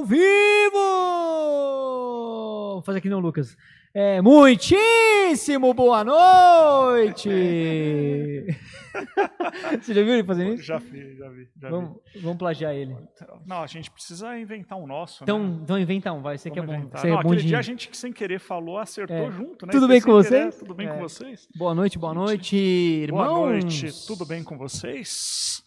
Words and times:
ao 0.00 0.04
vivo! 0.04 0.78
Vou 2.74 2.82
fazer 2.82 2.98
aqui 2.98 3.08
não, 3.10 3.20
Lucas. 3.20 3.54
É, 3.92 4.22
muitíssimo 4.22 5.74
boa 5.74 6.02
noite! 6.04 7.28
Você 9.82 9.92
já 9.94 10.02
viu 10.02 10.14
ele 10.14 10.24
fazendo 10.24 10.54
isso? 10.54 10.62
Já 10.62 10.78
vi, 10.78 11.16
já 11.16 11.28
vi. 11.28 11.48
Já 11.60 11.68
Vamos, 11.68 11.98
vamos 12.22 12.38
plagiar 12.38 12.74
ele. 12.74 12.94
vi. 12.94 13.02
Não, 13.46 13.62
a 13.62 13.66
gente 13.66 13.90
precisa 13.90 14.38
inventar 14.38 14.78
um 14.78 14.86
nosso. 14.86 15.22
Então, 15.22 15.38
né? 15.38 15.58
então 15.62 15.78
inventa 15.78 16.12
um, 16.12 16.22
vai. 16.22 16.38
Você 16.38 16.50
que 16.50 16.58
é 16.58 16.62
bom. 16.62 16.80
Você 16.88 17.08
Não, 17.08 17.18
é 17.18 17.22
bom 17.22 17.28
aquele 17.32 17.46
dia 17.46 17.58
a 17.58 17.62
gente, 17.62 17.94
sem 17.96 18.12
querer, 18.12 18.38
falou, 18.40 18.78
acertou 18.78 19.16
É. 19.16 19.30
junto, 19.30 19.66
né? 19.66 19.72
Tudo 19.72 19.86
bem 19.86 20.00
com 20.00 20.06
querer. 20.06 20.24
vocês? 20.24 20.56
Tudo 20.56 20.74
bem 20.74 20.88
É. 20.88 20.92
com 20.92 20.98
vocês? 21.00 21.46
Boa 21.56 21.74
noite, 21.74 21.98
boa 21.98 22.14
noite, 22.14 22.56
irmãos. 22.56 23.28
Boa 23.28 23.50
noite, 23.50 24.06
tudo 24.06 24.24
bem 24.24 24.42
com 24.42 24.56
vocês? 24.56 25.62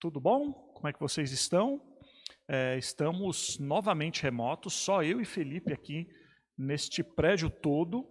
Tudo 0.00 0.20
bom? 0.20 0.52
Como 0.74 0.88
é 0.88 0.92
que 0.92 0.98
vocês 1.00 1.30
estão? 1.30 1.80
É, 2.48 2.78
estamos 2.78 3.58
novamente 3.58 4.22
remotos, 4.22 4.72
só 4.74 5.02
eu 5.02 5.20
e 5.20 5.24
Felipe 5.24 5.72
aqui 5.72 6.06
neste 6.56 7.02
prédio 7.02 7.50
todo. 7.50 8.06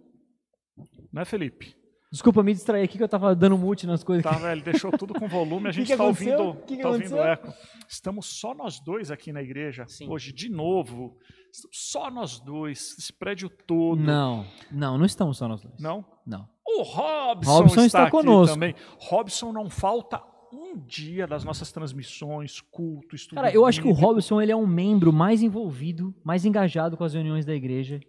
Né, 1.12 1.24
Felipe? 1.24 1.74
Desculpa 2.12 2.42
me 2.42 2.52
distrair 2.52 2.84
aqui 2.84 2.96
que 2.98 3.02
eu 3.02 3.08
tava 3.08 3.34
dando 3.34 3.58
mute 3.58 3.86
nas 3.86 4.04
coisas. 4.04 4.22
Tá, 4.22 4.38
velho, 4.38 4.62
deixou 4.62 4.90
tudo 4.92 5.12
com 5.14 5.26
volume, 5.26 5.68
a 5.68 5.72
gente 5.72 5.86
que 5.86 5.92
está 5.92 6.04
aconteceu? 6.04 6.38
ouvindo, 6.38 6.64
Que 6.66 6.76
que 6.76 6.82
tá 6.82 6.88
ouvindo 6.88 7.16
eco. 7.18 7.52
Estamos 7.88 8.26
só 8.38 8.54
nós 8.54 8.78
dois 8.80 9.10
aqui 9.10 9.32
na 9.32 9.42
igreja, 9.42 9.84
Sim. 9.88 10.08
hoje 10.08 10.32
de 10.32 10.48
novo. 10.48 11.16
Estamos 11.52 11.76
Só 11.90 12.10
nós 12.10 12.38
dois, 12.38 12.96
esse 12.98 13.12
prédio 13.12 13.48
todo. 13.48 14.00
Não, 14.00 14.46
não, 14.70 14.98
não 14.98 15.04
estamos 15.06 15.38
só 15.38 15.48
nós 15.48 15.62
dois. 15.62 15.80
Não? 15.80 16.04
Não. 16.26 16.48
O 16.66 16.82
Robson, 16.82 17.50
Robson 17.50 17.74
está, 17.74 17.86
está 17.86 18.02
aqui 18.02 18.10
conosco. 18.10 18.54
também. 18.54 18.74
Robson 18.98 19.52
não 19.52 19.68
falta 19.70 20.22
um 20.56 20.78
dia 20.78 21.26
das 21.26 21.44
nossas 21.44 21.70
transmissões, 21.72 22.60
culto, 22.60 23.14
estudo. 23.14 23.36
Cara, 23.36 23.52
eu 23.52 23.64
acho 23.66 23.80
que 23.82 23.88
o. 23.88 23.92
Robson 23.92 24.40
ele 24.40 24.52
é 24.52 24.56
um 24.56 24.66
membro 24.66 25.12
mais 25.12 25.42
envolvido, 25.42 26.14
mais 26.24 26.44
engajado 26.44 26.96
com 26.96 27.04
as 27.04 27.14
reuniões 27.14 27.44
da 27.44 27.54
igreja 27.54 28.00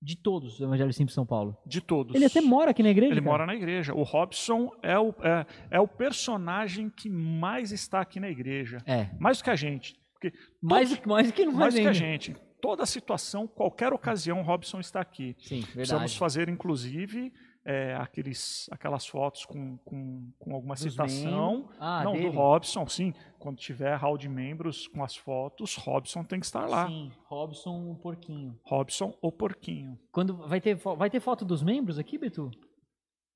de 0.00 0.16
todos 0.16 0.58
do 0.58 0.64
Evangelho 0.64 0.92
Simples 0.92 1.14
São 1.14 1.24
Paulo. 1.26 1.56
De 1.66 1.80
todos. 1.80 2.14
Ele 2.14 2.24
até 2.26 2.40
mora 2.40 2.70
aqui 2.70 2.82
na 2.82 2.90
igreja. 2.90 3.12
Ele 3.12 3.20
cara. 3.20 3.30
mora 3.32 3.46
na 3.46 3.54
igreja. 3.54 3.94
O 3.94 4.02
Robson 4.02 4.70
é 4.82 4.98
o, 4.98 5.08
é, 5.22 5.46
é 5.72 5.80
o 5.80 5.88
personagem 5.88 6.90
que 6.90 7.08
mais 7.08 7.72
está 7.72 8.00
aqui 8.00 8.20
na 8.20 8.28
igreja. 8.28 8.78
É. 8.86 9.08
Mais 9.18 9.38
do 9.38 9.44
que 9.44 9.50
a 9.50 9.56
gente. 9.56 9.96
Porque 10.12 10.32
Mais, 10.62 10.90
todos- 10.90 11.06
mais 11.06 11.26
do 11.28 11.32
que 11.32 11.44
nós 11.46 11.54
mais 11.56 11.74
do 11.74 11.80
que 11.80 11.88
a 11.88 11.92
gente. 11.92 12.36
Toda 12.60 12.86
situação, 12.86 13.46
qualquer 13.46 13.92
ocasião, 13.92 14.40
o 14.40 14.42
Robson 14.42 14.80
está 14.80 15.00
aqui. 15.00 15.34
Sim, 15.38 15.60
Precisamos 15.60 15.88
verdade. 15.88 16.18
fazer, 16.18 16.48
inclusive, 16.48 17.32
é, 17.68 17.94
aqueles, 17.96 18.68
aquelas 18.70 19.06
fotos 19.06 19.44
com, 19.44 19.76
com, 19.78 20.30
com 20.38 20.54
alguma 20.54 20.74
Dos 20.74 20.82
citação. 20.84 21.68
Ah, 21.80 22.04
Não, 22.04 22.12
dele? 22.12 22.30
do 22.30 22.36
Robson, 22.36 22.86
sim. 22.86 23.12
Quando 23.38 23.56
tiver 23.58 23.94
hall 23.96 24.16
de 24.16 24.28
membros 24.28 24.86
com 24.88 25.02
as 25.02 25.16
fotos, 25.16 25.74
Robson 25.76 26.22
tem 26.24 26.38
que 26.40 26.46
estar 26.46 26.66
lá. 26.68 26.86
Sim, 26.86 27.10
Robson 27.26 27.90
o 27.90 27.96
porquinho. 27.96 28.58
Robson 28.64 29.12
o 29.20 29.32
Porquinho. 29.32 29.98
Quando 30.12 30.36
vai 30.48 30.60
ter 30.60 30.76
vai 30.76 31.10
ter 31.10 31.20
foto 31.20 31.44
dos 31.44 31.62
membros 31.62 31.98
aqui, 31.98 32.16
Betu? 32.16 32.50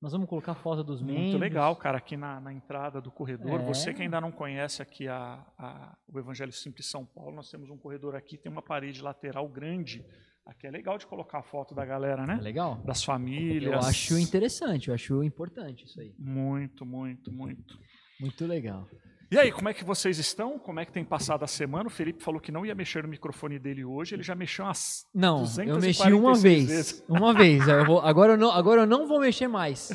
Nós 0.01 0.13
vamos 0.13 0.27
colocar 0.27 0.55
foto 0.55 0.83
dos 0.83 0.99
membros. 1.01 1.25
Muito 1.25 1.37
legal, 1.37 1.75
cara, 1.75 1.99
aqui 1.99 2.17
na, 2.17 2.39
na 2.39 2.51
entrada 2.51 2.99
do 2.99 3.11
corredor. 3.11 3.61
É. 3.61 3.65
Você 3.65 3.93
que 3.93 4.01
ainda 4.01 4.19
não 4.19 4.31
conhece 4.31 4.81
aqui 4.81 5.07
a, 5.07 5.45
a- 5.59 5.95
o 6.07 6.17
Evangelho 6.17 6.51
Simples 6.51 6.89
São 6.89 7.05
Paulo, 7.05 7.35
nós 7.35 7.49
temos 7.51 7.69
um 7.69 7.77
corredor 7.77 8.15
aqui, 8.15 8.35
tem 8.35 8.51
uma 8.51 8.63
parede 8.63 8.99
lateral 9.01 9.47
grande. 9.47 10.03
Aqui 10.45 10.67
é 10.67 10.71
legal 10.71 10.97
de 10.97 11.05
colocar 11.05 11.39
a 11.39 11.43
foto 11.43 11.73
da 11.75 11.85
galera, 11.85 12.23
É 12.23 12.27
né? 12.27 12.39
legal. 12.41 12.81
Das 12.83 13.03
famílias. 13.03 13.71
Eu 13.71 13.79
acho 13.79 14.17
interessante, 14.17 14.89
eu 14.89 14.93
acho 14.95 15.23
importante 15.23 15.85
isso 15.85 15.99
aí. 16.01 16.13
Muito, 16.17 16.85
muito, 16.85 17.31
muito. 17.31 17.79
Muito 18.19 18.45
legal. 18.45 18.87
E 19.31 19.37
aí, 19.37 19.51
como 19.51 19.69
é 19.69 19.73
que 19.73 19.83
vocês 19.85 20.17
estão? 20.19 20.59
Como 20.59 20.79
é 20.79 20.85
que 20.85 20.91
tem 20.91 21.05
passado 21.05 21.43
a 21.43 21.47
semana? 21.47 21.87
O 21.87 21.91
Felipe 21.91 22.21
falou 22.21 22.41
que 22.41 22.51
não 22.51 22.65
ia 22.65 22.75
mexer 22.75 23.01
no 23.03 23.09
microfone 23.09 23.57
dele 23.57 23.85
hoje, 23.85 24.13
ele 24.13 24.23
já 24.23 24.35
mexeu 24.35 24.65
umas 24.65 25.05
Não, 25.13 25.37
eu 25.37 25.43
246 25.43 25.99
mexi 25.99 26.13
uma 26.13 26.35
vez. 26.35 26.67
vezes. 26.67 27.05
Uma 27.07 27.33
vez. 27.33 27.67
eu 27.67 27.85
vou- 27.85 28.01
agora, 28.01 28.33
eu 28.33 28.37
não, 28.37 28.51
agora 28.51 28.81
eu 28.81 28.87
não 28.87 29.07
vou 29.07 29.19
mexer 29.21 29.47
mais. 29.47 29.89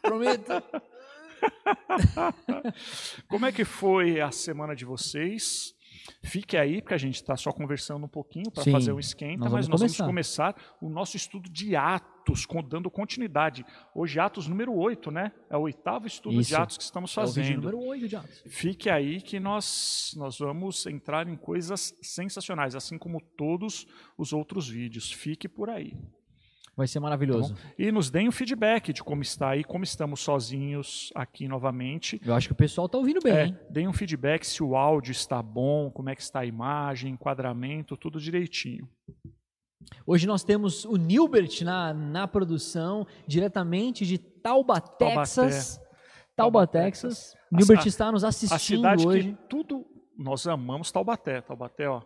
Prometo. 0.00 0.48
Como 3.28 3.46
é 3.46 3.52
que 3.52 3.64
foi 3.64 4.20
a 4.20 4.30
semana 4.30 4.74
de 4.74 4.84
vocês? 4.84 5.74
Fique 6.22 6.56
aí, 6.56 6.80
porque 6.80 6.94
a 6.94 6.98
gente 6.98 7.16
está 7.16 7.36
só 7.36 7.52
conversando 7.52 8.04
um 8.04 8.08
pouquinho 8.08 8.50
para 8.50 8.64
fazer 8.64 8.92
o 8.92 8.98
esquenta, 9.00 9.44
nós 9.44 9.52
mas 9.52 9.68
nós 9.68 9.80
começar. 9.80 10.04
vamos 10.04 10.12
começar 10.12 10.76
o 10.80 10.88
nosso 10.88 11.16
estudo 11.16 11.48
de 11.50 11.76
Atos, 11.76 12.46
dando 12.68 12.90
continuidade. 12.90 13.64
Hoje, 13.94 14.18
Atos 14.20 14.46
número 14.48 14.74
8, 14.74 15.10
né? 15.10 15.32
É 15.48 15.56
o 15.56 15.60
oitavo 15.60 16.06
estudo 16.06 16.40
Isso. 16.40 16.48
de 16.50 16.56
Atos 16.56 16.76
que 16.76 16.82
estamos 16.82 17.10
É 17.16 17.20
o 17.20 17.24
fazendo. 17.26 17.56
número 17.62 17.78
8 17.78 18.08
de 18.08 18.16
Atos. 18.16 18.42
Fique 18.46 18.90
aí 18.90 19.20
que 19.20 19.38
nós, 19.40 20.14
nós 20.16 20.38
vamos 20.38 20.86
entrar 20.86 21.28
em 21.28 21.36
coisas 21.36 21.94
sensacionais, 22.02 22.74
assim 22.74 22.98
como 22.98 23.20
todos 23.20 23.86
os 24.16 24.32
outros 24.32 24.68
vídeos. 24.68 25.10
Fique 25.12 25.48
por 25.48 25.70
aí. 25.70 25.94
Vai 26.78 26.86
ser 26.86 27.00
maravilhoso. 27.00 27.56
E 27.76 27.90
nos 27.90 28.08
deem 28.08 28.28
o 28.28 28.32
feedback 28.32 28.92
de 28.92 29.02
como 29.02 29.20
está 29.20 29.48
aí, 29.50 29.64
como 29.64 29.82
estamos 29.82 30.20
sozinhos 30.20 31.10
aqui 31.12 31.48
novamente. 31.48 32.20
Eu 32.24 32.32
acho 32.32 32.46
que 32.46 32.52
o 32.52 32.56
pessoal 32.56 32.88
tá 32.88 32.96
ouvindo 32.96 33.18
bem, 33.20 33.32
É, 33.36 33.44
hein? 33.46 33.58
deem 33.68 33.88
um 33.88 33.92
feedback 33.92 34.44
se 34.46 34.62
o 34.62 34.76
áudio 34.76 35.10
está 35.10 35.42
bom, 35.42 35.90
como 35.90 36.08
é 36.08 36.14
que 36.14 36.22
está 36.22 36.38
a 36.38 36.46
imagem, 36.46 37.12
enquadramento, 37.14 37.96
tudo 37.96 38.20
direitinho. 38.20 38.88
Hoje 40.06 40.24
nós 40.26 40.44
temos 40.44 40.84
o 40.84 40.94
Nilbert 40.96 41.62
na, 41.64 41.92
na 41.92 42.28
produção, 42.28 43.04
diretamente 43.26 44.06
de 44.06 44.16
Tauba, 44.16 44.80
Texas. 44.80 45.80
Tauba, 46.36 46.64
Texas. 46.64 47.34
A- 47.52 47.56
Nilbert 47.56 47.82
a- 47.84 47.88
está 47.88 48.12
nos 48.12 48.22
A 48.22 48.28
assistindo 48.28 48.78
cidade 48.78 49.04
hoje. 49.04 49.32
que 49.32 49.48
tudo. 49.48 49.84
Nós 50.16 50.46
amamos 50.46 50.92
Taubaté, 50.92 51.40
Taubaté, 51.40 51.88
ó. 51.88 52.02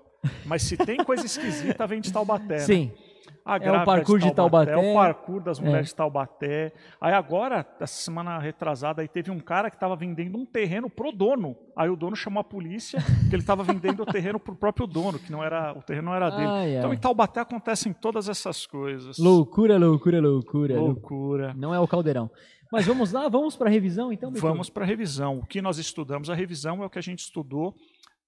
Mas 0.47 0.63
se 0.63 0.77
tem 0.77 0.97
coisa 1.05 1.27
esquisita, 1.27 1.87
vem 1.87 2.01
de 2.01 2.13
Taubaté. 2.13 2.55
né? 2.55 2.59
Sim, 2.65 2.93
A 2.95 3.02
É 3.45 3.73
o 3.73 3.85
parkour 3.85 4.19
de 4.19 4.33
Taubaté. 4.33 4.73
É 4.73 4.77
o 4.77 4.95
parkour 4.95 5.41
das 5.43 5.59
É. 5.59 5.63
mulheres 5.65 5.89
de 5.89 5.95
Taubaté. 5.97 6.73
Aí 7.01 7.13
agora, 7.13 7.67
essa 7.81 8.01
semana 8.03 8.39
retrasada, 8.39 9.03
aí 9.03 9.09
teve 9.09 9.31
um 9.31 9.41
cara 9.41 9.69
que 9.69 9.77
estava 9.77 9.97
vendendo 9.97 10.39
um 10.39 10.47
terreno 10.47 10.89
pro 10.89 11.11
dono. 11.11 11.57
Aí 11.75 11.91
o 11.91 11.97
dono 11.97 12.15
chamou 12.15 12.41
a 12.41 12.45
polícia, 12.45 13.01
que 13.29 13.35
ele 13.35 13.43
estava 13.43 13.65
vendendo 13.65 14.03
o 14.03 14.07
terreno 14.07 14.39
pro 14.39 14.55
próprio 14.55 14.87
dono, 14.87 15.19
que 15.19 15.33
não 15.33 15.43
era, 15.43 15.73
o 15.77 15.83
terreno 15.83 16.07
não 16.11 16.15
era 16.15 16.31
dele. 16.31 16.47
Ai, 16.49 16.77
Então 16.77 16.91
ai. 16.91 16.97
em 16.97 17.01
Taubaté 17.01 17.41
acontecem 17.41 17.93
todas 17.93 18.29
essas 18.29 18.67
coisas. 18.67 19.19
loucura, 19.19 19.77
loucura, 19.77 20.21
loucura. 20.21 20.79
Loucura. 20.79 21.55
Não 21.57 21.75
é 21.75 21.81
o 21.81 21.89
caldeirão. 21.89 22.31
Mas 22.71 22.87
vamos 22.87 23.13
lá, 23.13 23.29
vamos 23.29 23.55
para 23.55 23.69
a 23.69 23.71
revisão 23.71 24.11
então? 24.11 24.33
Vamos 24.33 24.71
para 24.71 24.83
a 24.85 24.87
revisão. 24.87 25.41
O 25.41 25.47
que 25.47 25.61
nós 25.61 25.77
estudamos? 25.77 26.31
A 26.31 26.35
revisão 26.35 26.83
é 26.83 26.87
o 26.87 26.91
que 26.91 26.99
a 26.99 27.03
gente 27.03 27.19
estudou 27.19 27.75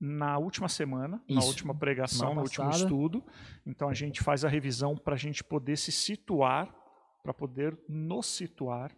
na 0.04 0.36
última 0.36 0.68
semana, 0.68 1.18
na 1.26 1.38
Isso. 1.38 1.48
última 1.48 1.74
pregação, 1.74 2.18
Semana 2.18 2.34
no 2.36 2.42
último 2.42 2.70
estudo. 2.70 3.24
Então 3.64 3.88
a 3.88 3.94
gente 3.94 4.22
faz 4.22 4.44
a 4.44 4.48
revisão 4.48 4.94
para 4.94 5.14
a 5.14 5.18
gente 5.18 5.42
poder 5.42 5.76
se 5.76 5.90
situar, 5.90 6.68
para 7.22 7.32
poder 7.32 7.78
nos 7.88 8.26
situar 8.26 8.92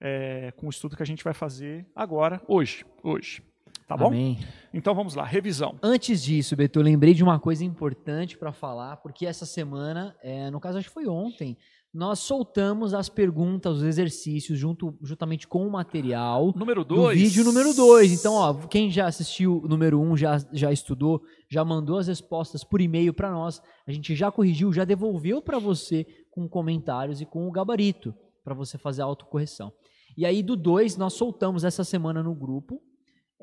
é, 0.00 0.52
com 0.56 0.66
o 0.66 0.70
estudo 0.70 0.96
que 0.96 1.02
a 1.02 1.06
gente 1.06 1.22
vai 1.22 1.32
fazer 1.32 1.86
agora, 1.94 2.42
hoje. 2.48 2.84
Hoje. 3.04 3.40
Tá 3.86 3.96
bom? 3.96 4.08
Amém. 4.08 4.38
Então 4.74 4.94
vamos 4.94 5.14
lá, 5.14 5.24
revisão. 5.24 5.78
Antes 5.80 6.22
disso, 6.22 6.56
Beto, 6.56 6.80
eu 6.80 6.82
lembrei 6.82 7.14
de 7.14 7.22
uma 7.22 7.38
coisa 7.38 7.64
importante 7.64 8.36
para 8.36 8.52
falar, 8.52 8.96
porque 8.96 9.24
essa 9.24 9.46
semana, 9.46 10.16
é, 10.22 10.50
no 10.50 10.58
caso 10.58 10.78
acho 10.78 10.88
que 10.88 10.94
foi 10.94 11.06
ontem, 11.06 11.56
nós 11.92 12.20
soltamos 12.20 12.94
as 12.94 13.10
perguntas, 13.10 13.76
os 13.76 13.82
exercícios, 13.82 14.58
junto, 14.58 14.96
juntamente 15.02 15.46
com 15.46 15.66
o 15.66 15.70
material 15.70 16.52
Número 16.56 16.84
do 16.84 16.94
2. 16.94 17.18
vídeo 17.20 17.44
número 17.44 17.74
2. 17.74 18.12
Então, 18.12 18.34
ó, 18.34 18.54
quem 18.66 18.90
já 18.90 19.06
assistiu 19.06 19.60
o 19.62 19.68
número 19.68 20.00
1, 20.00 20.10
um, 20.10 20.16
já, 20.16 20.38
já 20.52 20.72
estudou, 20.72 21.20
já 21.50 21.62
mandou 21.62 21.98
as 21.98 22.06
respostas 22.06 22.64
por 22.64 22.80
e-mail 22.80 23.12
para 23.12 23.30
nós, 23.30 23.60
a 23.86 23.92
gente 23.92 24.14
já 24.14 24.32
corrigiu, 24.32 24.72
já 24.72 24.84
devolveu 24.86 25.42
para 25.42 25.58
você 25.58 26.06
com 26.30 26.48
comentários 26.48 27.20
e 27.20 27.26
com 27.26 27.46
o 27.46 27.52
gabarito, 27.52 28.14
para 28.42 28.54
você 28.54 28.78
fazer 28.78 29.02
a 29.02 29.04
autocorreção. 29.04 29.70
E 30.16 30.24
aí, 30.24 30.42
do 30.42 30.56
2, 30.56 30.96
nós 30.96 31.12
soltamos 31.12 31.62
essa 31.62 31.84
semana 31.84 32.22
no 32.22 32.34
grupo 32.34 32.80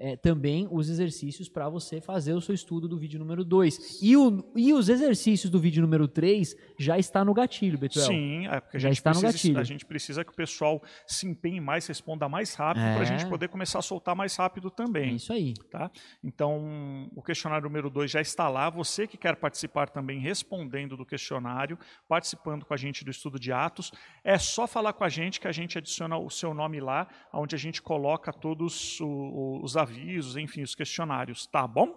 é, 0.01 0.15
também 0.15 0.67
os 0.71 0.89
exercícios 0.89 1.49
para 1.49 1.67
você 1.67 1.99
fazer 1.99 2.33
o 2.33 2.39
seu 2.41 2.55
estudo 2.55 2.87
do 2.87 2.97
vídeo 2.97 3.19
número 3.19 3.43
2. 3.43 3.99
E, 4.01 4.15
o- 4.15 4.49
e 4.55 4.71
os 4.73 4.87
exercícios 4.87 5.51
do 5.51 5.59
vídeo 5.59 5.81
número 5.81 6.07
3 6.07 6.55
já 6.77 6.97
está 6.97 7.23
no 7.25 7.33
gatilho, 7.33 7.77
Betuel. 7.77 8.05
Sim, 8.07 8.47
é 8.47 8.61
porque 8.61 8.77
a 8.77 8.79
Já 8.79 8.87
gente, 8.89 8.97
está 8.97 9.09
no 9.11 9.19
precisa, 9.19 9.33
gatilho. 9.37 9.59
a 9.59 9.63
gente 9.63 9.85
precisa 9.85 10.23
que 10.23 10.31
o 10.31 10.35
pessoal 10.35 10.81
se 11.05 11.27
empenhe 11.27 11.59
mais, 11.59 11.85
responda 11.85 12.29
mais 12.29 12.53
rápido, 12.55 12.83
para 12.83 12.99
a 12.99 13.01
É. 13.01 13.05
gente 13.05 13.27
poder 13.27 13.49
começar 13.49 13.79
a 13.79 13.81
soltar 13.81 14.15
mais 14.15 14.35
rápido 14.35 14.69
É 14.69 14.71
também. 14.71 15.15
isso 15.15 15.33
aí. 15.33 15.53
Tá? 15.69 15.91
Então, 16.23 17.09
o 17.15 17.21
questionário 17.21 17.65
número 17.65 17.89
2 17.89 18.09
já 18.09 18.21
está 18.21 18.47
lá. 18.47 18.69
Você 18.69 19.05
que 19.05 19.17
quer 19.17 19.35
participar 19.35 19.89
também 19.89 20.19
respondendo 20.19 20.95
do 20.95 21.05
questionário, 21.05 21.77
participando 22.07 22.65
com 22.65 22.73
a 22.73 22.77
gente 22.77 23.03
do 23.03 23.11
estudo 23.11 23.37
de 23.39 23.51
Atos, 23.51 23.91
é 24.23 24.37
só 24.37 24.65
falar 24.65 24.93
com 24.93 25.03
a 25.03 25.09
gente 25.09 25.39
que 25.39 25.47
a 25.47 25.51
gente 25.51 25.77
adiciona 25.77 26.17
o 26.17 26.29
seu 26.29 26.53
nome 26.53 26.79
lá, 26.79 27.07
onde 27.33 27.55
a 27.55 27.59
gente 27.59 27.81
coloca 27.81 28.31
todos 28.31 28.97
os 29.01 29.75
avisos, 29.89 30.37
enfim, 30.37 30.61
os 30.61 30.75
questionários. 30.75 31.47
Tá 31.47 31.67
bom? 31.67 31.95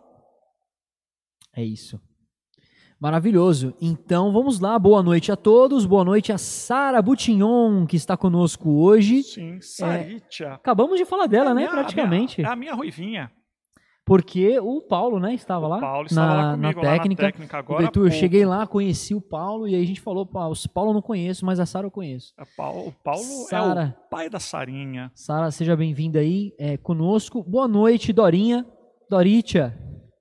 É 1.55 1.63
isso. 1.63 2.01
Maravilhoso. 2.99 3.75
Então 3.81 4.33
vamos 4.33 4.61
lá. 4.61 4.79
Boa 4.79 5.03
noite 5.03 5.31
a 5.33 5.37
todos. 5.37 5.85
Boa 5.85 6.05
noite 6.05 6.33
a 6.33 6.39
Sara 6.39 7.03
Butignon, 7.03 7.85
que 7.87 7.97
está 7.97 8.17
conosco 8.17 8.71
hoje. 8.71 9.23
Sim, 9.25 9.61
Saritia. 9.61 10.55
Acabamos 10.55 10.99
de 10.99 11.05
falar 11.05 11.27
dela, 11.27 11.51
É 11.51 11.55
né? 11.55 11.61
minha- 11.63 11.71
Praticamente. 11.73 12.41
A 12.41 12.43
minha, 12.43 12.49
é 12.49 12.53
a 12.53 12.57
minha 12.57 12.75
ruivinha. 12.75 13.31
Porque 14.05 14.59
o 14.59 14.81
Paulo, 14.83 15.21
né, 15.21 15.33
estava 15.33 15.67
lá. 15.69 15.77
O 15.77 15.81
Paulo 15.81 16.07
estava 16.07 16.27
na, 16.27 16.35
lá 16.35 16.51
comigo, 16.57 16.83
na 16.83 16.89
lá 16.89 16.95
técnica. 16.97 17.23
na 17.23 17.29
técnica 17.31 17.59
agora. 17.59 17.91
eu 17.95 18.11
cheguei 18.11 18.45
lá, 18.45 18.67
conheci 18.67 19.15
o 19.15 19.21
Paulo 19.21 19.69
e 19.69 19.75
aí 19.77 19.83
a 19.83 19.87
gente 19.87 20.01
falou, 20.01 20.27
"Pá, 20.27 20.47
o 20.49 20.55
Paulo 20.75 20.91
eu 20.91 20.95
não 20.95 21.03
conheço, 21.03 21.47
mas 21.47 21.61
a 21.61 21.67
Sara 21.67 21.87
eu 21.87 21.91
conheço. 21.91 22.35
É, 22.37 22.45
Paulo- 22.57 22.89
O 22.89 22.93
Paulo 22.93 23.23
Sara. 23.49 23.83
é 23.83 23.87
o 24.07 24.11
pai 24.11 24.29
da 24.29 24.41
Sarinha. 24.41 25.13
Sara, 25.15 25.51
seja 25.53 25.77
bem-vinda 25.77 26.19
aí 26.19 26.53
é, 26.59 26.77
conosco. 26.77 27.45
Boa 27.45 27.69
noite, 27.69 28.13
Dorinha, 28.13 28.67
Doritia, 29.09 29.73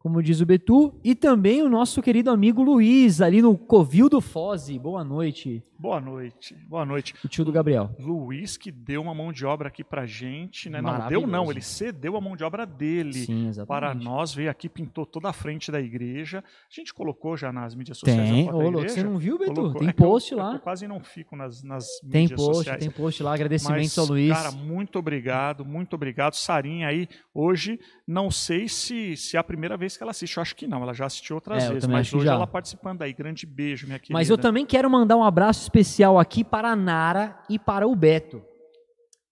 como 0.01 0.21
diz 0.21 0.41
o 0.41 0.45
Betu. 0.45 0.93
E 1.03 1.13
também 1.15 1.61
o 1.61 1.69
nosso 1.69 2.01
querido 2.01 2.29
amigo 2.31 2.61
Luiz, 2.63 3.21
ali 3.21 3.41
no 3.41 3.57
Covil 3.57 4.09
do 4.09 4.19
Foze. 4.19 4.77
Boa 4.79 5.03
noite, 5.03 5.63
Boa 5.77 5.99
noite. 5.99 6.55
Boa 6.69 6.85
noite. 6.85 7.15
o 7.25 7.27
tio 7.27 7.43
do 7.43 7.51
Gabriel. 7.51 7.89
Luiz 7.99 8.55
que 8.55 8.71
deu 8.71 9.01
uma 9.01 9.15
mão 9.15 9.33
de 9.33 9.43
obra 9.47 9.67
aqui 9.67 9.83
pra 9.83 10.05
gente, 10.05 10.69
né? 10.69 10.79
Não, 10.79 11.07
deu 11.07 11.25
não, 11.25 11.49
ele 11.49 11.59
cedeu 11.61 12.15
a 12.15 12.21
mão 12.21 12.35
de 12.35 12.43
obra 12.43 12.67
dele. 12.67 13.13
Sim, 13.13 13.47
exatamente. 13.47 13.67
Para 13.67 13.95
nós, 13.95 14.31
veio 14.31 14.51
aqui, 14.51 14.69
pintou 14.69 15.07
toda 15.07 15.29
a 15.29 15.33
frente 15.33 15.71
da 15.71 15.81
igreja. 15.81 16.43
A 16.43 16.73
gente 16.75 16.93
colocou 16.93 17.35
já 17.35 17.51
nas 17.51 17.73
mídias 17.73 17.97
sociais 17.97 18.29
Tem, 18.29 18.47
ô, 18.51 18.69
louco, 18.69 18.87
você 18.89 19.01
não 19.03 19.17
viu, 19.17 19.39
Betu? 19.39 19.53
Colocou. 19.55 19.79
Tem 19.79 19.87
É 19.87 19.89
eu- 19.91 19.95
post 19.95 20.29
que 20.29 20.35
lá. 20.35 20.53
Eu 20.53 20.59
quase 20.59 20.87
não 20.87 20.99
fico 20.99 21.35
nas, 21.35 21.63
nas 21.63 21.87
Tem 22.11 22.21
mídias 22.23 22.39
post, 22.39 22.55
sociais. 22.57 22.79
tem 22.79 22.91
post 22.91 23.23
lá. 23.23 23.33
Agradecimentos 23.33 23.87
Mas, 23.87 23.97
ao 23.97 24.05
Luiz. 24.05 24.31
Cara, 24.31 24.51
muito 24.51 24.99
obrigado, 24.99 25.65
muito 25.65 25.95
obrigado. 25.95 26.35
Sarinha 26.35 26.89
aí, 26.89 27.07
hoje, 27.33 27.79
não 28.11 28.29
sei 28.29 28.67
se, 28.67 29.15
se 29.15 29.37
é 29.37 29.39
a 29.39 29.43
primeira 29.43 29.77
vez 29.77 29.95
que 29.95 30.03
ela 30.03 30.11
assiste. 30.11 30.37
Eu 30.37 30.41
acho 30.41 30.55
que 30.55 30.67
não, 30.67 30.81
ela 30.83 30.93
já 30.93 31.05
assistiu 31.05 31.35
outras 31.37 31.63
É, 31.63 31.69
vezes. 31.73 31.87
Mas 31.87 32.13
hoje 32.13 32.25
já. 32.25 32.33
ela 32.33 32.45
participando 32.45 33.01
aí. 33.01 33.13
Grande 33.13 33.45
beijo, 33.45 33.87
minha 33.87 33.97
querida. 33.99 34.13
Mas 34.13 34.29
eu 34.29 34.37
também 34.37 34.65
quero 34.65 34.89
mandar 34.89 35.15
um 35.15 35.23
abraço 35.23 35.61
especial 35.61 36.19
aqui 36.19 36.43
para 36.43 36.69
a 36.71 36.75
Nara 36.75 37.39
e 37.49 37.57
para 37.57 37.87
o 37.87 37.95
Beto, 37.95 38.41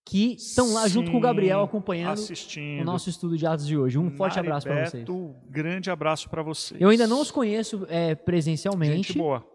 que 0.05 0.33
estão 0.35 0.73
lá 0.73 0.87
junto 0.87 1.11
com 1.11 1.17
o 1.17 1.21
Gabriel 1.21 1.61
acompanhando 1.61 2.13
assistindo. 2.13 2.81
o 2.81 2.85
nosso 2.85 3.09
estudo 3.09 3.37
de 3.37 3.45
atos 3.45 3.67
de 3.67 3.77
hoje. 3.77 3.97
Um 3.99 4.09
forte 4.11 4.37
Nara 4.37 4.47
e 4.47 4.49
abraço 4.49 4.67
para 4.67 4.85
vocês. 4.85 5.03
Beto, 5.03 5.35
Grande 5.49 5.91
abraço 5.91 6.29
para 6.29 6.41
vocês. 6.41 6.81
Eu 6.81 6.89
ainda 6.89 7.05
não 7.05 7.21
os 7.21 7.29
conheço 7.29 7.85
é, 7.89 8.15
presencialmente. 8.15 8.95
Gente 9.09 9.17
boa. 9.17 9.45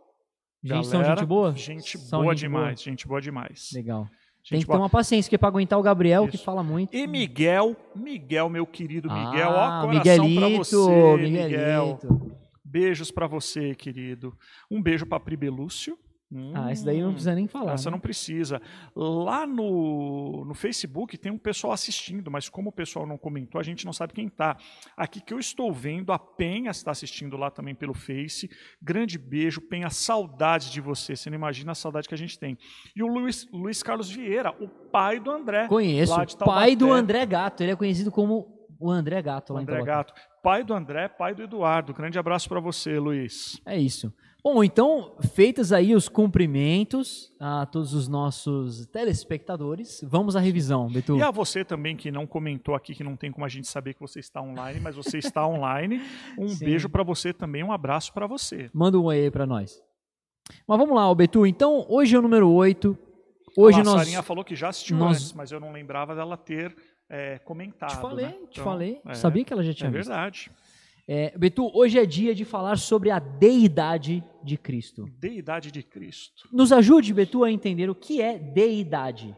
Gente, 0.62 0.86
são 0.86 1.00
Galera, 1.00 1.20
gente 1.20 1.28
boa? 1.28 1.52
Gente 1.54 1.98
São 1.98 2.22
boa 2.22 2.32
gente 2.34 2.40
demais, 2.40 2.82
gente 2.82 3.06
boa 3.06 3.20
demais. 3.20 3.68
Legal. 3.74 4.06
Tem 4.48 4.60
que 4.60 4.66
ter 4.66 4.76
uma 4.76 4.90
paciência, 4.90 5.28
porque 5.28 5.38
para 5.38 5.48
aguentar 5.48 5.78
o 5.78 5.82
Gabriel, 5.82 6.28
que 6.28 6.36
Isso. 6.36 6.44
fala 6.44 6.62
muito. 6.62 6.94
E 6.94 7.06
Miguel, 7.06 7.74
Miguel, 7.94 8.50
meu 8.50 8.66
querido 8.66 9.10
Miguel, 9.10 9.50
ah, 9.50 9.80
ó, 9.82 9.86
coração 9.86 10.14
pra 10.14 10.24
Miguelito, 10.24 10.64
você, 10.64 11.16
Miguel. 11.16 11.98
Miguelito. 12.02 12.36
Beijos 12.62 13.10
pra 13.10 13.26
você, 13.26 13.74
querido. 13.74 14.36
Um 14.70 14.82
beijo 14.82 15.06
pra 15.06 15.18
Pri 15.18 15.36
Belúcio. 15.36 15.98
Ah, 16.54 16.72
esse 16.72 16.84
daí 16.84 17.00
não 17.00 17.08
Hum, 17.08 17.12
precisa 17.12 17.34
nem 17.34 17.46
falar. 17.46 17.74
Essa 17.74 17.90
né? 17.90 17.92
não 17.94 18.00
precisa. 18.00 18.60
Lá 18.94 19.46
no, 19.46 20.44
no 20.44 20.54
Facebook 20.54 21.16
tem 21.16 21.30
um 21.30 21.38
pessoal 21.38 21.72
assistindo, 21.72 22.30
mas 22.30 22.48
como 22.48 22.70
o 22.70 22.72
pessoal 22.72 23.06
não 23.06 23.16
comentou, 23.18 23.60
a 23.60 23.64
gente 23.64 23.84
não 23.84 23.92
sabe 23.92 24.12
quem 24.12 24.28
tá. 24.28 24.56
Aqui 24.96 25.20
que 25.20 25.32
eu 25.32 25.38
estou 25.38 25.72
vendo, 25.72 26.12
a 26.12 26.18
Penha 26.18 26.70
está 26.70 26.90
assistindo 26.90 27.36
lá 27.36 27.50
também 27.50 27.74
pelo 27.74 27.94
Face. 27.94 28.50
Grande 28.82 29.18
beijo, 29.18 29.60
Penha, 29.60 29.90
saudades 29.90 30.70
de 30.70 30.80
você. 30.80 31.14
Você 31.14 31.30
não 31.30 31.36
imagina 31.36 31.72
a 31.72 31.74
saudade 31.74 32.08
que 32.08 32.14
a 32.14 32.18
gente 32.18 32.38
tem. 32.38 32.56
E 32.96 33.02
o 33.02 33.06
Luiz, 33.06 33.46
Luiz 33.52 33.82
Carlos 33.82 34.10
Vieira, 34.10 34.50
o 34.60 34.68
pai 34.68 35.20
do 35.20 35.30
André. 35.30 35.68
Conheço. 35.68 36.14
Pai 36.44 36.74
do. 36.74 36.92
André 36.92 37.26
Gato. 37.26 37.62
Ele 37.62 37.72
é 37.72 37.76
conhecido 37.76 38.10
como 38.10 38.68
o 38.78 38.90
André 38.90 39.20
Gato 39.22 39.52
lá 39.52 39.60
em 39.60 39.62
André 39.62 39.76
Taubaté. 39.76 39.96
Gato. 39.96 40.14
Pai 40.42 40.62
do 40.62 40.74
André, 40.74 41.08
pai 41.08 41.34
do 41.34 41.42
Eduardo. 41.42 41.94
Grande 41.94 42.18
abraço 42.18 42.48
para 42.48 42.60
você, 42.60 42.98
Luiz. 42.98 43.60
É 43.64 43.78
isso. 43.78 44.12
Bom, 44.46 44.62
então, 44.62 45.16
feitas 45.32 45.72
aí 45.72 45.94
os 45.94 46.06
cumprimentos 46.06 47.32
a 47.40 47.64
todos 47.64 47.94
os 47.94 48.06
nossos 48.08 48.84
telespectadores, 48.88 50.04
vamos 50.06 50.36
à 50.36 50.40
revisão, 50.40 50.86
Betu. 50.86 51.16
E 51.16 51.22
a 51.22 51.30
você 51.30 51.64
também 51.64 51.96
que 51.96 52.10
não 52.10 52.26
comentou 52.26 52.74
aqui, 52.74 52.94
que 52.94 53.02
não 53.02 53.16
tem 53.16 53.32
como 53.32 53.46
a 53.46 53.48
gente 53.48 53.66
saber 53.66 53.94
que 53.94 54.00
você 54.00 54.20
está 54.20 54.42
online, 54.42 54.80
mas 54.80 54.94
você 54.96 55.16
está 55.16 55.46
online. 55.48 56.02
Um 56.38 56.48
Sim. 56.48 56.62
beijo 56.66 56.90
para 56.90 57.02
você 57.02 57.32
também, 57.32 57.64
um 57.64 57.72
abraço 57.72 58.12
para 58.12 58.26
você. 58.26 58.68
Manda 58.74 58.98
um 58.98 59.04
oi 59.04 59.16
aí 59.22 59.30
pra 59.30 59.46
nós. 59.46 59.82
Mas 60.68 60.78
vamos 60.78 60.94
lá, 60.94 61.12
Betu. 61.14 61.46
Então, 61.46 61.86
hoje 61.88 62.14
é 62.14 62.18
o 62.18 62.22
número 62.22 62.50
8. 62.50 62.98
Hoje 63.56 63.80
a 63.80 63.84
nós. 63.84 64.00
Sarinha 64.02 64.22
falou 64.22 64.44
que 64.44 64.54
já 64.54 64.68
assistiu 64.68 64.98
nós- 64.98 65.16
antes, 65.16 65.32
mas 65.32 65.52
eu 65.52 65.58
não 65.60 65.72
lembrava 65.72 66.14
dela 66.14 66.36
ter 66.36 66.76
é, 67.08 67.38
comentado. 67.38 67.90
Te 67.90 67.96
falei, 67.96 68.26
né? 68.26 68.32
te 68.50 68.60
Então, 68.60 68.64
falei. 68.64 69.00
é, 69.06 69.14
Sabia 69.14 69.42
que 69.44 69.52
ela 69.54 69.62
já 69.62 69.70
É 69.70 69.74
tinha 69.74 69.90
visto. 69.90 70.08
verdade. 70.08 70.50
É, 71.06 71.36
Betu, 71.36 71.70
hoje 71.74 71.98
é 71.98 72.06
dia 72.06 72.34
de 72.34 72.44
falar 72.44 72.78
sobre 72.78 73.10
a 73.10 73.18
deidade 73.18 74.24
de 74.42 74.56
Cristo. 74.56 75.04
Deidade 75.18 75.70
de 75.70 75.82
Cristo. 75.82 76.48
Nos 76.50 76.72
ajude, 76.72 77.12
Betu, 77.12 77.44
a 77.44 77.52
entender 77.52 77.90
o 77.90 77.94
que 77.94 78.22
é 78.22 78.38
deidade. 78.38 79.36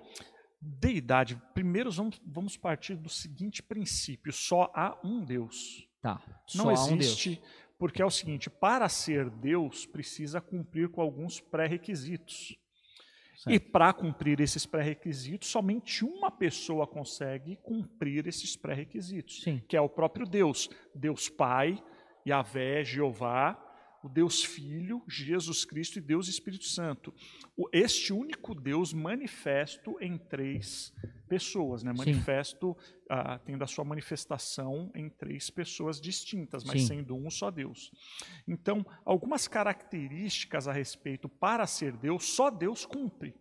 Deidade. 0.61 1.41
Primeiro 1.55 1.91
vamos, 1.91 2.21
vamos 2.25 2.57
partir 2.57 2.95
do 2.95 3.09
seguinte 3.09 3.63
princípio: 3.63 4.33
só 4.33 4.71
há 4.75 4.99
um 5.05 5.25
Deus. 5.25 5.89
Tá. 6.01 6.23
Não 6.55 6.71
há 6.71 6.73
um 6.73 6.97
Deus. 6.97 7.03
existe, 7.03 7.43
porque 7.77 8.01
é 8.01 8.07
o 8.07 8.11
seguinte: 8.11 8.49
para 8.49 8.89
ser 8.89 9.29
Deus, 9.29 9.87
precisa 9.87 10.41
cumprir 10.41 10.89
com 10.89 11.01
alguns 11.01 11.41
pré-requisitos. 11.41 12.57
Certo. 13.37 13.55
E 13.55 13.61
para 13.61 13.93
cumprir 13.93 14.41
esses 14.41 14.65
pré-requisitos, 14.65 15.49
somente 15.49 16.05
uma 16.05 16.31
pessoa 16.31 16.87
consegue 16.87 17.57
cumprir 17.57 18.27
esses 18.27 18.57
pré-requisitos, 18.57 19.45
que 19.69 19.77
é 19.77 19.81
o 19.81 19.89
próprio 19.89 20.27
Deus. 20.27 20.71
Deus 20.95 21.29
Pai, 21.29 21.83
Yahvé, 22.27 22.83
Jeová, 22.83 23.66
o 24.07 24.09
Deus 24.09 24.43
Filho, 24.45 25.03
Jesus 25.09 25.65
Cristo 25.65 25.99
e 25.99 26.01
Deus 26.01 26.29
Espírito 26.29 26.65
Santo. 26.65 27.13
O- 27.57 27.69
Este 27.73 28.13
único 28.13 28.55
Deus 28.55 28.93
manifesto 28.93 29.97
em 30.01 30.17
três 30.17 30.93
pessoas, 31.29 31.83
né? 31.83 31.93
Manifesto, 31.93 32.77
ah, 33.11 33.39
tendo 33.39 33.65
a 33.65 33.67
sua 33.67 33.85
manifestação 33.85 34.91
em 34.95 35.09
três 35.11 35.51
pessoas 35.51 36.01
distintas, 36.01 36.63
mas 36.63 36.83
Sim. 36.83 36.87
sendo 36.87 37.17
um 37.17 37.29
só 37.31 37.51
Deus. 37.51 37.91
Então, 38.47 38.87
algumas 39.05 39.49
características 39.49 40.69
a 40.69 40.73
respeito 40.73 41.29
para 41.29 41.67
ser 41.67 41.97
Deus, 41.97 42.25
só 42.27 42.49
Deus 42.51 42.87
cumpre. 42.87 43.35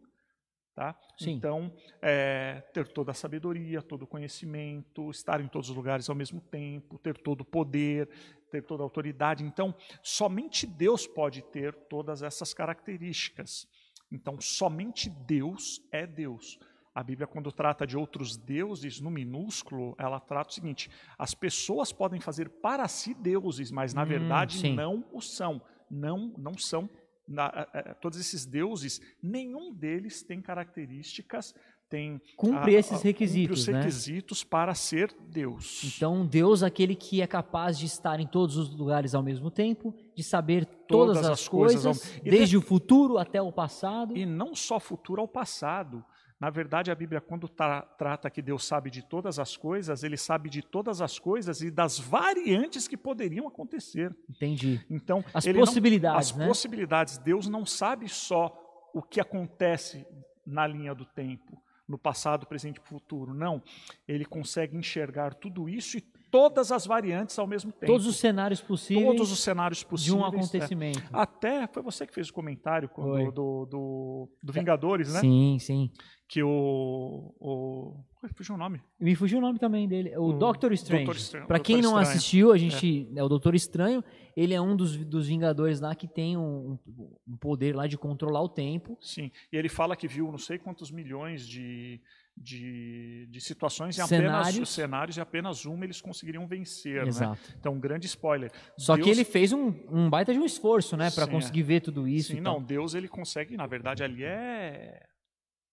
Tá? 0.73 0.93
Sim. 1.17 1.31
Então, 1.31 1.73
é, 2.01 2.61
ter 2.73 2.85
toda 2.89 3.11
a 3.11 3.13
sabedoria, 3.13 3.81
todo 3.81 4.01
o 4.01 4.07
conhecimento, 4.07 5.09
estar 5.09 5.39
em 5.39 5.47
todos 5.47 5.69
os 5.69 5.75
lugares 5.75 6.09
ao 6.09 6.15
mesmo 6.15 6.41
tempo, 6.41 6.99
ter 6.99 7.17
todo 7.17 7.41
o 7.41 7.45
poder, 7.45 8.09
ter 8.55 8.63
toda 8.63 8.83
a 8.83 8.85
autoridade. 8.85 9.43
Então, 9.43 9.75
somente 10.01 10.65
Deus 10.65 11.05
pode 11.05 11.41
ter 11.41 11.73
todas 11.89 12.21
essas 12.23 12.53
características. 12.53 13.67
Então, 14.11 14.39
somente 14.39 15.09
Deus 15.09 15.81
é 15.91 16.05
Deus. 16.07 16.57
A 16.93 17.03
Bíblia, 17.03 17.27
quando 17.27 17.51
trata 17.51 17.85
de 17.85 17.97
outros 17.97 18.37
deuses 18.37 19.01
no 19.01 19.11
minúsculo, 19.11 19.95
ela 19.99 20.19
trata 20.19 20.51
o 20.51 20.53
seguinte: 20.53 20.89
as 21.17 21.33
pessoas 21.33 21.91
podem 21.91 22.21
fazer 22.21 22.49
para 22.49 22.87
si 22.87 23.13
deuses, 23.13 23.69
mas 23.71 23.93
na 23.93 24.03
Hum, 24.03 24.07
verdade 24.07 24.57
sim. 24.57 24.73
não 24.73 25.05
o 25.11 25.19
são. 25.21 25.61
Não, 25.91 26.33
não 26.37 26.57
são. 26.57 26.89
Na- 27.27 27.67
eh, 27.73 27.79
eh, 27.89 27.93
todos 27.95 28.19
esses 28.19 28.45
deuses, 28.45 29.01
nenhum 29.21 29.73
deles 29.73 30.23
tem 30.23 30.41
características, 30.41 31.53
tem 31.95 32.21
Cumpre 32.35 32.75
a- 32.75 32.79
esses 32.79 32.91
a- 32.91 32.95
cumpre 32.95 33.09
requisitos, 33.09 33.59
os 33.61 33.67
né? 33.67 33.79
requisitos 33.79 34.43
para 34.43 34.73
ser 34.75 35.15
Deus. 35.29 35.81
Então, 35.95 36.25
Deus 36.25 36.61
é 36.61 36.65
aquele 36.65 36.95
que 36.95 37.21
é 37.21 37.27
capaz 37.27 37.77
de 37.79 37.85
estar 37.85 38.19
em 38.19 38.27
todos 38.27 38.57
os 38.57 38.75
lugares 38.75 39.15
ao 39.15 39.23
mesmo 39.23 39.49
tempo, 39.49 39.93
de 40.15 40.23
saber 40.23 40.65
todas, 40.65 41.15
Todas 41.17 41.17
as, 41.25 41.39
as 41.41 41.47
coisas 41.47 41.83
coisas, 41.83 42.21
desde 42.23 42.57
o 42.57 42.61
futuro 42.61 43.17
até 43.17 43.41
o 43.41 43.51
passado. 43.51 44.15
E 44.17 44.25
não 44.25 44.53
só 44.55 44.79
futuro 44.79 45.21
ao 45.21 45.27
passado. 45.27 46.03
Na 46.37 46.49
verdade, 46.49 46.91
a 46.91 46.95
Bíblia, 46.95 47.21
quando 47.21 47.47
tra- 47.47 47.81
trata 47.97 48.29
que 48.29 48.41
Deus 48.41 48.65
sabe 48.65 48.89
de 48.91 49.01
todas 49.01 49.39
as 49.39 49.55
coisas, 49.55 50.03
ele 50.03 50.17
sabe 50.17 50.49
de 50.49 50.61
todas 50.61 51.01
as 51.01 51.17
coisas 51.17 51.61
e 51.61 51.71
das 51.71 51.97
variantes 51.97 52.89
que 52.89 52.97
poderiam 52.97 53.47
acontecer. 53.47 54.13
Entendi. 54.29 54.85
Então, 54.89 55.23
As 55.33 55.45
ele 55.45 55.59
não- 55.59 55.65
possibilidades, 55.65 56.31
as 56.31 56.35
né? 56.37 56.45
possibilidades. 56.45 57.17
Deus 57.19 57.47
não 57.47 57.65
sabe 57.65 58.09
só 58.09 58.53
o 58.93 59.01
que 59.01 59.21
acontece 59.21 60.05
na 60.45 60.67
linha 60.67 60.93
do 60.93 61.05
tempo, 61.05 61.57
no 61.87 61.97
passado, 61.97 62.45
presente 62.45 62.77
e 62.77 62.87
futuro. 62.87 63.33
Não. 63.33 63.61
Ele 64.07 64.25
consegue 64.25 64.75
enxergar 64.77 65.33
tudo 65.35 65.69
isso 65.69 65.97
e 65.97 66.01
todas 66.31 66.71
as 66.71 66.85
variantes 66.85 67.37
ao 67.39 67.47
mesmo 67.47 67.71
tempo. 67.71 67.85
Todos 67.85 68.05
os 68.07 68.17
cenários 68.17 68.59
possíveis 68.59 69.05
Todos 69.05 69.31
os 69.31 69.39
cenários 69.39 69.79
de 69.79 69.85
possíveis. 69.85 70.21
um 70.21 70.25
é. 70.25 70.27
acontecimento. 70.27 71.03
Até 71.13 71.67
foi 71.67 71.81
você 71.81 72.05
que 72.05 72.13
fez 72.13 72.29
o 72.29 72.33
comentário 72.33 72.89
quando- 72.89 73.31
do, 73.31 73.65
do, 73.65 74.29
do 74.43 74.51
Vingadores, 74.53 75.13
né? 75.13 75.19
Sim, 75.21 75.57
sim. 75.59 75.91
Que 76.27 76.41
o. 76.41 77.35
o 77.39 78.03
fugiu 78.33 78.55
o 78.55 78.57
nome. 78.57 78.81
Me 78.99 79.13
fugiu 79.13 79.37
o 79.37 79.41
nome 79.41 79.59
também 79.59 79.87
dele. 79.87 80.17
O, 80.17 80.29
O 80.29 80.33
Doctor 80.33 80.73
Strange. 80.73 81.05
Doutor 81.05 81.19
Estranho, 81.19 81.45
Pra 81.47 81.59
quem 81.59 81.75
Doutor 81.79 81.91
não 81.95 82.01
Estranho. 82.01 82.17
assistiu, 82.17 82.51
a 82.51 82.57
gente. 82.57 83.07
É. 83.15 83.23
o 83.23 83.29
Doutor 83.29 83.53
Estranho. 83.53 84.03
Ele 84.35 84.53
é 84.53 84.59
um 84.59 84.75
dos, 84.75 84.97
dos 84.97 85.27
Vingadores 85.27 85.79
lá 85.79 85.93
que 85.95 86.07
tem 86.07 86.35
um, 86.35 86.77
um 87.27 87.37
poder 87.37 87.75
lá 87.75 87.85
de 87.87 87.97
controlar 87.97 88.41
o 88.41 88.49
tempo. 88.49 88.97
Sim. 88.99 89.31
E 89.53 89.55
ele 89.55 89.69
fala 89.69 89.95
que 89.95 90.07
viu 90.07 90.29
não 90.31 90.39
sei 90.39 90.57
quantos 90.57 90.89
milhões 90.91 91.47
de, 91.47 92.01
de, 92.35 93.27
de 93.29 93.39
situações 93.41 93.95
e 93.97 94.01
Cenários. 94.05 94.49
apenas 94.49 94.69
cenários 94.69 95.17
e 95.17 95.21
apenas 95.21 95.65
uma 95.65 95.85
eles 95.85 96.01
conseguiriam 96.01 96.47
vencer. 96.47 97.03
Né? 97.03 97.07
Exato. 97.07 97.39
Então, 97.59 97.73
um 97.73 97.79
grande 97.79 98.07
spoiler. 98.07 98.51
Só 98.77 98.95
que 98.97 99.03
Deus- 99.03 99.15
ele 99.17 99.23
fez 99.25 99.53
um, 99.53 99.73
um 99.91 100.09
baita 100.09 100.33
de 100.33 100.39
um 100.39 100.45
esforço, 100.45 100.97
né? 100.97 101.09
Sim, 101.27 101.31
conseguir 101.31 101.63
ver 101.63 101.81
tudo 101.81 102.07
isso. 102.07 102.33
Sim, 102.33 102.41
não, 102.41 102.61
Deus 102.61 102.93
ele 102.95 103.07
consegue, 103.07 103.55
na 103.55 103.67
verdade, 103.67 104.03
ali 104.03 104.23
é. 104.23 105.01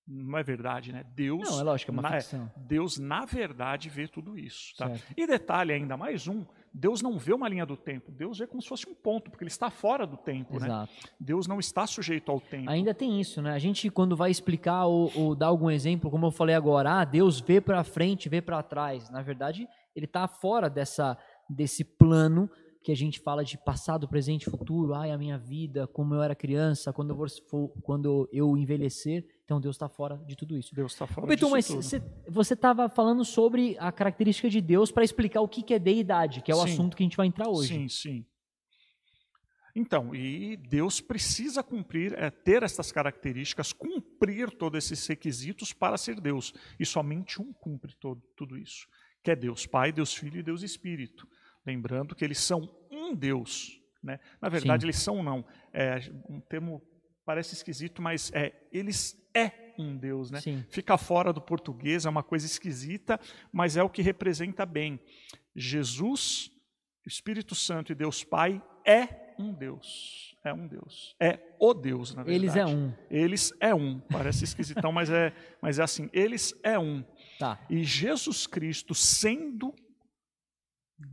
Não 0.06 0.36
é 0.36 0.42
verdade, 0.42 0.92
né? 0.92 1.04
Deus, 1.14 1.48
Não, 1.48 1.60
é 1.60 1.62
lógico, 1.62 1.90
é 1.90 1.94
uma 1.94 2.02
na, 2.02 2.10
ficção. 2.20 2.50
Deus 2.56 2.98
na 2.98 3.24
verdade 3.24 3.88
vê 3.88 4.08
tudo 4.08 4.36
isso. 4.36 4.74
Tá? 4.76 4.88
Certo. 4.88 5.14
E 5.16 5.26
detalhe 5.26 5.72
ainda 5.72 5.96
mais 5.96 6.26
um: 6.26 6.44
Deus 6.74 7.00
não 7.00 7.18
vê 7.18 7.32
uma 7.32 7.48
linha 7.48 7.64
do 7.64 7.76
tempo, 7.76 8.10
Deus 8.10 8.38
vê 8.38 8.46
como 8.46 8.60
se 8.60 8.68
fosse 8.68 8.88
um 8.88 8.94
ponto, 8.94 9.30
porque 9.30 9.44
ele 9.44 9.50
está 9.50 9.70
fora 9.70 10.04
do 10.04 10.16
tempo. 10.16 10.58
Né? 10.58 10.66
Exato. 10.66 10.92
Deus 11.20 11.46
não 11.46 11.60
está 11.60 11.86
sujeito 11.86 12.32
ao 12.32 12.40
tempo. 12.40 12.68
Ainda 12.68 12.92
tem 12.92 13.20
isso, 13.20 13.40
né? 13.40 13.52
A 13.52 13.58
gente, 13.58 13.88
quando 13.90 14.16
vai 14.16 14.30
explicar 14.30 14.86
ou, 14.86 15.12
ou 15.14 15.36
dar 15.36 15.46
algum 15.46 15.70
exemplo, 15.70 16.10
como 16.10 16.26
eu 16.26 16.32
falei 16.32 16.56
agora, 16.56 17.00
ah, 17.00 17.04
Deus 17.04 17.40
vê 17.40 17.60
para 17.60 17.84
frente, 17.84 18.28
vê 18.28 18.42
para 18.42 18.62
trás. 18.62 19.08
Na 19.08 19.22
verdade, 19.22 19.68
ele 19.94 20.06
está 20.06 20.26
fora 20.26 20.68
dessa, 20.68 21.16
desse 21.48 21.84
plano 21.84 22.50
que 22.83 22.90
a 22.90 22.97
gente 22.97 23.21
fala 23.21 23.45
de 23.45 23.57
passado, 23.57 24.09
presente, 24.09 24.51
futuro. 24.51 24.92
Ai, 24.95 25.11
a 25.12 25.18
minha 25.18 25.38
vida, 25.38 25.87
como 25.87 26.14
eu 26.14 26.23
era 26.23 26.35
criança, 26.35 26.92
quando 26.92 27.11
eu, 27.11 27.29
for- 27.49 27.68
quando 27.83 28.29
eu 28.33 28.57
envelhecer. 28.57 29.25
Então, 29.45 29.61
Deus 29.61 29.77
está 29.77 29.88
fora 29.88 30.16
de 30.27 30.35
tudo 30.37 30.57
isso. 30.59 30.75
Deus 30.75 30.92
está 30.92 31.07
fora 31.07 31.27
Beto, 31.27 31.40
disso 31.45 31.51
mas 31.53 31.66
tudo. 31.66 31.83
cê- 31.83 32.03
você 32.29 32.55
estava 32.55 32.88
falando 32.88 33.25
sobre 33.25 33.77
a 33.79 33.92
característica 33.92 34.49
de 34.51 34.61
Deus 34.61 34.90
para 34.90 35.05
explicar 35.05 35.40
o 35.42 35.49
que 35.49 35.62
que 35.62 35.75
é 35.75 35.79
deidade, 35.79 36.42
que 36.42 36.51
é 36.51 36.55
o 36.55 36.59
Sim. 36.66 36.73
assunto 36.73 36.97
que 36.97 37.03
a 37.03 37.07
gente 37.07 37.16
vai 37.16 37.27
entrar 37.27 37.49
hoje. 37.49 37.68
Sim, 37.75 37.88
sim. 37.88 38.27
Então, 39.75 40.14
e 40.14 40.57
Deus 40.68 41.01
precisa 41.01 41.62
cumprir, 41.62 42.12
é, 42.18 42.31
ter 42.31 42.62
essas 42.62 42.92
características, 42.92 43.73
cumprir 43.73 44.51
todos 44.51 44.85
esses 44.85 45.07
requisitos 45.07 45.73
para 45.73 45.97
ser 45.97 46.21
Deus. 46.21 46.53
E 46.79 46.85
somente 46.85 47.40
um 47.40 47.53
cumpre 47.55 47.95
todo, 47.99 48.21
tudo 48.37 48.59
isso, 48.59 48.87
que 49.23 49.31
é 49.31 49.37
Deus 49.37 49.66
Pai, 49.66 49.90
Deus 49.90 50.12
Filho 50.14 50.38
e 50.40 50.42
Deus 50.42 50.62
Espírito. 50.62 51.27
Lembrando 51.66 52.14
que 52.14 52.25
eles 52.25 52.38
são 52.38 52.68
um 52.90 53.14
Deus. 53.14 53.81
Né? 54.03 54.18
Na 54.40 54.48
verdade, 54.48 54.83
Sim. 54.83 54.87
eles 54.87 54.98
são 54.98 55.22
não. 55.22 55.44
É 55.72 55.98
um 56.29 56.40
termo 56.40 56.83
parece 57.25 57.55
esquisito, 57.55 58.03
mas 58.03 58.33
é 58.35 58.53
eles 58.72 59.16
é 59.35 59.75
um 59.79 59.96
Deus, 59.96 60.31
né? 60.31 60.40
Sim. 60.40 60.64
Fica 60.68 60.98
fora 60.98 61.33
do 61.33 61.40
português, 61.40 62.05
é 62.05 62.11
uma 62.11 62.22
coisa 62.22 62.44
esquisita, 62.44 63.18
mas 63.53 63.77
é 63.77 63.83
o 63.83 63.88
que 63.88 64.03
representa 64.03 64.66
bem. 64.66 65.01
Jesus, 65.55 66.51
Espírito 67.07 67.55
Santo 67.55 67.92
e 67.92 67.94
Deus 67.94 68.25
Pai 68.25 68.62
é 68.85 69.35
um 69.38 69.53
Deus. 69.53 70.37
É 70.44 70.53
um 70.53 70.66
Deus. 70.66 71.14
É 71.20 71.38
o 71.59 71.72
Deus, 71.72 72.14
na 72.14 72.25
verdade. 72.25 72.44
Eles 72.44 72.57
é 72.57 72.66
um. 72.66 72.94
Eles 73.09 73.53
é 73.61 73.75
um. 73.75 74.01
Parece 74.01 74.44
esquisitão, 74.44 74.90
mas 74.90 75.09
é, 75.09 75.33
mas 75.61 75.79
é 75.79 75.85
assim. 75.85 76.11
Eles 76.12 76.53
é 76.64 76.79
um. 76.79 77.05
Tá. 77.38 77.64
E 77.70 77.85
Jesus 77.85 78.46
Cristo, 78.46 78.94
sendo 78.94 79.72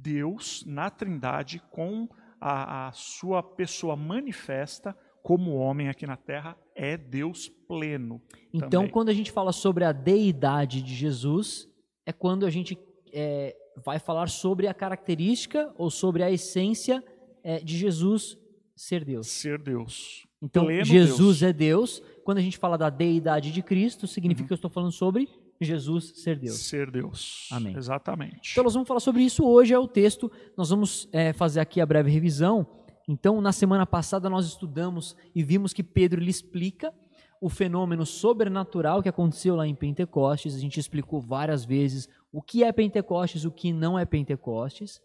Deus 0.02 0.64
na 0.66 0.90
Trindade, 0.90 1.62
com 1.72 2.08
a, 2.40 2.88
a 2.88 2.92
sua 2.92 3.44
pessoa 3.44 3.96
manifesta 3.96 4.96
como 5.22 5.56
homem 5.56 5.90
aqui 5.90 6.08
na 6.08 6.16
terra, 6.16 6.58
é 6.74 6.96
Deus 6.98 7.50
pleno. 7.68 8.22
Então, 8.54 8.70
também. 8.70 8.90
quando 8.90 9.10
a 9.10 9.14
gente 9.14 9.32
fala 9.32 9.52
sobre 9.52 9.84
a 9.84 9.92
deidade 9.92 10.82
de 10.82 10.96
Jesus, 10.96 11.68
é 12.06 12.14
quando 12.14 12.46
a 12.46 12.50
gente 12.50 12.78
é, 13.14 13.56
vai 13.86 14.00
falar 14.00 14.28
sobre 14.30 14.68
a 14.68 14.74
característica 14.74 15.74
ou 15.78 15.90
sobre 15.90 16.24
a 16.24 16.32
essência 16.32 17.04
é, 17.44 17.60
de 17.60 17.78
Jesus 17.78 18.38
ser 18.76 19.04
Deus. 19.04 19.28
Ser 19.28 19.62
Deus. 19.62 20.26
Então, 20.42 20.66
Pleno 20.66 20.86
Jesus 20.86 21.40
Deus. 21.40 21.44
é 21.44 21.52
Deus. 21.54 22.02
Quando 22.24 22.38
a 22.38 22.42
gente 22.42 22.58
fala 22.58 22.78
da 22.78 22.90
deidade 22.90 23.52
de 23.52 23.62
Cristo, 23.62 24.08
significa 24.08 24.44
Uhum. 24.44 24.48
que 24.48 24.54
eu 24.54 24.56
estou 24.56 24.72
falando 24.72 24.94
sobre 24.94 25.28
Jesus 25.66 26.14
ser 26.16 26.38
Deus. 26.40 26.58
Ser 26.58 26.90
Deus. 26.90 27.48
Amém. 27.52 27.76
Exatamente. 27.76 28.52
Então, 28.52 28.64
nós 28.64 28.74
vamos 28.74 28.88
falar 28.88 29.00
sobre 29.00 29.24
isso 29.24 29.46
hoje, 29.46 29.74
é 29.74 29.80
o 29.80 29.88
texto. 29.88 30.32
Nós 30.58 30.70
vamos 30.70 31.10
é, 31.12 31.34
fazer 31.34 31.60
aqui 31.60 31.82
a 31.82 31.86
breve 31.86 32.10
revisão. 32.10 32.68
Então, 33.08 33.42
na 33.42 33.52
semana 33.52 33.86
passada, 33.86 34.30
nós 34.30 34.46
estudamos 34.46 35.16
e 35.36 35.44
vimos 35.44 35.74
que 35.74 35.84
Pedro 35.84 36.22
lhe 36.22 36.30
explica 36.30 36.94
o 37.42 37.50
fenômeno 37.50 38.06
sobrenatural 38.06 39.02
que 39.02 39.10
aconteceu 39.10 39.56
lá 39.56 39.66
em 39.66 39.76
Pentecostes. 39.76 40.56
A 40.56 40.60
gente 40.60 40.80
explicou 40.80 41.20
várias 41.20 41.66
vezes 41.66 42.08
o 42.32 42.42
que 42.42 42.64
é 42.64 42.72
Pentecostes, 42.72 43.46
o 43.46 43.52
que 43.52 43.74
não 43.74 43.98
é 43.98 44.06
Pentecostes. 44.06 45.02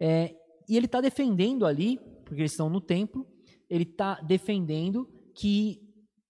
É, 0.00 0.34
e 0.68 0.76
ele 0.76 0.86
está 0.86 1.00
defendendo 1.00 1.64
ali, 1.64 1.98
porque 2.24 2.42
eles 2.42 2.52
estão 2.52 2.68
no 2.68 2.80
templo, 2.80 3.26
ele 3.70 3.84
está 3.84 4.20
defendendo 4.20 5.08
que 5.34 5.80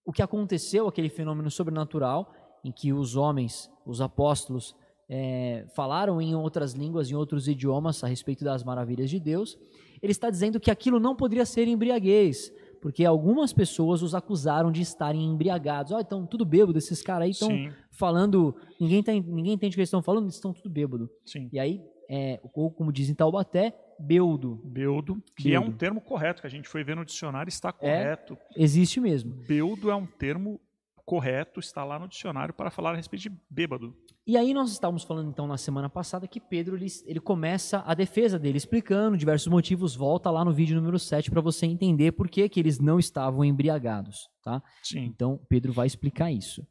o 0.05 0.13
que 0.13 0.23
aconteceu, 0.23 0.87
aquele 0.87 1.09
fenômeno 1.09 1.51
sobrenatural, 1.51 2.33
em 2.67 2.73
que 2.73 2.93
os 2.93 3.15
homens, 3.15 3.71
os 3.87 4.01
apóstolos, 4.01 4.75
é, 5.09 5.65
falaram 5.75 6.21
em 6.21 6.35
outras 6.35 6.73
línguas, 6.73 7.11
em 7.11 7.15
outros 7.15 7.47
idiomas, 7.47 8.03
a 8.03 8.09
respeito 8.09 8.45
das 8.45 8.65
maravilhas 8.65 9.09
de 9.09 9.21
Deus, 9.21 9.57
ele 10.03 10.11
está 10.11 10.29
dizendo 10.31 10.59
que 10.59 10.71
aquilo 10.71 10.99
não 10.99 11.15
poderia 11.15 11.47
ser 11.47 11.69
embriaguez, 11.69 12.53
porque 12.83 13.05
algumas 13.05 13.53
pessoas 13.53 14.03
os 14.03 14.15
acusaram 14.15 14.71
de 14.73 14.83
estarem 14.83 15.25
embriagados. 15.25 15.93
Ó, 15.93 16.01
então 16.01 16.27
tudo 16.27 16.45
bêbado, 16.45 16.77
esses 16.77 17.03
caras 17.03 17.27
aí 17.27 17.31
estão 17.31 17.51
falando, 17.91 18.55
ninguém, 18.81 19.03
tá, 19.03 19.13
ninguém 19.13 19.55
entende 19.55 19.75
o 19.75 19.77
que 19.77 19.81
eles 19.81 19.89
estão 19.89 20.03
falando, 20.03 20.25
eles 20.25 20.35
estão 20.35 20.53
tudo 20.53 20.69
bêbado. 20.69 21.09
sim. 21.25 21.49
E 21.53 21.59
aí, 21.59 21.81
é, 22.11 22.41
ou 22.53 22.71
como 22.71 22.93
diz 22.93 23.09
em 23.09 23.15
Taubaté, 23.15 23.75
beudo. 23.99 24.61
Beudo, 24.65 25.23
que 25.37 25.55
é 25.55 25.59
um 25.59 25.65
Beudo. 25.65 25.79
termo 25.79 26.01
correto, 26.01 26.41
que 26.41 26.47
a 26.47 26.51
gente 26.51 26.69
foi 26.69 26.85
ver 26.85 26.97
no 26.97 27.05
dicionário, 27.05 27.49
está 27.49 27.73
correto. 27.73 28.37
Existe 28.57 29.01
mesmo. 29.01 29.33
Beudo 29.47 29.91
é 29.91 29.95
um 29.95 30.07
termo 30.07 30.61
correto, 31.07 31.61
está 31.61 31.85
lá 31.85 32.01
no 32.01 32.09
dicionário 32.09 32.53
para 32.53 32.69
falar 32.69 32.93
a 32.93 32.97
respeito 32.97 33.23
de 33.23 33.33
bêbado. 33.49 33.97
E 34.27 34.37
aí 34.37 34.53
nós 34.53 34.73
estávamos 34.73 35.05
falando 35.05 35.31
então 35.31 35.47
na 35.47 35.57
semana 35.57 35.89
passada 35.89 36.27
que 36.27 36.41
Pedro 36.41 36.77
ele, 36.77 36.89
ele 37.07 37.21
começa 37.21 37.85
a 37.87 37.95
defesa 37.95 38.41
dele 38.41 38.59
explicando 38.59 39.17
diversos 39.17 39.47
motivos, 39.47 39.95
volta 39.95 40.29
lá 40.33 40.45
no 40.45 40.53
vídeo 40.53 40.75
número 40.75 40.99
7 40.99 41.31
para 41.31 41.41
você 41.41 41.65
entender 41.65 42.11
por 42.11 42.29
que, 42.29 42.49
que 42.49 42.59
eles 42.59 42.81
não 42.81 42.99
estavam 42.99 43.45
embriagados, 43.45 44.29
tá? 44.43 44.61
Sim, 44.83 45.05
Então 45.05 45.41
Pedro 45.49 45.73
vai 45.73 45.87
explicar 45.87 46.33
isso. 46.33 46.67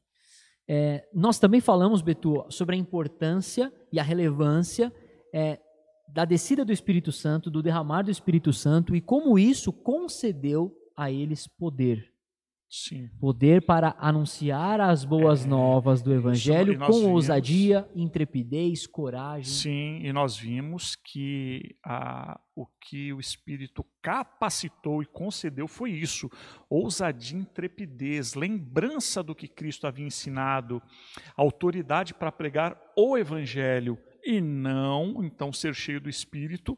É, 0.67 1.07
nós 1.13 1.39
também 1.39 1.61
falamos, 1.61 2.01
Betu, 2.01 2.45
sobre 2.49 2.75
a 2.75 2.79
importância 2.79 3.71
e 3.89 3.99
a 3.99 4.03
relevância 4.03 4.91
é, 5.33 5.59
da 6.09 6.25
descida 6.25 6.65
do 6.65 6.73
Espírito 6.73 7.11
Santo, 7.11 7.49
do 7.49 7.63
derramar 7.63 8.03
do 8.03 8.11
Espírito 8.11 8.51
Santo 8.51 8.95
e 8.95 8.99
como 8.99 9.39
isso 9.39 9.71
concedeu 9.71 10.75
a 10.97 11.09
eles 11.09 11.47
poder. 11.47 12.14
Sim. 12.83 13.07
Poder 13.19 13.65
para 13.65 13.95
anunciar 13.97 14.79
as 14.81 15.03
boas 15.05 15.45
É, 15.45 15.47
novas 15.47 16.01
do 16.01 16.13
Evangelho 16.13 16.77
com 16.79 16.85
vimos- 16.85 17.01
ousadia, 17.03 17.87
intrepidez, 17.95 18.85
coragem. 18.85 19.45
Sim, 19.45 19.99
e 20.03 20.11
nós 20.11 20.37
vimos 20.37 20.95
que 20.95 21.75
a, 21.85 22.39
o 22.55 22.65
que 22.81 23.13
o 23.13 23.19
Espírito 23.19 23.85
capacitou 24.01 25.01
e 25.01 25.05
concedeu 25.05 25.67
foi 25.67 25.91
isso: 25.91 26.29
ousadia, 26.69 27.37
intrepidez, 27.39 28.33
lembrança 28.33 29.23
do 29.23 29.33
que 29.33 29.47
Cristo 29.47 29.87
havia 29.87 30.05
ensinado, 30.05 30.81
autoridade 31.37 32.13
para 32.13 32.31
pregar 32.31 32.79
o 32.97 33.17
Evangelho 33.17 33.97
e 34.23 34.41
não, 34.41 35.23
então, 35.23 35.53
ser 35.53 35.73
cheio 35.75 36.01
do 36.01 36.09
Espírito. 36.09 36.77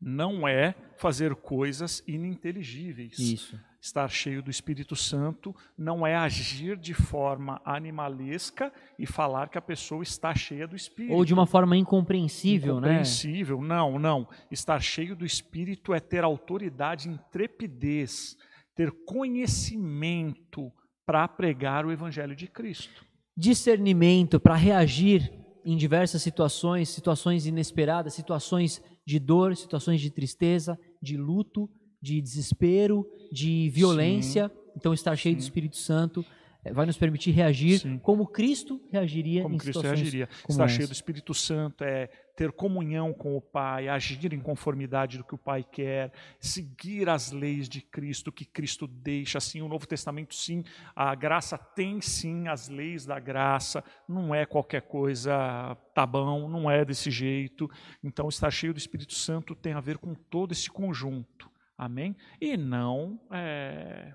Não 0.00 0.46
é 0.46 0.74
fazer 0.98 1.34
coisas 1.34 2.02
ininteligíveis. 2.06 3.18
Isso. 3.18 3.58
Estar 3.82 4.08
cheio 4.08 4.40
do 4.44 4.48
Espírito 4.48 4.94
Santo 4.94 5.52
não 5.76 6.06
é 6.06 6.14
agir 6.14 6.76
de 6.76 6.94
forma 6.94 7.60
animalesca 7.64 8.72
e 8.96 9.04
falar 9.04 9.48
que 9.48 9.58
a 9.58 9.60
pessoa 9.60 10.04
está 10.04 10.32
cheia 10.36 10.68
do 10.68 10.76
Espírito. 10.76 11.12
Ou 11.12 11.24
de 11.24 11.34
uma 11.34 11.48
forma 11.48 11.76
incompreensível, 11.76 12.74
né? 12.74 12.90
Incompreensível. 12.90 13.60
Não, 13.60 13.98
não. 13.98 14.28
Estar 14.52 14.80
cheio 14.80 15.16
do 15.16 15.26
Espírito 15.26 15.92
é 15.92 15.98
ter 15.98 16.22
autoridade, 16.22 17.08
intrepidez, 17.08 18.36
ter 18.72 18.92
conhecimento 19.04 20.72
para 21.04 21.26
pregar 21.26 21.84
o 21.84 21.90
Evangelho 21.90 22.36
de 22.36 22.46
Cristo. 22.46 23.04
Discernimento 23.36 24.38
para 24.38 24.54
reagir 24.54 25.28
em 25.64 25.76
diversas 25.76 26.22
situações, 26.22 26.88
situações 26.88 27.46
inesperadas, 27.46 28.14
situações 28.14 28.80
de 29.04 29.18
dor, 29.18 29.56
situações 29.56 30.00
de 30.00 30.08
tristeza, 30.08 30.78
de 31.02 31.16
luto, 31.16 31.68
de 32.02 32.20
desespero, 32.20 33.06
de 33.30 33.70
violência. 33.70 34.50
Então, 34.76 34.92
estar 34.92 35.14
cheio 35.16 35.36
do 35.36 35.40
Sim. 35.42 35.46
Espírito 35.46 35.76
Santo 35.76 36.24
eh, 36.64 36.72
vai 36.72 36.84
nos 36.86 36.96
permitir 36.96 37.30
reagir 37.30 37.78
Sim. 37.80 37.98
como 37.98 38.26
Cristo 38.26 38.80
reagiria 38.90 39.42
Como 39.42 39.54
em 39.54 39.58
Cristo 39.58 39.80
reagiria. 39.82 40.26
como 40.42 40.54
Estar 40.54 40.64
essa. 40.64 40.74
cheio 40.74 40.88
do 40.88 40.92
Espírito 40.92 41.34
Santo 41.34 41.84
é 41.84 42.08
ter 42.34 42.50
comunhão 42.50 43.12
com 43.12 43.36
o 43.36 43.40
Pai, 43.42 43.88
agir 43.88 44.32
em 44.32 44.40
conformidade 44.40 45.18
do 45.18 45.24
que 45.24 45.34
o 45.34 45.38
Pai 45.38 45.62
quer, 45.62 46.10
seguir 46.40 47.08
as 47.08 47.30
leis 47.30 47.68
de 47.68 47.82
Cristo 47.82 48.32
que 48.32 48.46
Cristo 48.46 48.86
deixa. 48.86 49.36
Assim, 49.38 49.60
o 49.60 49.68
Novo 49.68 49.86
Testamento, 49.86 50.34
sim, 50.34 50.64
a 50.96 51.14
graça 51.14 51.58
tem 51.58 52.00
sim 52.00 52.48
as 52.48 52.68
leis 52.70 53.04
da 53.04 53.20
graça, 53.20 53.84
não 54.08 54.34
é 54.34 54.46
qualquer 54.46 54.80
coisa, 54.82 55.76
tá 55.94 56.06
bom, 56.06 56.48
não 56.48 56.70
é 56.70 56.84
desse 56.84 57.10
jeito. 57.10 57.70
Então, 58.02 58.26
estar 58.28 58.50
cheio 58.50 58.72
do 58.72 58.78
Espírito 58.78 59.12
Santo 59.12 59.54
tem 59.54 59.74
a 59.74 59.80
ver 59.80 59.98
com 59.98 60.14
todo 60.14 60.52
esse 60.52 60.70
conjunto. 60.70 61.51
Amém? 61.84 62.14
E 62.40 62.56
não, 62.56 63.18
é, 63.28 64.12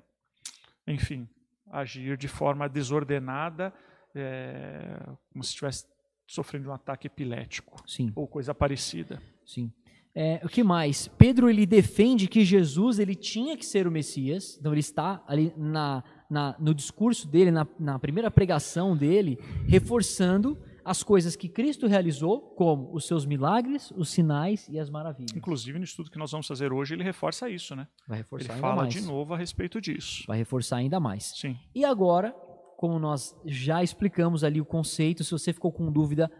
enfim, 0.87 1.27
agir 1.69 2.15
de 2.15 2.29
forma 2.29 2.69
desordenada, 2.69 3.73
é, 4.15 5.01
como 5.33 5.43
se 5.43 5.49
estivesse 5.49 5.85
sofrendo 6.25 6.69
um 6.69 6.73
ataque 6.73 7.07
epilético 7.07 7.83
Sim. 7.85 8.09
ou 8.15 8.25
coisa 8.25 8.55
parecida. 8.55 9.21
Sim. 9.45 9.69
É, 10.15 10.39
o 10.45 10.47
que 10.47 10.63
mais? 10.63 11.09
Pedro 11.09 11.49
ele 11.49 11.65
defende 11.65 12.29
que 12.29 12.45
Jesus 12.45 12.99
ele 12.99 13.15
tinha 13.15 13.57
que 13.57 13.65
ser 13.65 13.85
o 13.85 13.91
Messias, 13.91 14.57
então 14.57 14.71
ele 14.71 14.79
está 14.79 15.21
ali 15.27 15.53
na, 15.57 16.05
na, 16.29 16.55
no 16.57 16.73
discurso 16.73 17.27
dele, 17.27 17.51
na, 17.51 17.67
na 17.77 17.99
primeira 17.99 18.31
pregação 18.31 18.95
dele, 18.95 19.37
reforçando 19.67 20.57
as 20.89 21.03
coisas 21.03 21.35
que 21.35 21.49
Cristo 21.49 21.85
realizou, 21.87 22.39
como 22.55 22.93
os 22.93 23.05
seus 23.05 23.25
milagres, 23.25 23.91
os 23.91 24.09
sinais 24.09 24.67
e 24.69 24.79
as 24.79 24.89
maravilhas. 24.89 25.33
Inclusive, 25.35 25.77
no 25.77 25.83
estudo 25.83 26.09
que 26.09 26.17
nós 26.17 26.31
vamos 26.31 26.47
fazer 26.47 26.71
hoje, 26.71 26.93
ele 26.95 27.03
reforça 27.03 27.49
isso, 27.49 27.75
né? 27.75 27.87
Vai 28.07 28.19
reforçar 28.19 28.45
Ele 28.45 28.53
ainda 28.53 28.61
fala 28.67 28.81
mais. 28.83 28.93
de 28.93 29.01
novo 29.01 29.33
a 29.33 29.37
respeito 29.37 29.81
disso. 29.81 30.23
Vai 30.27 30.37
reforçar 30.37 30.77
ainda 30.77 30.99
mais. 30.99 31.33
Sim. 31.35 31.57
E 31.75 31.83
agora, 31.83 32.31
como 32.77 32.97
nós 32.99 33.35
já 33.45 33.83
explicamos 33.83 34.43
ali 34.43 34.61
o 34.61 34.65
conceito, 34.65 35.23
se 35.23 35.31
você 35.31 35.51
ficou 35.51 35.71
com 35.71 35.91
dúvida, 35.91 36.31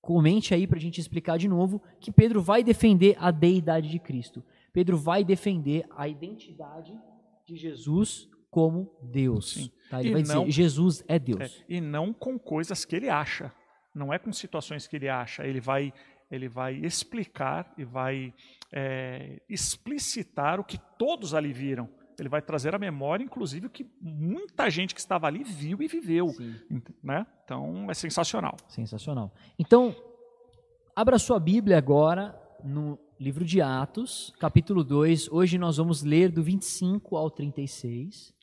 comente 0.00 0.54
aí 0.54 0.66
para 0.66 0.78
a 0.78 0.80
gente 0.80 1.00
explicar 1.00 1.36
de 1.38 1.48
novo 1.48 1.82
que 2.00 2.12
Pedro 2.12 2.40
vai 2.42 2.62
defender 2.62 3.16
a 3.18 3.30
deidade 3.30 3.88
de 3.90 3.98
Cristo. 3.98 4.42
Pedro 4.72 4.96
vai 4.96 5.24
defender 5.24 5.84
a 5.96 6.06
identidade 6.08 6.92
de 7.46 7.56
Jesus 7.56 8.28
como 8.50 8.90
Deus. 9.02 9.52
Sim. 9.54 9.70
tá? 9.90 10.00
Ele 10.00 10.08
E 10.10 10.12
vai 10.12 10.22
não- 10.22 10.44
dizer, 10.44 10.50
Jesus 10.62 11.04
é 11.08 11.18
Deus. 11.18 11.40
É, 11.40 11.50
e 11.76 11.80
não 11.80 12.12
com 12.12 12.38
coisas 12.38 12.84
que 12.84 12.94
ele 12.96 13.08
acha. 13.08 13.52
Não 13.94 14.12
é 14.12 14.18
com 14.18 14.32
situações 14.32 14.86
que 14.86 14.96
ele 14.96 15.08
acha. 15.08 15.46
Ele 15.46 15.60
vai, 15.60 15.92
ele 16.30 16.48
vai 16.48 16.74
explicar 16.74 17.72
e 17.76 17.84
vai 17.84 18.32
é, 18.72 19.40
explicitar 19.48 20.60
o 20.60 20.64
que 20.64 20.78
todos 20.98 21.34
ali 21.34 21.52
viram. 21.52 21.88
Ele 22.18 22.28
vai 22.28 22.42
trazer 22.42 22.74
à 22.74 22.78
memória, 22.78 23.24
inclusive, 23.24 23.66
o 23.66 23.70
que 23.70 23.86
muita 24.00 24.68
gente 24.68 24.94
que 24.94 25.00
estava 25.00 25.26
ali 25.26 25.42
viu 25.42 25.80
e 25.80 25.88
viveu. 25.88 26.26
Né? 27.02 27.26
Então, 27.44 27.90
é 27.90 27.94
sensacional. 27.94 28.56
Sensacional. 28.68 29.32
Então, 29.58 29.96
abra 30.94 31.18
sua 31.18 31.40
Bíblia 31.40 31.78
agora 31.78 32.38
no 32.62 32.98
livro 33.18 33.44
de 33.44 33.62
Atos, 33.62 34.34
capítulo 34.38 34.84
2. 34.84 35.30
Hoje 35.30 35.56
nós 35.56 35.78
vamos 35.78 36.02
ler 36.02 36.30
do 36.30 36.42
25 36.42 37.16
ao 37.16 37.30
36. 37.30 38.34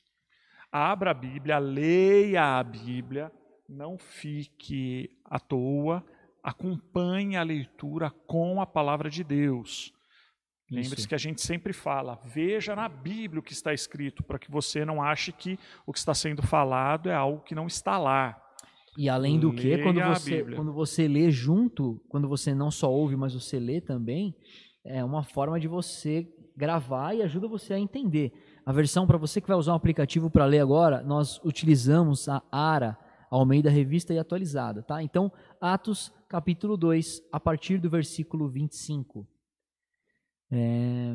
Abra 0.72 1.12
a 1.12 1.14
Bíblia, 1.14 1.60
leia 1.60 2.60
a 2.60 2.64
Bíblia, 2.64 3.32
não 3.68 3.98
fique 3.98 5.10
à 5.26 5.40
toa, 5.40 6.04
acompanhe 6.44 7.36
a 7.36 7.44
leitura 7.44 8.10
com 8.26 8.62
a 8.62 8.66
palavra 8.66 9.10
de 9.10 9.24
Deus. 9.24 9.94
Lembre-se 10.70 11.08
que 11.08 11.16
a 11.16 11.18
gente 11.18 11.42
sempre 11.42 11.72
fala, 11.72 12.20
veja 12.26 12.76
na 12.76 12.90
Bíblia 12.90 13.40
o 13.40 13.44
que 13.44 13.54
está 13.54 13.74
escrito, 13.74 14.22
para 14.24 14.38
que 14.38 14.52
você 14.52 14.84
não 14.84 15.02
ache 15.02 15.32
que 15.32 15.58
o 15.86 15.94
que 15.94 16.00
está 16.00 16.14
sendo 16.14 16.42
falado 16.42 17.10
é 17.10 17.14
algo 17.14 17.44
que 17.44 17.56
não 17.56 17.68
está 17.68 17.98
lá. 17.98 18.42
E 18.98 19.08
além 19.08 19.40
do 19.40 19.54
que, 19.54 19.70
Leia 19.70 19.84
quando 19.84 20.02
a 20.02 20.14
você, 20.14 20.44
quando 20.44 20.74
você 20.74 21.08
lê 21.08 21.32
junto, 21.32 22.02
quando 22.10 22.28
você 22.28 22.54
não 22.54 22.72
só 22.72 22.92
ouve, 22.92 23.16
mas 23.16 23.34
você 23.34 23.60
lê 23.60 23.80
também, 23.80 24.36
é 24.84 25.04
uma 25.04 25.24
forma 25.24 25.60
de 25.60 25.68
você 25.68 26.28
gravar 26.56 27.14
e 27.14 27.22
ajuda 27.22 27.48
você 27.48 27.76
a 27.76 27.80
entender. 27.80 28.34
A 28.66 28.74
versão, 28.74 29.06
para 29.06 29.18
você 29.18 29.40
que 29.40 29.48
vai 29.48 29.56
usar 29.56 29.74
um 29.74 29.76
aplicativo 29.76 30.30
para 30.30 30.46
ler 30.46 30.60
agora, 30.60 31.04
nós 31.04 31.40
utilizamos 31.46 32.28
a 32.28 32.42
ARA, 32.52 32.98
Almeida 33.30 33.70
Revista 33.70 34.14
e 34.14 34.20
Atualizada, 34.20 34.82
tá? 34.84 35.02
Então, 35.04 35.32
Atos, 35.60 36.14
capítulo 36.30 36.78
2, 36.78 37.22
a 37.32 37.40
partir 37.40 37.78
do 37.80 37.90
versículo 37.90 38.48
25. 38.50 39.28
É... 40.52 41.14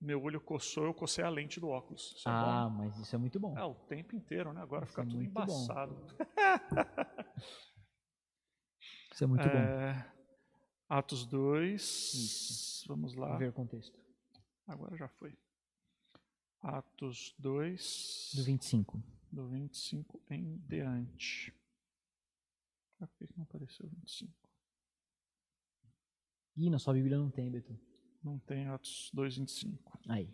Meu 0.00 0.22
olho 0.22 0.40
coçou, 0.40 0.84
eu 0.84 0.94
cocei 0.94 1.22
a 1.22 1.28
lente 1.28 1.60
do 1.60 1.68
óculos. 1.68 2.14
Isso 2.16 2.28
é 2.28 2.32
Ah, 2.32 2.66
bom. 2.70 2.76
mas 2.78 2.96
isso 2.98 3.14
é 3.14 3.18
muito 3.18 3.38
bom. 3.38 3.56
É, 3.58 3.62
o 3.64 3.74
tempo 3.74 4.16
inteiro, 4.16 4.52
né? 4.52 4.62
Agora 4.62 4.84
Isso 4.84 4.92
fica 4.92 5.02
é 5.02 5.04
tudo 5.04 5.16
muito 5.16 5.32
bom. 5.32 5.42
embaçado. 5.42 5.96
Isso 9.12 9.24
é 9.24 9.26
muito 9.26 9.46
bom. 9.48 9.56
É, 9.58 10.10
Atos 10.88 11.26
2. 11.26 11.82
Isso. 11.82 12.84
Vamos 12.88 13.14
lá. 13.14 13.36
Ver 13.36 13.50
o 13.50 13.52
contexto. 13.52 13.98
Agora 14.66 14.96
já 14.96 15.08
foi. 15.08 15.36
Atos 16.62 17.34
2, 17.38 18.32
Do 18.36 18.44
25. 18.44 19.02
Do 19.30 19.46
25 19.48 20.20
em 20.30 20.58
diante. 20.66 21.52
Ah, 23.00 23.06
Por 23.06 23.26
que 23.26 23.34
não 23.36 23.44
apareceu 23.44 23.88
25? 23.88 24.32
Ih, 26.56 26.68
na 26.70 26.78
sua 26.78 26.94
Bíblia 26.94 27.16
não 27.16 27.30
tem, 27.30 27.50
Beto. 27.50 27.78
Não 28.22 28.38
tem 28.38 28.66
Atos 28.68 29.10
2, 29.14 29.38
25. 29.38 29.98
Aí. 30.08 30.28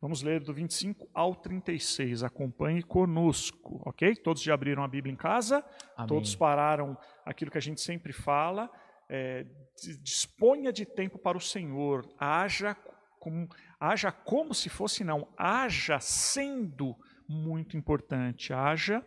Vamos 0.00 0.22
ler 0.22 0.42
do 0.42 0.52
25 0.54 1.08
ao 1.12 1.34
36. 1.34 2.22
Acompanhe 2.22 2.82
conosco, 2.82 3.80
ok? 3.86 4.16
Todos 4.16 4.42
já 4.42 4.54
abriram 4.54 4.82
a 4.82 4.88
Bíblia 4.88 5.12
em 5.12 5.16
casa? 5.16 5.58
Amém. 5.94 6.08
Todos 6.08 6.34
pararam 6.34 6.96
aquilo 7.24 7.50
que 7.50 7.58
a 7.58 7.62
gente 7.62 7.80
sempre 7.80 8.12
fala. 8.12 8.70
é, 9.12 9.44
dis- 9.76 10.00
disponha 10.02 10.72
de 10.72 10.86
tempo 10.86 11.18
para 11.18 11.36
o 11.36 11.40
Senhor. 11.40 12.08
Haja 12.18 12.74
como, 13.18 13.46
haja 13.78 14.10
como 14.10 14.54
se 14.54 14.68
fosse 14.70 15.04
não. 15.04 15.28
Haja 15.36 16.00
sendo 16.00 16.96
muito 17.30 17.76
importante. 17.76 18.52
Haja 18.52 19.04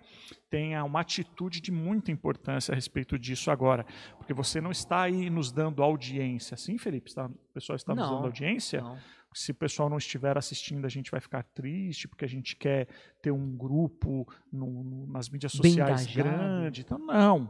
tenha 0.50 0.84
uma 0.84 1.02
atitude 1.02 1.60
de 1.60 1.72
muita 1.72 2.12
importância 2.12 2.72
a 2.72 2.76
respeito 2.76 3.20
disso 3.20 3.52
agora. 3.52 3.86
Porque 4.18 4.34
você 4.34 4.62
não 4.62 4.72
está 4.72 5.02
aí 5.02 5.30
nos 5.30 5.52
dando 5.52 5.84
audiência. 5.84 6.56
Sim, 6.56 6.78
Felipe? 6.78 7.10
Está, 7.10 7.26
o 7.26 7.32
pessoal 7.54 7.76
está 7.76 7.94
nos 7.94 8.06
Não. 8.08 8.16
dando 8.16 8.26
audiência? 8.26 8.82
Não. 8.82 8.98
se 9.36 9.50
o 9.50 9.56
pessoal 9.56 9.90
não 9.90 9.98
estiver 9.98 10.38
assistindo, 10.38 10.86
a 10.86 10.90
gente 10.90 11.10
vai 11.10 11.20
ficar 11.20 11.42
triste, 11.42 12.08
porque 12.08 12.24
a 12.24 12.28
gente 12.28 12.56
quer 12.56 12.88
ter 13.20 13.32
um 13.32 13.58
grupo 13.58 14.32
no- 14.52 14.84
no- 14.84 15.08
nas 15.08 15.28
mídias 15.28 15.54
sociais 15.54 16.06
grande. 16.16 16.82
Então, 16.82 17.00
não. 17.00 17.50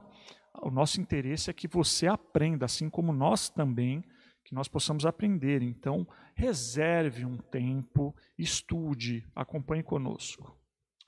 O 0.62 0.72
nosso 0.72 1.02
interesse 1.02 1.50
é 1.50 1.54
que 1.54 1.68
você 1.68 2.08
aprenda, 2.08 2.64
assim 2.64 2.90
como 2.90 3.12
nós 3.12 3.50
também, 3.50 4.02
que 4.46 4.56
nós 4.56 4.70
possamos 4.70 5.06
aprender. 5.06 5.62
Então, 5.62 6.08
reserve 6.34 7.26
um 7.26 7.36
tempo, 7.38 8.16
estude, 8.38 9.26
acompanhe 9.36 9.84
conosco. 9.84 10.58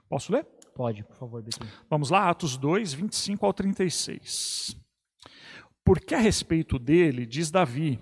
Posso 0.09 0.31
ler? 0.31 0.45
Pode, 0.75 1.03
por 1.03 1.15
favor, 1.15 1.41
Beto. 1.41 1.65
Vamos 1.89 2.09
lá, 2.09 2.29
Atos 2.29 2.57
2, 2.57 2.93
25 2.93 3.45
ao 3.45 3.53
36. 3.53 4.75
Porque 5.83 6.13
a 6.15 6.19
respeito 6.19 6.77
dele, 6.77 7.25
diz 7.25 7.49
Davi: 7.49 7.99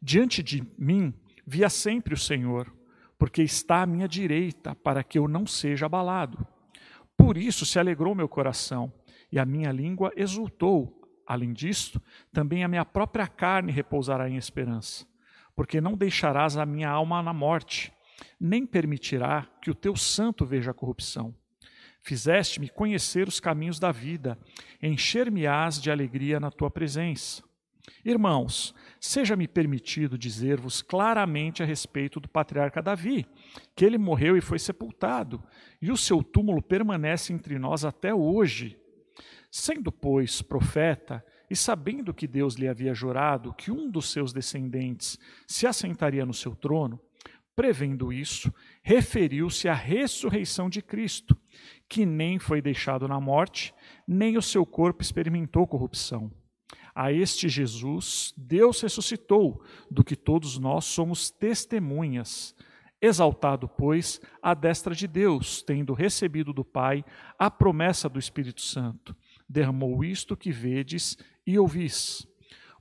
Diante 0.00 0.42
de 0.42 0.66
mim 0.78 1.12
via 1.46 1.68
sempre 1.68 2.14
o 2.14 2.18
Senhor, 2.18 2.72
porque 3.18 3.42
está 3.42 3.82
à 3.82 3.86
minha 3.86 4.08
direita, 4.08 4.74
para 4.74 5.02
que 5.02 5.18
eu 5.18 5.26
não 5.26 5.46
seja 5.46 5.86
abalado. 5.86 6.46
Por 7.16 7.36
isso 7.36 7.66
se 7.66 7.78
alegrou 7.78 8.14
meu 8.14 8.28
coração, 8.28 8.92
e 9.30 9.38
a 9.38 9.44
minha 9.44 9.72
língua 9.72 10.12
exultou. 10.16 10.94
Além 11.26 11.52
disto, 11.52 12.00
também 12.32 12.64
a 12.64 12.68
minha 12.68 12.84
própria 12.84 13.26
carne 13.26 13.70
repousará 13.70 14.30
em 14.30 14.36
esperança, 14.36 15.04
porque 15.54 15.80
não 15.80 15.94
deixarás 15.94 16.56
a 16.56 16.64
minha 16.64 16.88
alma 16.88 17.22
na 17.22 17.34
morte, 17.34 17.92
nem 18.40 18.66
permitirá 18.66 19.46
que 19.62 19.70
o 19.70 19.74
teu 19.74 19.96
santo 19.96 20.44
veja 20.44 20.70
a 20.70 20.74
corrupção. 20.74 21.34
Fizeste-me 22.00 22.68
conhecer 22.68 23.28
os 23.28 23.40
caminhos 23.40 23.78
da 23.78 23.92
vida, 23.92 24.38
encher-me-ás 24.82 25.80
de 25.80 25.90
alegria 25.90 26.38
na 26.40 26.50
tua 26.50 26.70
presença. 26.70 27.42
Irmãos, 28.04 28.74
seja-me 29.00 29.48
permitido 29.48 30.16
dizer-vos 30.16 30.82
claramente 30.82 31.62
a 31.62 31.66
respeito 31.66 32.20
do 32.20 32.28
patriarca 32.28 32.82
Davi, 32.82 33.26
que 33.74 33.84
ele 33.84 33.98
morreu 33.98 34.36
e 34.36 34.40
foi 34.40 34.58
sepultado, 34.58 35.42
e 35.80 35.90
o 35.90 35.96
seu 35.96 36.22
túmulo 36.22 36.62
permanece 36.62 37.32
entre 37.32 37.58
nós 37.58 37.84
até 37.84 38.14
hoje. 38.14 38.78
Sendo, 39.50 39.90
pois, 39.90 40.42
profeta, 40.42 41.24
e 41.50 41.56
sabendo 41.56 42.12
que 42.12 42.26
Deus 42.26 42.54
lhe 42.54 42.68
havia 42.68 42.92
jurado 42.92 43.54
que 43.54 43.70
um 43.70 43.90
dos 43.90 44.10
seus 44.10 44.32
descendentes 44.32 45.18
se 45.46 45.66
assentaria 45.66 46.26
no 46.26 46.34
seu 46.34 46.54
trono, 46.54 47.00
prevendo 47.58 48.12
isso, 48.12 48.54
referiu-se 48.84 49.68
à 49.68 49.74
ressurreição 49.74 50.70
de 50.70 50.80
Cristo, 50.80 51.36
que 51.88 52.06
nem 52.06 52.38
foi 52.38 52.62
deixado 52.62 53.08
na 53.08 53.18
morte, 53.18 53.74
nem 54.06 54.36
o 54.38 54.42
seu 54.42 54.64
corpo 54.64 55.02
experimentou 55.02 55.66
corrupção. 55.66 56.30
A 56.94 57.12
este 57.12 57.48
Jesus, 57.48 58.32
Deus 58.36 58.80
ressuscitou, 58.80 59.60
do 59.90 60.04
que 60.04 60.14
todos 60.14 60.56
nós 60.56 60.84
somos 60.84 61.32
testemunhas. 61.32 62.54
Exaltado, 63.02 63.66
pois, 63.68 64.20
à 64.40 64.54
destra 64.54 64.94
de 64.94 65.08
Deus, 65.08 65.60
tendo 65.60 65.94
recebido 65.94 66.52
do 66.52 66.64
Pai 66.64 67.04
a 67.36 67.50
promessa 67.50 68.08
do 68.08 68.20
Espírito 68.20 68.60
Santo, 68.60 69.16
derramou 69.48 70.04
isto 70.04 70.36
que 70.36 70.52
vedes 70.52 71.18
e 71.44 71.58
ouvis. 71.58 72.24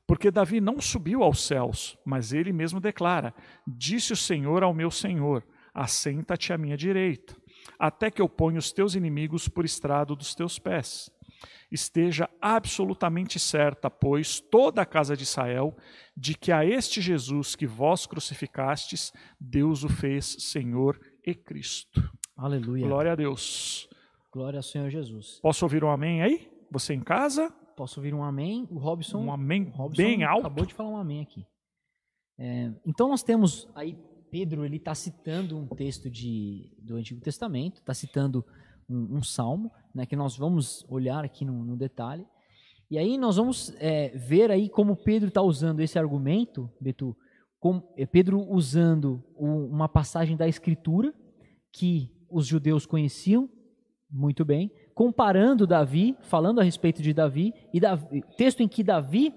Porque 0.07 0.31
Davi 0.31 0.61
não 0.61 0.79
subiu 0.79 1.21
aos 1.21 1.45
céus, 1.45 1.97
mas 2.05 2.31
ele 2.31 2.53
mesmo 2.53 2.79
declara: 2.79 3.33
Disse 3.67 4.13
o 4.13 4.17
Senhor 4.17 4.63
ao 4.63 4.73
meu 4.73 4.89
Senhor: 4.89 5.43
Assenta-te 5.73 6.53
à 6.53 6.57
minha 6.57 6.77
direita, 6.77 7.35
até 7.77 8.09
que 8.09 8.21
eu 8.21 8.29
ponha 8.29 8.57
os 8.57 8.71
teus 8.71 8.95
inimigos 8.95 9.49
por 9.49 9.65
estrado 9.65 10.15
dos 10.15 10.33
teus 10.33 10.57
pés. 10.57 11.11
Esteja 11.69 12.29
absolutamente 12.41 13.37
certa, 13.37 13.89
pois, 13.89 14.39
toda 14.39 14.81
a 14.81 14.85
casa 14.85 15.17
de 15.17 15.23
Israel, 15.23 15.75
de 16.15 16.33
que 16.33 16.51
a 16.51 16.63
este 16.65 17.01
Jesus 17.01 17.55
que 17.55 17.67
vós 17.67 18.07
crucificastes, 18.07 19.11
Deus 19.37 19.83
o 19.83 19.89
fez 19.89 20.37
Senhor 20.39 20.97
e 21.25 21.35
Cristo. 21.35 22.09
Aleluia. 22.37 22.87
Glória 22.87 23.11
a 23.11 23.15
Deus. 23.15 23.89
Glória 24.31 24.57
ao 24.57 24.63
Senhor 24.63 24.89
Jesus. 24.89 25.39
Posso 25.41 25.65
ouvir 25.65 25.83
um 25.83 25.91
amém 25.91 26.21
aí? 26.21 26.49
Você 26.71 26.93
em 26.93 27.01
casa? 27.01 27.53
Posso 27.77 27.99
ouvir 27.99 28.11
um 28.11 28.23
amém? 28.23 28.67
O 28.71 28.79
Robson, 28.79 29.19
Um 29.19 29.31
amém 29.31 29.67
o 29.67 29.69
Robson 29.69 30.01
bem 30.01 30.23
alto. 30.23 30.47
acabou 30.47 30.65
de 30.65 30.73
falar 30.73 30.89
um 30.89 30.97
amém 30.97 31.21
aqui. 31.21 31.45
É, 32.35 32.73
então 32.83 33.07
nós 33.07 33.21
temos 33.21 33.69
aí 33.75 33.95
Pedro, 34.31 34.65
ele 34.65 34.77
está 34.77 34.95
citando 34.95 35.55
um 35.55 35.67
texto 35.67 36.09
de, 36.09 36.75
do 36.79 36.95
Antigo 36.95 37.21
Testamento, 37.21 37.77
está 37.77 37.93
citando 37.93 38.43
um, 38.89 39.17
um 39.17 39.23
salmo, 39.23 39.71
né, 39.93 40.07
que 40.07 40.15
nós 40.15 40.35
vamos 40.35 40.83
olhar 40.89 41.23
aqui 41.23 41.45
no, 41.45 41.63
no 41.63 41.77
detalhe. 41.77 42.25
E 42.89 42.97
aí 42.97 43.15
nós 43.15 43.35
vamos 43.37 43.71
é, 43.77 44.09
ver 44.17 44.49
aí 44.49 44.69
como 44.69 44.95
Pedro 44.95 45.27
está 45.27 45.43
usando 45.43 45.79
esse 45.79 45.99
argumento, 45.99 46.71
Betu, 46.81 47.15
com, 47.59 47.93
é, 47.95 48.07
Pedro 48.07 48.41
usando 48.49 49.23
uma 49.37 49.87
passagem 49.87 50.35
da 50.35 50.47
Escritura 50.47 51.13
que 51.71 52.11
os 52.27 52.47
judeus 52.47 52.87
conheciam 52.87 53.47
muito 54.09 54.43
bem, 54.43 54.71
comparando 54.97 55.67
Davi, 55.67 56.17
falando 56.23 56.59
a 56.59 56.63
respeito 56.63 57.03
de 57.03 57.13
Davi, 57.13 57.53
e 57.71 57.79
Davi, 57.79 58.23
texto 58.35 58.61
em 58.61 58.67
que 58.67 58.83
Davi 58.83 59.31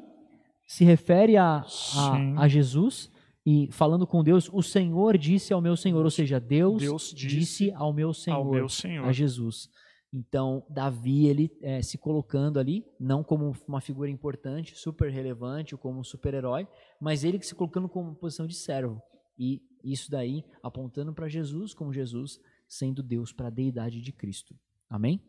se 0.66 0.87
refere 0.87 1.37
a, 1.37 1.62
a, 1.96 2.42
a, 2.44 2.49
Jesus 2.49 3.12
e 3.44 3.68
falando 3.70 4.07
com 4.07 4.25
Deus, 4.25 4.49
o 4.51 4.62
Senhor 4.62 5.18
disse 5.18 5.53
ao 5.53 5.61
meu 5.61 5.77
Senhor, 5.77 6.03
ou 6.03 6.11
seja, 6.11 6.40
Deus, 6.40 6.81
Deus 6.81 7.12
disse, 7.14 7.27
disse 7.27 7.73
ao, 7.73 7.92
meu 7.92 8.14
Senhor, 8.14 8.38
ao 8.38 8.51
meu 8.51 8.70
Senhor, 8.70 9.07
a 9.07 9.12
Jesus. 9.12 9.68
Então, 10.11 10.64
Davi, 10.70 11.27
ele 11.27 11.51
é, 11.61 11.83
se 11.83 11.99
colocando 11.99 12.59
ali, 12.59 12.83
não 12.99 13.23
como 13.23 13.55
uma 13.68 13.83
figura 13.83 14.09
importante, 14.09 14.75
super 14.79 15.12
relevante, 15.12 15.75
ou 15.75 15.79
como 15.79 16.01
um 16.01 16.05
super-herói, 16.05 16.66
mas 16.99 17.23
ele 17.23 17.38
se 17.42 17.55
colocando 17.55 17.87
como 17.87 18.14
posição 18.14 18.46
de 18.46 18.55
servo. 18.55 18.99
E 19.38 19.61
isso 19.85 20.11
daí 20.11 20.42
apontando 20.62 21.12
para 21.12 21.29
Jesus, 21.29 21.75
como 21.75 21.92
Jesus 21.92 22.40
sendo 22.66 23.03
Deus 23.03 23.31
para 23.31 23.49
a 23.49 23.51
deidade 23.51 24.01
de 24.01 24.11
Cristo. 24.11 24.55
Amém? 24.88 25.23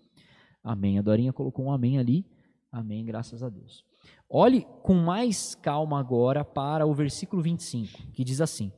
Amém. 0.63 0.99
A 0.99 1.01
Dorinha 1.01 1.33
colocou 1.33 1.65
um 1.65 1.71
amém 1.71 1.97
ali. 1.97 2.25
Amém, 2.71 3.03
graças 3.03 3.43
a 3.43 3.49
Deus. 3.49 3.83
Olhe 4.29 4.65
com 4.83 4.93
mais 4.93 5.55
calma 5.55 5.99
agora 5.99 6.45
para 6.45 6.85
o 6.85 6.93
versículo 6.93 7.41
25, 7.41 8.11
que 8.13 8.23
diz 8.23 8.39
assim: 8.39 8.71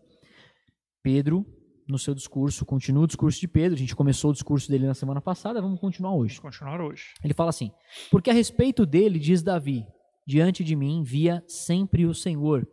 Pedro 1.01 1.45
no 1.87 1.99
seu 1.99 2.15
discurso, 2.15 2.65
continua 2.65 3.03
o 3.03 3.07
discurso 3.07 3.39
de 3.39 3.47
Pedro. 3.47 3.75
A 3.75 3.79
gente 3.79 3.95
começou 3.95 4.31
o 4.31 4.33
discurso 4.33 4.69
dele 4.69 4.87
na 4.87 4.93
semana 4.93 5.21
passada, 5.21 5.61
vamos 5.61 5.79
continuar 5.79 6.15
hoje. 6.15 6.39
Vamos 6.41 6.57
continuar 6.57 6.81
hoje. 6.81 7.13
Ele 7.23 7.33
fala 7.33 7.49
assim: 7.49 7.71
Porque 8.09 8.29
a 8.29 8.33
respeito 8.33 8.85
dele, 8.85 9.19
diz 9.19 9.43
Davi: 9.43 9.85
Diante 10.25 10.63
de 10.63 10.75
mim 10.75 11.03
via 11.03 11.43
sempre 11.47 12.05
o 12.05 12.13
Senhor, 12.13 12.67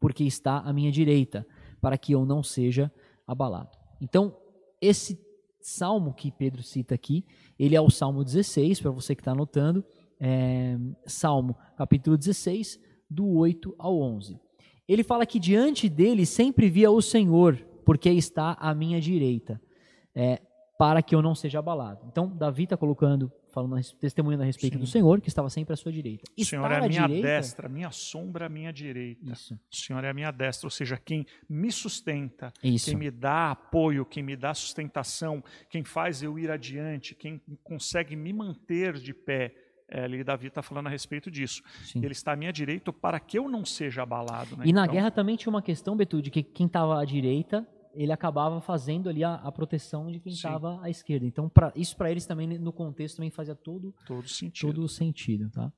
porque 0.00 0.24
está 0.24 0.58
à 0.58 0.72
minha 0.72 0.90
direita, 0.90 1.46
para 1.80 1.98
que 1.98 2.12
eu 2.12 2.24
não 2.24 2.42
seja 2.42 2.90
abalado. 3.26 3.70
Então, 4.00 4.36
esse 4.80 5.18
salmo 5.64 6.12
que 6.12 6.30
Pedro 6.30 6.62
cita 6.62 6.94
aqui, 6.94 7.24
ele 7.58 7.74
é 7.74 7.80
o 7.80 7.88
Salmo 7.88 8.22
16, 8.22 8.82
para 8.82 8.90
você 8.90 9.14
que 9.14 9.22
está 9.22 9.32
anotando. 9.32 9.82
É, 10.20 10.76
salmo, 11.06 11.56
capítulo 11.74 12.18
16, 12.18 12.78
do 13.08 13.26
8 13.38 13.74
ao 13.78 13.98
11. 13.98 14.38
Ele 14.86 15.02
fala 15.02 15.24
que 15.24 15.40
diante 15.40 15.88
dele 15.88 16.26
sempre 16.26 16.68
via 16.68 16.90
o 16.90 17.00
Senhor, 17.00 17.56
porque 17.82 18.10
está 18.10 18.52
à 18.60 18.74
minha 18.74 19.00
direita, 19.00 19.58
é, 20.14 20.42
para 20.78 21.02
que 21.02 21.14
eu 21.14 21.22
não 21.22 21.34
seja 21.34 21.60
abalado. 21.60 22.06
Então, 22.10 22.28
Davi 22.28 22.64
está 22.64 22.76
colocando, 22.76 23.32
falando, 23.54 23.80
testemunhando 24.00 24.42
a 24.42 24.46
respeito 24.46 24.74
Sim. 24.74 24.80
do 24.80 24.86
Senhor, 24.86 25.20
que 25.20 25.28
estava 25.28 25.48
sempre 25.48 25.72
à 25.72 25.76
sua 25.76 25.92
direita. 25.92 26.24
O 26.36 26.44
Senhor 26.44 26.70
é 26.70 26.76
a 26.76 26.88
minha 26.88 27.06
direita, 27.06 27.26
destra, 27.28 27.68
minha 27.68 27.90
sombra, 27.90 28.48
minha 28.48 28.72
direita. 28.72 29.32
Isso. 29.32 29.54
O 29.54 29.76
Senhor 29.76 30.02
é 30.02 30.10
a 30.10 30.14
minha 30.14 30.32
destra, 30.32 30.66
ou 30.66 30.70
seja, 30.70 30.96
quem 30.96 31.24
me 31.48 31.70
sustenta, 31.70 32.52
Isso. 32.62 32.86
quem 32.86 32.96
me 32.96 33.10
dá 33.10 33.52
apoio, 33.52 34.04
quem 34.04 34.22
me 34.22 34.36
dá 34.36 34.52
sustentação, 34.52 35.42
quem 35.70 35.84
faz 35.84 36.22
eu 36.22 36.38
ir 36.38 36.50
adiante, 36.50 37.14
quem 37.14 37.40
consegue 37.62 38.16
me 38.16 38.32
manter 38.32 38.94
de 38.94 39.14
pé. 39.14 39.54
É, 39.86 40.04
ali 40.04 40.24
Davi 40.24 40.48
está 40.48 40.62
falando 40.62 40.86
a 40.86 40.90
respeito 40.90 41.30
disso. 41.30 41.62
Sim. 41.84 41.98
Ele 41.98 42.12
está 42.12 42.32
à 42.32 42.36
minha 42.36 42.52
direita 42.52 42.92
para 42.92 43.20
que 43.20 43.38
eu 43.38 43.48
não 43.48 43.64
seja 43.64 44.02
abalado. 44.02 44.56
Né? 44.56 44.64
E 44.66 44.72
na 44.72 44.84
então, 44.84 44.94
guerra 44.94 45.10
também 45.10 45.36
tinha 45.36 45.50
uma 45.50 45.62
questão, 45.62 45.96
Betu, 45.96 46.20
de 46.20 46.30
que 46.30 46.42
quem 46.42 46.66
estava 46.66 47.00
à 47.00 47.04
direita 47.04 47.66
ele 47.94 48.12
acabava 48.12 48.60
fazendo 48.60 49.08
ali 49.08 49.24
a, 49.24 49.34
a 49.34 49.52
proteção 49.52 50.10
de 50.10 50.20
quem 50.20 50.32
estava 50.32 50.80
à 50.82 50.90
esquerda. 50.90 51.26
Então, 51.26 51.48
pra, 51.48 51.72
isso 51.74 51.96
para 51.96 52.10
eles 52.10 52.26
também, 52.26 52.46
no 52.58 52.72
contexto, 52.72 53.16
também 53.16 53.30
fazia 53.30 53.54
todo, 53.54 53.94
todo 54.06 54.28
sentido. 54.28 54.74
Todo 54.74 54.88
sentido 54.88 55.50
tá? 55.50 55.72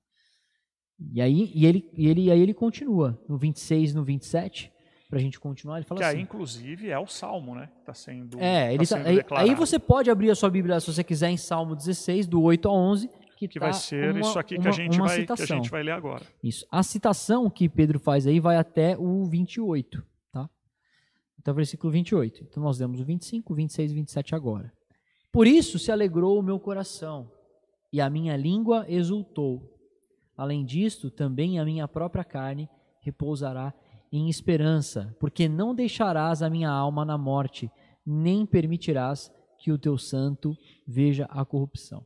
E 1.12 1.20
aí, 1.20 1.52
e 1.54 1.66
ele, 1.66 1.90
e 1.94 2.08
ele, 2.08 2.30
aí 2.30 2.40
ele 2.40 2.54
continua, 2.54 3.20
no 3.28 3.36
26 3.36 3.94
no 3.94 4.02
27, 4.02 4.72
para 5.10 5.18
a 5.18 5.22
gente 5.22 5.38
continuar, 5.38 5.76
ele 5.76 5.84
fala 5.84 6.00
que 6.00 6.06
assim... 6.06 6.16
aí, 6.16 6.22
inclusive, 6.22 6.88
é 6.88 6.98
o 6.98 7.06
Salmo, 7.06 7.54
né? 7.54 7.70
Está 7.80 7.92
sendo 7.92 8.40
É, 8.40 8.74
ele 8.74 8.86
tá, 8.86 8.98
tá 8.98 9.08
aí, 9.08 9.50
aí, 9.50 9.54
você 9.54 9.78
pode 9.78 10.10
abrir 10.10 10.30
a 10.30 10.34
sua 10.34 10.48
Bíblia, 10.48 10.80
se 10.80 10.92
você 10.92 11.04
quiser, 11.04 11.30
em 11.30 11.36
Salmo 11.36 11.76
16, 11.76 12.26
do 12.26 12.42
8 12.42 12.66
ao 12.66 12.74
11, 12.74 13.10
que, 13.36 13.46
que 13.46 13.60
tá 13.60 13.66
vai 13.66 13.74
ser 13.74 14.10
uma, 14.10 14.20
isso 14.20 14.38
aqui 14.38 14.54
que, 14.54 14.60
uma, 14.62 14.70
a 14.70 14.72
gente 14.72 14.98
vai, 14.98 15.26
que 15.26 15.32
a 15.32 15.46
gente 15.46 15.70
vai 15.70 15.82
ler 15.82 15.92
agora. 15.92 16.24
Isso. 16.42 16.66
A 16.70 16.82
citação 16.82 17.50
que 17.50 17.68
Pedro 17.68 18.00
faz 18.00 18.26
aí 18.26 18.40
vai 18.40 18.56
até 18.56 18.96
o 18.96 19.24
28 19.26 20.02
até 21.46 21.52
o 21.52 21.54
versículo 21.54 21.92
28. 21.92 22.42
Então 22.42 22.62
nós 22.62 22.80
lemos 22.80 23.00
o 23.00 23.04
25, 23.04 23.54
26 23.54 23.92
e 23.92 23.94
27 23.94 24.34
agora. 24.34 24.72
Por 25.30 25.46
isso 25.46 25.78
se 25.78 25.92
alegrou 25.92 26.38
o 26.38 26.42
meu 26.42 26.58
coração, 26.58 27.30
e 27.92 28.00
a 28.00 28.10
minha 28.10 28.36
língua 28.36 28.84
exultou. 28.88 29.72
Além 30.36 30.64
disto, 30.64 31.10
também 31.10 31.58
a 31.58 31.64
minha 31.64 31.86
própria 31.86 32.24
carne 32.24 32.68
repousará 33.00 33.72
em 34.10 34.28
esperança, 34.28 35.14
porque 35.20 35.48
não 35.48 35.74
deixarás 35.74 36.42
a 36.42 36.50
minha 36.50 36.70
alma 36.70 37.04
na 37.04 37.16
morte, 37.16 37.70
nem 38.04 38.44
permitirás 38.44 39.32
que 39.58 39.70
o 39.70 39.78
teu 39.78 39.96
santo 39.96 40.56
veja 40.86 41.26
a 41.26 41.44
corrupção. 41.44 42.04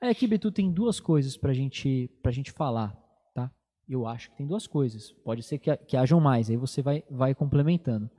Aí 0.00 0.10
aqui, 0.10 0.26
Betu, 0.26 0.50
tem 0.50 0.72
duas 0.72 0.98
coisas 0.98 1.36
para 1.36 1.52
gente, 1.52 2.10
a 2.24 2.30
gente 2.30 2.50
falar, 2.50 2.96
tá? 3.34 3.50
Eu 3.88 4.06
acho 4.06 4.30
que 4.30 4.36
tem 4.36 4.46
duas 4.46 4.66
coisas. 4.66 5.12
Pode 5.12 5.42
ser 5.42 5.58
que, 5.58 5.76
que 5.76 5.96
hajam 5.96 6.20
mais, 6.20 6.50
aí 6.50 6.56
você 6.56 6.82
vai, 6.82 7.04
vai 7.10 7.34
complementando. 7.34 8.10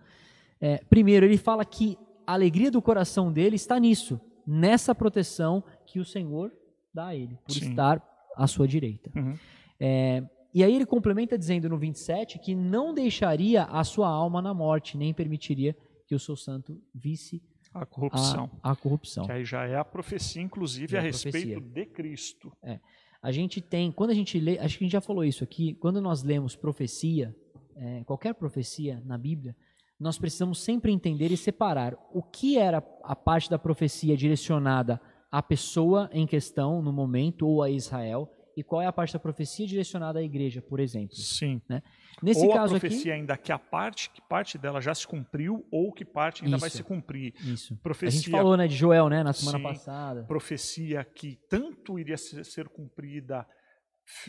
É, 0.61 0.77
primeiro, 0.89 1.25
ele 1.25 1.37
fala 1.37 1.65
que 1.65 1.97
a 2.25 2.33
alegria 2.33 2.69
do 2.69 2.81
coração 2.81 3.33
dele 3.33 3.55
está 3.55 3.79
nisso, 3.79 4.21
nessa 4.45 4.93
proteção 4.93 5.63
que 5.85 5.99
o 5.99 6.05
Senhor 6.05 6.51
dá 6.93 7.07
a 7.07 7.15
ele, 7.15 7.37
por 7.45 7.53
Sim. 7.53 7.69
estar 7.69 8.01
à 8.37 8.47
sua 8.47 8.67
direita. 8.67 9.11
Uhum. 9.15 9.33
É, 9.79 10.23
e 10.53 10.63
aí 10.63 10.75
ele 10.75 10.85
complementa 10.85 11.37
dizendo 11.37 11.67
no 11.69 11.77
27 11.77 12.37
que 12.37 12.53
não 12.53 12.93
deixaria 12.93 13.63
a 13.63 13.83
sua 13.83 14.07
alma 14.07 14.41
na 14.41 14.53
morte, 14.53 14.97
nem 14.97 15.13
permitiria 15.13 15.75
que 16.05 16.13
o 16.13 16.19
seu 16.19 16.35
santo 16.35 16.79
visse 16.93 17.41
a 17.73 17.85
corrupção. 17.85 18.51
A, 18.61 18.71
a 18.71 18.75
corrupção. 18.75 19.25
Que 19.25 19.31
aí 19.31 19.45
já 19.45 19.65
é 19.65 19.77
a 19.77 19.85
profecia, 19.85 20.41
inclusive, 20.41 20.95
é 20.95 20.99
a, 20.99 21.01
a 21.01 21.05
respeito 21.05 21.61
de 21.61 21.85
Cristo. 21.85 22.51
É. 22.61 22.79
A 23.21 23.31
gente 23.31 23.61
tem, 23.61 23.91
quando 23.91 24.09
a 24.09 24.13
gente 24.13 24.39
lê, 24.39 24.59
acho 24.59 24.77
que 24.77 24.83
a 24.83 24.85
gente 24.85 24.93
já 24.93 25.01
falou 25.01 25.23
isso 25.23 25.43
aqui, 25.43 25.73
quando 25.75 26.01
nós 26.01 26.21
lemos 26.23 26.55
profecia, 26.55 27.35
é, 27.75 28.03
qualquer 28.03 28.33
profecia 28.33 29.01
na 29.05 29.17
Bíblia, 29.17 29.55
nós 30.01 30.17
precisamos 30.17 30.59
sempre 30.59 30.91
entender 30.91 31.31
e 31.31 31.37
separar 31.37 31.95
o 32.11 32.23
que 32.23 32.57
era 32.57 32.83
a 33.03 33.15
parte 33.15 33.49
da 33.49 33.59
profecia 33.59 34.17
direcionada 34.17 34.99
à 35.31 35.43
pessoa 35.43 36.09
em 36.11 36.25
questão 36.25 36.81
no 36.81 36.91
momento 36.91 37.47
ou 37.47 37.61
a 37.61 37.69
Israel 37.69 38.27
e 38.57 38.63
qual 38.63 38.81
é 38.81 38.87
a 38.87 38.91
parte 38.91 39.13
da 39.13 39.19
profecia 39.19 39.65
direcionada 39.65 40.19
à 40.19 40.23
igreja, 40.23 40.61
por 40.61 40.79
exemplo. 40.79 41.15
Sim. 41.15 41.61
Né? 41.69 41.83
Nesse 42.21 42.45
ou 42.45 42.51
caso 42.51 42.75
a 42.75 42.79
profecia 42.79 43.13
aqui, 43.13 43.21
ainda 43.21 43.37
que 43.37 43.51
a 43.51 43.59
parte 43.59 44.09
que 44.09 44.21
parte 44.21 44.57
dela 44.57 44.81
já 44.81 44.93
se 44.93 45.07
cumpriu 45.07 45.65
ou 45.71 45.93
que 45.93 46.03
parte 46.03 46.43
ainda 46.43 46.57
isso, 46.57 46.61
vai 46.61 46.69
se 46.71 46.83
cumprir. 46.83 47.33
Isso. 47.45 47.77
Profecia, 47.77 48.19
a 48.19 48.21
gente 48.23 48.31
falou 48.31 48.57
né, 48.57 48.67
de 48.67 48.75
Joel 48.75 49.07
né, 49.07 49.23
na 49.23 49.33
semana 49.33 49.59
sim, 49.59 49.63
passada. 49.63 50.23
Profecia 50.23 51.03
que 51.03 51.39
tanto 51.47 51.99
iria 51.99 52.17
ser 52.17 52.67
cumprida 52.69 53.47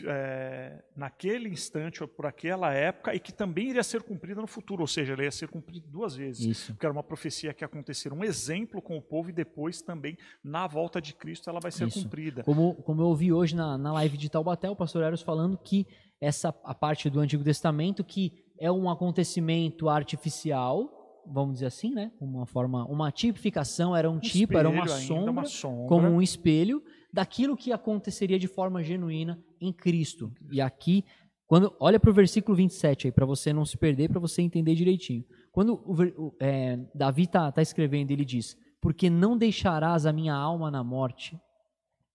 é, 0.05 0.83
naquele 0.95 1.49
instante 1.49 2.01
ou 2.01 2.07
por 2.07 2.25
aquela 2.25 2.73
época 2.73 3.13
e 3.13 3.19
que 3.19 3.33
também 3.33 3.69
iria 3.69 3.83
ser 3.83 4.01
cumprida 4.03 4.41
no 4.41 4.47
futuro, 4.47 4.81
ou 4.81 4.87
seja, 4.87 5.13
ela 5.13 5.23
ia 5.23 5.31
ser 5.31 5.47
cumprida 5.47 5.85
duas 5.87 6.15
vezes. 6.15 6.45
Isso. 6.45 6.73
Porque 6.73 6.85
era 6.85 6.93
uma 6.93 7.03
profecia 7.03 7.53
que 7.53 7.63
ia 7.63 7.65
acontecer 7.65 8.11
um 8.13 8.23
exemplo 8.23 8.81
com 8.81 8.97
o 8.97 9.01
povo 9.01 9.29
e 9.29 9.33
depois 9.33 9.81
também 9.81 10.17
na 10.43 10.67
volta 10.67 11.01
de 11.01 11.13
Cristo 11.13 11.49
ela 11.49 11.59
vai 11.59 11.71
ser 11.71 11.87
Isso. 11.87 12.03
cumprida. 12.03 12.43
Como, 12.43 12.75
como 12.75 13.01
eu 13.01 13.07
ouvi 13.07 13.31
hoje 13.31 13.55
na, 13.55 13.77
na 13.77 13.93
live 13.93 14.17
de 14.17 14.29
Taubaté, 14.29 14.69
o 14.69 14.75
pastor 14.75 15.03
Eros 15.03 15.21
falando 15.21 15.57
que 15.57 15.87
essa 16.19 16.55
a 16.63 16.73
parte 16.73 17.09
do 17.09 17.19
Antigo 17.19 17.43
Testamento 17.43 18.03
que 18.03 18.31
é 18.59 18.71
um 18.71 18.89
acontecimento 18.89 19.89
artificial, 19.89 21.21
vamos 21.27 21.55
dizer 21.55 21.65
assim, 21.65 21.93
né? 21.93 22.11
Uma 22.19 22.45
forma, 22.45 22.85
uma 22.85 23.11
tipificação, 23.11 23.95
era 23.95 24.09
um, 24.09 24.15
um 24.15 24.19
tipo, 24.19 24.57
era 24.57 24.69
uma 24.69 24.87
sombra, 24.87 25.31
uma 25.31 25.45
sombra, 25.45 25.87
como 25.87 26.07
um 26.07 26.21
espelho 26.21 26.81
daquilo 27.13 27.55
que 27.55 27.71
aconteceria 27.71 28.39
de 28.39 28.47
forma 28.47 28.81
genuína 28.81 29.39
em 29.61 29.71
Cristo. 29.71 30.33
E 30.51 30.59
aqui, 30.59 31.05
quando 31.45 31.75
olha 31.79 31.99
para 31.99 32.09
o 32.09 32.13
versículo 32.13 32.57
27 32.57 33.07
aí, 33.07 33.11
para 33.11 33.25
você 33.25 33.53
não 33.53 33.63
se 33.63 33.77
perder, 33.77 34.09
para 34.09 34.19
você 34.19 34.41
entender 34.41 34.73
direitinho. 34.73 35.23
Quando 35.51 35.75
o, 35.85 36.35
é, 36.39 36.79
Davi 36.95 37.23
está 37.23 37.51
tá 37.51 37.61
escrevendo, 37.61 38.09
ele 38.09 38.25
diz: 38.25 38.57
Porque 38.81 39.11
não 39.11 39.37
deixarás 39.37 40.07
a 40.07 40.11
minha 40.11 40.33
alma 40.33 40.71
na 40.71 40.83
morte, 40.83 41.39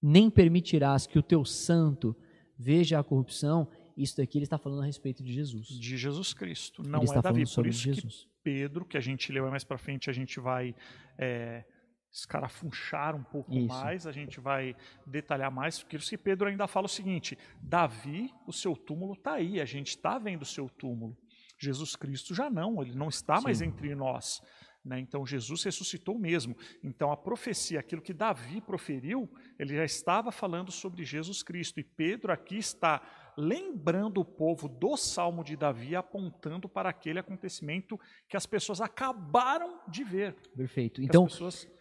nem 0.02 0.28
permitirás 0.28 1.06
que 1.06 1.18
o 1.18 1.22
teu 1.22 1.44
santo 1.44 2.16
veja 2.58 2.98
a 2.98 3.04
corrupção. 3.04 3.68
Isso 3.96 4.16
daqui 4.16 4.38
ele 4.38 4.44
está 4.44 4.58
falando 4.58 4.82
a 4.82 4.86
respeito 4.86 5.22
de 5.22 5.32
Jesus. 5.32 5.68
De 5.68 5.96
Jesus 5.96 6.34
Cristo. 6.34 6.82
Não 6.82 7.02
ele 7.02 7.10
é 7.10 7.22
Davi. 7.22 7.44
Por 7.54 7.66
isso 7.66 7.82
Jesus. 7.82 8.24
que 8.24 8.28
Pedro, 8.42 8.84
que 8.84 8.96
a 8.96 9.00
gente 9.00 9.30
leu 9.30 9.48
mais 9.48 9.62
para 9.62 9.78
frente, 9.78 10.10
a 10.10 10.12
gente 10.12 10.40
vai. 10.40 10.74
É, 11.16 11.64
escarafunchar 12.12 13.14
um 13.14 13.22
pouco 13.22 13.52
Isso. 13.52 13.68
mais, 13.68 14.06
a 14.06 14.12
gente 14.12 14.40
vai 14.40 14.74
detalhar 15.06 15.50
mais, 15.50 15.78
porque 15.78 15.96
isso 15.96 16.10
que 16.10 16.18
Pedro 16.18 16.48
ainda 16.48 16.66
fala 16.66 16.86
o 16.86 16.88
seguinte: 16.88 17.38
Davi, 17.60 18.32
o 18.46 18.52
seu 18.52 18.74
túmulo 18.74 19.12
está 19.12 19.34
aí, 19.34 19.60
a 19.60 19.64
gente 19.64 19.88
está 19.88 20.18
vendo 20.18 20.42
o 20.42 20.46
seu 20.46 20.68
túmulo. 20.68 21.16
Jesus 21.58 21.96
Cristo 21.96 22.34
já 22.34 22.48
não, 22.48 22.82
ele 22.82 22.96
não 22.96 23.08
está 23.08 23.36
Sim. 23.38 23.44
mais 23.44 23.60
entre 23.60 23.94
nós. 23.94 24.40
Né? 24.84 25.00
Então 25.00 25.26
Jesus 25.26 25.64
ressuscitou 25.64 26.18
mesmo. 26.18 26.56
Então 26.82 27.10
a 27.12 27.16
profecia, 27.16 27.80
aquilo 27.80 28.00
que 28.00 28.14
Davi 28.14 28.60
proferiu, 28.60 29.28
ele 29.58 29.76
já 29.76 29.84
estava 29.84 30.32
falando 30.32 30.70
sobre 30.70 31.04
Jesus 31.04 31.42
Cristo. 31.42 31.78
E 31.80 31.84
Pedro 31.84 32.32
aqui 32.32 32.56
está 32.56 33.02
lembrando 33.36 34.20
o 34.20 34.24
povo 34.24 34.68
do 34.68 34.96
Salmo 34.96 35.44
de 35.44 35.56
Davi, 35.56 35.94
apontando 35.94 36.68
para 36.68 36.88
aquele 36.88 37.18
acontecimento 37.18 38.00
que 38.28 38.36
as 38.36 38.46
pessoas 38.46 38.80
acabaram 38.80 39.80
de 39.88 40.02
ver. 40.04 40.34
Perfeito. 40.56 41.02
Então 41.02 41.28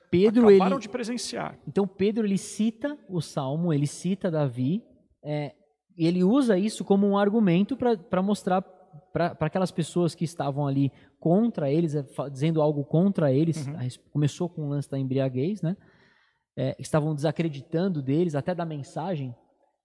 Pedro 0.09 0.47
acabaram 0.47 0.77
ele, 0.77 0.81
de 0.81 0.89
presenciar. 0.89 1.59
Então 1.67 1.87
Pedro 1.87 2.25
ele 2.25 2.37
cita 2.37 2.97
o 3.09 3.21
Salmo, 3.21 3.73
ele 3.73 3.87
cita 3.87 4.31
Davi, 4.31 4.83
é, 5.23 5.53
e 5.97 6.05
ele 6.05 6.23
usa 6.23 6.57
isso 6.57 6.85
como 6.85 7.07
um 7.07 7.17
argumento 7.17 7.75
para 7.75 8.21
mostrar 8.21 8.61
para 9.13 9.35
aquelas 9.39 9.71
pessoas 9.71 10.13
que 10.13 10.23
estavam 10.23 10.67
ali 10.67 10.91
contra 11.19 11.71
eles, 11.71 11.95
é, 11.95 12.05
dizendo 12.31 12.61
algo 12.61 12.83
contra 12.83 13.31
eles, 13.31 13.65
uhum. 13.65 13.73
começou 14.11 14.47
com 14.47 14.67
o 14.67 14.69
lance 14.69 14.89
da 14.89 14.97
embriaguez, 14.97 15.61
né? 15.61 15.75
É, 16.55 16.75
estavam 16.79 17.13
desacreditando 17.13 18.01
deles, 18.01 18.35
até 18.35 18.53
da 18.53 18.65
mensagem, 18.65 19.35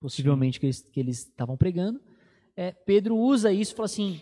possivelmente, 0.01 0.59
que 0.59 0.67
eles, 0.67 0.83
que 0.83 1.01
eles 1.01 1.19
estavam 1.19 1.57
pregando. 1.57 2.01
É, 2.57 2.73
Pedro 2.73 3.17
usa 3.17 3.53
isso 3.53 3.73
e 3.73 3.77
fala 3.77 3.87
assim, 3.87 4.21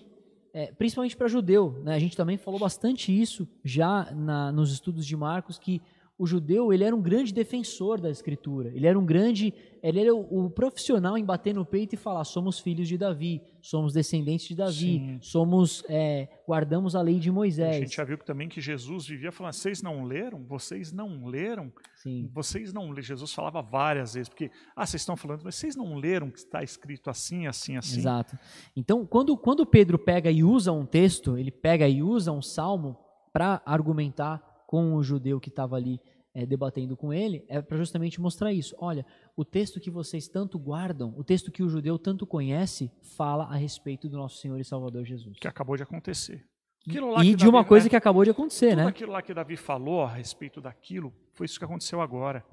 é, 0.52 0.72
principalmente 0.72 1.16
para 1.16 1.28
judeu, 1.28 1.80
né? 1.84 1.94
a 1.94 1.98
gente 1.98 2.16
também 2.16 2.36
falou 2.36 2.58
bastante 2.58 3.12
isso 3.12 3.46
já 3.64 4.10
na, 4.12 4.50
nos 4.50 4.72
estudos 4.72 5.06
de 5.06 5.16
Marcos, 5.16 5.58
que 5.58 5.80
o 6.20 6.26
judeu 6.26 6.70
ele 6.70 6.84
era 6.84 6.94
um 6.94 7.00
grande 7.00 7.32
defensor 7.32 7.98
da 7.98 8.10
escritura. 8.10 8.70
Ele 8.74 8.86
era 8.86 8.98
um 8.98 9.06
grande, 9.06 9.54
ele 9.82 10.00
era 10.00 10.14
o, 10.14 10.44
o, 10.44 10.50
profissional 10.50 11.16
em 11.16 11.24
bater 11.24 11.54
no 11.54 11.64
peito 11.64 11.94
e 11.94 11.96
falar: 11.96 12.24
somos 12.24 12.60
filhos 12.60 12.86
de 12.86 12.98
Davi, 12.98 13.40
somos 13.62 13.94
descendentes 13.94 14.46
de 14.46 14.54
Davi, 14.54 14.98
Sim. 14.98 15.18
somos 15.22 15.82
é, 15.88 16.28
guardamos 16.46 16.94
a 16.94 17.00
lei 17.00 17.18
de 17.18 17.30
Moisés. 17.30 17.74
A 17.74 17.80
gente 17.80 17.96
já 17.96 18.04
viu 18.04 18.18
também 18.18 18.50
que 18.50 18.60
Jesus 18.60 19.06
vivia 19.06 19.32
falando: 19.32 19.54
vocês 19.54 19.80
não 19.80 20.04
leram? 20.04 20.44
Vocês 20.44 20.92
não 20.92 21.24
leram? 21.24 21.72
Sim. 21.94 22.28
Vocês 22.34 22.70
não 22.70 22.90
leram? 22.90 23.02
Jesus 23.02 23.32
falava 23.32 23.62
várias 23.62 24.12
vezes 24.12 24.28
porque 24.28 24.50
ah 24.76 24.84
vocês 24.84 25.00
estão 25.00 25.16
falando, 25.16 25.40
mas 25.42 25.54
vocês 25.54 25.74
não 25.74 25.96
leram 25.96 26.30
que 26.30 26.40
está 26.40 26.62
escrito 26.62 27.08
assim, 27.08 27.46
assim, 27.46 27.78
assim. 27.78 27.98
Exato. 27.98 28.38
Então 28.76 29.06
quando 29.06 29.34
quando 29.38 29.64
Pedro 29.64 29.98
pega 29.98 30.30
e 30.30 30.44
usa 30.44 30.70
um 30.70 30.84
texto, 30.84 31.38
ele 31.38 31.50
pega 31.50 31.88
e 31.88 32.02
usa 32.02 32.30
um 32.30 32.42
salmo 32.42 32.98
para 33.32 33.62
argumentar 33.64 34.50
com 34.70 34.94
o 34.94 35.02
judeu 35.02 35.40
que 35.40 35.48
estava 35.48 35.74
ali 35.74 36.00
é, 36.34 36.46
debatendo 36.46 36.96
com 36.96 37.12
ele, 37.12 37.44
é 37.48 37.60
para 37.60 37.76
justamente 37.76 38.20
mostrar 38.20 38.52
isso. 38.52 38.74
Olha, 38.78 39.04
o 39.36 39.44
texto 39.44 39.80
que 39.80 39.90
vocês 39.90 40.28
tanto 40.28 40.58
guardam, 40.58 41.12
o 41.16 41.24
texto 41.24 41.50
que 41.50 41.62
o 41.62 41.68
judeu 41.68 41.98
tanto 41.98 42.26
conhece, 42.26 42.90
fala 43.16 43.44
a 43.44 43.56
respeito 43.56 44.08
do 44.08 44.16
nosso 44.16 44.38
Senhor 44.38 44.58
e 44.58 44.64
Salvador 44.64 45.04
Jesus. 45.04 45.38
Que 45.38 45.48
acabou 45.48 45.76
de 45.76 45.82
acontecer. 45.82 46.44
e 46.86 47.30
de 47.34 47.36
Davi, 47.36 47.48
uma 47.48 47.64
coisa 47.64 47.84
né, 47.84 47.90
que 47.90 47.96
acabou 47.96 48.24
de 48.24 48.30
acontecer, 48.30 48.70
tudo 48.70 48.78
né? 48.78 48.86
aquilo 48.86 49.12
lá 49.12 49.22
que 49.22 49.34
Davi 49.34 49.56
falou 49.56 50.02
a 50.02 50.14
respeito 50.14 50.60
daquilo, 50.60 51.12
foi 51.34 51.46
isso 51.46 51.58
que 51.58 51.64
aconteceu 51.64 52.00
agora. 52.00 52.44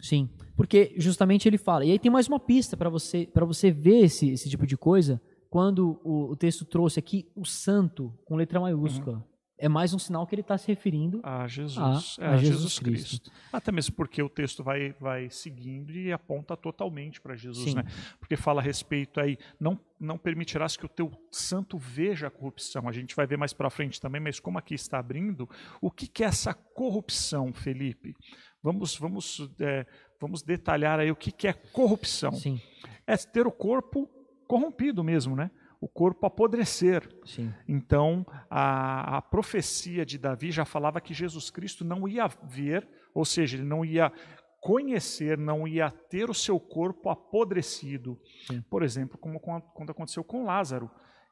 Sim, 0.00 0.28
porque 0.56 0.94
justamente 0.96 1.48
ele 1.48 1.58
fala. 1.58 1.84
E 1.84 1.92
aí 1.92 1.98
tem 1.98 2.10
mais 2.10 2.26
uma 2.26 2.40
pista 2.40 2.76
para 2.76 2.90
você 2.90 3.26
para 3.26 3.44
você 3.44 3.70
ver 3.70 4.04
esse, 4.04 4.30
esse 4.30 4.50
tipo 4.50 4.66
de 4.66 4.76
coisa, 4.76 5.22
quando 5.48 6.00
o, 6.02 6.32
o 6.32 6.36
texto 6.36 6.64
trouxe 6.64 6.98
aqui 6.98 7.30
o 7.36 7.44
santo 7.44 8.12
com 8.24 8.34
letra 8.34 8.58
maiúscula. 8.58 9.18
Uhum 9.18 9.31
é 9.58 9.68
mais 9.68 9.94
um 9.94 9.98
sinal 9.98 10.26
que 10.26 10.34
ele 10.34 10.42
está 10.42 10.58
se 10.58 10.66
referindo 10.66 11.20
a 11.22 11.46
Jesus, 11.46 12.16
a, 12.18 12.24
é, 12.24 12.28
a 12.28 12.36
Jesus, 12.36 12.56
Jesus 12.56 12.78
Cristo. 12.78 13.08
Cristo. 13.08 13.32
Até 13.52 13.70
mesmo 13.70 13.94
porque 13.94 14.22
o 14.22 14.28
texto 14.28 14.62
vai, 14.64 14.92
vai 14.98 15.30
seguindo 15.30 15.92
e 15.92 16.12
aponta 16.12 16.56
totalmente 16.56 17.20
para 17.20 17.36
Jesus, 17.36 17.70
Sim. 17.70 17.76
né? 17.76 17.84
Porque 18.18 18.36
fala 18.36 18.60
a 18.60 18.64
respeito 18.64 19.20
aí, 19.20 19.38
não, 19.60 19.78
não 20.00 20.18
permitirás 20.18 20.76
que 20.76 20.84
o 20.84 20.88
teu 20.88 21.12
santo 21.30 21.78
veja 21.78 22.26
a 22.26 22.30
corrupção. 22.30 22.88
A 22.88 22.92
gente 22.92 23.14
vai 23.14 23.26
ver 23.26 23.38
mais 23.38 23.52
para 23.52 23.70
frente 23.70 24.00
também, 24.00 24.20
mas 24.20 24.40
como 24.40 24.58
aqui 24.58 24.74
está 24.74 24.98
abrindo, 24.98 25.48
o 25.80 25.90
que, 25.90 26.08
que 26.08 26.24
é 26.24 26.26
essa 26.26 26.52
corrupção, 26.52 27.52
Felipe? 27.52 28.14
Vamos, 28.62 28.96
vamos, 28.96 29.48
é, 29.60 29.86
vamos 30.20 30.42
detalhar 30.42 30.98
aí 30.98 31.10
o 31.10 31.16
que, 31.16 31.30
que 31.30 31.46
é 31.46 31.52
corrupção. 31.52 32.32
Sim. 32.32 32.60
É 33.06 33.16
ter 33.16 33.46
o 33.46 33.52
corpo 33.52 34.08
corrompido 34.46 35.02
mesmo, 35.04 35.36
né? 35.36 35.50
O 35.82 35.88
corpo 35.88 36.24
apodrecer. 36.24 37.08
Sim. 37.24 37.52
Então, 37.66 38.24
a, 38.48 39.16
a, 39.16 39.22
profecia 39.22 40.06
de 40.06 40.16
Davi 40.16 40.52
já 40.52 40.64
falava 40.64 41.00
que 41.00 41.12
Jesus 41.12 41.50
Cristo 41.50 41.84
não 41.84 42.06
ia 42.06 42.28
ver, 42.44 42.88
ou 43.12 43.24
seja, 43.24 43.56
ele 43.56 43.66
não 43.66 43.84
ia 43.84 44.12
conhecer, 44.60 45.36
não 45.36 45.66
ia 45.66 45.90
ter 45.90 46.30
o 46.30 46.34
seu 46.34 46.60
corpo 46.60 47.10
apodrecido. 47.10 48.16
Sim. 48.46 48.62
Por 48.70 48.84
exemplo, 48.84 49.18
como 49.18 49.40
quando 49.40 49.90
aconteceu 49.90 50.22
com 50.22 50.44
Lázaro, 50.44 50.88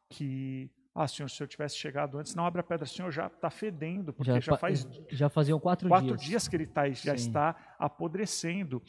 que 0.09 0.69
ah, 0.93 1.07
senhor, 1.07 1.29
se 1.29 1.41
eu 1.41 1.47
tivesse 1.47 1.77
chegado 1.77 2.19
antes, 2.19 2.35
não 2.35 2.45
abre 2.45 2.61
a 2.61 2.65
pedra, 2.65 2.85
senhor, 2.85 3.13
já 3.13 3.29
está 3.29 3.51
fedendo, 3.51 4.13
porque 4.13 4.33
já, 4.33 4.41
já, 4.41 4.57
faz 4.57 4.89
já 5.09 5.29
faziam 5.29 5.61
quatro, 5.61 5.89
quatro 5.89 6.17
dias. 6.17 6.21
dias 6.23 6.49
que 6.49 6.57
ele 6.57 6.67
tá, 6.67 6.91
já 6.91 7.17
Sim. 7.17 7.29
está 7.29 7.77
apodrecendo. 7.79 8.83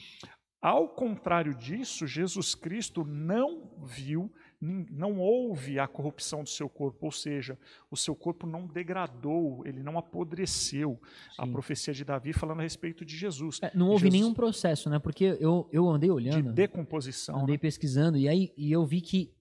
Ao 0.60 0.90
contrário 0.90 1.54
disso, 1.54 2.08
Jesus 2.08 2.56
Cristo 2.56 3.06
não 3.06 3.72
viu 3.84 4.34
não 4.62 5.20
houve 5.20 5.80
a 5.80 5.88
corrupção 5.88 6.44
do 6.44 6.50
seu 6.50 6.70
corpo, 6.70 7.08
ou 7.08 7.12
seja, 7.12 7.58
o 7.90 7.98
seu 7.98 8.16
corpo 8.16 8.46
não 8.46 8.68
degradou, 8.68 9.66
ele 9.66 9.82
não 9.82 9.98
apodreceu. 9.98 11.00
Sim. 11.36 11.42
A 11.42 11.48
profecia 11.48 11.94
de 11.94 12.06
Davi 12.06 12.32
falando 12.32 12.60
a 12.60 12.64
respeito 12.64 13.04
de 13.04 13.18
Jesus. 13.18 13.60
É, 13.64 13.72
não 13.74 13.88
houve 13.88 14.06
Jesus, 14.06 14.22
nenhum 14.22 14.34
processo, 14.34 14.90
né? 14.90 15.00
Porque 15.00 15.36
eu, 15.40 15.68
eu 15.72 15.90
andei 15.90 16.12
olhando. 16.12 16.50
De 16.50 16.54
decomposição. 16.54 17.40
Andei 17.40 17.56
né? 17.56 17.60
pesquisando, 17.60 18.18
e 18.18 18.30
aí 18.30 18.54
e 18.56 18.72
eu 18.72 18.86
vi 18.86 19.02
que 19.02 19.34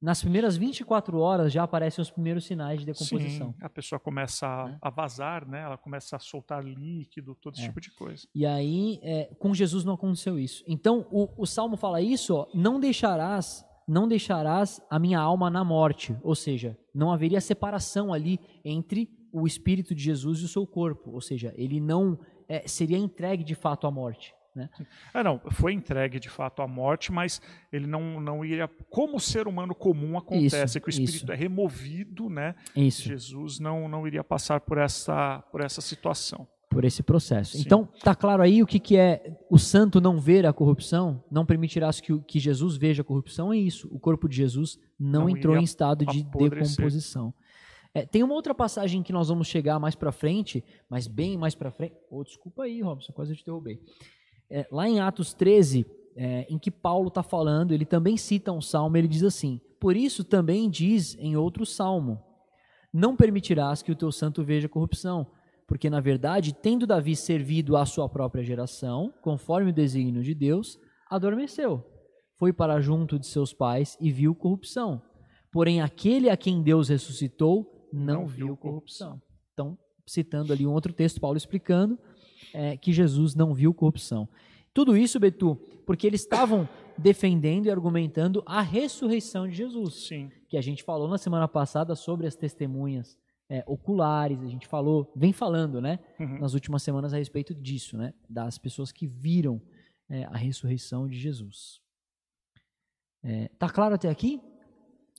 nas 0.00 0.20
primeiras 0.20 0.56
24 0.58 1.18
horas 1.18 1.50
já 1.50 1.62
aparecem 1.62 2.02
os 2.02 2.10
primeiros 2.10 2.44
sinais 2.44 2.80
de 2.80 2.86
decomposição. 2.86 3.52
Sim, 3.52 3.58
a 3.62 3.68
pessoa 3.70 3.98
começa 3.98 4.46
a, 4.46 4.70
é. 4.70 4.78
a 4.80 4.90
vazar, 4.90 5.48
né? 5.48 5.62
ela 5.62 5.78
começa 5.78 6.16
a 6.16 6.18
soltar 6.18 6.62
líquido, 6.62 7.34
todo 7.34 7.54
esse 7.54 7.64
é. 7.64 7.68
tipo 7.68 7.80
de 7.80 7.90
coisa. 7.92 8.28
E 8.34 8.44
aí, 8.44 9.00
é, 9.02 9.34
com 9.38 9.54
Jesus 9.54 9.84
não 9.84 9.94
aconteceu 9.94 10.38
isso. 10.38 10.62
Então, 10.68 11.06
o, 11.10 11.42
o 11.42 11.46
Salmo 11.46 11.78
fala 11.78 12.02
isso, 12.02 12.34
ó, 12.34 12.46
não 12.54 12.78
deixarás 12.78 13.65
não 13.86 14.08
deixarás 14.08 14.80
a 14.90 14.98
minha 14.98 15.20
alma 15.20 15.48
na 15.48 15.64
morte, 15.64 16.16
ou 16.22 16.34
seja, 16.34 16.76
não 16.94 17.12
haveria 17.12 17.40
separação 17.40 18.12
ali 18.12 18.40
entre 18.64 19.08
o 19.32 19.46
espírito 19.46 19.94
de 19.94 20.02
Jesus 20.02 20.40
e 20.40 20.44
o 20.44 20.48
seu 20.48 20.66
corpo, 20.66 21.10
ou 21.10 21.20
seja, 21.20 21.52
ele 21.56 21.80
não 21.80 22.18
é, 22.48 22.66
seria 22.66 22.98
entregue 22.98 23.44
de 23.44 23.54
fato 23.54 23.86
à 23.86 23.90
morte. 23.90 24.34
Né? 24.54 24.70
É, 25.12 25.22
não, 25.22 25.38
foi 25.50 25.74
entregue 25.74 26.18
de 26.18 26.30
fato 26.30 26.62
à 26.62 26.66
morte, 26.66 27.12
mas 27.12 27.42
ele 27.70 27.86
não, 27.86 28.18
não 28.18 28.42
iria. 28.42 28.66
Como 28.88 29.18
o 29.18 29.20
ser 29.20 29.46
humano 29.46 29.74
comum 29.74 30.16
acontece, 30.16 30.64
isso, 30.64 30.80
que 30.80 30.88
o 30.88 30.90
espírito 30.90 31.14
isso. 31.16 31.32
é 31.32 31.34
removido, 31.34 32.30
né? 32.30 32.54
Isso. 32.74 33.02
Jesus 33.02 33.60
não, 33.60 33.86
não 33.86 34.06
iria 34.06 34.24
passar 34.24 34.60
por 34.60 34.78
essa, 34.78 35.44
por 35.52 35.60
essa 35.60 35.82
situação 35.82 36.48
por 36.68 36.84
esse 36.84 37.02
processo. 37.02 37.56
Sim. 37.56 37.62
Então, 37.64 37.88
tá 38.02 38.14
claro 38.14 38.42
aí 38.42 38.62
o 38.62 38.66
que, 38.66 38.78
que 38.78 38.96
é 38.96 39.36
o 39.50 39.58
santo 39.58 40.00
não 40.00 40.18
ver 40.18 40.46
a 40.46 40.52
corrupção, 40.52 41.22
não 41.30 41.46
permitirás 41.46 42.00
que, 42.00 42.18
que 42.20 42.38
Jesus 42.38 42.76
veja 42.76 43.02
a 43.02 43.04
corrupção, 43.04 43.52
é 43.52 43.56
isso. 43.56 43.88
O 43.90 43.98
corpo 43.98 44.28
de 44.28 44.36
Jesus 44.36 44.78
não, 44.98 45.22
não 45.22 45.30
entrou 45.30 45.56
em 45.56 45.62
estado 45.62 46.04
de 46.04 46.22
apodrecer. 46.22 46.76
decomposição. 46.76 47.32
É, 47.94 48.04
tem 48.04 48.22
uma 48.22 48.34
outra 48.34 48.54
passagem 48.54 49.02
que 49.02 49.12
nós 49.12 49.28
vamos 49.28 49.46
chegar 49.46 49.78
mais 49.78 49.94
para 49.94 50.12
frente, 50.12 50.62
mas 50.88 51.06
bem 51.06 51.38
mais 51.38 51.54
para 51.54 51.70
frente. 51.70 51.94
Oh, 52.10 52.22
desculpa 52.22 52.64
aí, 52.64 52.82
Robson, 52.82 53.12
quase 53.12 53.32
eu 53.32 53.36
te 53.36 53.44
derrubei. 53.44 53.80
É, 54.50 54.66
lá 54.70 54.86
em 54.86 55.00
Atos 55.00 55.32
13, 55.32 55.86
é, 56.14 56.46
em 56.50 56.58
que 56.58 56.70
Paulo 56.70 57.08
está 57.08 57.22
falando, 57.22 57.72
ele 57.72 57.86
também 57.86 58.16
cita 58.16 58.52
um 58.52 58.60
salmo, 58.60 58.96
ele 58.96 59.08
diz 59.08 59.22
assim: 59.22 59.60
Por 59.80 59.96
isso 59.96 60.24
também 60.24 60.68
diz 60.68 61.16
em 61.18 61.36
outro 61.36 61.64
salmo: 61.64 62.22
Não 62.92 63.16
permitirás 63.16 63.82
que 63.82 63.92
o 63.92 63.96
teu 63.96 64.12
santo 64.12 64.44
veja 64.44 64.68
corrupção 64.68 65.26
porque 65.66 65.90
na 65.90 66.00
verdade, 66.00 66.54
tendo 66.54 66.86
Davi 66.86 67.16
servido 67.16 67.76
à 67.76 67.84
sua 67.84 68.08
própria 68.08 68.44
geração, 68.44 69.12
conforme 69.20 69.70
o 69.70 69.74
desígnio 69.74 70.22
de 70.22 70.34
Deus, 70.34 70.78
adormeceu. 71.10 71.84
Foi 72.36 72.52
para 72.52 72.80
junto 72.80 73.18
de 73.18 73.26
seus 73.26 73.52
pais 73.52 73.96
e 74.00 74.10
viu 74.10 74.34
corrupção. 74.34 75.02
Porém, 75.50 75.80
aquele 75.80 76.28
a 76.28 76.36
quem 76.36 76.62
Deus 76.62 76.88
ressuscitou 76.88 77.88
não, 77.92 78.20
não 78.20 78.26
viu 78.26 78.56
corrupção. 78.56 79.20
Então, 79.52 79.78
citando 80.06 80.52
ali 80.52 80.66
um 80.66 80.72
outro 80.72 80.92
texto, 80.92 81.20
Paulo 81.20 81.36
explicando 81.36 81.98
é, 82.52 82.76
que 82.76 82.92
Jesus 82.92 83.34
não 83.34 83.54
viu 83.54 83.72
corrupção. 83.72 84.28
Tudo 84.72 84.96
isso, 84.96 85.18
Betu, 85.18 85.56
porque 85.86 86.06
eles 86.06 86.20
estavam 86.20 86.68
defendendo 86.98 87.66
e 87.66 87.70
argumentando 87.70 88.42
a 88.44 88.60
ressurreição 88.60 89.48
de 89.48 89.54
Jesus. 89.54 90.06
Sim. 90.06 90.30
Que 90.48 90.58
a 90.58 90.60
gente 90.60 90.82
falou 90.84 91.08
na 91.08 91.16
semana 91.16 91.48
passada 91.48 91.96
sobre 91.96 92.26
as 92.26 92.36
testemunhas 92.36 93.18
é, 93.48 93.62
oculares, 93.66 94.42
a 94.42 94.48
gente 94.48 94.66
falou, 94.66 95.12
vem 95.14 95.32
falando, 95.32 95.80
né, 95.80 95.98
uhum. 96.18 96.38
nas 96.40 96.54
últimas 96.54 96.82
semanas 96.82 97.14
a 97.14 97.18
respeito 97.18 97.54
disso, 97.54 97.96
né, 97.96 98.12
das 98.28 98.58
pessoas 98.58 98.90
que 98.90 99.06
viram 99.06 99.60
é, 100.08 100.24
a 100.24 100.36
ressurreição 100.36 101.08
de 101.08 101.18
Jesus. 101.18 101.80
É, 103.22 103.48
tá 103.58 103.68
claro 103.68 103.94
até 103.94 104.08
aqui? 104.08 104.40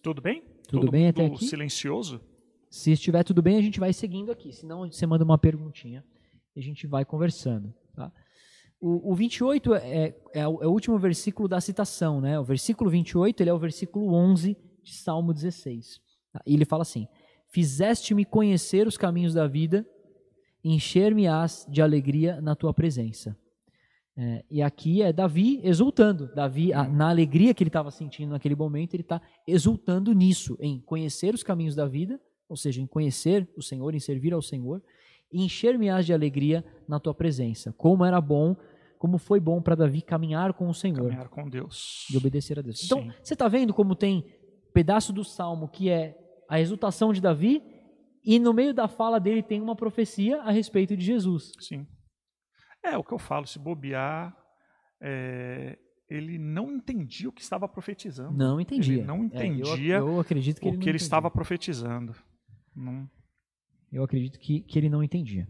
Tudo 0.02 0.22
bem? 0.22 0.42
Tudo 0.68 0.82
Todo 0.82 0.92
bem 0.92 1.08
até 1.08 1.26
aqui? 1.26 1.46
Silencioso? 1.46 2.22
Se 2.70 2.92
estiver 2.92 3.24
tudo 3.24 3.42
bem, 3.42 3.58
a 3.58 3.62
gente 3.62 3.80
vai 3.80 3.94
seguindo 3.94 4.32
aqui. 4.32 4.52
Senão, 4.52 4.90
você 4.92 5.06
manda 5.06 5.24
uma 5.24 5.38
perguntinha 5.38 6.04
e 6.56 6.60
a 6.60 6.64
gente 6.64 6.86
vai 6.86 7.06
conversando. 7.06 7.74
Tá? 7.96 8.12
O, 8.80 9.12
o 9.12 9.16
28 9.16 9.76
é, 9.76 9.80
é, 9.80 10.22
é, 10.34 10.48
o, 10.48 10.64
é 10.64 10.68
o 10.68 10.72
último 10.72 10.98
versículo 11.00 11.48
da 11.48 11.60
citação. 11.62 12.22
Né? 12.22 12.40
O 12.40 12.44
versículo 12.44 12.90
28 12.90 13.42
ele 13.42 13.50
é 13.50 13.54
o 13.54 13.60
versículo 13.60 14.14
11 14.14 14.58
de 14.84 14.94
Salmo 14.94 15.34
16. 15.34 16.02
Tá? 16.32 16.42
E 16.46 16.54
ele 16.54 16.66
fala 16.66 16.82
assim: 16.82 17.08
Fizeste-me 17.50 18.26
conhecer 18.26 18.88
os 18.88 18.98
caminhos 18.98 19.34
da 19.34 19.48
vida 19.48 19.86
encher-me-ás 20.64 21.66
de 21.70 21.82
alegria 21.82 22.42
na 22.42 22.56
tua 22.56 22.74
presença. 22.74 23.38
É, 24.18 24.44
e 24.50 24.62
aqui 24.62 25.02
é 25.02 25.14
Davi 25.14 25.62
exultando. 25.64 26.34
Davi, 26.34 26.74
a, 26.74 26.88
na 26.88 27.10
alegria 27.10 27.54
que 27.54 27.64
ele 27.64 27.70
estava 27.70 27.92
sentindo 27.92 28.32
naquele 28.32 28.56
momento, 28.56 28.96
ele 28.96 29.04
está 29.04 29.22
exultando 29.48 30.12
nisso, 30.12 30.58
em 30.60 30.82
conhecer 30.82 31.34
os 31.34 31.44
caminhos 31.44 31.76
da 31.76 31.88
vida, 31.88 32.20
ou 32.50 32.58
seja, 32.58 32.82
em 32.82 32.88
conhecer 32.88 33.48
o 33.56 33.62
Senhor, 33.62 33.94
em 33.94 34.00
servir 34.00 34.34
ao 34.34 34.42
Senhor, 34.42 34.82
e 35.32 35.44
encher-me-ás 35.44 36.06
de 36.06 36.14
alegria 36.14 36.66
na 36.88 37.00
tua 37.00 37.14
presença. 37.14 37.72
Como 37.74 38.04
era 38.04 38.20
bom, 38.20 38.56
como 38.98 39.20
foi 39.20 39.40
bom 39.40 39.62
para 39.62 39.76
Davi 39.76 40.02
caminhar 40.02 40.54
com 40.54 40.68
o 40.68 40.74
Senhor. 40.74 41.10
Caminhar 41.10 41.30
com 41.30 41.48
Deus. 41.48 42.08
E 42.12 42.18
obedecer 42.18 42.58
a 42.58 42.62
Deus. 42.64 42.84
Então, 42.84 43.04
Sim. 43.04 43.12
você 43.22 43.34
está 43.34 43.48
vendo 43.48 43.74
como 43.74 43.96
tem 43.96 44.26
pedaço 44.74 45.14
do 45.14 45.24
salmo 45.24 45.68
que 45.68 45.90
é 45.90 46.18
a 46.50 46.60
exultação 46.60 47.12
de 47.14 47.22
Davi, 47.22 47.62
e 48.24 48.40
no 48.40 48.54
meio 48.54 48.74
da 48.74 48.88
fala 48.88 49.20
dele 49.20 49.42
tem 49.44 49.62
uma 49.62 49.76
profecia 49.76 50.42
a 50.42 50.52
respeito 50.52 50.96
de 50.98 51.04
Jesus. 51.06 51.52
Sim. 51.60 51.86
É 52.84 52.98
o 52.98 53.04
que 53.04 53.14
eu 53.14 53.20
falo, 53.20 53.46
se 53.48 53.58
bobear, 53.60 54.36
é, 55.02 55.78
ele 56.10 56.38
não 56.38 56.72
entendia 56.72 57.28
o 57.30 57.32
que 57.34 57.42
estava 57.42 57.68
profetizando. 57.68 58.38
Não 58.38 58.60
entendia. 58.62 58.98
Ele 59.00 59.04
não 59.06 59.18
É, 59.18 59.20
eu- 59.20 59.26
entendia 59.26 59.96
eu, 59.98 60.20
acredito 60.20 60.60
que 60.60 60.66
o 60.66 60.70
ele 60.70 60.78
que 60.78 60.84
ele 60.84 60.90
entendia. 60.92 61.06
estava 61.06 61.30
profetizando. 61.32 62.16
Não- 62.76 63.10
Eu 63.92 64.04
acredito 64.04 64.38
que, 64.40 64.62
que 64.62 64.78
ele 64.78 64.90
não 64.90 65.02
entendia. 65.04 65.48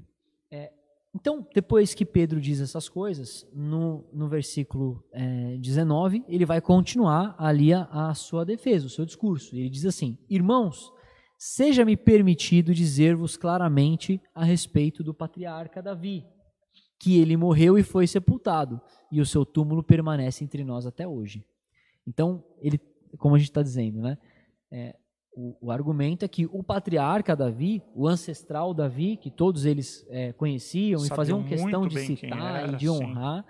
Então, 1.20 1.48
depois 1.52 1.96
que 1.96 2.06
Pedro 2.06 2.40
diz 2.40 2.62
essas 2.62 2.88
coisas, 2.88 3.44
no, 3.52 4.08
no 4.14 4.30
versículo 4.30 5.04
é, 5.12 5.58
19, 5.58 6.24
ele 6.28 6.46
vai 6.46 6.62
continuar 6.62 7.36
ali 7.40 7.74
a, 7.74 7.88
a 7.92 8.14
sua 8.14 8.46
defesa, 8.46 8.86
o 8.86 8.90
seu 8.90 9.04
discurso. 9.04 9.56
Ele 9.56 9.68
diz 9.68 9.84
assim: 9.88 10.16
Irmãos, 10.30 10.94
seja-me 11.36 11.98
permitido 11.98 12.72
dizer-vos 12.72 13.36
claramente 13.36 14.22
a 14.32 14.44
respeito 14.44 15.04
do 15.04 15.12
patriarca 15.12 15.82
Davi, 15.82 16.24
que 17.00 17.20
ele 17.20 17.36
morreu 17.36 17.80
e 17.80 17.84
foi 17.84 18.06
sepultado, 18.06 18.80
e 19.12 19.20
o 19.20 19.26
seu 19.26 19.44
túmulo 19.44 19.82
permanece 19.82 20.44
entre 20.44 20.64
nós 20.64 20.86
até 20.86 21.08
hoje. 21.08 21.44
Então, 22.06 22.44
ele, 22.62 22.80
como 23.18 23.34
a 23.34 23.40
gente 23.40 23.50
está 23.50 23.64
dizendo, 23.64 24.02
né? 24.02 24.20
é, 24.72 24.96
o, 25.38 25.56
o 25.68 25.72
argumento 25.72 26.26
é 26.26 26.28
que 26.28 26.48
o 26.48 26.64
patriarca 26.64 27.36
Davi, 27.36 27.84
o 27.94 28.08
ancestral 28.08 28.74
Davi, 28.74 29.18
que 29.18 29.30
todos 29.30 29.66
eles 29.66 30.04
é, 30.10 30.34
conheciam 30.34 31.06
e 31.06 31.08
faziam 31.10 31.44
questão 31.44 31.88
de 31.88 32.00
citar 32.00 32.64
era, 32.64 32.72
e 32.72 32.76
de 32.76 32.90
honrar, 32.90 33.46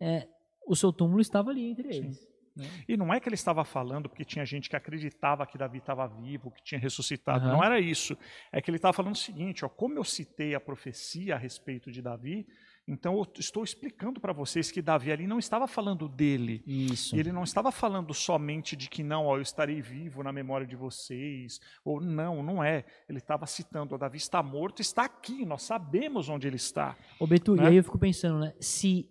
é, 0.00 0.26
o 0.66 0.74
seu 0.74 0.92
túmulo 0.92 1.20
estava 1.20 1.50
ali 1.50 1.70
entre 1.70 1.96
eles. 1.96 2.28
né? 2.56 2.66
E 2.88 2.96
não 2.96 3.14
é 3.14 3.20
que 3.20 3.28
ele 3.28 3.36
estava 3.36 3.64
falando 3.64 4.08
porque 4.08 4.24
tinha 4.24 4.44
gente 4.44 4.68
que 4.68 4.74
acreditava 4.74 5.46
que 5.46 5.56
Davi 5.56 5.78
estava 5.78 6.04
vivo, 6.08 6.50
que 6.50 6.64
tinha 6.64 6.80
ressuscitado. 6.80 7.44
Aham. 7.44 7.52
Não 7.52 7.64
era 7.64 7.78
isso. 7.78 8.18
É 8.50 8.60
que 8.60 8.68
ele 8.68 8.78
estava 8.78 8.92
falando 8.92 9.14
o 9.14 9.18
seguinte: 9.18 9.64
ó, 9.64 9.68
como 9.68 9.94
eu 9.94 10.02
citei 10.02 10.56
a 10.56 10.60
profecia 10.60 11.36
a 11.36 11.38
respeito 11.38 11.92
de 11.92 12.02
Davi, 12.02 12.44
então 12.88 13.16
eu 13.16 13.26
estou 13.38 13.62
explicando 13.62 14.20
para 14.20 14.32
vocês 14.32 14.70
que 14.70 14.82
Davi 14.82 15.12
ali 15.12 15.26
não 15.26 15.38
estava 15.38 15.68
falando 15.68 16.08
dele. 16.08 16.62
Isso. 16.66 17.14
Ele 17.14 17.30
não 17.30 17.44
estava 17.44 17.70
falando 17.70 18.12
somente 18.12 18.74
de 18.74 18.88
que 18.88 19.02
não, 19.02 19.26
ó, 19.26 19.36
eu 19.36 19.42
estarei 19.42 19.80
vivo 19.80 20.22
na 20.22 20.32
memória 20.32 20.66
de 20.66 20.74
vocês, 20.74 21.60
ou 21.84 22.00
não, 22.00 22.42
não 22.42 22.62
é. 22.62 22.84
Ele 23.08 23.18
estava 23.18 23.46
citando, 23.46 23.94
ó, 23.94 23.98
Davi 23.98 24.16
está 24.16 24.42
morto, 24.42 24.80
está 24.80 25.04
aqui, 25.04 25.44
nós 25.44 25.62
sabemos 25.62 26.28
onde 26.28 26.46
ele 26.46 26.56
está. 26.56 26.96
Ô 27.18 27.26
Beto, 27.26 27.54
né? 27.54 27.64
e 27.64 27.66
aí 27.68 27.76
eu 27.76 27.84
fico 27.84 27.98
pensando, 27.98 28.40
né? 28.40 28.54
Se 28.60 29.08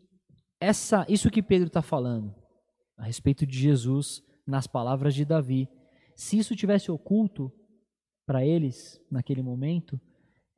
essa, 0.60 1.06
isso 1.08 1.30
que 1.30 1.42
Pedro 1.42 1.68
está 1.68 1.82
falando 1.82 2.36
a 2.98 3.06
respeito 3.06 3.46
de 3.46 3.58
Jesus 3.58 4.22
nas 4.46 4.68
palavras 4.68 5.16
de 5.16 5.24
Davi, 5.24 5.70
se 6.16 6.38
isso 6.38 6.56
tivesse 6.56 6.92
oculto 6.92 7.50
para 8.26 8.46
eles 8.46 9.00
naquele 9.10 9.42
momento, 9.42 10.00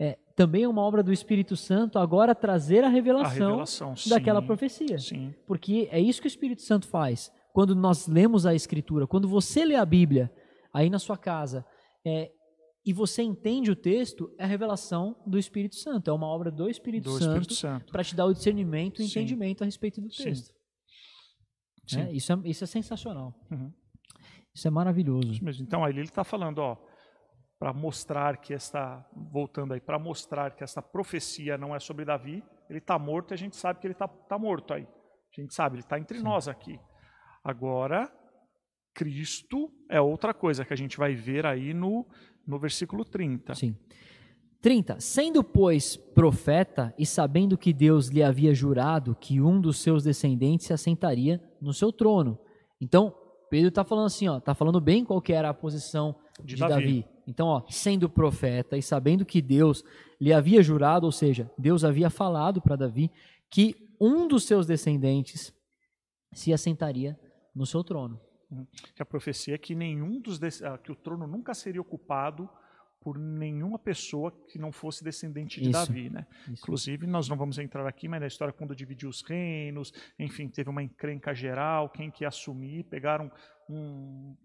é, 0.02 0.18
também 0.36 0.64
é 0.64 0.68
uma 0.68 0.82
obra 0.82 1.04
do 1.04 1.14
Espírito 1.14 1.56
Santo 1.56 2.00
agora 2.00 2.34
trazer 2.34 2.84
a 2.84 2.88
A 2.88 2.90
revelação, 2.90 3.50
revelação, 3.50 3.96
sim, 3.96 4.10
daquela 4.10 4.42
profecia. 4.42 4.98
Sim, 4.98 5.32
Porque 5.46 5.88
é 5.92 6.00
isso 6.00 6.20
que 6.20 6.26
o 6.26 6.28
Espírito 6.28 6.64
Santo 6.64 6.88
faz. 6.88 7.32
Quando 7.54 7.76
nós 7.76 8.08
lemos 8.08 8.48
a 8.48 8.56
Escritura, 8.56 9.06
quando 9.06 9.28
você 9.28 9.64
lê 9.64 9.76
a 9.76 9.86
Bíblia 9.86 10.34
aí 10.74 10.90
na 10.90 10.98
sua 10.98 11.18
casa 11.18 11.64
é, 12.04 12.32
e 12.84 12.92
você 12.92 13.22
entende 13.22 13.70
o 13.70 13.76
texto, 13.76 14.34
é 14.40 14.44
a 14.44 14.48
revelação 14.48 15.16
do 15.24 15.38
Espírito 15.38 15.76
Santo. 15.76 16.10
É 16.10 16.14
uma 16.14 16.26
obra 16.26 16.50
do 16.50 16.68
Espírito 16.68 17.04
do 17.04 17.20
Santo 17.54 17.92
para 17.92 18.04
te 18.04 18.16
dar 18.16 18.26
o 18.26 18.34
discernimento 18.34 19.04
e 19.04 19.06
entendimento 19.06 19.62
a 19.62 19.66
respeito 19.66 20.02
do 20.02 20.10
texto. 20.10 20.52
Sim. 21.86 21.98
né? 21.98 22.12
Isso, 22.12 22.34
é, 22.34 22.40
isso 22.46 22.64
é 22.64 22.68
sensacional. 22.68 23.36
Uhum. 23.52 23.72
Isso 24.52 24.68
é 24.68 24.72
maravilhoso. 24.72 25.32
Isso 25.32 25.46
mesmo. 25.46 25.64
Então, 25.64 25.86
aí 25.86 25.94
ele 25.94 26.02
está 26.02 26.24
falando, 26.24 26.58
ó, 26.58 26.78
para 27.62 27.74
mostrar 27.74 28.38
que 28.38 28.56
esta, 28.56 29.06
voltando 29.16 29.76
aí, 29.76 29.80
para 29.80 30.00
mostrar 30.00 30.56
que 30.56 30.64
essa 30.64 30.82
profecia 30.82 31.60
não 31.60 31.76
é 31.76 31.80
sobre 31.80 32.04
Davi, 32.04 32.44
ele 32.68 32.80
está 32.80 32.98
morto 32.98 33.32
e 33.32 33.34
a 33.36 33.38
gente 33.38 33.56
sabe 33.56 33.80
que 33.80 33.86
ele 33.86 33.94
está 33.94 34.08
tá 34.08 34.36
morto 34.36 34.74
aí. 34.74 34.82
A 34.82 35.42
gente 35.42 35.54
sabe, 35.54 35.76
ele 35.76 35.84
está 35.84 36.00
entre 36.00 36.18
Sim. 36.18 36.24
nós 36.24 36.48
aqui. 36.48 36.80
Agora, 37.44 38.12
Cristo 38.96 39.72
é 39.88 40.02
outra 40.02 40.34
coisa 40.34 40.66
que 40.66 40.74
a 40.74 40.76
gente 40.76 40.98
vai 40.98 41.14
ver 41.14 41.46
aí 41.46 41.72
no, 41.72 42.04
no 42.48 42.58
versículo 42.58 43.06
30. 43.06 43.54
Sim. 43.54 43.78
30. 44.60 45.00
Sendo, 45.00 45.44
pois, 45.44 45.96
profeta 45.96 46.92
e 46.98 47.06
sabendo 47.06 47.56
que 47.60 47.72
Deus 47.72 48.08
lhe 48.08 48.24
havia 48.24 48.56
jurado 48.56 49.16
que 49.16 49.40
um 49.40 49.62
dos 49.62 49.84
seus 49.84 50.04
descendentes 50.04 50.66
se 50.66 50.74
assentaria 50.74 51.40
no 51.62 51.76
seu 51.76 51.94
trono. 51.94 52.40
Então, 52.82 53.16
Pedro 53.52 53.70
está 53.70 53.84
falando 53.84 54.08
assim, 54.08 54.28
ó, 54.28 54.40
tá 54.40 54.56
falando 54.56 54.82
bem 54.82 55.06
qual 55.06 55.22
que 55.22 55.32
era 55.32 55.50
a 55.50 55.54
posição 55.54 56.16
de, 56.44 56.56
De 56.56 56.62
Davi. 56.62 56.74
Davi. 56.74 57.11
Então, 57.28 57.48
ó, 57.48 57.64
sendo 57.70 58.10
profeta 58.10 58.78
e 58.78 58.82
sabendo 58.82 59.26
que 59.26 59.42
Deus 59.42 59.84
lhe 60.20 60.34
havia 60.34 60.62
jurado, 60.62 61.06
ou 61.06 61.12
seja, 61.12 61.50
Deus 61.58 61.84
havia 61.84 62.10
falado 62.10 62.62
para 62.62 62.76
Davi 62.76 63.12
que 63.50 63.76
um 64.00 64.28
dos 64.28 64.46
seus 64.46 64.66
descendentes 64.66 65.54
se 66.34 66.54
assentaria 66.54 67.20
no 67.54 67.66
seu 67.66 67.84
trono. 67.84 68.20
Que 68.96 69.02
a 69.02 69.06
profecia 69.06 69.56
é 69.56 69.58
que 69.58 69.74
nenhum 69.76 70.20
dos 70.20 70.40
ah, 70.64 70.78
que 70.78 70.92
o 70.92 70.96
trono 70.96 71.26
nunca 71.26 71.54
seria 71.54 71.80
ocupado 71.80 72.50
por 73.00 73.18
nenhuma 73.18 73.80
pessoa 73.80 74.32
que 74.48 74.60
não 74.60 74.72
fosse 74.72 75.04
descendente 75.04 75.60
de 75.60 75.70
Isso. 75.70 75.88
Davi, 75.88 76.10
né? 76.10 76.28
Isso. 76.44 76.62
Inclusive, 76.62 77.08
nós 77.08 77.28
não 77.28 77.36
vamos 77.36 77.58
entrar 77.58 77.88
aqui, 77.88 78.08
mas 78.08 78.22
na 78.22 78.28
história 78.28 78.54
quando 78.54 78.76
dividiu 78.76 79.10
os 79.10 79.24
reinos, 79.24 79.92
enfim, 80.20 80.48
teve 80.48 80.70
uma 80.70 80.84
encrenca 80.84 81.34
geral, 81.34 81.90
quem 81.90 82.12
que 82.12 82.24
ia 82.24 82.28
assumir, 82.28 82.84
pegaram 82.84 83.32
um, 83.68 84.36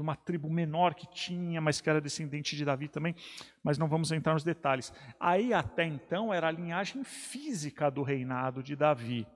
de 0.00 0.02
uma 0.02 0.16
tribo 0.16 0.48
menor 0.48 0.94
que 0.94 1.06
tinha, 1.06 1.60
mas 1.60 1.80
que 1.80 1.90
era 1.90 2.00
descendente 2.00 2.56
de 2.56 2.64
Davi 2.64 2.88
também, 2.88 3.14
mas 3.62 3.76
não 3.76 3.86
vamos 3.86 4.10
entrar 4.10 4.32
nos 4.32 4.42
detalhes. 4.42 4.92
Aí, 5.20 5.52
até 5.52 5.84
então, 5.84 6.32
era 6.32 6.48
a 6.48 6.50
linhagem 6.50 7.04
física 7.04 7.90
do 7.90 8.02
reinado 8.02 8.62
de 8.62 8.74
Davi. 8.74 9.26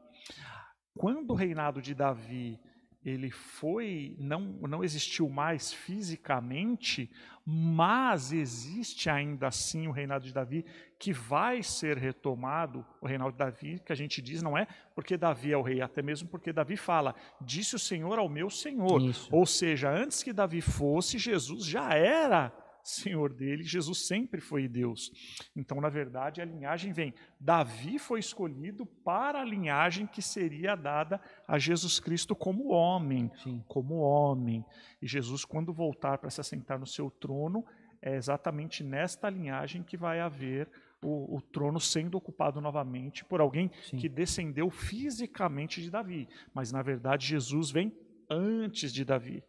Quando 0.96 1.32
o 1.32 1.34
reinado 1.34 1.82
de 1.82 1.94
Davi 1.94 2.58
ele 3.04 3.30
foi 3.30 4.16
não 4.18 4.40
não 4.62 4.82
existiu 4.82 5.28
mais 5.28 5.70
fisicamente, 5.70 7.10
mas 7.46 8.32
existe 8.32 9.10
ainda 9.10 9.48
assim 9.48 9.86
o 9.86 9.90
reinado 9.90 10.24
de 10.24 10.32
Davi 10.32 10.64
que 10.98 11.12
vai 11.12 11.62
ser 11.62 11.98
retomado, 11.98 12.86
o 13.00 13.06
reinado 13.06 13.32
de 13.32 13.38
Davi, 13.38 13.78
que 13.84 13.92
a 13.92 13.96
gente 13.96 14.22
diz 14.22 14.42
não 14.42 14.56
é 14.56 14.66
porque 14.94 15.16
Davi 15.16 15.52
é 15.52 15.56
o 15.56 15.62
rei, 15.62 15.82
até 15.82 16.00
mesmo 16.00 16.28
porque 16.28 16.52
Davi 16.52 16.76
fala: 16.76 17.14
"Disse 17.40 17.76
o 17.76 17.78
Senhor 17.78 18.18
ao 18.18 18.28
meu 18.28 18.48
Senhor". 18.48 19.02
Isso. 19.02 19.28
Ou 19.30 19.44
seja, 19.44 19.90
antes 19.90 20.22
que 20.22 20.32
Davi 20.32 20.62
fosse, 20.62 21.18
Jesus 21.18 21.64
já 21.66 21.92
era 21.94 22.50
Senhor 22.84 23.32
dele, 23.32 23.62
Jesus 23.62 24.06
sempre 24.06 24.42
foi 24.42 24.68
Deus. 24.68 25.10
Então, 25.56 25.80
na 25.80 25.88
verdade, 25.88 26.42
a 26.42 26.44
linhagem 26.44 26.92
vem. 26.92 27.14
Davi 27.40 27.98
foi 27.98 28.20
escolhido 28.20 28.84
para 28.84 29.40
a 29.40 29.44
linhagem 29.44 30.06
que 30.06 30.20
seria 30.20 30.76
dada 30.76 31.18
a 31.48 31.58
Jesus 31.58 31.98
Cristo 31.98 32.36
como 32.36 32.68
homem, 32.68 33.30
Sim. 33.42 33.64
como 33.66 33.94
homem. 33.94 34.62
E 35.00 35.06
Jesus, 35.06 35.46
quando 35.46 35.72
voltar 35.72 36.18
para 36.18 36.28
se 36.28 36.42
assentar 36.42 36.78
no 36.78 36.86
seu 36.86 37.10
trono, 37.10 37.64
é 38.02 38.16
exatamente 38.16 38.84
nesta 38.84 39.30
linhagem 39.30 39.82
que 39.82 39.96
vai 39.96 40.20
haver 40.20 40.68
o, 41.02 41.38
o 41.38 41.40
trono 41.40 41.80
sendo 41.80 42.18
ocupado 42.18 42.60
novamente 42.60 43.24
por 43.24 43.40
alguém 43.40 43.70
Sim. 43.84 43.96
que 43.96 44.10
descendeu 44.10 44.68
fisicamente 44.68 45.80
de 45.80 45.90
Davi. 45.90 46.28
Mas, 46.54 46.70
na 46.70 46.82
verdade, 46.82 47.26
Jesus 47.26 47.70
vem 47.70 47.96
antes 48.28 48.92
de 48.92 49.06
Davi. 49.06 49.42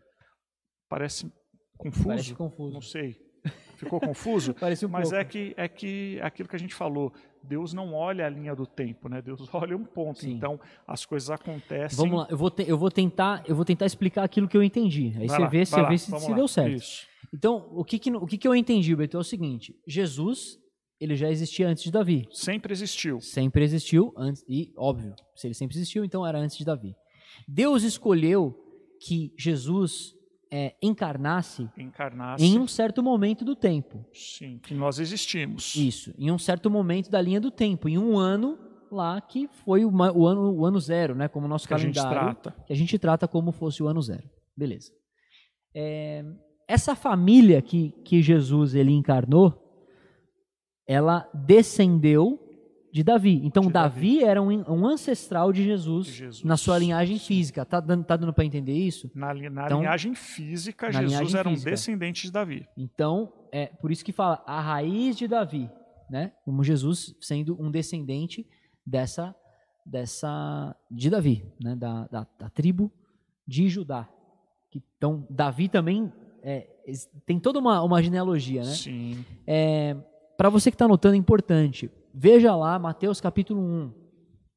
Parece 0.87 1.29
confuso? 1.77 2.07
Parece 2.07 2.33
confuso. 2.35 2.73
Não 2.73 2.81
sei. 2.81 3.24
Ficou 3.75 3.99
confuso? 3.99 4.53
Parece 4.59 4.85
um 4.85 4.89
Mas 4.89 5.09
pouco. 5.09 5.15
é 5.17 5.25
que 5.25 5.53
é 5.57 5.67
que 5.67 6.17
é 6.21 6.25
aquilo 6.25 6.47
que 6.49 6.55
a 6.55 6.59
gente 6.59 6.73
falou. 6.73 7.11
Deus 7.43 7.73
não 7.73 7.93
olha 7.93 8.25
a 8.25 8.29
linha 8.29 8.55
do 8.55 8.65
tempo, 8.65 9.07
né? 9.07 9.21
Deus 9.21 9.47
olha 9.53 9.77
um 9.77 9.83
ponto. 9.85 10.19
Sim. 10.21 10.31
Então 10.33 10.59
as 10.87 11.05
coisas 11.05 11.29
acontecem. 11.29 11.97
Vamos 11.97 12.21
lá, 12.21 12.27
eu 12.29 12.37
vou, 12.37 12.49
te- 12.49 12.65
eu 12.67 12.77
vou 12.77 12.89
tentar, 12.89 13.43
eu 13.47 13.55
vou 13.55 13.63
tentar 13.65 13.85
explicar 13.85 14.23
aquilo 14.23 14.47
que 14.47 14.57
eu 14.57 14.63
entendi. 14.63 15.13
Aí 15.17 15.27
Vai 15.27 15.37
você 15.37 15.41
lá, 15.41 15.47
vê, 15.47 15.65
você 15.65 15.81
lá, 15.81 15.89
vê 15.89 15.97
se, 15.97 16.19
se 16.19 16.33
deu 16.33 16.47
certo. 16.47 16.71
Isso. 16.75 17.05
Então, 17.33 17.67
o 17.71 17.83
que 17.83 17.99
que, 17.99 18.09
o 18.11 18.25
que 18.25 18.37
que 18.37 18.47
eu 18.47 18.55
entendi, 18.55 18.95
Beto, 18.95 19.17
é 19.17 19.19
o 19.19 19.23
seguinte: 19.23 19.75
Jesus, 19.87 20.57
ele 20.99 21.15
já 21.15 21.29
existia 21.29 21.67
antes 21.67 21.83
de 21.83 21.91
Davi. 21.91 22.27
Sempre 22.31 22.71
existiu. 22.71 23.19
Sempre 23.19 23.63
existiu 23.63 24.13
antes, 24.17 24.43
e 24.47 24.71
óbvio, 24.77 25.13
se 25.35 25.45
ele 25.47 25.53
sempre 25.53 25.75
existiu, 25.75 26.03
então 26.05 26.25
era 26.25 26.39
antes 26.39 26.57
de 26.57 26.63
Davi. 26.65 26.95
Deus 27.47 27.83
escolheu 27.83 28.55
que 29.05 29.33
Jesus 29.37 30.14
é, 30.55 30.75
encarnasse 30.81 31.67
encarnasse. 31.77 32.43
em 32.45 32.57
um 32.57 32.67
certo 32.67 33.03
momento 33.03 33.43
do 33.43 33.55
tempo. 33.55 34.05
Sim, 34.13 34.57
que 34.59 34.73
nós 34.73 34.99
existimos. 34.99 35.75
Isso, 35.75 36.13
em 36.17 36.31
um 36.31 36.37
certo 36.37 36.69
momento 36.69 37.09
da 37.11 37.21
linha 37.21 37.41
do 37.41 37.51
tempo, 37.51 37.89
em 37.89 37.97
um 37.97 38.17
ano 38.17 38.57
lá 38.91 39.19
que 39.19 39.47
foi 39.65 39.83
o, 39.83 39.91
ma- 39.91 40.11
o 40.13 40.25
ano, 40.25 40.53
o 40.53 40.65
ano 40.65 40.79
zero, 40.79 41.13
né? 41.15 41.27
Como 41.27 41.45
o 41.45 41.49
nosso 41.49 41.67
Que 41.67 41.73
a 41.73 41.77
gente 41.77 41.95
calendário. 41.95 42.35
trata. 42.35 42.63
que 42.65 42.71
a 42.71 42.75
gente 42.75 42.97
trata 42.97 43.27
como 43.27 43.51
fosse 43.51 43.83
o 43.83 43.87
ano 43.87 44.01
zero. 44.01 44.23
Beleza. 44.55 44.91
É, 45.75 46.23
essa 46.67 46.95
família 46.95 47.61
que, 47.61 47.89
que 48.05 48.21
Jesus 48.21 48.73
ele 48.75 48.91
encarnou, 48.93 49.61
ela 50.87 51.29
descendeu 51.33 52.39
de 52.95 53.03
Davi. 53.03 53.41
Então 53.43 53.63
De 53.63 53.73
Davi, 53.73 54.23
era 54.23 54.41
um, 54.41 54.47
um 54.71 54.87
ancestral 54.87 55.51
de 55.51 55.61
Jesus, 55.65 56.05
De 56.07 56.13
Jesus. 56.13 56.43
na 56.45 56.55
sua 56.55 56.77
linhagem 56.79 57.19
física. 57.19 57.65
Tá 57.65 57.81
dando, 57.81 58.05
tá 58.05 58.15
dando 58.15 58.31
para 58.33 58.45
entender 58.45 58.71
isso? 58.71 59.11
Na, 59.13 59.33
na 59.33 59.65
Então, 59.65 59.79
linhagem 59.81 60.15
física, 60.15 60.85
na 60.85 60.91
Jesus 61.01 61.11
linhagem 61.11 61.37
era 61.39 61.49
um 61.49 61.51
física. 61.51 61.71
descendente 61.71 62.21
de 62.27 62.31
Davi. 62.31 62.65
Então, 62.77 63.33
é 63.51 63.65
por 63.65 63.91
isso 63.91 64.05
que 64.05 64.13
fala 64.13 64.41
a 64.47 64.61
raiz 64.61 65.17
de 65.17 65.27
Davi, 65.27 65.69
né? 66.09 66.31
Como 66.45 66.63
Jesus 66.63 67.13
sendo 67.19 67.61
um 67.61 67.69
descendente 67.69 68.47
dessa 68.85 69.35
dessa 69.85 70.73
de 70.89 71.09
Davi, 71.09 71.43
né? 71.61 71.75
Da, 71.75 72.07
da, 72.07 72.27
da 72.39 72.49
tribo 72.49 72.89
de 73.45 73.67
Judá. 73.67 74.07
Que- 74.71 74.81
Então, 74.97 75.27
Davi 75.29 75.67
também 75.67 76.11
é, 76.41 76.65
tem 77.25 77.39
toda 77.41 77.59
uma, 77.59 77.83
uma 77.83 78.01
genealogia, 78.01 78.61
né? 78.63 78.71
Sim. 78.71 79.25
Para 80.37 80.49
você 80.49 80.71
que 80.71 80.75
está 80.75 80.85
anotando, 80.85 81.15
é 81.15 81.17
importante. 81.17 81.91
Veja 82.17 82.55
lá 82.55 82.79
Mateus 82.79 83.19
capítulo 83.19 83.59
1. 83.61 83.91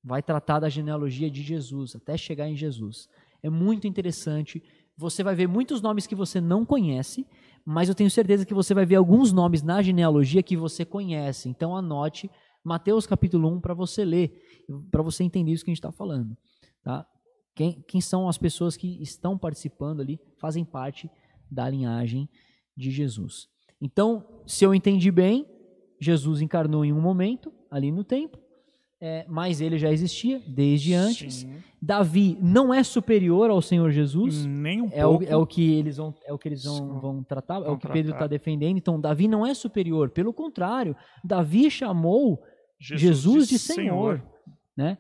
Vai 0.05 0.23
tratar 0.23 0.61
da 0.61 0.69
genealogia 0.69 1.29
de 1.29 1.43
Jesus, 1.43 1.97
até 1.97 2.17
chegar 2.17 2.49
em 2.49 2.55
Jesus. 2.55 3.09
É 3.43 3.51
muito 3.51 3.85
interessante. 3.85 4.63
Você 4.97 5.25
vai 5.25 5.35
ver 5.35 5.49
muitos 5.49 5.83
nomes 5.83 6.07
que 6.07 6.15
você 6.15 6.41
não 6.41 6.65
conhece, 6.65 7.27
mas 7.65 7.89
eu 7.89 7.97
tenho 7.97 8.09
certeza 8.13 8.47
que 8.47 8.55
você 8.55 8.73
vai 8.73 8.87
ver 8.87 8.95
alguns 8.95 9.33
nomes 9.33 9.61
na 9.61 9.83
genealogia 9.83 10.41
que 10.41 10.57
você 10.57 10.85
conhece. 10.85 11.49
Então 11.49 11.77
anote 11.77 12.31
Mateus 12.63 13.09
capítulo 13.09 13.49
1 13.49 13.61
para 13.61 13.75
você 13.75 14.05
ler, 14.05 14.41
para 14.93 15.03
você 15.03 15.25
entender 15.25 15.51
isso 15.51 15.65
que 15.65 15.73
a 15.73 15.75
gente 15.75 15.81
está 15.81 15.91
falando. 15.91 16.37
Tá? 16.85 17.05
Quem, 17.57 17.85
quem 17.89 18.01
são 18.01 18.29
as 18.29 18.39
pessoas 18.39 18.77
que 18.77 19.03
estão 19.03 19.37
participando 19.37 20.01
ali, 20.01 20.21
fazem 20.39 20.65
parte 20.65 21.11
da 21.51 21.69
linhagem 21.69 22.29
de 22.77 22.93
Jesus. 22.93 23.49
Então, 23.81 24.43
se 24.47 24.65
eu 24.65 24.73
entendi 24.73 25.11
bem, 25.11 25.45
Jesus 26.01 26.41
encarnou 26.41 26.85
em 26.85 26.93
um 26.93 27.01
momento, 27.01 27.53
ali 27.71 27.91
no 27.91 28.05
tempo, 28.05 28.39
é, 29.01 29.25
mas 29.29 29.61
ele 29.61 29.79
já 29.79 29.91
existia 29.93 30.43
desde 30.47 30.93
antes. 30.95 31.35
Sim. 31.35 31.57
Davi 31.81 32.37
não 32.43 32.75
é 32.75 32.83
superior 32.83 33.49
ao 33.51 33.63
Senhor 33.63 33.91
Jesus. 33.91 34.45
Nem 34.45 34.83
um 34.83 34.89
É 34.93 35.07
o, 35.07 35.11
pouco. 35.11 35.25
é 35.25 35.37
o 35.37 35.47
que 35.47 35.73
eles 35.75 35.97
vão, 35.99 36.13
é 36.27 36.33
o 36.33 36.39
que 36.39 36.49
eles 36.49 36.65
vão, 36.65 37.01
vão 37.01 37.23
tratar, 37.23 37.59
é 37.59 37.65
Vão 37.65 37.75
o 37.75 37.79
que 37.79 37.87
Pedro 37.87 38.11
tratar. 38.11 38.25
está 38.25 38.27
defendendo. 38.27 38.77
Então, 38.77 39.01
Davi 39.01 39.29
não 39.29 39.47
é 39.47 39.55
superior. 39.55 40.11
Pelo 40.11 40.33
contrário, 40.33 40.97
Davi 41.25 41.71
chamou 41.71 42.41
Jesus, 42.81 43.49
de 43.49 43.59
Senhor, 43.59 44.21
né? 44.77 44.99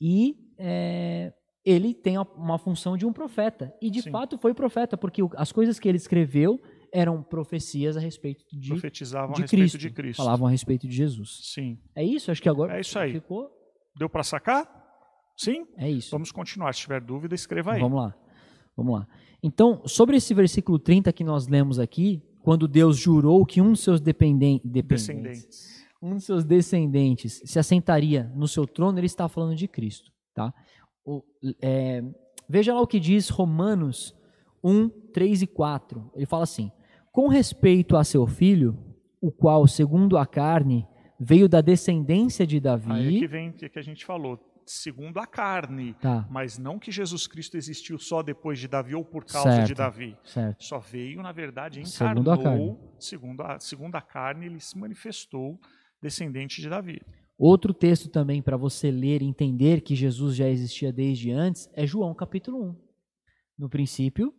E 0.00 0.36
é, 0.58 1.32
ele 1.64 1.92
tem 1.94 2.16
uma 2.36 2.58
função 2.58 2.96
de 2.96 3.04
um 3.04 3.12
profeta. 3.12 3.72
E 3.82 3.90
de 3.90 4.02
Sim. 4.02 4.10
fato 4.12 4.38
foi 4.38 4.54
profeta, 4.54 4.96
porque 4.96 5.22
o- 5.22 5.30
as 5.36 5.50
coisas 5.50 5.78
que 5.80 5.88
ele 5.88 5.96
escreveu 5.98 6.60
eram 6.92 7.22
profecias 7.22 7.96
a 7.96 8.00
respeito 8.00 8.44
de, 8.52 8.68
Profetizavam 8.68 9.32
de 9.34 9.40
a 9.40 9.44
respeito 9.44 9.60
Cristo, 9.60 9.78
de 9.78 9.90
Cristo. 9.90 10.16
Falavam 10.16 10.46
a 10.46 10.50
respeito 10.50 10.88
de 10.88 10.94
Jesus. 10.94 11.40
Sim. 11.54 11.78
É 11.94 12.02
isso? 12.04 12.30
Acho 12.30 12.42
que 12.42 12.48
agora 12.48 12.76
É 12.76 12.80
isso 12.80 12.98
aí. 12.98 13.12
ficou. 13.12 13.50
Deu 13.96 14.08
para 14.08 14.22
sacar? 14.22 14.68
Sim? 15.36 15.66
É 15.76 15.90
isso. 15.90 16.10
Vamos 16.10 16.30
continuar. 16.32 16.74
Se 16.74 16.80
tiver 16.80 17.00
dúvida, 17.00 17.34
escreva 17.34 17.72
aí. 17.72 17.80
Vamos 17.80 17.98
lá. 18.00 18.14
Vamos 18.76 18.94
lá. 19.00 19.06
Então, 19.42 19.82
sobre 19.86 20.16
esse 20.16 20.32
versículo 20.34 20.78
30 20.78 21.12
que 21.12 21.24
nós 21.24 21.46
lemos 21.48 21.78
aqui, 21.78 22.22
quando 22.42 22.68
Deus 22.68 22.96
jurou 22.98 23.44
que 23.46 23.60
um 23.60 23.70
dos 23.70 23.80
seus 23.80 24.00
dependen 24.00 24.60
dependentes, 24.64 25.06
Descendentes. 25.06 25.86
um 26.02 26.14
dos 26.14 26.24
seus 26.24 26.44
descendentes 26.44 27.40
se 27.44 27.58
assentaria 27.58 28.30
no 28.34 28.46
seu 28.48 28.66
trono, 28.66 28.98
ele 28.98 29.06
está 29.06 29.28
falando 29.28 29.54
de 29.56 29.66
Cristo, 29.68 30.10
tá? 30.34 30.52
O- 31.04 31.22
é, 31.62 32.02
veja 32.48 32.74
lá 32.74 32.80
o 32.80 32.86
que 32.86 33.00
diz 33.00 33.28
Romanos 33.28 34.14
1, 34.62 34.88
3 35.12 35.42
e 35.42 35.46
4. 35.46 36.10
Ele 36.14 36.26
fala 36.26 36.44
assim: 36.44 36.70
Com 37.12 37.28
respeito 37.28 37.96
a 37.96 38.04
seu 38.04 38.26
filho, 38.26 38.76
o 39.20 39.30
qual, 39.32 39.66
segundo 39.66 40.16
a 40.16 40.26
carne, 40.26 40.86
veio 41.18 41.48
da 41.48 41.60
descendência 41.60 42.46
de 42.46 42.56
Aí 42.56 42.58
é 42.58 42.60
Davi. 42.60 43.18
que 43.18 43.26
vem 43.26 43.50
o 43.50 43.52
que 43.52 43.78
a 43.78 43.82
gente 43.82 44.04
falou. 44.04 44.38
Segundo 44.64 45.18
a 45.18 45.26
carne. 45.26 45.94
Tá, 45.94 46.28
Mas 46.30 46.56
não 46.56 46.78
que 46.78 46.92
Jesus 46.92 47.26
Cristo 47.26 47.56
existiu 47.56 47.98
só 47.98 48.22
depois 48.22 48.58
de 48.58 48.68
Davi 48.68 48.94
ou 48.94 49.04
por 49.04 49.24
causa 49.24 49.50
de 49.62 49.66
Certo. 49.68 49.74
Davi. 49.78 50.16
certo. 50.22 50.62
Só 50.62 50.78
veio, 50.78 51.20
na 51.22 51.32
verdade, 51.32 51.84
Segundo 51.88 52.20
encarnou, 52.20 52.32
a 52.32 52.38
carne. 52.42 52.78
segundo 53.00 53.40
a, 53.42 53.58
segundo 53.58 53.96
a 53.96 54.00
carne, 54.00 54.46
ele 54.46 54.60
se 54.60 54.78
manifestou 54.78 55.58
descendente 56.00 56.60
de 56.62 56.68
Davi. 56.68 57.00
Outro 57.36 57.74
texto 57.74 58.08
também 58.08 58.40
para 58.40 58.56
você 58.56 58.90
ler 58.90 59.22
e 59.22 59.26
entender 59.26 59.80
que 59.80 59.96
Jesus 59.96 60.36
já 60.36 60.48
existia 60.48 60.92
desde 60.92 61.32
antes 61.32 61.68
é 61.74 61.84
João 61.86 62.14
capítulo 62.14 62.62
1. 62.70 62.76
No 63.58 63.68
princípio 63.68 64.32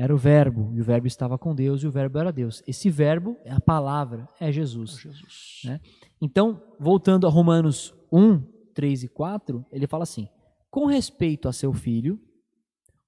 era 0.00 0.14
o 0.14 0.16
Verbo, 0.16 0.70
e 0.72 0.80
o 0.80 0.84
Verbo 0.84 1.08
estava 1.08 1.36
com 1.36 1.52
Deus, 1.52 1.82
e 1.82 1.86
o 1.88 1.90
Verbo 1.90 2.20
era 2.20 2.30
Deus. 2.30 2.62
Esse 2.68 2.88
Verbo, 2.88 3.36
é 3.44 3.50
a 3.50 3.58
palavra, 3.58 4.28
é 4.38 4.52
Jesus. 4.52 4.92
Jesus. 4.92 5.62
Né? 5.64 5.80
Então, 6.22 6.62
voltando 6.78 7.26
a 7.26 7.30
Romanos 7.30 7.92
1, 8.12 8.40
3 8.72 9.02
e 9.02 9.08
4, 9.08 9.66
ele 9.72 9.88
fala 9.88 10.04
assim: 10.04 10.28
Com 10.70 10.86
respeito 10.86 11.48
a 11.48 11.52
seu 11.52 11.72
filho, 11.72 12.20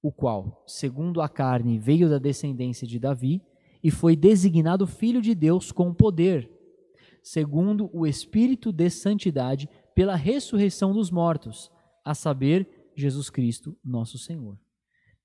o 0.02 0.10
qual, 0.10 0.64
segundo 0.66 1.20
a 1.20 1.28
carne, 1.28 1.78
veio 1.78 2.10
da 2.10 2.18
descendência 2.18 2.88
de 2.88 2.98
Davi, 2.98 3.40
e 3.84 3.88
foi 3.88 4.16
designado 4.16 4.84
filho 4.84 5.22
de 5.22 5.32
Deus 5.32 5.70
com 5.70 5.94
poder, 5.94 6.50
segundo 7.22 7.88
o 7.92 8.04
Espírito 8.04 8.72
de 8.72 8.90
santidade, 8.90 9.68
pela 9.94 10.16
ressurreição 10.16 10.92
dos 10.92 11.08
mortos, 11.08 11.70
a 12.04 12.16
saber, 12.16 12.90
Jesus 12.96 13.30
Cristo, 13.30 13.78
nosso 13.84 14.18
Senhor. 14.18 14.58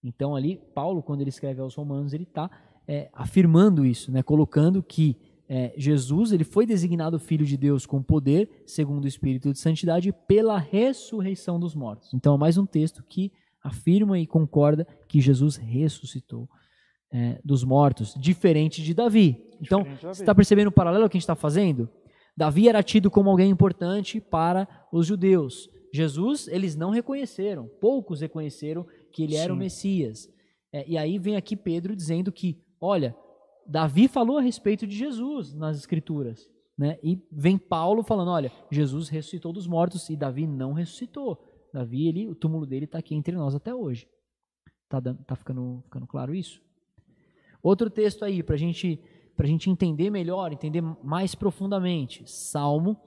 Então, 0.07 0.35
ali, 0.35 0.61
Paulo, 0.73 1.01
quando 1.01 1.21
ele 1.21 1.29
escreve 1.29 1.59
aos 1.59 1.73
Romanos, 1.75 2.13
ele 2.13 2.23
está 2.23 2.49
afirmando 3.13 3.83
isso, 3.83 4.11
né? 4.11 4.21
colocando 4.21 4.83
que 4.83 5.17
é, 5.47 5.73
Jesus 5.77 6.31
ele 6.31 6.43
foi 6.43 6.65
designado 6.65 7.19
filho 7.19 7.45
de 7.45 7.55
Deus 7.55 7.85
com 7.85 8.01
poder, 8.01 8.49
segundo 8.65 9.05
o 9.05 9.07
Espírito 9.07 9.51
de 9.51 9.59
Santidade, 9.59 10.11
pela 10.27 10.57
ressurreição 10.57 11.59
dos 11.59 11.75
mortos. 11.75 12.13
Então, 12.13 12.35
é 12.35 12.37
mais 12.37 12.57
um 12.57 12.65
texto 12.65 13.03
que 13.03 13.31
afirma 13.63 14.19
e 14.19 14.27
concorda 14.27 14.87
que 15.07 15.21
Jesus 15.21 15.55
ressuscitou 15.55 16.47
é, 17.11 17.39
dos 17.43 17.63
mortos, 17.63 18.15
diferente 18.17 18.83
de 18.83 18.93
Davi. 18.93 19.43
Então, 19.61 19.79
Diferente 19.79 19.99
de 19.99 20.03
Davi. 20.03 20.15
você 20.15 20.23
está 20.23 20.35
percebendo 20.35 20.67
o 20.67 20.71
paralelo 20.71 21.09
que 21.09 21.15
a 21.15 21.19
gente 21.19 21.23
está 21.23 21.35
fazendo? 21.35 21.89
Davi 22.35 22.67
era 22.67 22.83
tido 22.83 23.09
como 23.09 23.29
alguém 23.29 23.49
importante 23.49 24.19
para 24.19 24.67
os 24.91 25.07
judeus. 25.07 25.69
Jesus, 25.93 26.47
eles 26.49 26.75
não 26.75 26.89
reconheceram, 26.89 27.69
poucos 27.79 28.19
reconheceram 28.19 28.85
que 29.15 29.23
ele 29.23 29.37
era 29.37 29.53
o 29.53 29.55
Sim. 29.55 29.59
Messias. 29.59 30.29
É, 30.73 30.85
e 30.85 30.97
aí 30.97 31.17
vem 31.17 31.37
aqui 31.37 31.55
Pedro 31.55 31.95
dizendo 31.95 32.33
que, 32.33 32.61
olha, 32.81 33.15
Davi 33.65 34.09
falou 34.09 34.37
a 34.37 34.41
respeito 34.41 34.85
de 34.85 34.93
Jesus 34.93 35.53
nas 35.53 35.77
Escrituras. 35.77 36.49
Né? 36.77 36.99
E 37.01 37.17
vem 37.31 37.57
Paulo 37.57 38.03
falando, 38.03 38.31
olha, 38.31 38.51
Jesus 38.69 39.07
ressuscitou 39.07 39.53
dos 39.53 39.67
mortos 39.67 40.09
e 40.09 40.17
Davi 40.17 40.45
não 40.45 40.73
ressuscitou. 40.73 41.41
Davi, 41.71 42.09
ele, 42.09 42.27
o 42.27 42.35
túmulo 42.35 42.65
dele 42.65 42.83
está 42.83 42.97
aqui 42.97 43.15
entre 43.15 43.33
nós 43.37 43.55
até 43.55 43.73
hoje. 43.73 44.05
Tá, 44.89 44.99
dando, 44.99 45.23
tá 45.23 45.33
ficando, 45.33 45.81
ficando 45.85 46.05
claro 46.05 46.35
isso? 46.35 46.61
Outro 47.63 47.89
texto 47.89 48.25
aí, 48.25 48.43
para 48.43 48.57
gente, 48.57 48.99
a 49.37 49.45
gente 49.45 49.69
entender 49.69 50.09
melhor, 50.09 50.51
entender 50.51 50.81
mais 51.01 51.33
profundamente. 51.35 52.29
Salmo 52.29 52.99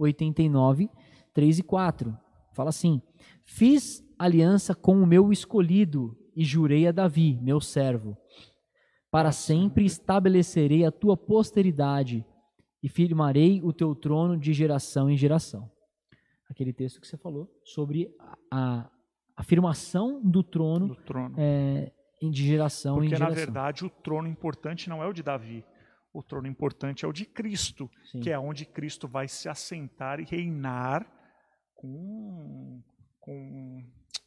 89, 0.00 0.90
3 1.32 1.60
e 1.60 1.62
4. 1.62 2.18
Fala 2.52 2.70
assim: 2.70 3.00
Fiz 3.44 4.02
aliança 4.18 4.74
com 4.74 5.02
o 5.02 5.06
meu 5.06 5.32
escolhido 5.32 6.16
e 6.34 6.44
jurei 6.44 6.86
a 6.88 6.92
Davi, 6.92 7.38
meu 7.40 7.60
servo. 7.60 8.16
Para 9.10 9.30
sempre 9.32 9.84
estabelecerei 9.84 10.84
a 10.84 10.90
tua 10.90 11.16
posteridade 11.16 12.24
e 12.82 12.88
firmarei 12.88 13.60
o 13.62 13.72
teu 13.72 13.94
trono 13.94 14.36
de 14.38 14.52
geração 14.52 15.08
em 15.08 15.16
geração. 15.16 15.70
Aquele 16.50 16.72
texto 16.72 17.00
que 17.00 17.06
você 17.06 17.16
falou 17.16 17.48
sobre 17.64 18.10
a, 18.50 18.90
afirmação 19.36 20.20
do 20.22 20.42
trono 20.42 20.88
do 20.88 20.96
trono. 20.96 21.34
é, 21.38 21.92
em- 22.22 22.30
de 22.30 22.46
geração 22.46 22.96
em 22.98 23.08
Porque, 23.08 23.12
na 23.12 23.16
geração. 23.30 23.34
verdade, 23.36 23.84
o 23.84 23.90
trono 23.90 24.28
importante 24.28 24.88
não 24.88 25.02
é 25.02 25.06
o 25.06 25.12
de 25.12 25.22
Davi. 25.22 25.64
O 26.12 26.22
trono 26.22 26.46
importante 26.46 27.04
é 27.04 27.08
o 27.08 27.12
de 27.12 27.24
Cristo, 27.26 27.90
Sim. 28.12 28.20
que 28.20 28.30
é 28.30 28.38
onde 28.38 28.64
Cristo 28.64 29.08
vai 29.08 29.26
se 29.26 29.48
assentar 29.48 30.20
e 30.20 30.24
reinar 30.24 31.04
com, 31.74 32.80
com 33.24 33.82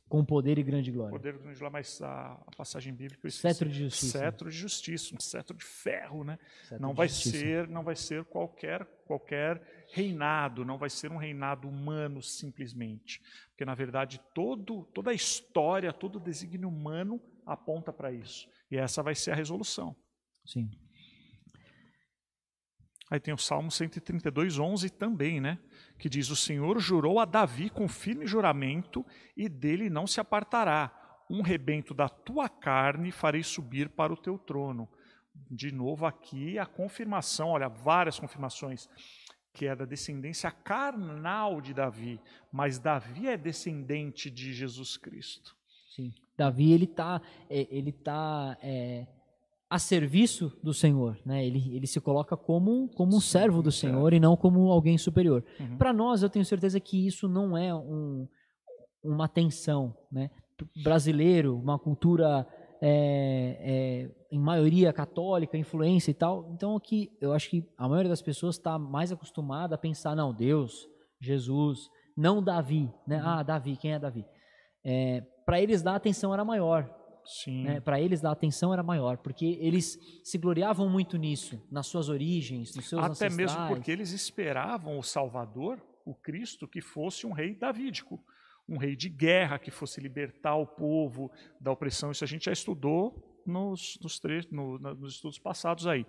com 0.10 0.24
poder 0.24 0.58
e 0.58 0.64
grande 0.64 0.90
glória. 0.90 1.12
poder 1.12 1.38
grande 1.38 1.62
lá, 1.62 1.70
mas 1.70 2.02
a, 2.02 2.32
a 2.48 2.56
passagem 2.56 2.94
bíblica 2.94 3.28
esqueci. 3.28 3.42
Cetro 3.42 3.70
de 3.70 3.80
justiça. 3.84 4.20
Cetro 4.20 4.50
de 4.50 4.56
justiça, 4.56 5.16
um 5.16 5.20
cetro 5.20 5.56
de 5.56 5.66
ferro, 5.66 6.24
né? 6.24 6.40
Cetro 6.64 6.82
não 6.82 6.94
vai 6.94 7.10
justiça. 7.10 7.38
ser, 7.38 7.68
não 7.68 7.84
vai 7.84 7.96
ser 7.96 8.24
qualquer 8.24 8.86
qualquer 9.06 9.86
reinado, 9.92 10.66
não 10.66 10.78
vai 10.78 10.90
ser 10.90 11.12
um 11.12 11.18
reinado 11.18 11.68
humano 11.68 12.22
simplesmente, 12.22 13.22
porque 13.50 13.66
na 13.66 13.76
verdade 13.76 14.20
todo 14.34 14.86
toda 14.94 15.12
a 15.12 15.14
história, 15.14 15.94
todo 15.94 16.16
o 16.16 16.22
desígnio 16.22 16.70
humano 16.70 17.22
aponta 17.46 17.94
para 17.94 18.12
isso, 18.12 18.50
E 18.72 18.78
essa 18.78 19.04
vai 19.04 19.14
ser 19.14 19.32
a 19.32 19.36
resolução. 19.36 19.96
Sim. 20.46 20.72
Aí 23.10 23.20
tem 23.20 23.34
o 23.34 23.38
Salmo 23.38 23.72
132, 23.72 24.60
11 24.60 24.90
também, 24.90 25.40
né? 25.40 25.58
Que 25.98 26.10
diz: 26.10 26.30
O 26.30 26.36
Senhor 26.36 26.80
jurou 26.80 27.20
a 27.20 27.26
Davi 27.26 27.70
com 27.70 27.88
firme 27.88 28.28
juramento, 28.28 29.06
e 29.36 29.48
dele 29.48 29.90
não 29.90 30.06
se 30.06 30.20
apartará. 30.20 30.94
Um 31.30 31.42
rebento 31.42 31.94
da 31.94 32.08
tua 32.08 32.48
carne 32.48 33.12
farei 33.12 33.44
subir 33.44 33.90
para 33.90 34.14
o 34.14 34.18
teu 34.18 34.38
trono. 34.38 34.90
De 35.50 35.72
novo, 35.72 36.06
aqui 36.06 36.58
a 36.58 36.66
confirmação, 36.66 37.50
olha, 37.50 37.68
várias 37.68 38.20
confirmações, 38.20 38.90
que 39.54 39.66
é 39.66 39.76
da 39.76 39.86
descendência 39.86 40.50
carnal 40.52 41.62
de 41.62 41.74
Davi, 41.74 42.20
mas 42.52 42.80
Davi 42.80 43.28
é 43.28 43.38
descendente 43.38 44.32
de 44.32 44.54
Jesus 44.54 44.98
Cristo. 44.98 45.56
Sim. 45.96 46.14
Davi, 46.38 46.72
ele 46.72 46.86
está 46.86 47.22
ele 47.50 47.92
tá, 47.92 48.58
é, 48.62 49.08
a 49.70 49.78
serviço 49.78 50.58
do 50.64 50.74
Senhor, 50.74 51.20
né? 51.26 51.46
Ele, 51.46 51.76
ele 51.76 51.88
se 51.88 52.00
coloca 52.00 52.38
como, 52.38 52.90
como 52.96 53.16
um 53.16 53.20
servo 53.20 53.62
do 53.62 53.72
Senhor 53.72 54.14
e 54.14 54.20
não 54.20 54.38
como 54.38 54.72
alguém 54.72 54.98
superior. 54.98 55.44
Uhum. 55.60 55.78
Para 55.78 55.92
nós, 55.92 56.24
eu 56.24 56.30
tenho 56.30 56.46
certeza 56.46 56.80
que 56.80 57.06
isso 57.06 57.28
não 57.28 57.58
é 57.58 57.76
um, 57.76 58.28
uma 59.04 59.28
tensão, 59.28 59.94
né? 60.12 60.30
Brasileiro, 60.84 61.58
uma 61.58 61.78
cultura 61.78 62.48
é, 62.82 63.58
é, 63.60 64.12
em 64.32 64.40
maioria 64.40 64.94
católica, 64.94 65.58
influência 65.58 66.12
e 66.12 66.14
tal. 66.14 66.50
Então, 66.54 66.76
aqui 66.76 67.12
eu 67.20 67.34
acho 67.34 67.50
que 67.50 67.68
a 67.78 67.90
maioria 67.90 68.10
das 68.10 68.22
pessoas 68.22 68.56
está 68.56 68.80
mais 68.80 69.12
acostumada 69.12 69.76
a 69.76 69.78
pensar, 69.78 70.16
não, 70.16 70.34
Deus, 70.34 70.88
Jesus, 71.20 71.90
não 72.16 72.42
Davi, 72.42 72.90
né? 73.06 73.18
Uhum. 73.18 73.28
Ah, 73.28 73.44
Davi, 73.44 73.76
quem 73.76 73.94
é 73.94 74.00
Davi? 74.00 74.26
É, 74.84 75.22
Para 75.46 75.62
eles 75.62 75.86
a 75.86 75.96
atenção 75.96 76.34
era 76.34 76.46
maior. 76.46 76.90
Né? 77.64 77.80
Para 77.80 78.00
eles 78.00 78.24
a 78.24 78.32
atenção 78.32 78.74
era 78.74 78.82
maior, 78.82 79.18
porque 79.18 79.58
eles 79.60 80.00
se 80.24 80.38
gloriavam 80.38 80.90
muito 80.90 81.18
nisso, 81.18 81.62
nas 81.70 81.88
suas 81.88 82.10
origens, 82.10 82.76
nos 82.76 82.88
seus 82.88 83.02
Até 83.02 83.12
ancestrais. 83.12 83.36
mesmo 83.36 83.68
porque 83.68 83.92
eles 83.92 84.12
esperavam 84.12 84.98
o 84.98 85.04
Salvador, 85.04 85.80
o 86.06 86.16
Cristo, 86.16 86.68
que 86.68 86.82
fosse 86.82 87.28
um 87.28 87.34
rei 87.34 87.54
davídico, 87.54 88.24
um 88.68 88.78
rei 88.78 88.96
de 88.96 89.10
guerra, 89.10 89.60
que 89.60 89.72
fosse 89.72 90.00
libertar 90.00 90.56
o 90.56 90.66
povo 90.66 91.32
da 91.60 91.72
opressão. 91.72 92.12
Isso 92.12 92.24
a 92.24 92.28
gente 92.28 92.46
já 92.46 92.52
estudou 92.52 93.42
nos, 93.46 93.98
nos, 94.02 94.22
no, 94.52 94.78
nos 94.80 95.16
estudos 95.16 95.40
passados 95.40 95.86
aí, 95.88 96.06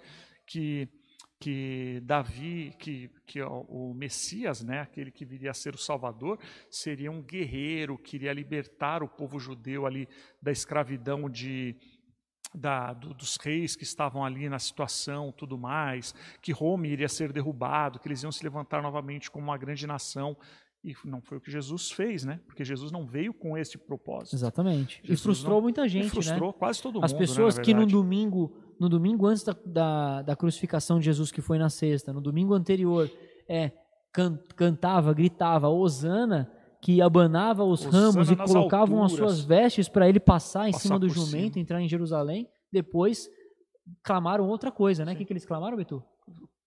que 0.46 0.88
que 1.40 2.00
Davi, 2.04 2.74
que, 2.78 3.10
que 3.24 3.40
o 3.42 3.94
Messias, 3.94 4.62
né, 4.62 4.80
aquele 4.80 5.10
que 5.10 5.24
viria 5.24 5.52
a 5.52 5.54
ser 5.54 5.74
o 5.74 5.78
Salvador, 5.78 6.38
seria 6.68 7.10
um 7.10 7.22
guerreiro, 7.22 7.96
queria 7.96 8.32
libertar 8.32 9.02
o 9.02 9.08
povo 9.08 9.38
judeu 9.38 9.86
ali 9.86 10.08
da 10.42 10.50
escravidão 10.50 11.30
de, 11.30 11.76
da, 12.52 12.92
do, 12.92 13.14
dos 13.14 13.36
reis 13.36 13.76
que 13.76 13.84
estavam 13.84 14.24
ali 14.24 14.48
na 14.48 14.58
situação, 14.58 15.32
tudo 15.32 15.56
mais, 15.56 16.12
que 16.42 16.50
Roma 16.50 16.88
iria 16.88 17.08
ser 17.08 17.32
derrubado, 17.32 18.00
que 18.00 18.08
eles 18.08 18.22
iam 18.22 18.32
se 18.32 18.42
levantar 18.42 18.82
novamente 18.82 19.30
como 19.30 19.44
uma 19.44 19.58
grande 19.58 19.86
nação. 19.86 20.36
E 20.84 20.94
não 21.04 21.20
foi 21.20 21.38
o 21.38 21.40
que 21.40 21.50
Jesus 21.50 21.90
fez, 21.90 22.24
né? 22.24 22.40
Porque 22.46 22.64
Jesus 22.64 22.92
não 22.92 23.04
veio 23.04 23.34
com 23.34 23.58
esse 23.58 23.76
propósito. 23.76 24.36
Exatamente. 24.36 25.00
Jesus 25.02 25.20
e 25.20 25.22
frustrou 25.22 25.56
não, 25.56 25.62
muita 25.62 25.88
gente, 25.88 26.10
frustrou 26.10 26.52
né? 26.52 26.56
quase 26.58 26.80
todo 26.80 26.94
mundo. 26.94 27.04
As 27.04 27.12
pessoas 27.12 27.56
né, 27.56 27.64
que 27.64 27.74
no 27.74 27.86
domingo 27.86 28.52
no 28.78 28.88
domingo 28.88 29.26
antes 29.26 29.42
da, 29.42 29.56
da, 29.66 30.22
da, 30.22 30.36
crucificação 30.36 31.00
de 31.00 31.06
Jesus, 31.06 31.32
que 31.32 31.40
foi 31.40 31.58
na 31.58 31.68
sexta, 31.68 32.12
no 32.12 32.20
domingo 32.20 32.54
anterior, 32.54 33.10
é, 33.48 33.72
can, 34.12 34.38
cantava, 34.54 35.12
gritava, 35.12 35.68
Osana, 35.68 36.48
que 36.80 37.02
abanava 37.02 37.64
os 37.64 37.84
Osana 37.84 38.12
ramos 38.12 38.30
e 38.30 38.36
colocavam 38.36 39.02
alturas, 39.02 39.12
as 39.12 39.16
suas 39.16 39.44
vestes 39.44 39.88
para 39.88 40.08
ele 40.08 40.20
passar 40.20 40.68
em 40.68 40.72
passar 40.72 40.82
cima 40.82 40.98
do 40.98 41.08
jumento, 41.08 41.54
cima. 41.54 41.62
entrar 41.62 41.82
em 41.82 41.88
Jerusalém. 41.88 42.48
Depois 42.72 43.28
clamaram 44.02 44.48
outra 44.48 44.70
coisa, 44.70 45.04
né? 45.04 45.12
O 45.12 45.16
que, 45.16 45.24
que 45.24 45.32
eles 45.32 45.44
clamaram, 45.44 45.76
Betu? 45.76 46.02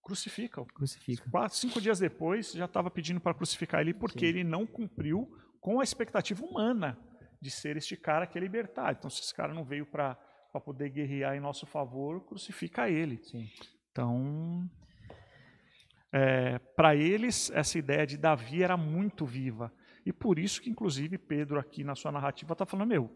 Crucificam. 0.04 0.66
Crucifica. 0.66 1.30
Quatro, 1.30 1.58
cinco 1.58 1.80
dias 1.80 2.00
depois 2.00 2.52
já 2.52 2.66
estava 2.66 2.90
pedindo 2.90 3.20
para 3.20 3.34
crucificar 3.34 3.82
ele 3.82 3.94
porque 3.94 4.20
Sim. 4.20 4.26
ele 4.26 4.44
não 4.44 4.66
cumpriu 4.66 5.32
com 5.60 5.80
a 5.80 5.84
expectativa 5.84 6.44
humana 6.44 6.98
de 7.40 7.52
ser 7.52 7.78
este 7.78 7.96
cara 7.96 8.26
que 8.26 8.38
é 8.38 8.42
libertar. 8.42 8.94
Então, 8.94 9.10
se 9.10 9.22
esse 9.22 9.34
cara 9.34 9.54
não 9.54 9.64
veio 9.64 9.86
para 9.86 10.18
para 10.52 10.60
poder 10.60 10.90
guerrear 10.90 11.36
em 11.36 11.40
nosso 11.40 11.66
favor, 11.66 12.20
crucifica 12.26 12.90
ele. 12.90 13.22
Sim. 13.24 13.50
Então, 13.92 14.70
é, 16.12 16.60
para 16.60 16.96
eles, 16.96 17.50
essa 17.52 17.80
ideia 17.80 18.06
de 18.06 18.18
Davi 18.18 18.62
era 18.62 18.76
muito 18.76 19.26
viva. 19.26 19.72
E 20.06 20.12
por 20.12 20.38
isso 20.38 20.62
que, 20.62 20.70
inclusive, 20.70 21.18
Pedro, 21.18 21.60
aqui 21.60 21.84
na 21.84 21.96
sua 21.96 22.12
narrativa, 22.12 22.54
está 22.54 22.66
falando: 22.66 22.90
meu, 22.90 23.10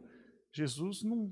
Jesus 0.51 1.03
não 1.03 1.31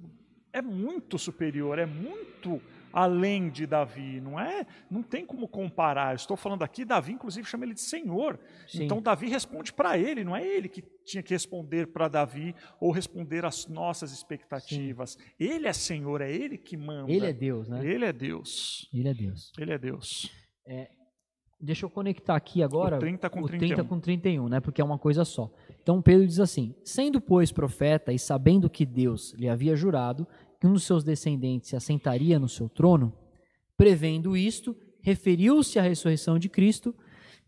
é 0.52 0.62
muito 0.62 1.18
superior, 1.18 1.80
é 1.80 1.86
muito 1.86 2.62
além 2.94 3.50
de 3.50 3.66
Davi, 3.66 4.22
não 4.22 4.40
é? 4.40 4.66
Não 4.90 5.02
tem 5.02 5.26
como 5.26 5.48
comparar. 5.48 6.12
Eu 6.12 6.18
estou 6.18 6.38
falando 6.38 6.62
aqui, 6.62 6.86
Davi 6.86 7.12
inclusive 7.12 7.48
chama 7.48 7.66
ele 7.66 7.74
de 7.74 7.82
Senhor. 7.82 8.40
Sim. 8.68 8.84
Então 8.84 9.02
Davi 9.02 9.28
responde 9.28 9.74
para 9.74 9.98
ele, 9.98 10.24
não 10.24 10.36
é 10.36 10.46
ele 10.46 10.70
que 10.70 10.84
tinha 11.04 11.24
que 11.24 11.34
responder 11.34 11.88
para 11.88 12.08
Davi 12.08 12.56
ou 12.80 12.92
responder 12.92 13.44
às 13.44 13.66
nossas 13.68 14.12
expectativas. 14.12 15.14
Sim. 15.14 15.20
Ele 15.40 15.68
é 15.68 15.74
Senhor, 15.74 16.22
é 16.22 16.32
ele 16.32 16.58
que 16.58 16.78
manda. 16.78 17.12
Ele 17.12 17.26
é 17.26 17.34
Deus, 17.34 17.68
né? 17.68 17.84
Ele 17.84 18.06
é 18.06 18.14
Deus. 18.14 18.88
Ele 18.94 19.10
é 19.10 19.14
Deus. 19.14 19.52
Ele 19.58 19.74
é 19.74 19.78
Deus. 19.80 20.32
É, 20.68 20.90
deixa 21.60 21.86
eu 21.86 21.90
conectar 21.90 22.36
aqui 22.36 22.62
agora 22.62 22.98
o 22.98 23.00
30 23.00 23.30
com 23.30 23.42
o 23.42 23.48
31. 23.48 23.76
30 23.76 23.84
com 23.90 24.00
31, 24.00 24.50
né? 24.50 24.60
Porque 24.60 24.82
é 24.82 24.84
uma 24.84 25.00
coisa 25.00 25.26
só. 25.26 25.52
Então 25.82 26.00
Pedro 26.00 26.28
diz 26.28 26.40
assim: 26.40 26.76
Sendo, 26.86 27.20
pois, 27.20 27.52
profeta 27.52 28.14
e 28.14 28.20
sabendo 28.20 28.70
que 28.70 28.86
Deus 28.86 29.34
lhe 29.34 29.50
havia 29.50 29.76
jurado 29.76 30.28
que 30.64 30.68
um 30.68 30.72
dos 30.72 30.86
seus 30.86 31.04
descendentes 31.04 31.72
se 31.72 31.76
assentaria 31.76 32.40
no 32.40 32.48
seu 32.48 32.70
trono, 32.70 33.14
prevendo 33.76 34.38
isto, 34.38 34.74
referiu-se 35.02 35.78
à 35.78 35.82
ressurreição 35.82 36.40
de 36.40 36.48
Cristo, 36.48 36.96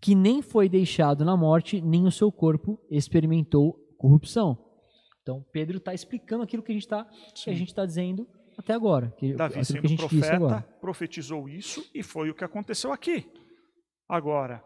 que 0.01 0.13
nem 0.13 0.41
foi 0.41 0.67
deixado 0.67 1.23
na 1.23 1.37
morte, 1.37 1.79
nem 1.79 2.05
o 2.05 2.11
seu 2.11 2.29
corpo 2.29 2.77
experimentou 2.91 3.79
corrupção. 3.97 4.61
Então, 5.21 5.41
Pedro 5.53 5.77
está 5.77 5.93
explicando 5.93 6.43
aquilo 6.43 6.61
que 6.61 6.73
a 6.73 6.75
gente 6.75 6.83
está 6.83 7.05
tá 7.73 7.85
dizendo 7.85 8.27
até 8.57 8.73
agora. 8.73 9.13
Que, 9.17 9.33
Davi, 9.33 9.63
sendo 9.63 9.79
que 9.79 9.87
a 9.87 9.89
gente 9.91 9.99
profeta, 9.99 10.61
profetizou 10.81 11.47
isso 11.47 11.89
e 11.95 12.03
foi 12.03 12.29
o 12.29 12.35
que 12.35 12.43
aconteceu 12.43 12.91
aqui. 12.91 13.31
Agora, 14.09 14.61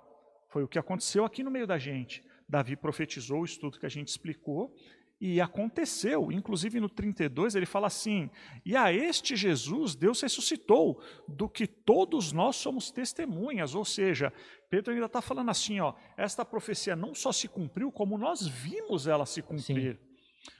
foi 0.49 0.63
o 0.63 0.67
que 0.67 0.79
aconteceu 0.79 1.23
aqui 1.23 1.43
no 1.43 1.51
meio 1.51 1.67
da 1.67 1.77
gente. 1.77 2.23
Davi 2.49 2.75
profetizou 2.75 3.45
isso 3.45 3.59
tudo 3.59 3.79
que 3.79 3.85
a 3.85 3.89
gente 3.89 4.07
explicou 4.07 4.73
e 5.21 5.41
aconteceu, 5.41 6.31
inclusive 6.31 6.79
no 6.79 6.87
32, 6.87 7.55
ele 7.55 7.65
fala 7.65 7.87
assim: 7.87 8.29
E 8.65 8.75
a 8.75 8.93
este 8.93 9.35
Jesus 9.35 9.93
Deus 9.95 10.21
ressuscitou, 10.21 11.01
do 11.27 11.49
que 11.49 11.67
todos 11.67 12.31
nós 12.31 12.55
somos 12.55 12.89
testemunhas. 12.89 13.75
Ou 13.75 13.83
seja, 13.83 14.31
Pedro 14.69 14.93
ainda 14.93 15.07
está 15.07 15.21
falando 15.21 15.51
assim: 15.51 15.79
ó, 15.81 15.93
esta 16.15 16.45
profecia 16.45 16.95
não 16.95 17.13
só 17.13 17.31
se 17.31 17.47
cumpriu, 17.47 17.91
como 17.91 18.17
nós 18.17 18.47
vimos 18.47 19.07
ela 19.07 19.25
se 19.25 19.41
cumprir. 19.41 19.97
Sim. 19.97 20.09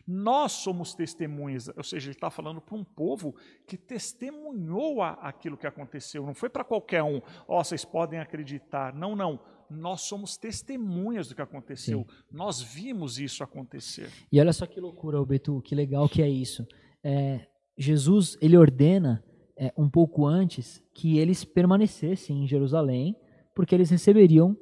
Nós 0.06 0.52
somos 0.52 0.94
testemunhas, 0.94 1.70
ou 1.70 1.84
seja, 1.84 2.08
ele 2.08 2.18
está 2.18 2.30
falando 2.30 2.60
para 2.60 2.76
um 2.76 2.84
povo 2.84 3.36
que 3.66 3.78
testemunhou 3.78 5.02
aquilo 5.02 5.58
que 5.58 5.66
aconteceu. 5.66 6.26
Não 6.26 6.34
foi 6.34 6.50
para 6.50 6.66
qualquer 6.66 7.02
um, 7.02 7.22
ó, 7.48 7.60
oh, 7.60 7.64
vocês 7.64 7.86
podem 7.86 8.20
acreditar. 8.20 8.94
Não, 8.94 9.16
não 9.16 9.40
nós 9.70 10.02
somos 10.02 10.38
testemunhas 10.38 11.28
do 11.28 11.36
que 11.36 11.42
aconteceu. 11.42 12.00
Sim. 12.00 12.16
Nós 12.32 12.62
vimos 12.62 13.20
isso 13.20 13.44
acontecer. 13.44 14.10
E 14.32 14.40
olha 14.40 14.52
só 14.52 14.66
que 14.66 14.80
loucura, 14.80 15.24
Betu, 15.24 15.62
que 15.62 15.76
legal 15.76 16.10
que 16.10 16.22
é 16.22 16.30
isso. 16.30 16.66
É, 17.04 17.46
Jesus, 17.78 18.38
ele 18.42 18.58
ordena 18.58 19.24
é, 19.58 19.72
um 19.78 19.90
pouco 19.90 20.26
antes 20.26 20.84
que 20.94 21.18
eles 21.18 21.46
permanecessem 21.46 22.44
em 22.44 22.48
Jerusalém, 22.48 23.16
porque 23.56 23.76
eles 23.76 23.90
receberiam 23.90 24.58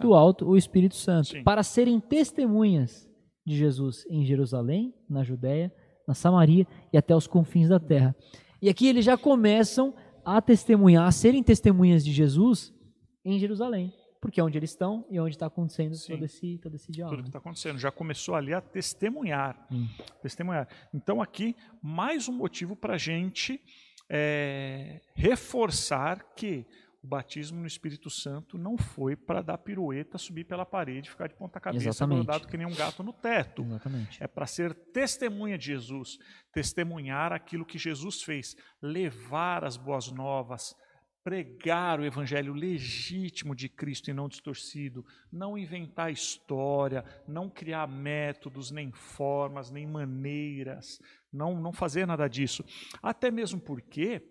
do 0.00 0.14
alto 0.14 0.46
o 0.46 0.56
Espírito 0.56 0.94
Santo, 0.94 1.28
Sim. 1.28 1.42
para 1.42 1.64
serem 1.64 1.98
testemunhas 1.98 3.10
de 3.44 3.56
Jesus 3.56 4.06
em 4.08 4.24
Jerusalém, 4.24 4.94
na 5.08 5.24
Judéia, 5.24 5.72
na 6.06 6.14
Samaria 6.14 6.66
e 6.92 6.96
até 6.96 7.14
os 7.14 7.26
confins 7.26 7.68
da 7.68 7.80
terra. 7.80 8.14
E 8.60 8.68
aqui 8.68 8.86
eles 8.86 9.04
já 9.04 9.18
começam 9.18 9.92
a 10.24 10.40
testemunhar, 10.40 11.08
a 11.08 11.10
serem 11.10 11.42
testemunhas 11.42 12.04
de 12.04 12.12
Jesus 12.12 12.72
em 13.24 13.36
Jerusalém 13.40 13.92
porque 14.22 14.38
é 14.38 14.44
onde 14.44 14.56
eles 14.56 14.70
estão 14.70 15.04
e 15.10 15.18
onde 15.18 15.34
está 15.34 15.46
acontecendo 15.46 15.96
todo 16.06 16.24
esse, 16.24 16.56
todo 16.58 16.76
esse 16.76 16.92
diálogo. 16.92 17.16
Tudo 17.16 17.24
que 17.24 17.28
está 17.30 17.40
acontecendo. 17.40 17.76
Já 17.76 17.90
começou 17.90 18.36
ali 18.36 18.54
a 18.54 18.60
testemunhar. 18.60 19.66
Hum. 19.68 19.88
Testemunhar. 20.22 20.68
Então, 20.94 21.20
aqui, 21.20 21.56
mais 21.82 22.28
um 22.28 22.32
motivo 22.32 22.76
para 22.76 22.94
a 22.94 22.98
gente 22.98 23.60
é, 24.08 25.00
reforçar 25.16 26.34
que 26.36 26.64
o 27.02 27.06
batismo 27.08 27.60
no 27.60 27.66
Espírito 27.66 28.08
Santo 28.08 28.56
não 28.56 28.78
foi 28.78 29.16
para 29.16 29.42
dar 29.42 29.58
pirueta, 29.58 30.16
subir 30.18 30.44
pela 30.44 30.64
parede, 30.64 31.10
ficar 31.10 31.26
de 31.26 31.34
ponta 31.34 31.58
cabeça, 31.58 32.06
grudado 32.06 32.46
que 32.46 32.56
nem 32.56 32.64
um 32.64 32.74
gato 32.76 33.02
no 33.02 33.12
teto. 33.12 33.62
Exatamente. 33.62 34.22
É 34.22 34.28
para 34.28 34.46
ser 34.46 34.72
testemunha 34.72 35.58
de 35.58 35.66
Jesus, 35.66 36.16
testemunhar 36.52 37.32
aquilo 37.32 37.66
que 37.66 37.76
Jesus 37.76 38.22
fez, 38.22 38.54
levar 38.80 39.64
as 39.64 39.76
boas 39.76 40.12
novas, 40.12 40.76
pregar 41.24 42.00
o 42.00 42.04
evangelho 42.04 42.52
legítimo 42.52 43.54
de 43.54 43.68
Cristo 43.68 44.10
e 44.10 44.12
não 44.12 44.28
distorcido, 44.28 45.04
não 45.30 45.56
inventar 45.56 46.10
história, 46.12 47.04
não 47.26 47.48
criar 47.48 47.86
métodos, 47.86 48.70
nem 48.70 48.90
formas, 48.92 49.70
nem 49.70 49.86
maneiras, 49.86 50.98
não, 51.32 51.60
não 51.60 51.72
fazer 51.72 52.06
nada 52.06 52.28
disso. 52.28 52.64
Até 53.02 53.30
mesmo 53.30 53.60
porque 53.60 54.22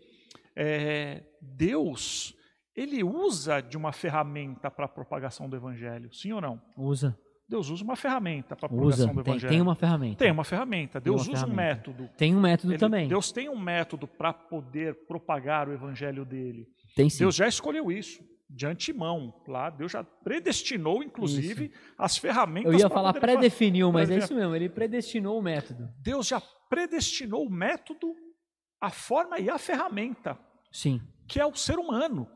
é, 0.55 1.23
Deus, 1.41 2.35
ele 2.75 3.03
usa 3.03 3.61
de 3.61 3.77
uma 3.77 3.91
ferramenta 3.93 4.69
para 4.69 4.85
a 4.85 4.89
propagação 4.89 5.49
do 5.49 5.55
evangelho, 5.55 6.13
sim 6.13 6.31
ou 6.33 6.41
não? 6.41 6.61
Usa. 6.77 7.17
Deus 7.47 7.69
usa 7.69 7.83
uma 7.83 7.97
ferramenta 7.97 8.55
para 8.55 8.65
a 8.67 8.69
propagação 8.69 9.07
Usa. 9.07 9.13
do 9.13 9.23
Tem, 9.23 9.31
evangelho. 9.33 9.51
tem 9.51 9.61
uma 9.61 9.75
ferramenta. 9.75 10.15
Tem 10.23 10.31
uma 10.31 10.43
ferramenta. 10.45 11.01
Deus 11.01 11.27
uma 11.27 11.33
usa 11.33 11.45
um 11.45 11.49
ferramenta. 11.49 11.75
método. 11.91 12.09
Tem 12.17 12.33
um 12.33 12.39
método 12.39 12.71
Ele- 12.71 12.79
também. 12.79 13.07
Deus 13.09 13.29
tem 13.33 13.49
um 13.49 13.59
método 13.59 14.07
para 14.07 14.31
poder 14.31 15.05
propagar 15.05 15.67
o 15.67 15.73
evangelho 15.73 16.23
dele. 16.23 16.65
Tem 16.95 17.09
sim. 17.09 17.19
Deus 17.19 17.35
já 17.35 17.47
escolheu 17.47 17.91
isso 17.91 18.23
de 18.49 18.65
antemão. 18.65 19.33
Lá, 19.47 19.69
Deus 19.69 19.91
já 19.91 20.03
predestinou, 20.03 21.01
inclusive, 21.01 21.71
as 21.97 22.17
ferramentas. 22.17 22.73
Eu 22.73 22.79
ia 22.79 22.89
falar 22.89 23.13
predefiniu, 23.13 23.91
mas 23.91 24.09
é 24.09 24.17
isso 24.17 24.35
mesmo. 24.35 24.55
Ele 24.55 24.69
predestinou 24.69 25.39
o 25.39 25.41
método. 25.41 25.89
Deus 26.01 26.27
já 26.27 26.41
predestinou 26.69 27.45
o 27.45 27.49
método, 27.49 28.13
a 28.79 28.89
forma 28.89 29.39
e 29.39 29.49
a 29.49 29.57
ferramenta, 29.57 30.37
Sim. 30.71 31.01
que 31.27 31.39
é 31.39 31.45
o 31.45 31.55
ser 31.55 31.77
humano. 31.77 32.27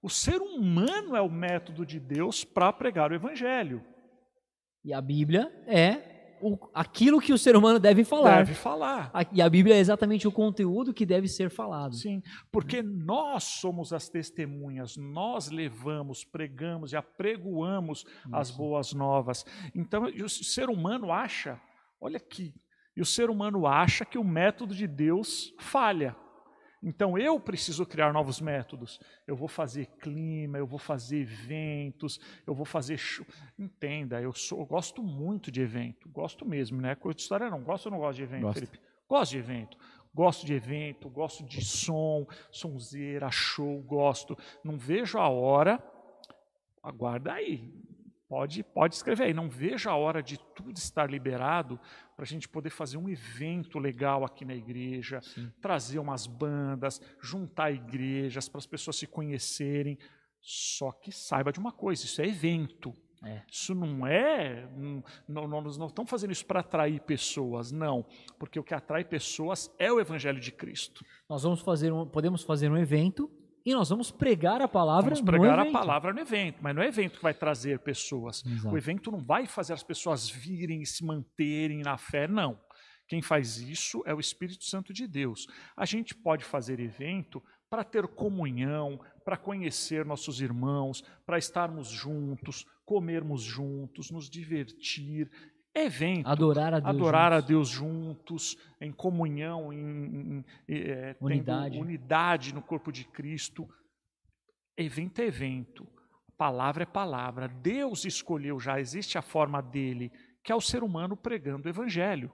O 0.00 0.08
ser 0.08 0.40
humano 0.40 1.16
é 1.16 1.20
o 1.20 1.28
método 1.28 1.84
de 1.84 1.98
Deus 1.98 2.44
para 2.44 2.72
pregar 2.72 3.10
o 3.10 3.14
evangelho. 3.14 3.84
E 4.84 4.92
a 4.92 5.00
Bíblia 5.00 5.52
é 5.66 6.17
o- 6.40 6.58
aquilo 6.74 7.20
que 7.20 7.32
o 7.32 7.38
ser 7.38 7.56
humano 7.56 7.78
deve 7.78 8.04
falar. 8.04 8.38
Deve 8.38 8.54
falar. 8.54 9.10
A- 9.12 9.26
E 9.32 9.42
a 9.42 9.48
Bíblia 9.48 9.74
é 9.76 9.78
exatamente 9.78 10.26
o 10.26 10.32
conteúdo 10.32 10.92
que 10.94 11.04
deve 11.06 11.28
ser 11.28 11.50
falado. 11.50 11.94
Sim, 11.94 12.22
porque 12.50 12.82
nós 12.82 13.44
somos 13.44 13.92
as 13.92 14.08
testemunhas, 14.08 14.96
nós 14.96 15.50
levamos, 15.50 16.24
pregamos 16.24 16.92
e 16.92 16.96
apregoamos 16.96 18.04
as 18.32 18.48
Isso. 18.48 18.58
boas 18.58 18.92
novas. 18.92 19.44
Então, 19.74 20.04
o 20.04 20.28
ser 20.28 20.68
humano 20.68 21.12
acha, 21.12 21.60
olha 22.00 22.16
aqui, 22.16 22.54
e 22.96 23.00
o 23.00 23.06
ser 23.06 23.30
humano 23.30 23.66
acha 23.66 24.04
que 24.04 24.18
o 24.18 24.24
método 24.24 24.74
de 24.74 24.86
Deus 24.86 25.52
falha. 25.58 26.16
Então 26.82 27.18
eu 27.18 27.38
preciso 27.40 27.84
criar 27.84 28.12
novos 28.12 28.40
métodos. 28.40 29.00
Eu 29.26 29.34
vou 29.34 29.48
fazer 29.48 29.86
clima, 30.00 30.58
eu 30.58 30.66
vou 30.66 30.78
fazer 30.78 31.20
eventos, 31.20 32.20
eu 32.46 32.54
vou 32.54 32.64
fazer 32.64 32.96
show. 32.96 33.26
Entenda, 33.58 34.20
eu, 34.20 34.32
sou, 34.32 34.60
eu 34.60 34.66
gosto 34.66 35.02
muito 35.02 35.50
de 35.50 35.60
evento, 35.60 36.08
gosto 36.08 36.46
mesmo, 36.46 36.80
né? 36.80 36.94
Coisa 36.94 37.16
de 37.16 37.22
história 37.22 37.50
não. 37.50 37.62
Gosto 37.62 37.86
ou 37.86 37.92
não 37.92 37.98
gosto 37.98 38.16
de 38.16 38.22
evento, 38.22 38.42
Gosto. 38.42 38.54
Felipe? 38.54 38.80
Gosto 39.08 39.30
de 39.32 39.38
evento. 39.38 39.78
Gosto 40.14 40.46
de 40.46 40.54
evento, 40.54 41.08
gosto 41.08 41.44
de 41.44 41.64
som, 41.64 42.26
sonzeira, 42.50 43.30
show, 43.30 43.80
gosto. 43.82 44.36
Não 44.64 44.76
vejo 44.76 45.18
a 45.18 45.28
hora. 45.28 45.82
Aguarda 46.82 47.34
aí. 47.34 47.72
Pode, 48.28 48.62
pode 48.62 48.94
escrever 48.94 49.24
aí. 49.24 49.34
Não 49.34 49.48
vejo 49.48 49.88
a 49.88 49.96
hora 49.96 50.22
de 50.22 50.38
tudo 50.54 50.76
estar 50.76 51.10
liberado 51.10 51.80
para 52.14 52.24
a 52.24 52.26
gente 52.26 52.46
poder 52.46 52.68
fazer 52.68 52.98
um 52.98 53.08
evento 53.08 53.78
legal 53.78 54.22
aqui 54.22 54.44
na 54.44 54.54
igreja, 54.54 55.20
Sim. 55.22 55.50
trazer 55.62 55.98
umas 55.98 56.26
bandas, 56.26 57.00
juntar 57.22 57.70
igrejas 57.70 58.46
para 58.48 58.58
as 58.58 58.66
pessoas 58.66 58.96
se 58.96 59.06
conhecerem. 59.06 59.98
Só 60.40 60.92
que 60.92 61.10
saiba 61.10 61.50
de 61.50 61.58
uma 61.58 61.72
coisa: 61.72 62.04
isso 62.04 62.20
é 62.20 62.26
evento. 62.26 62.94
É. 63.24 63.42
Isso 63.50 63.74
não 63.74 64.06
é. 64.06 64.68
Não, 65.26 65.48
não, 65.48 65.62
nós 65.62 65.78
não 65.78 65.86
estamos 65.86 66.10
fazendo 66.10 66.30
isso 66.30 66.46
para 66.46 66.60
atrair 66.60 67.00
pessoas, 67.00 67.72
não. 67.72 68.04
Porque 68.38 68.60
o 68.60 68.62
que 68.62 68.74
atrai 68.74 69.04
pessoas 69.04 69.74
é 69.78 69.90
o 69.90 69.98
Evangelho 69.98 70.38
de 70.38 70.52
Cristo. 70.52 71.04
Nós 71.28 71.42
vamos 71.42 71.60
fazer 71.60 71.92
um, 71.92 72.06
podemos 72.06 72.42
fazer 72.42 72.70
um 72.70 72.76
evento 72.76 73.28
e 73.64 73.74
nós 73.74 73.88
vamos 73.88 74.10
pregar 74.10 74.62
a 74.62 74.68
palavra 74.68 75.14
Vamos 75.14 75.20
pregar 75.20 75.58
a 75.58 75.70
palavra 75.70 76.12
no 76.12 76.20
evento, 76.20 76.58
mas 76.60 76.74
não 76.74 76.82
é 76.82 76.88
evento 76.88 77.16
que 77.16 77.22
vai 77.22 77.34
trazer 77.34 77.78
pessoas. 77.80 78.44
Exato. 78.44 78.74
O 78.74 78.78
evento 78.78 79.10
não 79.10 79.20
vai 79.20 79.46
fazer 79.46 79.72
as 79.72 79.82
pessoas 79.82 80.28
virem 80.28 80.82
e 80.82 80.86
se 80.86 81.04
manterem 81.04 81.82
na 81.82 81.96
fé, 81.98 82.26
não. 82.26 82.58
Quem 83.06 83.22
faz 83.22 83.58
isso 83.58 84.02
é 84.06 84.14
o 84.14 84.20
Espírito 84.20 84.64
Santo 84.64 84.92
de 84.92 85.06
Deus. 85.06 85.46
A 85.76 85.86
gente 85.86 86.14
pode 86.14 86.44
fazer 86.44 86.78
evento 86.78 87.42
para 87.70 87.84
ter 87.84 88.06
comunhão, 88.06 89.00
para 89.24 89.36
conhecer 89.36 90.04
nossos 90.04 90.40
irmãos, 90.40 91.02
para 91.26 91.38
estarmos 91.38 91.88
juntos, 91.88 92.66
comermos 92.84 93.42
juntos, 93.42 94.10
nos 94.10 94.28
divertir. 94.28 95.30
É 95.78 95.84
evento. 95.86 96.26
Adorar 96.26 96.74
a 96.74 96.80
Deus. 96.80 96.94
adorar 96.94 97.32
a 97.32 97.36
juntos. 97.36 97.48
Deus 97.48 97.68
juntos, 97.68 98.56
em 98.80 98.92
comunhão, 98.92 99.72
em, 99.72 99.78
em- 99.78 100.38
em- 100.38 100.44
tendo 100.68 101.16
Unidade. 101.20 101.78
unidade 101.78 102.54
no 102.54 102.62
corpo 102.62 102.90
de 102.92 103.04
Cristo. 103.04 103.68
Evento 104.76 105.20
é 105.20 105.24
evento, 105.26 105.86
palavra 106.36 106.84
é 106.84 106.86
palavra. 106.86 107.48
Deus 107.48 108.04
escolheu 108.04 108.60
já, 108.60 108.78
existe 108.80 109.18
a 109.18 109.22
forma 109.22 109.60
dele, 109.60 110.12
que 110.44 110.52
é 110.52 110.54
o 110.54 110.60
ser 110.60 110.82
humano 110.84 111.16
pregando 111.16 111.66
o 111.66 111.70
evangelho. 111.70 112.32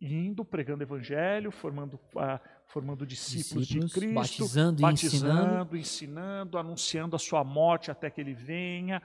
Indo, 0.00 0.44
pregando 0.44 0.80
o 0.80 0.86
evangelho, 0.86 1.50
formando, 1.52 2.00
ah, 2.16 2.40
formando 2.68 3.06
discípulos, 3.06 3.66
Discípulos, 3.68 3.90
de 3.90 4.00
Cristo, 4.00 4.14
batizando 4.14 4.80
batizando, 4.82 5.76
ensinando, 5.76 6.58
anunciando 6.58 7.14
a 7.14 7.18
sua 7.18 7.44
morte 7.44 7.90
até 7.90 8.10
que 8.10 8.20
ele 8.20 8.34
venha. 8.34 9.00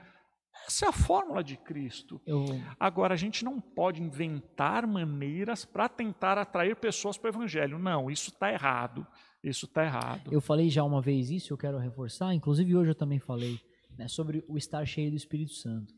Essa 0.66 0.86
é 0.86 0.88
a 0.88 0.92
fórmula 0.92 1.42
de 1.42 1.56
Cristo. 1.56 2.20
Eu, 2.26 2.44
Agora, 2.78 3.14
a 3.14 3.16
gente 3.16 3.44
não 3.44 3.60
pode 3.60 4.02
inventar 4.02 4.86
maneiras 4.86 5.64
para 5.64 5.88
tentar 5.88 6.36
atrair 6.38 6.76
pessoas 6.76 7.16
para 7.16 7.30
o 7.30 7.34
Evangelho. 7.34 7.78
Não, 7.78 8.10
isso 8.10 8.30
está 8.30 8.52
errado. 8.52 9.06
Isso 9.42 9.66
está 9.66 9.84
errado. 9.84 10.32
eu 10.32 10.40
falei 10.40 10.68
já 10.68 10.82
uma 10.82 11.00
vez 11.00 11.30
isso, 11.30 11.52
eu 11.52 11.58
quero 11.58 11.78
reforçar. 11.78 12.34
Inclusive 12.34 12.76
hoje 12.76 12.90
eu 12.90 12.94
também 12.94 13.20
falei 13.20 13.60
né, 13.96 14.08
sobre 14.08 14.44
o 14.48 14.56
estar 14.56 14.84
cheio 14.86 15.10
do 15.10 15.16
Espírito 15.16 15.52
Santo. 15.52 15.94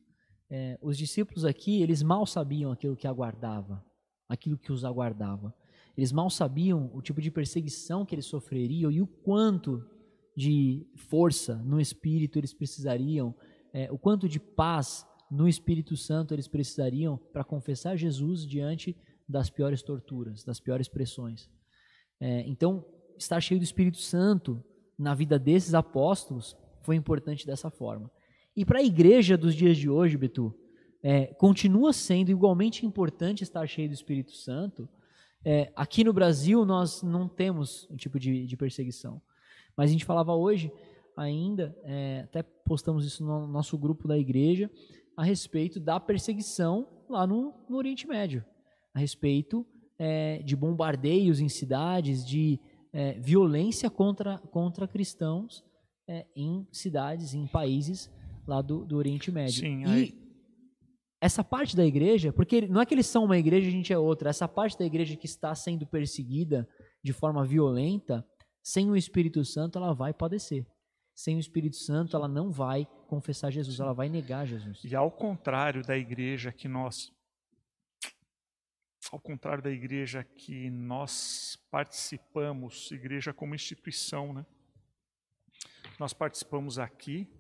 É, 0.50 0.78
os 0.82 0.98
discípulos 0.98 1.44
aqui, 1.44 1.80
eles 1.80 2.02
mal 2.02 2.26
sabiam 2.26 2.72
aquilo 2.72 2.96
que 2.96 3.06
aguardava, 3.06 3.84
aquilo 4.28 4.58
que 4.58 4.72
os 4.72 4.84
aguardava. 4.84 5.54
Eles 5.96 6.12
mal 6.12 6.28
sabiam 6.28 6.90
o 6.94 7.00
tipo 7.00 7.20
de 7.20 7.30
perseguição 7.30 8.04
que 8.04 8.14
eles 8.14 8.26
sofreriam 8.26 8.90
e 8.90 9.00
o 9.00 9.06
quanto 9.06 9.84
de 10.36 10.86
força 10.96 11.56
no 11.56 11.80
Espírito 11.80 12.38
eles 12.38 12.54
precisariam, 12.54 13.34
é, 13.72 13.90
o 13.90 13.98
quanto 13.98 14.28
de 14.28 14.40
paz 14.40 15.06
no 15.30 15.48
Espírito 15.48 15.96
Santo 15.96 16.34
eles 16.34 16.48
precisariam 16.48 17.16
para 17.32 17.44
confessar 17.44 17.96
Jesus 17.96 18.46
diante 18.46 18.96
das 19.28 19.48
piores 19.48 19.82
torturas, 19.82 20.42
das 20.42 20.58
piores 20.58 20.88
pressões. 20.88 21.48
É, 22.18 22.40
então, 22.48 22.84
estar 23.16 23.40
cheio 23.40 23.60
do 23.60 23.64
Espírito 23.64 23.98
Santo 23.98 24.62
na 24.98 25.14
vida 25.14 25.38
desses 25.38 25.72
apóstolos 25.72 26.56
foi 26.82 26.96
importante 26.96 27.46
dessa 27.46 27.70
forma. 27.70 28.10
E 28.56 28.64
para 28.64 28.80
a 28.80 28.82
igreja 28.82 29.36
dos 29.36 29.54
dias 29.54 29.76
de 29.76 29.88
hoje, 29.88 30.16
Betu, 30.16 30.54
é, 31.02 31.26
continua 31.26 31.92
sendo 31.92 32.30
igualmente 32.30 32.84
importante 32.84 33.42
estar 33.42 33.66
cheio 33.66 33.88
do 33.88 33.94
Espírito 33.94 34.32
Santo. 34.32 34.88
É, 35.44 35.72
aqui 35.74 36.04
no 36.04 36.12
Brasil, 36.12 36.64
nós 36.64 37.02
não 37.02 37.28
temos 37.28 37.88
um 37.90 37.96
tipo 37.96 38.18
de, 38.18 38.46
de 38.46 38.56
perseguição. 38.56 39.22
Mas 39.76 39.88
a 39.88 39.92
gente 39.92 40.04
falava 40.04 40.34
hoje, 40.34 40.70
ainda, 41.20 41.76
é, 41.84 42.22
até 42.24 42.42
postamos 42.42 43.04
isso 43.04 43.22
no 43.24 43.46
nosso 43.46 43.76
grupo 43.76 44.08
da 44.08 44.18
igreja, 44.18 44.70
a 45.16 45.22
respeito 45.22 45.78
da 45.78 46.00
perseguição 46.00 46.88
lá 47.08 47.26
no, 47.26 47.52
no 47.68 47.76
Oriente 47.76 48.06
Médio. 48.06 48.42
A 48.94 48.98
respeito 48.98 49.66
é, 49.98 50.38
de 50.38 50.56
bombardeios 50.56 51.38
em 51.38 51.48
cidades, 51.48 52.26
de 52.26 52.58
é, 52.92 53.12
violência 53.20 53.90
contra, 53.90 54.38
contra 54.38 54.88
cristãos 54.88 55.62
é, 56.08 56.26
em 56.34 56.66
cidades, 56.72 57.34
em 57.34 57.46
países 57.46 58.10
lá 58.46 58.62
do, 58.62 58.84
do 58.86 58.96
Oriente 58.96 59.30
Médio. 59.30 59.60
Sim, 59.60 59.82
e 59.82 59.90
aí- 59.90 60.20
essa 61.20 61.44
parte 61.44 61.76
da 61.76 61.84
igreja, 61.84 62.32
porque 62.32 62.66
não 62.66 62.80
é 62.80 62.86
que 62.86 62.94
eles 62.94 63.06
são 63.06 63.24
uma 63.24 63.36
igreja 63.36 63.66
e 63.66 63.68
a 63.68 63.72
gente 63.72 63.92
é 63.92 63.98
outra, 63.98 64.30
essa 64.30 64.48
parte 64.48 64.78
da 64.78 64.86
igreja 64.86 65.14
que 65.16 65.26
está 65.26 65.54
sendo 65.54 65.86
perseguida 65.86 66.66
de 67.04 67.12
forma 67.12 67.44
violenta, 67.44 68.26
sem 68.62 68.90
o 68.90 68.96
Espírito 68.96 69.44
Santo 69.44 69.76
ela 69.76 69.92
vai 69.92 70.14
padecer. 70.14 70.66
Sem 71.20 71.36
o 71.36 71.38
Espírito 71.38 71.76
Santo 71.76 72.16
ela 72.16 72.26
não 72.26 72.50
vai 72.50 72.88
confessar 73.06 73.50
Jesus, 73.50 73.78
ela 73.78 73.92
vai 73.92 74.08
negar 74.08 74.46
Jesus. 74.46 74.82
E 74.82 74.96
ao 74.96 75.10
contrário 75.10 75.82
da 75.82 75.94
igreja 75.94 76.50
que 76.50 76.66
nós. 76.66 77.12
Ao 79.12 79.20
contrário 79.20 79.62
da 79.62 79.70
igreja 79.70 80.24
que 80.24 80.70
nós 80.70 81.58
participamos, 81.70 82.90
igreja 82.90 83.34
como 83.34 83.54
instituição, 83.54 84.32
né? 84.32 84.46
Nós 85.98 86.14
participamos 86.14 86.78
aqui, 86.78 87.30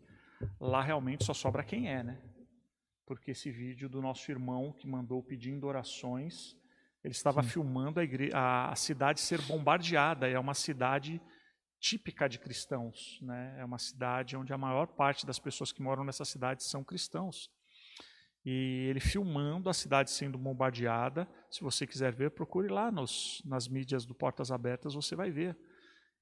lá 0.60 0.82
realmente 0.82 1.24
só 1.24 1.32
sobra 1.32 1.64
quem 1.64 1.88
é, 1.88 2.02
né? 2.02 2.20
Porque 3.06 3.30
esse 3.30 3.50
vídeo 3.50 3.88
do 3.88 4.02
nosso 4.02 4.30
irmão 4.30 4.74
que 4.74 4.86
mandou 4.86 5.22
pedindo 5.22 5.66
orações, 5.66 6.54
ele 7.02 7.14
estava 7.14 7.42
Sim. 7.42 7.48
filmando 7.48 7.98
a, 8.34 8.72
a 8.72 8.76
cidade 8.76 9.20
ser 9.20 9.40
bombardeada. 9.40 10.28
É 10.28 10.38
uma 10.38 10.52
cidade 10.52 11.18
típica 11.80 12.28
de 12.28 12.38
cristãos, 12.38 13.18
né? 13.22 13.56
É 13.58 13.64
uma 13.64 13.78
cidade 13.78 14.36
onde 14.36 14.52
a 14.52 14.58
maior 14.58 14.86
parte 14.86 15.26
das 15.26 15.38
pessoas 15.38 15.72
que 15.72 15.82
moram 15.82 16.04
nessa 16.04 16.24
cidade 16.24 16.62
são 16.62 16.84
cristãos. 16.84 17.50
E 18.44 18.86
ele 18.88 19.00
filmando 19.00 19.68
a 19.68 19.74
cidade 19.74 20.10
sendo 20.10 20.38
bombardeada. 20.38 21.28
Se 21.50 21.62
você 21.62 21.86
quiser 21.86 22.12
ver, 22.12 22.30
procure 22.30 22.68
lá 22.68 22.90
nos, 22.90 23.42
nas 23.44 23.66
mídias 23.66 24.04
do 24.04 24.14
Portas 24.14 24.50
Abertas, 24.50 24.94
você 24.94 25.16
vai 25.16 25.30
ver. 25.30 25.56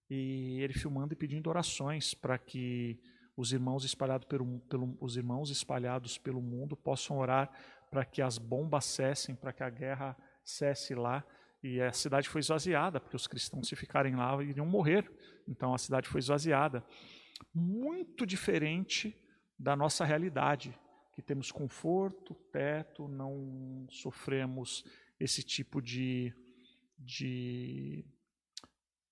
e 0.08 0.60
ele 0.62 0.72
filmando 0.72 1.12
e 1.12 1.16
pedindo 1.16 1.50
orações 1.50 2.14
para 2.14 2.38
que 2.38 2.98
os 3.36 3.52
irmãos 3.52 3.84
espalhados 3.84 4.26
pelo, 4.26 4.58
pelo, 4.60 4.96
os 5.00 5.16
irmãos 5.16 5.50
espalhados 5.50 6.18
pelo 6.18 6.40
mundo 6.40 6.76
possam 6.76 7.18
orar 7.18 7.50
para 7.90 8.04
que 8.04 8.22
as 8.22 8.38
bombas 8.38 8.84
cessem, 8.84 9.34
para 9.34 9.52
que 9.52 9.62
a 9.62 9.70
guerra 9.70 10.16
cesse 10.44 10.94
lá. 10.94 11.24
E 11.62 11.80
a 11.80 11.92
cidade 11.92 12.28
foi 12.28 12.40
esvaziada, 12.40 13.00
porque 13.00 13.16
os 13.16 13.26
cristãos, 13.26 13.68
se 13.68 13.74
ficarem 13.74 14.14
lá, 14.14 14.42
iriam 14.42 14.66
morrer. 14.66 15.10
Então 15.46 15.74
a 15.74 15.78
cidade 15.78 16.08
foi 16.08 16.20
esvaziada. 16.20 16.84
Muito 17.52 18.24
diferente 18.24 19.16
da 19.58 19.74
nossa 19.74 20.04
realidade, 20.04 20.78
que 21.14 21.22
temos 21.22 21.50
conforto, 21.50 22.34
teto, 22.52 23.08
não 23.08 23.86
sofremos 23.90 24.84
esse 25.18 25.42
tipo 25.42 25.82
de, 25.82 26.32
de, 26.96 28.04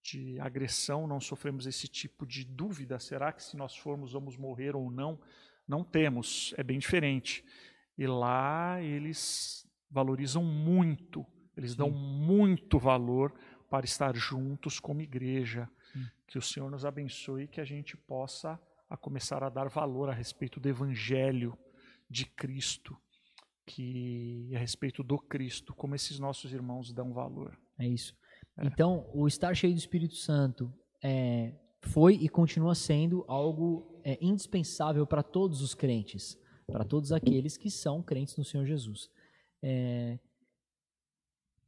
de 0.02 0.38
agressão, 0.38 1.06
não 1.08 1.20
sofremos 1.20 1.66
esse 1.66 1.88
tipo 1.88 2.24
de 2.24 2.44
dúvida: 2.44 2.98
será 3.00 3.32
que 3.32 3.42
se 3.42 3.56
nós 3.56 3.76
formos 3.76 4.12
vamos 4.12 4.36
morrer 4.36 4.76
ou 4.76 4.88
não? 4.88 5.20
Não 5.66 5.82
temos, 5.82 6.54
é 6.56 6.62
bem 6.62 6.78
diferente. 6.78 7.44
E 7.98 8.06
lá 8.06 8.80
eles 8.80 9.68
valorizam 9.90 10.44
muito, 10.44 11.26
eles 11.56 11.72
Sim. 11.72 11.78
dão 11.78 11.90
muito 11.90 12.78
valor 12.78 13.32
para 13.70 13.84
estar 13.84 14.14
juntos 14.14 14.78
como 14.78 15.00
igreja. 15.00 15.68
Sim. 15.92 16.06
Que 16.26 16.38
o 16.38 16.42
Senhor 16.42 16.70
nos 16.70 16.84
abençoe 16.84 17.44
e 17.44 17.48
que 17.48 17.60
a 17.60 17.64
gente 17.64 17.96
possa 17.96 18.60
a 18.88 18.96
começar 18.96 19.42
a 19.42 19.48
dar 19.48 19.68
valor 19.68 20.08
a 20.08 20.12
respeito 20.12 20.60
do 20.60 20.68
evangelho 20.68 21.58
de 22.08 22.24
Cristo, 22.24 22.96
que 23.66 24.50
a 24.54 24.58
respeito 24.58 25.02
do 25.02 25.18
Cristo, 25.18 25.74
como 25.74 25.94
esses 25.94 26.18
nossos 26.18 26.52
irmãos 26.52 26.92
dão 26.92 27.12
valor. 27.12 27.58
É 27.78 27.86
isso. 27.86 28.14
É. 28.56 28.66
Então, 28.66 29.10
o 29.12 29.26
estar 29.26 29.54
cheio 29.54 29.74
do 29.74 29.78
Espírito 29.78 30.14
Santo 30.14 30.72
é, 31.02 31.52
foi 31.82 32.14
e 32.14 32.28
continua 32.28 32.74
sendo 32.74 33.24
algo 33.28 34.00
é, 34.04 34.16
indispensável 34.20 35.06
para 35.06 35.22
todos 35.22 35.60
os 35.62 35.74
crentes, 35.74 36.38
para 36.66 36.84
todos 36.84 37.12
aqueles 37.12 37.56
que 37.56 37.70
são 37.70 38.02
crentes 38.02 38.36
no 38.36 38.44
Senhor 38.44 38.64
Jesus. 38.64 39.10
É, 39.62 40.18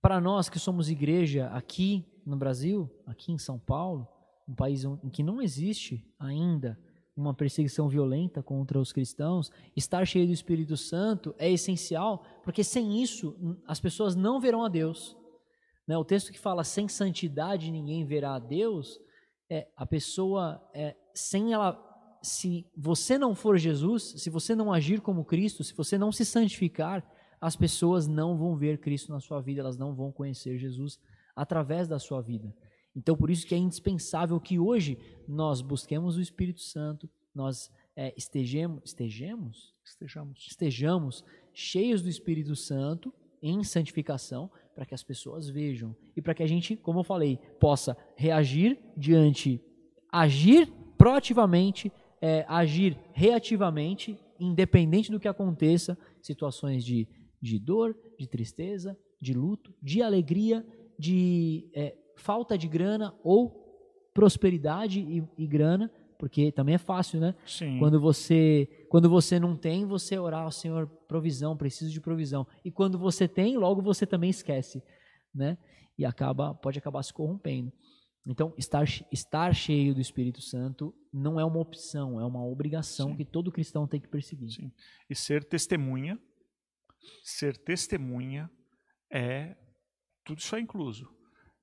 para 0.00 0.20
nós 0.20 0.48
que 0.48 0.58
somos 0.58 0.88
igreja 0.88 1.48
aqui 1.48 2.06
no 2.24 2.36
Brasil, 2.36 2.90
aqui 3.06 3.32
em 3.32 3.38
São 3.38 3.58
Paulo, 3.58 4.06
um 4.48 4.54
país 4.54 4.84
em 4.84 5.10
que 5.10 5.22
não 5.22 5.42
existe 5.42 6.06
ainda 6.18 6.78
uma 7.16 7.34
perseguição 7.34 7.88
violenta 7.88 8.42
contra 8.42 8.78
os 8.78 8.92
cristãos, 8.92 9.50
estar 9.76 10.06
cheio 10.06 10.26
do 10.26 10.32
Espírito 10.32 10.76
Santo 10.76 11.34
é 11.36 11.50
essencial, 11.50 12.24
porque 12.44 12.62
sem 12.62 13.02
isso 13.02 13.58
as 13.66 13.80
pessoas 13.80 14.14
não 14.14 14.40
verão 14.40 14.64
a 14.64 14.68
Deus. 14.68 15.16
Né? 15.86 15.98
O 15.98 16.04
texto 16.04 16.30
que 16.30 16.38
fala 16.38 16.62
sem 16.62 16.86
santidade 16.86 17.72
ninguém 17.72 18.06
verá 18.06 18.36
a 18.36 18.38
Deus, 18.38 19.00
é 19.50 19.66
a 19.76 19.84
pessoa 19.84 20.62
é, 20.72 20.94
sem 21.12 21.52
ela, 21.52 21.76
se 22.22 22.64
você 22.76 23.18
não 23.18 23.34
for 23.34 23.58
Jesus, 23.58 24.14
se 24.16 24.30
você 24.30 24.54
não 24.54 24.72
agir 24.72 25.00
como 25.00 25.24
Cristo, 25.24 25.64
se 25.64 25.74
você 25.74 25.98
não 25.98 26.12
se 26.12 26.24
santificar, 26.24 27.04
as 27.40 27.56
pessoas 27.56 28.06
não 28.06 28.36
vão 28.36 28.56
ver 28.56 28.78
Cristo 28.78 29.12
na 29.12 29.20
sua 29.20 29.40
vida, 29.40 29.60
elas 29.60 29.76
não 29.76 29.94
vão 29.94 30.10
conhecer 30.10 30.58
Jesus 30.58 30.98
através 31.34 31.86
da 31.86 31.98
sua 31.98 32.20
vida. 32.20 32.54
Então, 32.94 33.16
por 33.16 33.30
isso 33.30 33.46
que 33.46 33.54
é 33.54 33.58
indispensável 33.58 34.40
que 34.40 34.58
hoje 34.58 34.98
nós 35.26 35.60
busquemos 35.60 36.16
o 36.16 36.20
Espírito 36.20 36.60
Santo, 36.60 37.08
nós 37.34 37.70
é, 37.94 38.12
estejamos, 38.16 38.82
estejamos, 38.84 39.74
estejamos, 39.84 40.46
estejamos 40.48 41.24
cheios 41.52 42.02
do 42.02 42.08
Espírito 42.08 42.56
Santo 42.56 43.12
em 43.40 43.62
santificação, 43.62 44.50
para 44.74 44.86
que 44.86 44.94
as 44.94 45.02
pessoas 45.02 45.48
vejam 45.48 45.94
e 46.16 46.22
para 46.22 46.34
que 46.34 46.42
a 46.42 46.46
gente, 46.46 46.76
como 46.76 47.00
eu 47.00 47.04
falei, 47.04 47.38
possa 47.58 47.96
reagir 48.16 48.78
diante, 48.96 49.60
agir 50.10 50.72
proativamente, 50.96 51.92
é, 52.20 52.44
agir 52.48 52.98
reativamente, 53.12 54.18
independente 54.38 55.10
do 55.10 55.18
que 55.18 55.28
aconteça, 55.28 55.98
situações 56.20 56.84
de, 56.84 57.08
de 57.40 57.58
dor, 57.58 57.96
de 58.18 58.26
tristeza, 58.26 58.98
de 59.20 59.32
luto, 59.34 59.74
de 59.82 60.02
alegria, 60.02 60.66
de 60.98 61.70
é, 61.74 61.96
falta 62.16 62.56
de 62.56 62.68
grana 62.68 63.14
ou 63.22 63.64
prosperidade 64.12 65.00
e, 65.00 65.22
e, 65.36 65.46
grana, 65.46 65.90
porque 66.18 66.50
também 66.50 66.74
é 66.74 66.78
fácil, 66.78 67.20
né? 67.20 67.34
Sim. 67.46 67.78
Quando 67.78 68.00
você 68.00 68.68
quando 68.88 69.08
você 69.08 69.38
não 69.38 69.56
tem, 69.56 69.86
você 69.86 70.18
orar 70.18 70.42
ao 70.42 70.50
Senhor 70.50 70.86
provisão, 71.06 71.56
preciso 71.56 71.92
de 71.92 72.00
provisão. 72.00 72.46
E 72.64 72.70
quando 72.70 72.98
você 72.98 73.28
tem, 73.28 73.56
logo 73.56 73.80
você 73.80 74.04
também 74.06 74.30
esquece, 74.30 74.82
né? 75.34 75.56
E 75.96 76.04
acaba 76.04 76.54
pode 76.54 76.78
acabar 76.78 77.02
se 77.02 77.12
corrompendo. 77.12 77.72
Então, 78.28 78.52
estar, 78.58 78.84
estar 79.10 79.54
cheio 79.54 79.94
do 79.94 80.02
Espírito 80.02 80.42
Santo 80.42 80.94
não 81.10 81.40
é 81.40 81.44
uma 81.44 81.58
opção, 81.58 82.20
é 82.20 82.24
uma 82.26 82.44
obrigação 82.44 83.10
Sim. 83.10 83.16
que 83.16 83.24
todo 83.24 83.50
cristão 83.50 83.86
tem 83.86 83.98
que 83.98 84.06
perseguir. 84.06 84.50
Sim. 84.50 84.70
E 85.08 85.14
ser 85.14 85.42
testemunha, 85.44 86.20
ser 87.22 87.56
testemunha 87.56 88.50
é 89.10 89.56
tudo 90.24 90.38
isso 90.38 90.54
é 90.54 90.60
incluso 90.60 91.08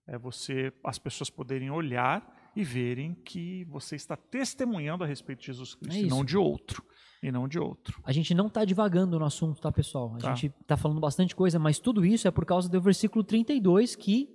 é 0.08 0.18
você 0.18 0.72
as 0.84 1.00
pessoas 1.00 1.30
poderem 1.30 1.70
olhar 1.70 2.36
e 2.56 2.64
verem 2.64 3.14
que 3.16 3.66
você 3.66 3.96
está 3.96 4.16
testemunhando 4.16 5.04
a 5.04 5.08
respeito 5.08 5.40
de 5.40 5.48
Jesus 5.48 5.76
Cristo, 5.76 5.98
é 5.98 6.06
e 6.06 6.08
não 6.08 6.24
de 6.24 6.38
outro. 6.38 6.84
E 7.22 7.32
não 7.32 7.48
de 7.48 7.60
outro. 7.60 8.00
A 8.04 8.12
gente 8.12 8.34
não 8.34 8.48
está 8.48 8.64
divagando 8.64 9.18
no 9.18 9.26
assunto, 9.26 9.60
tá, 9.60 9.72
pessoal? 9.72 10.16
A 10.16 10.20
tá. 10.20 10.36
gente 10.36 10.54
está 10.62 10.78
falando 10.78 11.00
bastante 11.00 11.36
coisa, 11.36 11.58
mas 11.58 11.80
tudo 11.80 12.06
isso 12.06 12.28
é 12.28 12.32
por 12.32 12.46
causa 12.46 12.70
do 12.70 12.80
versículo 12.80 13.24
32 13.24 13.96
que 13.96 14.30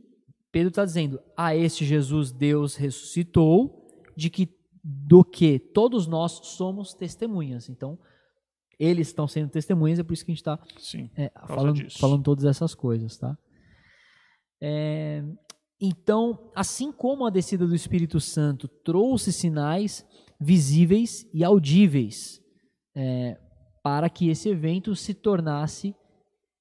Pedro 0.50 0.68
está 0.68 0.84
dizendo: 0.84 1.20
A 1.36 1.54
este 1.54 1.84
Jesus 1.84 2.32
Deus 2.32 2.74
ressuscitou, 2.74 3.86
de 4.16 4.28
que 4.28 4.48
do 4.82 5.22
que 5.22 5.58
todos 5.58 6.06
nós 6.06 6.40
somos 6.42 6.94
testemunhas. 6.94 7.68
Então, 7.68 7.98
eles 8.80 9.08
estão 9.08 9.28
sendo 9.28 9.50
testemunhas, 9.50 9.98
é 9.98 10.02
por 10.02 10.14
isso 10.14 10.24
que 10.24 10.32
a 10.32 10.34
gente 10.34 10.40
está 10.40 10.58
é, 11.14 11.30
falando, 11.46 11.90
falando 11.98 12.22
todas 12.22 12.46
essas 12.46 12.74
coisas, 12.74 13.18
tá? 13.18 13.36
É, 14.62 15.22
então, 15.78 16.50
assim 16.54 16.90
como 16.90 17.26
a 17.26 17.30
descida 17.30 17.66
do 17.66 17.74
Espírito 17.74 18.18
Santo 18.18 18.66
trouxe 18.66 19.32
sinais 19.32 20.06
visíveis 20.40 21.28
e 21.34 21.44
audíveis 21.44 22.40
é, 22.96 23.38
para 23.82 24.08
que 24.08 24.30
esse 24.30 24.48
evento 24.48 24.96
se 24.96 25.12
tornasse 25.12 25.94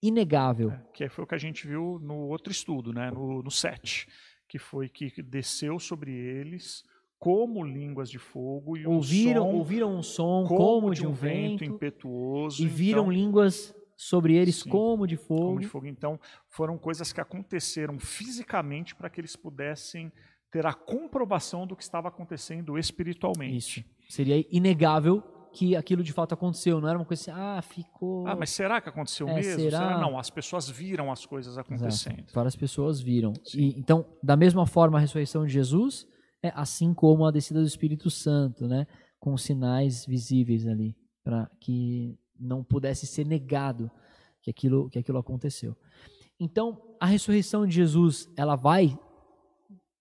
inegável. 0.04 0.72
É, 0.72 0.84
que 0.94 1.10
foi 1.10 1.24
o 1.24 1.28
que 1.28 1.36
a 1.36 1.40
gente 1.40 1.66
viu 1.66 2.00
no 2.02 2.28
outro 2.28 2.52
estudo, 2.52 2.92
né, 2.92 3.10
no, 3.12 3.42
no 3.42 3.52
7, 3.52 4.08
que 4.48 4.60
foi 4.60 4.90
que 4.90 5.22
desceu 5.24 5.80
sobre 5.80 6.12
eles 6.12 6.84
como 7.20 7.64
línguas 7.64 8.10
de 8.10 8.18
fogo 8.18 8.78
e 8.78 8.88
ouviram, 8.88 9.50
um 9.50 9.52
som, 9.52 9.58
ouviram 9.58 9.96
um 9.98 10.04
som 10.04 10.46
como, 10.48 10.58
como 10.58 10.96
de 10.96 11.06
um 11.06 11.12
vento, 11.12 11.60
vento 11.60 11.66
impetuoso 11.66 12.64
e 12.64 12.66
viram 12.66 13.04
então, 13.04 13.12
línguas 13.12 13.76
sobre 13.98 14.36
eles 14.36 14.62
Sim, 14.62 14.70
como 14.70 15.06
de 15.06 15.18
fogo. 15.18 15.42
Como 15.44 15.60
de 15.60 15.68
fogo. 15.68 15.86
Então, 15.86 16.18
foram 16.48 16.78
coisas 16.78 17.12
que 17.12 17.20
aconteceram 17.20 18.00
fisicamente 18.00 18.96
para 18.96 19.10
que 19.10 19.20
eles 19.20 19.36
pudessem 19.36 20.10
ter 20.50 20.66
a 20.66 20.74
comprovação 20.74 21.68
do 21.68 21.76
que 21.76 21.84
estava 21.84 22.08
acontecendo 22.08 22.78
espiritualmente. 22.78 23.82
Isso. 23.82 23.84
Seria 24.08 24.44
inegável 24.50 25.22
que 25.52 25.76
aquilo 25.76 26.02
de 26.02 26.14
fato 26.14 26.34
aconteceu, 26.34 26.80
não 26.80 26.88
era 26.88 26.98
uma 26.98 27.06
coisa 27.06 27.32
assim, 27.32 27.42
ah, 27.42 27.62
ficou. 27.62 28.26
Ah, 28.26 28.36
mas 28.36 28.52
será 28.52 28.80
que 28.80 28.88
aconteceu 28.88 29.28
é, 29.28 29.36
mesmo? 29.36 29.60
Será? 29.60 29.78
será? 29.80 29.98
Não, 30.00 30.18
as 30.18 30.30
pessoas 30.30 30.70
viram 30.70 31.12
as 31.12 31.26
coisas 31.26 31.58
acontecendo. 31.58 32.20
Exato. 32.20 32.34
Várias 32.34 32.56
pessoas 32.56 33.02
viram. 33.02 33.34
E, 33.54 33.78
então, 33.78 34.06
da 34.24 34.38
mesma 34.38 34.66
forma, 34.66 34.98
a 34.98 35.02
ressurreição 35.02 35.46
de 35.46 35.52
Jesus 35.52 36.08
é 36.42 36.52
assim 36.56 36.94
como 36.94 37.26
a 37.26 37.32
descida 37.32 37.60
do 37.60 37.68
Espírito 37.68 38.10
Santo, 38.10 38.68
né? 38.68 38.88
Com 39.20 39.36
sinais 39.38 40.06
visíveis 40.06 40.66
ali, 40.68 40.96
para 41.24 41.50
que 41.60 42.18
não 42.40 42.64
pudesse 42.64 43.06
ser 43.06 43.26
negado 43.26 43.92
que 44.42 44.50
aquilo, 44.50 44.90
que 44.90 45.00
aquilo 45.00 45.18
aconteceu. 45.18 45.76
Então, 46.40 46.82
a 47.00 47.06
ressurreição 47.06 47.68
de 47.68 47.76
Jesus, 47.76 48.30
ela 48.38 48.56
vai 48.56 48.98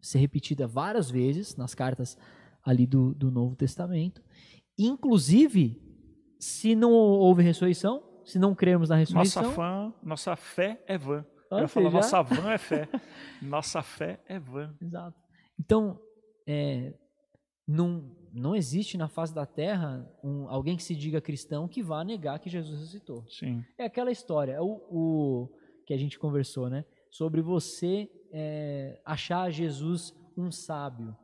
ser 0.01 0.18
repetida 0.18 0.66
várias 0.66 1.11
vezes 1.11 1.57
nas 1.57 1.74
cartas 1.74 2.16
ali 2.64 2.86
do, 2.86 3.12
do 3.14 3.30
Novo 3.30 3.57
Testamento. 3.57 4.22
Inclusive, 4.78 5.82
se 6.39 6.76
não 6.76 6.93
houve 6.93 7.43
ressurreição, 7.43 8.03
se 8.24 8.39
não 8.39 8.55
cremos 8.55 8.89
na 8.89 8.97
ressurreição... 8.97 9.43
Nossa, 9.43 9.55
fã, 9.55 9.95
nossa 10.03 10.36
fé 10.36 10.82
é 10.86 10.97
vã. 10.97 11.26
Eu 11.51 11.66
falar, 11.66 11.91
nossa 11.91 12.22
vã 12.22 12.51
é 12.51 12.59
fé. 12.59 12.89
nossa 13.43 13.82
fé 13.82 14.20
é 14.26 14.39
vã. 14.39 14.72
Exato. 14.80 15.18
Então, 15.59 15.99
é, 16.49 16.95
não, 17.67 18.11
não 18.33 18.57
existe 18.57 18.97
na 18.97 19.07
face 19.07 19.35
da 19.35 19.45
terra 19.45 20.11
um, 20.25 20.49
alguém 20.49 20.79
que 20.79 20.83
se 20.83 20.97
diga 20.97 21.21
cristão 21.21 21.69
que 21.69 21.83
vá 21.83 22.03
negar 22.03 22.39
que 22.39 22.49
Jesus 22.49 22.81
ressuscitou. 22.81 23.23
Sim. 23.29 23.63
É 23.77 23.85
aquela 23.85 24.11
história, 24.11 24.53
é 24.53 24.61
o, 24.61 24.81
o 24.91 25.49
que 25.85 25.93
a 25.93 25.99
gente 25.99 26.19
conversou, 26.19 26.71
né? 26.71 26.87
Sobre 27.11 27.43
você 27.43 28.11
é, 28.33 28.99
achar 29.05 29.51
Jesus 29.51 30.15
um 30.37 30.51
sábio. 30.51 31.15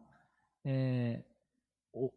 É, 0.63 1.25
o, 1.91 2.11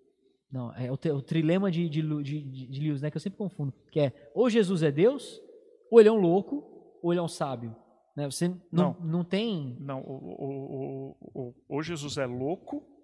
não, 0.52 0.74
é 0.76 0.92
o, 0.92 0.96
o 0.96 1.22
trilema 1.22 1.72
de, 1.72 1.88
de, 1.88 2.02
de, 2.02 2.42
de 2.42 2.82
Lewis, 2.82 3.02
né? 3.02 3.10
Que 3.10 3.16
eu 3.16 3.22
sempre 3.22 3.38
confundo. 3.38 3.74
Que 3.90 4.02
é, 4.02 4.32
ou 4.36 4.50
Jesus 4.50 4.84
é 4.84 4.92
Deus, 4.92 5.42
ou 5.90 6.02
ele 6.02 6.10
é 6.10 6.12
um 6.12 6.20
louco, 6.20 7.00
ou 7.02 7.14
ele 7.14 7.20
é 7.20 7.24
um 7.24 7.28
sábio. 7.30 7.74
Né? 8.18 8.30
Você 8.30 8.50
não, 8.50 8.60
não, 8.72 8.98
não 9.00 9.24
tem... 9.24 9.78
Não, 9.80 10.02
o, 10.02 11.16
o, 11.24 11.54
o, 11.70 11.78
o 11.78 11.82
Jesus 11.82 12.18
é 12.18 12.26
louco 12.26 12.97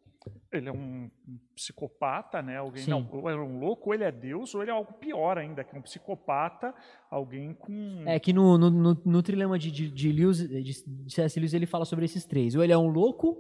ele 0.51 0.69
é 0.69 0.71
um, 0.71 1.09
psicopata, 1.55 2.41
né? 2.41 2.57
Alguém 2.57 2.83
Sim. 2.83 2.91
não, 2.91 3.07
ou 3.11 3.29
é 3.29 3.35
um 3.35 3.59
louco, 3.59 3.89
ou 3.89 3.93
ele 3.93 4.03
é 4.03 4.11
Deus, 4.11 4.53
ou 4.53 4.61
ele 4.61 4.71
é 4.71 4.73
algo 4.73 4.93
pior 4.93 5.37
ainda, 5.37 5.63
que 5.63 5.75
é 5.75 5.79
um 5.79 5.81
psicopata, 5.81 6.73
alguém 7.09 7.53
com 7.53 8.03
É 8.05 8.19
que 8.19 8.33
no, 8.33 8.57
no, 8.57 8.69
no, 8.69 9.01
no 9.05 9.23
trilema 9.23 9.57
de, 9.57 9.71
de, 9.71 9.89
de, 9.89 10.11
Lewis, 10.11 10.37
de, 10.47 10.61
de 10.63 11.13
C.S. 11.13 11.39
Lewis 11.39 11.53
ele 11.53 11.65
fala 11.65 11.85
sobre 11.85 12.05
esses 12.05 12.25
três. 12.25 12.55
Ou 12.55 12.63
ele 12.63 12.73
é 12.73 12.77
um 12.77 12.87
louco, 12.87 13.37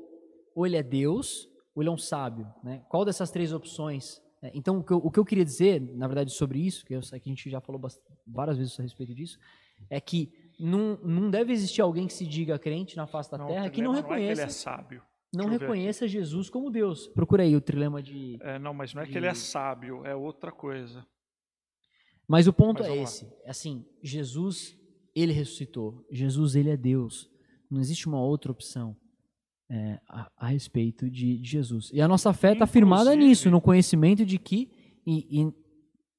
ou 0.55 0.65
ele 0.65 0.77
é 0.77 0.83
Deus, 0.83 1.49
ou 1.75 1.81
ele 1.83 1.89
é 1.89 1.91
um 1.91 1.97
sábio. 1.97 2.47
Né? 2.63 2.83
Qual 2.89 3.05
dessas 3.05 3.29
três 3.31 3.51
opções? 3.53 4.21
é, 4.41 4.51
então, 4.53 4.79
o 4.79 4.83
que, 4.83 4.91
eu, 4.91 4.97
o 4.97 5.09
que 5.11 5.19
eu 5.19 5.25
queria 5.25 5.45
dizer, 5.45 5.79
na 5.81 6.07
verdade, 6.07 6.31
sobre 6.31 6.59
isso, 6.59 6.85
que 6.85 6.93
eu 6.93 7.01
sei 7.01 7.19
que 7.19 7.29
a 7.29 7.31
gente 7.31 7.49
já 7.49 7.61
falou 7.61 7.79
bast- 7.79 8.01
várias 8.27 8.57
vezes 8.57 8.79
a 8.79 8.83
respeito 8.83 9.13
disso, 9.13 9.37
é 9.89 9.99
que 10.01 10.31
não, 10.59 10.97
não 11.03 11.29
deve 11.29 11.51
existir 11.53 11.81
alguém 11.81 12.07
que 12.07 12.13
se 12.13 12.25
diga 12.25 12.57
crente 12.59 12.95
na 12.95 13.07
face 13.07 13.29
da 13.31 13.37
Não, 13.37 13.47
terra 13.47 13.69
que 13.69 13.81
não 13.81 13.91
trilema 13.93 13.99
é 13.99 14.03
que 14.03 14.13
ele 14.13 14.29
reconheça, 14.29 14.43
é 14.43 14.49
sábio. 14.49 15.01
Não 15.33 15.47
reconheça 15.47 16.07
Jesus 16.07 16.49
como 16.49 16.69
Deus. 16.69 17.07
Procura 17.07 17.43
aí 17.43 17.55
o 17.55 17.61
trilema 17.61 18.01
de. 18.01 18.37
É, 18.41 18.59
não, 18.59 18.73
mas 18.73 18.93
não 18.93 19.01
é 19.01 19.05
que 19.05 19.11
de- 19.13 19.17
ele 19.17 19.27
é 19.27 19.33
sábio, 19.33 20.05
é 20.05 20.15
outra 20.15 20.51
coisa. 20.51 21.05
Mas 22.27 22.47
o 22.47 22.53
ponto 22.53 22.79
Mas 22.79 22.87
é 22.87 22.89
vamos 22.89 22.97
lá. 22.97 23.03
esse. 23.03 23.25
É 23.43 23.49
Assim, 23.49 23.85
Jesus, 24.01 24.77
ele 25.15 25.33
ressuscitou. 25.33 26.05
Jesus, 26.11 26.55
ele 26.55 26.69
é 26.69 26.77
Deus. 26.77 27.29
Não 27.69 27.81
existe 27.81 28.07
uma 28.07 28.21
outra 28.21 28.51
opção 28.51 28.95
é, 29.69 29.99
a, 30.07 30.31
a 30.37 30.47
respeito 30.47 31.09
de, 31.09 31.37
de 31.39 31.49
Jesus. 31.49 31.89
E 31.93 31.99
a 32.01 32.07
nossa 32.07 32.31
fé 32.33 32.53
está 32.53 32.65
firmada 32.67 33.15
nisso, 33.15 33.49
no 33.49 33.59
conhecimento 33.59 34.25
de 34.25 34.37
que, 34.37 34.71
e, 35.05 35.41
e 35.41 35.53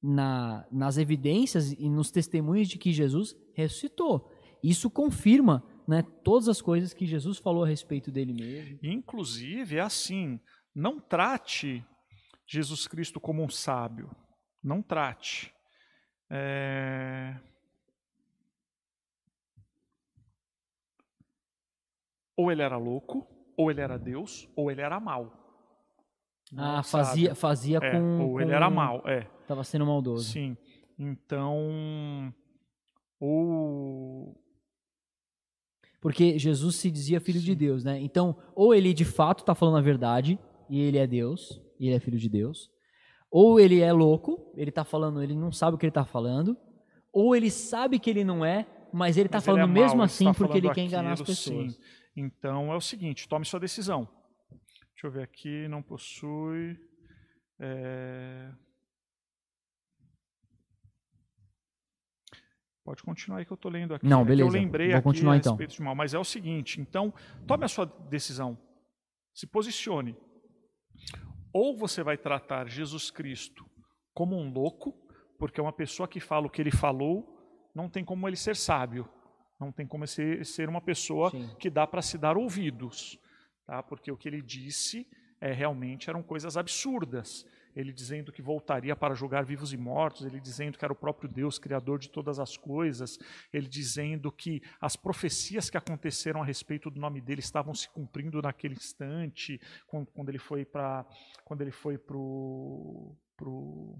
na, 0.01 0.67
nas 0.71 0.97
evidências 0.97 1.71
e 1.71 1.89
nos 1.89 2.11
testemunhos 2.11 2.67
de 2.67 2.77
que 2.77 2.91
Jesus 2.91 3.35
ressuscitou. 3.53 4.29
Isso 4.63 4.89
confirma 4.89 5.63
né, 5.87 6.03
todas 6.23 6.47
as 6.49 6.61
coisas 6.61 6.93
que 6.93 7.05
Jesus 7.05 7.37
falou 7.37 7.63
a 7.63 7.67
respeito 7.67 8.11
dele 8.11 8.33
mesmo. 8.33 8.79
Inclusive, 8.81 9.77
é 9.77 9.81
assim, 9.81 10.39
não 10.73 10.99
trate 10.99 11.85
Jesus 12.47 12.87
Cristo 12.87 13.19
como 13.19 13.43
um 13.43 13.49
sábio. 13.49 14.09
Não 14.63 14.81
trate. 14.81 15.53
É, 16.29 17.35
Ou 22.37 22.51
ele 22.51 22.61
era 22.61 22.77
louco, 22.77 23.25
ou 23.57 23.71
ele 23.71 23.81
era 23.81 23.97
Deus, 23.97 24.49
ou 24.55 24.69
ele 24.69 24.81
era 24.81 24.99
mau. 24.99 25.31
Não 26.51 26.77
Ah, 26.77 26.83
sábio. 26.83 27.05
fazia, 27.07 27.35
fazia 27.35 27.77
É, 27.81 27.91
com. 27.91 28.21
ou 28.27 28.41
ele 28.41 28.49
com- 28.49 28.55
era 28.55 28.69
mau, 28.69 29.01
é. 29.07 29.21
Tava 29.47 29.63
sendo 29.63 29.85
maldoso. 29.85 30.31
Sim. 30.31 30.57
Então, 30.99 32.33
ou 33.19 34.35
Porque 36.05 36.37
Jesus 36.37 36.75
se 36.75 36.91
dizia 36.91 37.19
filho 37.19 37.39
de 37.39 37.55
Deus, 37.55 37.83
né? 37.83 37.99
Então, 37.99 38.37
ou 38.53 38.75
ele 38.75 38.93
de 38.93 39.03
fato 39.03 39.39
está 39.39 39.55
falando 39.55 39.79
a 39.79 39.81
verdade 39.81 40.37
e 40.69 40.79
ele 40.79 40.99
é 40.99 41.07
Deus, 41.07 41.59
e 41.79 41.87
ele 41.87 41.95
é 41.95 41.99
filho 41.99 42.19
de 42.19 42.29
Deus, 42.29 42.69
ou 43.31 43.59
ele 43.59 43.79
é 43.81 43.91
louco, 43.91 44.53
ele 44.55 44.69
está 44.69 44.83
falando, 44.83 45.23
ele 45.23 45.33
não 45.33 45.51
sabe 45.51 45.73
o 45.73 45.79
que 45.79 45.85
ele 45.87 45.89
está 45.89 46.05
falando, 46.05 46.55
ou 47.11 47.35
ele 47.35 47.49
sabe 47.49 47.97
que 47.97 48.07
ele 48.07 48.23
não 48.23 48.45
é, 48.45 48.67
mas 48.93 49.17
ele 49.17 49.25
está 49.25 49.39
Mas 49.39 49.47
ele 49.47 49.57
falando 49.57 49.71
é 49.71 49.73
mesmo 49.81 49.95
ele 49.95 50.03
assim 50.03 50.29
está 50.29 50.37
porque 50.37 50.59
ele 50.59 50.67
falando 50.67 50.75
quer 50.75 50.81
enganar 50.83 51.13
as 51.13 51.23
pessoas. 51.23 51.73
sim. 51.73 51.79
Então 52.15 52.71
é 52.71 52.75
o 52.75 52.81
seguinte, 52.81 53.27
tome 53.27 53.43
sua 53.43 53.59
decisão. 53.59 54.07
Deixa 54.93 55.07
eu 55.07 55.11
ver 55.11 55.23
aqui, 55.23 55.67
não 55.67 55.81
possui. 55.81 56.77
é, 57.59 58.51
Pode 62.85 63.01
continuar 63.01 63.39
aí 63.39 63.45
que 63.45 63.51
eu 63.51 63.55
estou 63.55 63.71
lendo 63.71 63.95
aqui. 63.95 64.05
Não, 64.05 64.21
É 64.21 64.25
beleza. 64.25 64.47
Eu 64.47 64.53
lembrei 64.53 64.89
Vou 64.89 64.97
aqui 64.97 65.03
continuar, 65.03 65.33
a 65.33 65.37
então. 65.37 65.53
respeito 65.53 65.73
de 65.73 65.81
mal, 65.81 65.95
mas 65.95 66.13
é 66.13 66.19
o 66.19 66.23
seguinte. 66.23 66.79
Então, 66.79 67.11
tome 67.47 67.65
a 67.65 67.67
sua 67.67 67.85
decisão. 67.85 68.55
Se 69.33 69.47
posicione. 69.47 70.15
Ou 71.51 71.75
você 71.75 72.03
vai 72.03 72.15
tratar 72.15 72.69
Jesus 72.69 73.09
Cristo 73.09 73.65
como 74.13 74.37
um 74.37 74.53
louco, 74.53 74.93
porque 75.39 75.59
uma 75.59 75.73
pessoa 75.73 76.07
que 76.07 76.19
fala 76.19 76.45
o 76.45 76.49
que 76.49 76.61
ele 76.61 76.71
falou, 76.71 77.25
não 77.73 77.89
tem 77.89 78.05
como 78.05 78.27
ele 78.27 78.35
ser 78.35 78.55
sábio. 78.55 79.09
Não 79.59 79.71
tem 79.71 79.87
como 79.87 80.05
ser, 80.05 80.45
ser 80.45 80.69
uma 80.69 80.81
pessoa 80.81 81.31
Sim. 81.31 81.49
que 81.59 81.71
dá 81.71 81.87
para 81.87 82.03
se 82.03 82.17
dar 82.19 82.37
ouvidos, 82.37 83.17
tá? 83.65 83.81
Porque 83.81 84.11
o 84.11 84.17
que 84.17 84.27
ele 84.27 84.41
disse 84.41 85.07
é, 85.41 85.51
realmente 85.51 86.09
eram 86.09 86.21
coisas 86.21 86.55
absurdas. 86.55 87.45
Ele 87.75 87.91
dizendo 87.91 88.31
que 88.31 88.41
voltaria 88.41 88.95
para 88.95 89.13
julgar 89.13 89.43
vivos 89.43 89.73
e 89.73 89.77
mortos, 89.77 90.25
ele 90.25 90.39
dizendo 90.39 90.77
que 90.77 90.85
era 90.85 90.93
o 90.93 90.95
próprio 90.95 91.29
Deus, 91.29 91.59
criador 91.59 91.99
de 91.99 92.09
todas 92.09 92.39
as 92.39 92.55
coisas, 92.55 93.17
ele 93.51 93.67
dizendo 93.67 94.31
que 94.31 94.61
as 94.79 94.95
profecias 94.95 95.69
que 95.69 95.77
aconteceram 95.77 96.41
a 96.41 96.45
respeito 96.45 96.89
do 96.89 96.99
nome 96.99 97.21
dele 97.21 97.41
estavam 97.41 97.73
se 97.73 97.89
cumprindo 97.89 98.41
naquele 98.41 98.75
instante, 98.75 99.59
quando, 99.87 100.07
quando 100.07 100.29
ele 100.29 100.39
foi 100.39 100.63
para 100.65 101.05
quando 101.43 101.61
ele 101.61 101.71
foi 101.71 101.97
pro 101.97 103.15
pro 103.35 103.99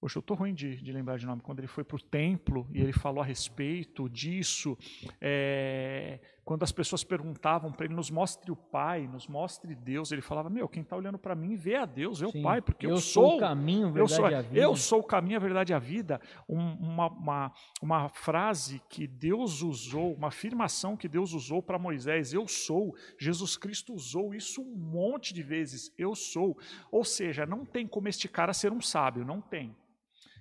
Poxa, 0.00 0.16
eu 0.16 0.22
tô 0.22 0.32
ruim 0.32 0.54
de, 0.54 0.76
de 0.76 0.92
lembrar 0.92 1.18
de 1.18 1.26
nome. 1.26 1.42
Quando 1.42 1.58
ele 1.58 1.66
foi 1.66 1.84
para 1.84 1.96
o 1.96 2.00
templo 2.00 2.66
e 2.72 2.80
ele 2.80 2.92
falou 2.92 3.22
a 3.22 3.26
respeito 3.26 4.08
disso, 4.08 4.78
é, 5.20 6.18
quando 6.50 6.64
as 6.64 6.72
pessoas 6.72 7.04
perguntavam 7.04 7.70
para 7.70 7.84
ele, 7.84 7.94
nos 7.94 8.10
mostre 8.10 8.50
o 8.50 8.56
Pai, 8.56 9.06
nos 9.06 9.28
mostre 9.28 9.72
Deus, 9.72 10.10
ele 10.10 10.20
falava, 10.20 10.50
meu, 10.50 10.68
quem 10.68 10.82
está 10.82 10.96
olhando 10.96 11.16
para 11.16 11.32
mim 11.32 11.54
vê 11.54 11.76
a 11.76 11.84
Deus, 11.84 12.18
vê 12.18 12.28
Sim. 12.28 12.40
o 12.40 12.42
Pai, 12.42 12.60
porque 12.60 12.88
eu, 12.88 12.96
sou 12.96 13.22
sou 13.28 13.36
o 13.36 13.38
caminho, 13.38 13.86
a 13.86 13.90
eu 13.90 13.92
verdade 13.94 14.16
sou, 14.16 14.28
e 14.30 14.34
a 14.34 14.42
vida. 14.42 14.60
eu 14.60 14.74
sou 14.74 14.98
o 14.98 15.04
caminho, 15.04 15.36
a 15.36 15.40
verdade 15.40 15.72
e 15.72 15.76
a 15.76 15.78
vida. 15.78 16.20
Um- 16.48 16.74
uma, 16.74 17.06
uma, 17.06 17.52
uma 17.80 18.08
frase 18.08 18.82
que 18.88 19.06
Deus 19.06 19.62
usou, 19.62 20.12
uma 20.14 20.26
afirmação 20.26 20.96
que 20.96 21.06
Deus 21.08 21.34
usou 21.34 21.62
para 21.62 21.78
Moisés, 21.78 22.32
eu 22.32 22.48
sou. 22.48 22.96
Jesus 23.16 23.56
Cristo 23.56 23.94
usou 23.94 24.34
isso 24.34 24.60
um 24.60 24.74
monte 24.74 25.32
de 25.32 25.44
vezes, 25.44 25.94
eu 25.96 26.16
sou. 26.16 26.58
Ou 26.90 27.04
seja, 27.04 27.46
não 27.46 27.64
tem 27.64 27.86
como 27.86 28.08
este 28.08 28.28
cara 28.28 28.52
ser 28.52 28.72
um 28.72 28.80
sábio, 28.80 29.24
não 29.24 29.40
tem. 29.40 29.76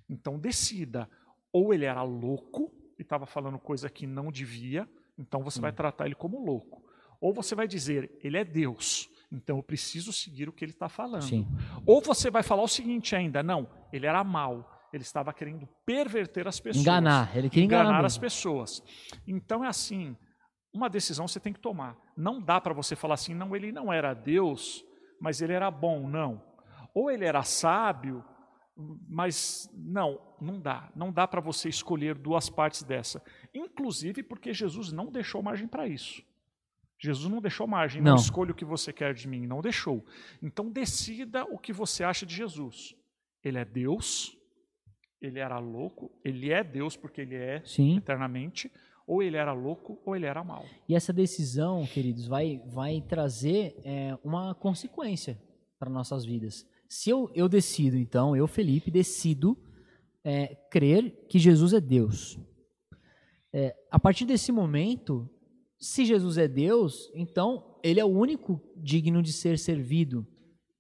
Então 0.10 0.40
decida, 0.40 1.08
ou 1.54 1.72
ele 1.72 1.86
era 1.86 2.02
louco 2.02 2.74
e 2.98 3.04
estava 3.04 3.28
falando 3.28 3.60
coisa 3.60 3.92
que 3.92 4.08
não 4.08 4.32
devia, 4.32 4.90
então 5.20 5.44
você 5.44 5.60
vai 5.60 5.74
tratar 5.74 6.06
ele 6.06 6.16
como 6.16 6.44
louco. 6.44 6.82
Ou 7.20 7.34
você 7.34 7.54
vai 7.54 7.68
dizer, 7.68 8.18
ele 8.24 8.38
é 8.38 8.46
Deus, 8.46 9.10
então 9.30 9.58
eu 9.58 9.64
preciso 9.64 10.14
seguir 10.14 10.48
o 10.48 10.54
que 10.54 10.64
ele 10.64 10.72
está 10.72 10.88
falando. 10.88 11.24
Sim. 11.24 11.46
Ou 11.86 12.02
você 12.02 12.32
vai 12.32 12.42
falar 12.42 12.64
o 12.64 12.68
seguinte 12.68 13.14
ainda, 13.16 13.44
não, 13.44 13.70
ele 13.92 14.08
era 14.08 14.24
mau, 14.24 14.88
ele 14.94 15.04
estava 15.04 15.34
querendo 15.34 15.68
perverter 15.86 16.48
as 16.48 16.60
pessoas. 16.60 16.82
Enganar, 16.82 17.36
ele 17.36 17.50
queria 17.50 17.66
enganar, 17.66 17.90
enganar 17.90 18.06
as 18.06 18.18
pessoas. 18.18 18.82
Então 19.28 19.64
é 19.64 19.68
assim, 19.68 20.16
uma 20.74 20.90
decisão 20.90 21.28
você 21.28 21.42
tem 21.42 21.52
que 21.52 21.60
tomar. 21.60 21.98
Não 22.16 22.42
dá 22.42 22.62
para 22.62 22.74
você 22.74 22.96
falar 22.96 23.16
assim, 23.16 23.34
não, 23.34 23.54
ele 23.54 23.74
não 23.74 23.92
era 23.92 24.14
Deus, 24.14 24.86
mas 25.20 25.42
ele 25.42 25.52
era 25.52 25.70
bom, 25.70 26.08
não. 26.08 26.42
Ou 26.96 27.12
ele 27.12 27.26
era 27.26 27.44
sábio, 27.44 28.24
mas 29.08 29.70
não, 29.74 30.20
não 30.40 30.60
dá. 30.60 30.92
Não 30.96 31.12
dá 31.12 31.28
para 31.28 31.42
você 31.42 31.68
escolher 31.68 32.16
duas 32.16 32.50
partes 32.50 32.84
dessa. 32.84 33.22
Inclusive 33.54 34.24
porque 34.24 34.54
Jesus 34.54 34.92
não 34.92 35.12
deixou 35.12 35.44
margem 35.44 35.68
para 35.68 35.88
isso. 35.88 36.24
Jesus 36.98 37.32
não 37.32 37.42
deixou 37.42 37.66
margem, 37.66 38.02
não. 38.02 38.12
Não. 38.12 38.22
escolha 38.22 38.52
o 38.52 38.56
que 38.56 38.66
você 38.66 38.92
quer 38.92 39.14
de 39.14 39.28
mim, 39.28 39.48
não 39.48 39.62
deixou. 39.62 40.06
Então 40.42 40.70
decida 40.70 41.46
o 41.46 41.58
que 41.58 41.72
você 41.72 42.04
acha 42.04 42.26
de 42.26 42.36
Jesus. 42.36 42.96
Ele 43.44 43.58
é 43.58 43.64
Deus, 43.64 44.38
ele 45.22 45.40
era 45.40 45.60
louco, 45.60 46.12
ele 46.24 46.52
é 46.52 46.64
Deus 46.64 46.98
porque 46.98 47.22
ele 47.22 47.36
é 47.36 47.62
Sim. 47.64 47.98
eternamente, 47.98 48.72
ou 49.08 49.24
ele 49.24 49.38
era 49.38 49.54
louco 49.54 50.00
ou 50.06 50.16
ele 50.16 50.26
era 50.26 50.44
mau. 50.44 50.66
E 50.88 50.96
essa 50.96 51.14
decisão, 51.14 51.86
queridos, 51.86 52.28
vai, 52.28 52.62
vai 52.68 53.02
trazer 53.02 53.76
é, 53.84 54.18
uma 54.24 54.54
consequência 54.54 55.40
para 55.80 55.90
nossas 55.90 56.26
vidas. 56.26 56.68
Se 56.90 57.12
eu, 57.12 57.30
eu 57.36 57.48
decido, 57.48 57.96
então, 57.96 58.36
eu, 58.36 58.48
Felipe, 58.48 58.90
decido 58.90 59.56
é, 60.24 60.56
crer 60.72 61.28
que 61.30 61.38
Jesus 61.38 61.72
é 61.72 61.80
Deus. 61.80 62.40
É, 63.54 63.76
a 63.92 64.00
partir 64.00 64.26
desse 64.26 64.52
momento, 64.52 65.30
se 65.80 66.04
Jesus 66.04 66.40
é 66.40 66.48
Deus, 66.48 67.12
então 67.14 67.78
ele 67.84 68.00
é 68.00 68.06
o 68.06 68.10
único 68.10 68.60
digno 68.76 69.22
de 69.22 69.32
ser 69.32 69.60
servido. 69.60 70.28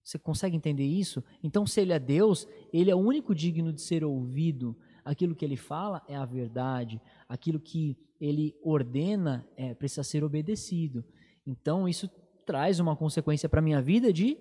Você 0.04 0.18
consegue 0.18 0.56
entender 0.56 0.86
isso? 0.86 1.24
Então, 1.44 1.68
se 1.68 1.80
ele 1.80 1.94
é 1.94 2.00
Deus, 2.00 2.48
ele 2.74 2.90
é 2.90 2.96
o 2.96 3.00
único 3.00 3.36
digno 3.36 3.72
de 3.72 3.82
ser 3.82 4.04
ouvido. 4.04 4.76
Aquilo 5.06 5.36
que 5.36 5.46
ele 5.46 5.56
fala 5.56 6.02
é 6.08 6.16
a 6.16 6.26
verdade. 6.26 7.00
Aquilo 7.28 7.60
que 7.60 7.96
ele 8.20 8.56
ordena 8.64 9.48
é, 9.56 9.76
precisa 9.76 10.04
ser 10.04 10.24
obedecido. 10.24 11.06
Então, 11.46 11.88
isso 11.88 12.10
traz 12.48 12.80
uma 12.80 12.96
consequência 12.96 13.48
para 13.48 13.60
a 13.60 13.64
minha 13.64 13.80
vida 13.80 14.12
de, 14.12 14.36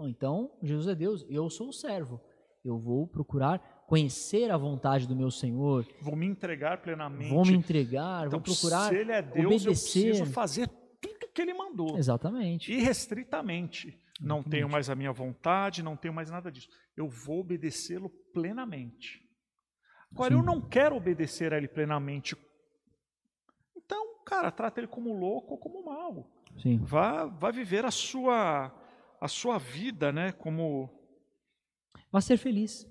então, 0.00 0.50
Jesus 0.62 0.88
é 0.88 0.94
Deus, 0.94 1.24
eu 1.28 1.48
sou 1.48 1.68
o 1.68 1.72
servo. 1.72 2.20
Eu 2.64 2.78
vou 2.78 3.06
procurar 3.06 3.84
conhecer 3.86 4.50
a 4.50 4.56
vontade 4.56 5.06
do 5.06 5.14
meu 5.14 5.30
Senhor, 5.30 5.86
Vou 6.02 6.16
me 6.16 6.26
entregar 6.26 6.82
plenamente. 6.82 7.30
vou 7.30 7.44
me 7.46 7.54
entregar, 7.54 8.26
Então, 8.26 8.40
vou 8.40 8.40
procurar 8.40 8.88
se 8.88 8.96
ele 8.96 9.12
é 9.12 9.22
Deus, 9.22 9.36
eu 9.36 9.46
obedecer. 9.70 10.02
preciso 10.12 10.26
fazer 10.32 10.68
tudo 11.00 11.28
que 11.32 11.40
ele 11.40 11.54
mandou. 11.54 11.96
Exatamente. 11.96 12.72
irrestritamente. 12.72 13.86
Não 14.20 14.36
Exatamente. 14.38 14.50
tenho 14.50 14.68
mais 14.68 14.90
a 14.90 14.94
minha 14.96 15.12
vontade, 15.12 15.82
não 15.82 15.96
tenho 15.96 16.12
mais 16.12 16.30
nada 16.30 16.50
disso. 16.50 16.68
Eu 16.96 17.08
vou 17.08 17.40
obedecê-lo 17.40 18.10
plenamente. 18.32 19.20
Agora, 20.10 20.32
Sim. 20.34 20.40
eu 20.40 20.44
não 20.44 20.60
quero 20.60 20.96
obedecer 20.96 21.52
a 21.52 21.58
ele 21.58 21.68
plenamente. 21.68 22.34
Então, 23.76 24.22
cara, 24.24 24.50
trata 24.50 24.80
ele 24.80 24.86
como 24.88 25.12
louco 25.12 25.52
ou 25.52 25.58
como 25.58 25.84
mal. 25.84 26.28
Sim. 26.58 26.78
Vá, 26.78 27.26
vá 27.26 27.50
viver 27.50 27.84
a 27.84 27.90
sua, 27.90 28.72
a 29.20 29.28
sua 29.28 29.58
vida, 29.58 30.12
né? 30.12 30.32
Como 30.32 30.90
Vá 32.12 32.20
ser 32.20 32.36
feliz. 32.36 32.86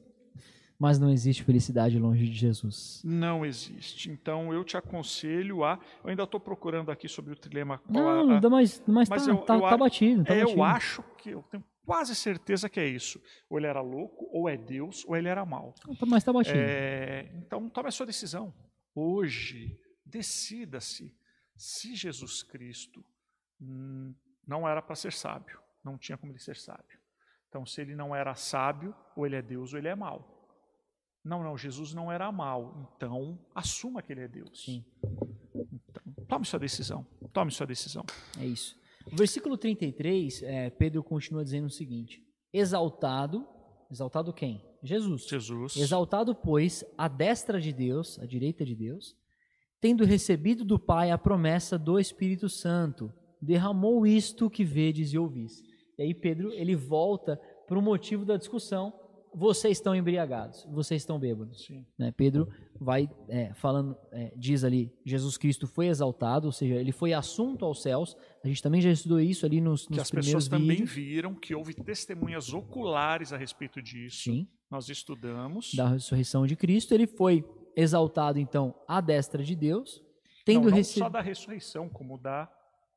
Mas 0.77 0.99
não 0.99 1.09
existe 1.09 1.41
felicidade 1.43 1.97
longe 1.97 2.25
de 2.27 2.33
Jesus. 2.33 3.01
não 3.05 3.45
existe. 3.45 4.09
Então 4.11 4.53
eu 4.53 4.63
te 4.63 4.75
aconselho 4.75 5.63
a. 5.63 5.79
Eu 6.03 6.09
ainda 6.09 6.23
estou 6.23 6.39
procurando 6.39 6.91
aqui 6.91 7.07
sobre 7.07 7.31
o 7.31 7.35
trilema. 7.35 7.81
Não, 7.89 8.07
a- 8.33 8.37
a- 8.37 8.39
dá 8.41 8.49
mais, 8.49 8.83
mas, 8.85 9.07
mas 9.07 9.25
tá, 9.25 9.31
eu- 9.31 9.37
tá, 9.37 9.55
eu 9.55 9.61
tá 9.61 9.77
batido. 9.77 10.23
Tá 10.25 10.33
É, 10.33 10.41
batido. 10.41 10.59
eu 10.59 10.63
acho 10.63 11.01
que 11.17 11.29
eu 11.29 11.43
tenho 11.43 11.63
quase 11.85 12.13
certeza 12.13 12.67
que 12.69 12.79
é 12.79 12.87
isso. 12.87 13.21
Ou 13.49 13.57
ele 13.57 13.67
era 13.67 13.79
louco, 13.79 14.27
ou 14.33 14.49
é 14.49 14.57
Deus, 14.57 15.05
ou 15.07 15.15
ele 15.15 15.29
era 15.29 15.45
mal. 15.45 15.73
Mas 16.07 16.23
tá 16.25 16.33
batido. 16.33 16.57
É, 16.59 17.31
então 17.37 17.69
tome 17.69 17.87
a 17.87 17.91
sua 17.91 18.05
decisão. 18.05 18.53
Hoje, 18.93 19.79
decida-se 20.05 21.15
se 21.55 21.95
Jesus 21.95 22.43
Cristo 22.43 23.01
hum, 23.61 24.13
não 24.45 24.67
era 24.67 24.81
para 24.81 24.95
ser 24.95 25.13
sábio, 25.13 25.57
não 25.85 25.97
tinha 25.97 26.17
como 26.17 26.31
ele 26.31 26.39
ser 26.39 26.57
sábio. 26.57 26.99
Então, 27.47 27.65
se 27.65 27.79
ele 27.79 27.95
não 27.95 28.13
era 28.13 28.35
sábio, 28.35 28.93
ou 29.15 29.25
ele 29.25 29.35
é 29.35 29.41
Deus 29.41 29.71
ou 29.71 29.79
ele 29.79 29.87
é 29.87 29.95
mal. 29.95 30.31
Não, 31.23 31.41
não, 31.41 31.57
Jesus 31.57 31.93
não 31.93 32.11
era 32.11 32.31
mal. 32.31 32.93
Então, 32.95 33.39
assuma 33.53 34.01
que 34.01 34.11
ele 34.11 34.21
é 34.21 34.27
Deus. 34.27 34.63
Sim. 34.65 34.83
Então, 35.89 36.25
tome 36.27 36.45
sua 36.45 36.59
decisão. 36.59 37.05
Tome 37.31 37.51
sua 37.51 37.65
decisão. 37.65 38.03
É 38.39 38.45
isso. 38.45 38.77
O 39.11 39.15
versículo 39.15 39.57
33, 39.57 40.43
é, 40.43 40.69
Pedro 40.71 41.03
continua 41.03 41.43
dizendo 41.43 41.67
o 41.67 41.69
seguinte: 41.69 42.21
Exaltado, 42.51 43.47
exaltado 43.89 44.33
quem? 44.33 44.63
Jesus. 44.83 45.25
Jesus. 45.27 45.75
Exaltado, 45.77 46.35
pois, 46.35 46.83
à 46.97 47.07
destra 47.07 47.59
de 47.59 47.71
Deus, 47.71 48.19
à 48.19 48.25
direita 48.25 48.65
de 48.65 48.75
Deus, 48.75 49.15
tendo 49.79 50.03
recebido 50.03 50.63
do 50.63 50.79
Pai 50.79 51.11
a 51.11 51.17
promessa 51.17 51.77
do 51.77 51.99
Espírito 51.99 52.49
Santo, 52.49 53.11
derramou 53.41 54.05
isto 54.05 54.49
que 54.49 54.63
vedes 54.63 55.13
e 55.13 55.17
ouvis. 55.17 55.63
E 55.97 56.03
aí 56.03 56.13
Pedro, 56.13 56.51
ele 56.53 56.75
volta 56.75 57.39
para 57.67 57.77
o 57.77 57.81
motivo 57.81 58.25
da 58.25 58.37
discussão. 58.37 58.93
Vocês 59.37 59.77
estão 59.77 59.93
embriagados, 59.93 60.65
vocês 60.71 61.01
estão 61.01 61.19
bêbados. 61.19 61.65
Sim. 61.65 61.85
né? 61.97 62.09
Pedro 62.15 62.47
vai 62.79 63.09
é, 63.27 63.53
falando, 63.53 63.97
é, 64.13 64.31
diz 64.37 64.63
ali, 64.63 64.89
Jesus 65.05 65.35
Cristo 65.35 65.67
foi 65.67 65.87
exaltado, 65.87 66.47
ou 66.47 66.53
seja, 66.53 66.75
ele 66.75 66.93
foi 66.93 67.11
assunto 67.11 67.65
aos 67.65 67.81
céus. 67.81 68.15
A 68.41 68.47
gente 68.47 68.63
também 68.63 68.79
já 68.79 68.89
estudou 68.89 69.19
isso 69.19 69.45
ali 69.45 69.59
nos, 69.59 69.87
Que 69.87 69.91
nos 69.91 69.99
as 70.03 70.09
primeiros 70.09 70.45
pessoas 70.45 70.47
também 70.47 70.77
vídeos. 70.77 70.91
viram, 70.91 71.35
que 71.35 71.53
houve 71.53 71.73
testemunhas 71.73 72.53
oculares 72.53 73.33
a 73.33 73.37
respeito 73.37 73.81
disso. 73.81 74.23
Sim, 74.23 74.47
Nós 74.71 74.87
estudamos. 74.87 75.73
da 75.73 75.89
ressurreição 75.89 76.47
de 76.47 76.55
Cristo. 76.55 76.93
Ele 76.93 77.05
foi 77.05 77.43
exaltado, 77.75 78.39
então, 78.39 78.73
à 78.87 79.01
destra 79.01 79.43
de 79.43 79.53
Deus, 79.53 80.01
tendo 80.45 80.63
não, 80.63 80.69
não 80.69 80.77
recebido. 80.77 81.03
só 81.03 81.09
da 81.09 81.19
ressurreição, 81.19 81.89
como 81.89 82.17
da, 82.17 82.49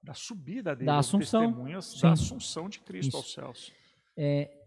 da 0.02 0.14
subida 0.14 0.74
dele, 0.74 0.86
Da 0.86 0.98
as 0.98 1.06
assunção. 1.06 1.46
testemunhas 1.46 2.00
da 2.00 2.12
assunção 2.12 2.68
de 2.68 2.80
Cristo 2.80 3.08
Isso. 3.08 3.16
aos 3.16 3.32
céus. 3.32 3.72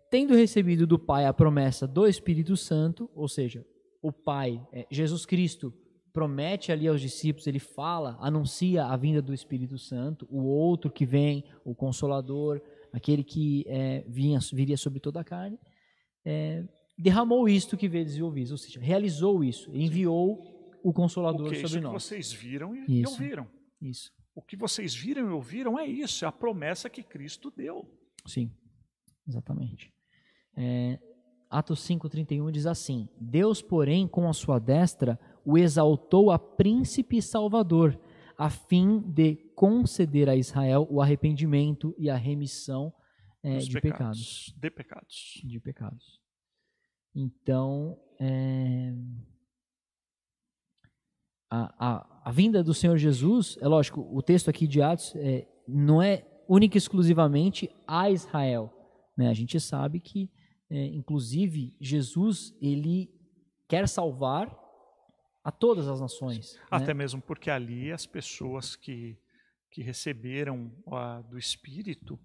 tendo 0.09 0.33
recebido 0.35 0.85
do 0.85 0.99
Pai 0.99 1.25
a 1.25 1.33
promessa 1.33 1.87
do 1.87 2.05
Espírito 2.07 2.55
Santo, 2.57 3.09
ou 3.15 3.27
seja, 3.27 3.65
o 4.01 4.11
Pai, 4.11 4.61
é, 4.73 4.85
Jesus 4.91 5.25
Cristo, 5.25 5.73
promete 6.11 6.71
ali 6.71 6.87
aos 6.87 6.99
discípulos, 6.99 7.47
ele 7.47 7.59
fala, 7.59 8.17
anuncia 8.19 8.85
a 8.85 8.97
vinda 8.97 9.21
do 9.21 9.33
Espírito 9.33 9.77
Santo, 9.77 10.27
o 10.29 10.43
outro 10.43 10.91
que 10.91 11.05
vem, 11.05 11.45
o 11.63 11.73
Consolador, 11.73 12.61
aquele 12.91 13.23
que 13.23 13.63
é, 13.67 14.03
vinha, 14.09 14.37
viria 14.51 14.75
sobre 14.75 14.99
toda 14.99 15.21
a 15.21 15.23
carne, 15.23 15.57
é, 16.25 16.65
derramou 16.97 17.47
isto 17.47 17.77
que 17.77 17.87
vedes 17.87 18.15
e 18.17 18.21
ouvis, 18.21 18.51
ou 18.51 18.57
seja, 18.57 18.79
realizou 18.81 19.43
isso, 19.43 19.71
enviou 19.73 20.59
o 20.83 20.89
O 20.89 20.93
Consolador 20.93 21.47
que 21.49 21.55
é 21.55 21.57
isso 21.59 21.67
sobre 21.69 21.79
que 21.79 21.93
nós. 21.93 22.03
vocês 22.03 22.33
viram 22.33 22.75
e, 22.75 23.01
Isso. 23.01 23.11
ouviram. 23.13 23.47
Isso, 23.81 24.11
O 24.33 24.41
que 24.41 24.55
vocês 24.55 24.95
viram 24.95 25.29
e 25.29 25.31
ouviram 25.31 25.77
é 25.77 25.85
isso, 25.85 26.23
é 26.23 26.27
a 26.27 26.31
promessa 26.31 26.89
que 26.89 27.03
Cristo 27.03 27.51
deu. 27.51 27.89
sim, 28.25 28.51
exatamente. 29.27 29.93
É, 30.55 30.99
Atos 31.49 31.85
5,31 31.87 32.51
diz 32.51 32.65
assim: 32.65 33.09
Deus, 33.19 33.61
porém, 33.61 34.07
com 34.07 34.27
a 34.27 34.33
sua 34.33 34.57
destra, 34.59 35.19
o 35.43 35.57
exaltou 35.57 36.31
a 36.31 36.39
príncipe 36.39 37.17
e 37.17 37.21
salvador, 37.21 37.99
a 38.37 38.49
fim 38.49 38.99
de 38.99 39.35
conceder 39.55 40.29
a 40.29 40.35
Israel 40.35 40.87
o 40.89 41.01
arrependimento 41.01 41.93
e 41.97 42.09
a 42.09 42.15
remissão 42.15 42.93
é, 43.43 43.57
de 43.57 43.81
pecados. 43.81 44.53
De 44.57 44.69
pecados. 44.69 45.41
De 45.43 45.59
pecados. 45.59 46.21
Então, 47.13 47.99
é, 48.19 48.93
a, 51.51 51.73
a, 51.77 52.21
a 52.23 52.31
vinda 52.31 52.63
do 52.63 52.73
Senhor 52.73 52.97
Jesus, 52.97 53.57
é 53.59 53.67
lógico, 53.67 54.07
o 54.09 54.21
texto 54.21 54.49
aqui 54.49 54.65
de 54.65 54.81
Atos 54.81 55.13
é, 55.17 55.45
não 55.67 56.01
é 56.01 56.25
única 56.47 56.77
e 56.77 56.79
exclusivamente 56.79 57.69
a 57.85 58.09
Israel. 58.09 58.73
Né? 59.17 59.27
A 59.27 59.33
gente 59.33 59.59
sabe 59.59 59.99
que, 59.99 60.31
é, 60.69 60.85
inclusive, 60.85 61.75
Jesus 61.79 62.55
ele 62.61 63.13
quer 63.67 63.87
salvar 63.87 64.57
a 65.43 65.51
todas 65.51 65.89
as 65.89 65.99
nações. 65.99 66.55
né? 66.55 66.61
Até 66.71 66.93
mesmo 66.93 67.21
porque 67.21 67.49
ali 67.49 67.91
as 67.91 68.05
pessoas 68.05 68.77
que, 68.77 69.17
que 69.69 69.81
receberam 69.81 70.71
ah, 70.87 71.21
do 71.29 71.37
Espírito 71.37 72.17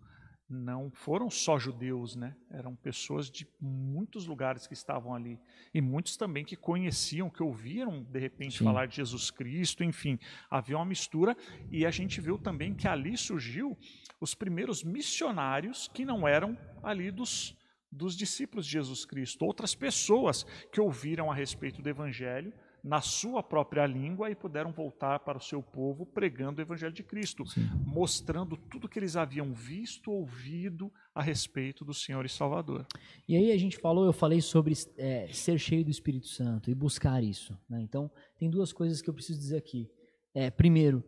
não 0.49 0.91
foram 0.91 1.29
só 1.29 1.59
judeus, 1.59 2.15
né? 2.15 2.37
Eram 2.51 2.77
pessoas 2.77 3.29
de 3.29 3.49
muitos 3.61 4.27
lugares 4.27 4.67
que 4.67 4.75
estavam 4.75 5.13
ali. 5.13 5.41
E 5.75 5.81
muitos 5.81 6.17
também 6.17 6.45
que 6.45 6.55
conheciam, 6.55 7.29
que 7.29 7.43
ouviram, 7.43 8.05
de 8.05 8.19
repente, 8.21 8.59
Sim. 8.59 8.65
falar 8.65 8.87
de 8.87 8.97
Jesus 8.97 9.31
Cristo, 9.31 9.83
enfim. 9.83 10.19
Havia 10.49 10.77
uma 10.77 10.85
mistura. 10.85 11.37
E 11.71 11.85
a 11.85 11.91
gente 11.91 12.21
viu 12.21 12.39
também 12.39 12.75
que 12.75 12.87
ali 12.87 13.17
surgiu 13.17 13.77
os 14.21 14.35
primeiros 14.35 14.85
missionários 14.85 15.89
que 15.89 16.05
não 16.05 16.29
eram 16.29 16.57
ali 16.83 17.11
dos, 17.11 17.57
dos 17.91 18.17
discípulos 18.17 18.67
de 18.67 18.73
Jesus 18.73 19.05
Cristo. 19.05 19.45
Outras 19.45 19.75
pessoas 19.75 20.45
que 20.73 20.81
ouviram 20.81 21.31
a 21.31 21.35
respeito 21.35 21.83
do 21.83 21.89
Evangelho 21.89 22.53
na 22.87 23.01
sua 23.01 23.43
própria 23.43 23.85
língua 23.85 24.31
e 24.31 24.35
puderam 24.37 24.71
voltar 24.71 25.19
para 25.19 25.37
o 25.39 25.41
seu 25.41 25.61
povo 25.61 26.07
pregando 26.07 26.61
o 26.61 26.63
Evangelho 26.63 26.93
de 26.93 27.03
Cristo 27.03 27.45
Sim. 27.45 27.69
mostrando 27.85 28.57
tudo 28.57 28.89
que 28.89 28.97
eles 28.97 29.17
haviam 29.17 29.53
visto, 29.53 30.13
ouvido 30.13 30.93
a 31.13 31.21
respeito 31.21 31.85
do 31.85 31.93
Senhor 31.93 32.25
e 32.25 32.29
Salvador. 32.29 32.87
E 33.29 33.35
aí 33.37 33.51
a 33.51 33.59
gente 33.59 33.77
falou, 33.77 34.05
eu 34.05 34.13
falei 34.13 34.41
sobre 34.41 34.73
é, 34.97 35.27
ser 35.33 35.59
cheio 35.59 35.85
do 35.85 35.91
Espírito 35.91 36.29
Santo 36.29 36.71
e 36.71 36.75
buscar 36.77 37.23
isso. 37.25 37.59
né? 37.69 37.83
Então, 37.83 38.09
tem 38.39 38.49
duas 38.49 38.73
coisas 38.73 39.03
que 39.03 39.11
eu 39.11 39.15
preciso 39.15 39.41
dizer 39.41 39.57
aqui. 39.57 39.91
É, 40.33 40.49
primeiro, 40.49 41.03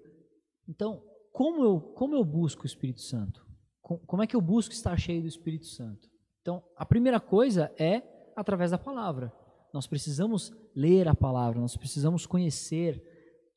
então, 0.69 1.01
como 1.33 1.63
eu, 1.63 1.81
como 1.81 2.17
eu 2.17 2.25
busco 2.25 2.65
o 2.65 2.67
Espírito 2.67 3.03
Santo? 3.03 3.47
Com- 3.81 3.99
Como 3.99 4.23
é 4.23 4.27
que 4.27 4.35
eu 4.35 4.41
busco 4.41 4.75
estar 4.75 4.99
cheio 4.99 5.23
do 5.23 5.29
Espírito 5.29 5.67
Santo? 5.67 6.09
Então, 6.43 6.61
a 6.77 6.85
primeira 6.85 7.21
coisa 7.21 7.73
é 7.79 8.03
através 8.35 8.71
da 8.73 8.79
palavra. 8.79 9.33
Nós 9.73 9.87
precisamos 9.87 10.53
ler 10.75 11.09
a 11.09 11.15
palavra, 11.15 11.61
nós 11.61 11.77
precisamos 11.77 12.27
conhecer 12.27 13.03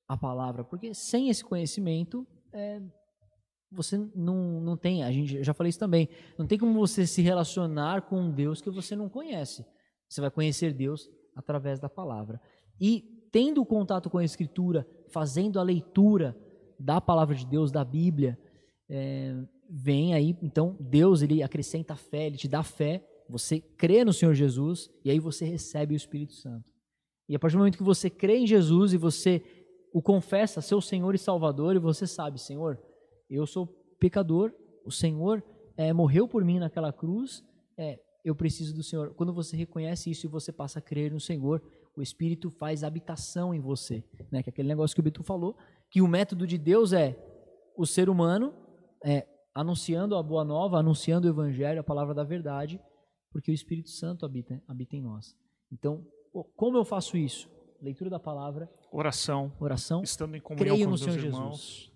a 0.07 0.17
palavra, 0.17 0.63
porque 0.63 0.93
sem 0.93 1.29
esse 1.29 1.43
conhecimento, 1.43 2.27
é, 2.53 2.81
você 3.71 3.97
não, 4.13 4.59
não 4.59 4.75
tem, 4.75 5.03
a 5.03 5.11
gente 5.11 5.43
já 5.43 5.53
falei 5.53 5.69
isso 5.69 5.79
também, 5.79 6.09
não 6.38 6.45
tem 6.45 6.57
como 6.57 6.73
você 6.73 7.07
se 7.07 7.21
relacionar 7.21 8.01
com 8.01 8.19
um 8.19 8.31
Deus 8.31 8.61
que 8.61 8.69
você 8.69 8.95
não 8.95 9.07
conhece. 9.07 9.65
Você 10.09 10.19
vai 10.19 10.29
conhecer 10.29 10.73
Deus 10.73 11.09
através 11.33 11.79
da 11.79 11.88
palavra. 11.88 12.41
E 12.79 13.27
tendo 13.31 13.65
contato 13.65 14.09
com 14.09 14.17
a 14.17 14.25
Escritura, 14.25 14.85
fazendo 15.09 15.59
a 15.59 15.63
leitura 15.63 16.38
da 16.77 16.99
palavra 16.99 17.33
de 17.33 17.45
Deus, 17.45 17.71
da 17.71 17.85
Bíblia, 17.85 18.38
é, 18.89 19.33
vem 19.69 20.13
aí, 20.13 20.38
então 20.41 20.75
Deus 20.81 21.21
ele 21.21 21.41
acrescenta 21.41 21.95
fé, 21.95 22.27
ele 22.27 22.35
te 22.35 22.49
dá 22.49 22.61
fé, 22.61 23.07
você 23.32 23.62
crê 23.62 24.03
no 24.03 24.12
Senhor 24.12 24.34
Jesus 24.34 24.90
e 25.06 25.10
aí 25.10 25.20
você 25.20 25.45
recebe 25.45 25.94
o 25.94 25.98
Espírito 25.98 26.34
Santo. 26.34 26.70
E 27.30 27.36
a 27.36 27.40
partir 27.40 27.56
do 27.56 27.60
momento 27.60 27.78
que 27.78 27.84
você 27.84 28.10
crê 28.10 28.38
em 28.38 28.45
Jesus 28.45 28.91
e 28.94 28.98
você 28.98 29.41
o 29.94 30.02
confessa, 30.02 30.62
seu 30.62 30.82
Senhor 30.82 31.16
e 31.16 31.18
Salvador, 31.18 31.76
e 31.76 31.80
você 31.80 32.06
sabe, 32.06 32.40
Senhor, 32.40 32.78
eu 33.30 33.48
sou 33.48 33.68
pecador, 33.99 34.53
o 34.86 34.91
Senhor 34.91 35.44
é, 35.78 35.94
morreu 35.94 36.28
por 36.28 36.44
mim 36.44 36.60
naquela 36.60 36.91
cruz, 36.91 37.44
é, 37.78 37.99
eu 38.24 38.36
preciso 38.36 38.74
do 38.74 38.84
Senhor. 38.84 39.14
Quando 39.16 39.34
você 39.34 39.56
reconhece 39.56 40.12
isso 40.12 40.26
e 40.26 40.30
você 40.30 40.52
passa 40.52 40.80
a 40.80 40.82
crer 40.82 41.12
no 41.12 41.20
Senhor, 41.20 41.62
o 41.95 42.02
Espírito 42.02 42.49
faz 42.49 42.84
habitação 42.84 43.53
em 43.53 43.60
você. 43.60 44.03
Né? 44.32 44.44
Que 44.44 44.49
é 44.49 44.52
aquele 44.52 44.68
negócio 44.68 44.94
que 44.94 44.99
o 44.99 45.03
Beto 45.03 45.24
falou, 45.24 45.58
que 45.90 46.02
o 46.02 46.08
método 46.08 46.45
de 46.45 46.58
Deus 46.58 46.94
é 46.94 47.18
o 47.78 47.86
ser 47.86 48.10
humano 48.10 48.53
é, 49.03 49.26
anunciando 49.53 50.16
a 50.16 50.24
boa 50.24 50.44
nova, 50.44 50.78
anunciando 50.78 51.28
o 51.28 51.32
Evangelho, 51.32 51.80
a 51.80 51.84
palavra 51.84 52.14
da 52.14 52.24
verdade, 52.24 52.80
porque 53.32 53.49
o 53.52 53.53
Espírito 53.53 53.90
Santo 53.90 54.26
habita, 54.26 54.62
habita 54.68 54.95
em 54.95 55.02
nós. 55.02 55.36
Então, 55.72 56.06
como 56.56 56.78
eu 56.78 56.86
faço 56.86 57.18
isso? 57.18 57.49
Leitura 57.82 58.10
da 58.10 58.20
palavra, 58.20 58.70
Oração, 58.91 59.52
oração, 59.60 60.03
estando 60.03 60.36
em 60.36 60.40
comunhão 60.41 60.76
creio 60.76 60.88
com 60.88 60.94
os 60.94 61.02
irmãos. 61.08 61.22
Jesus. 61.58 61.91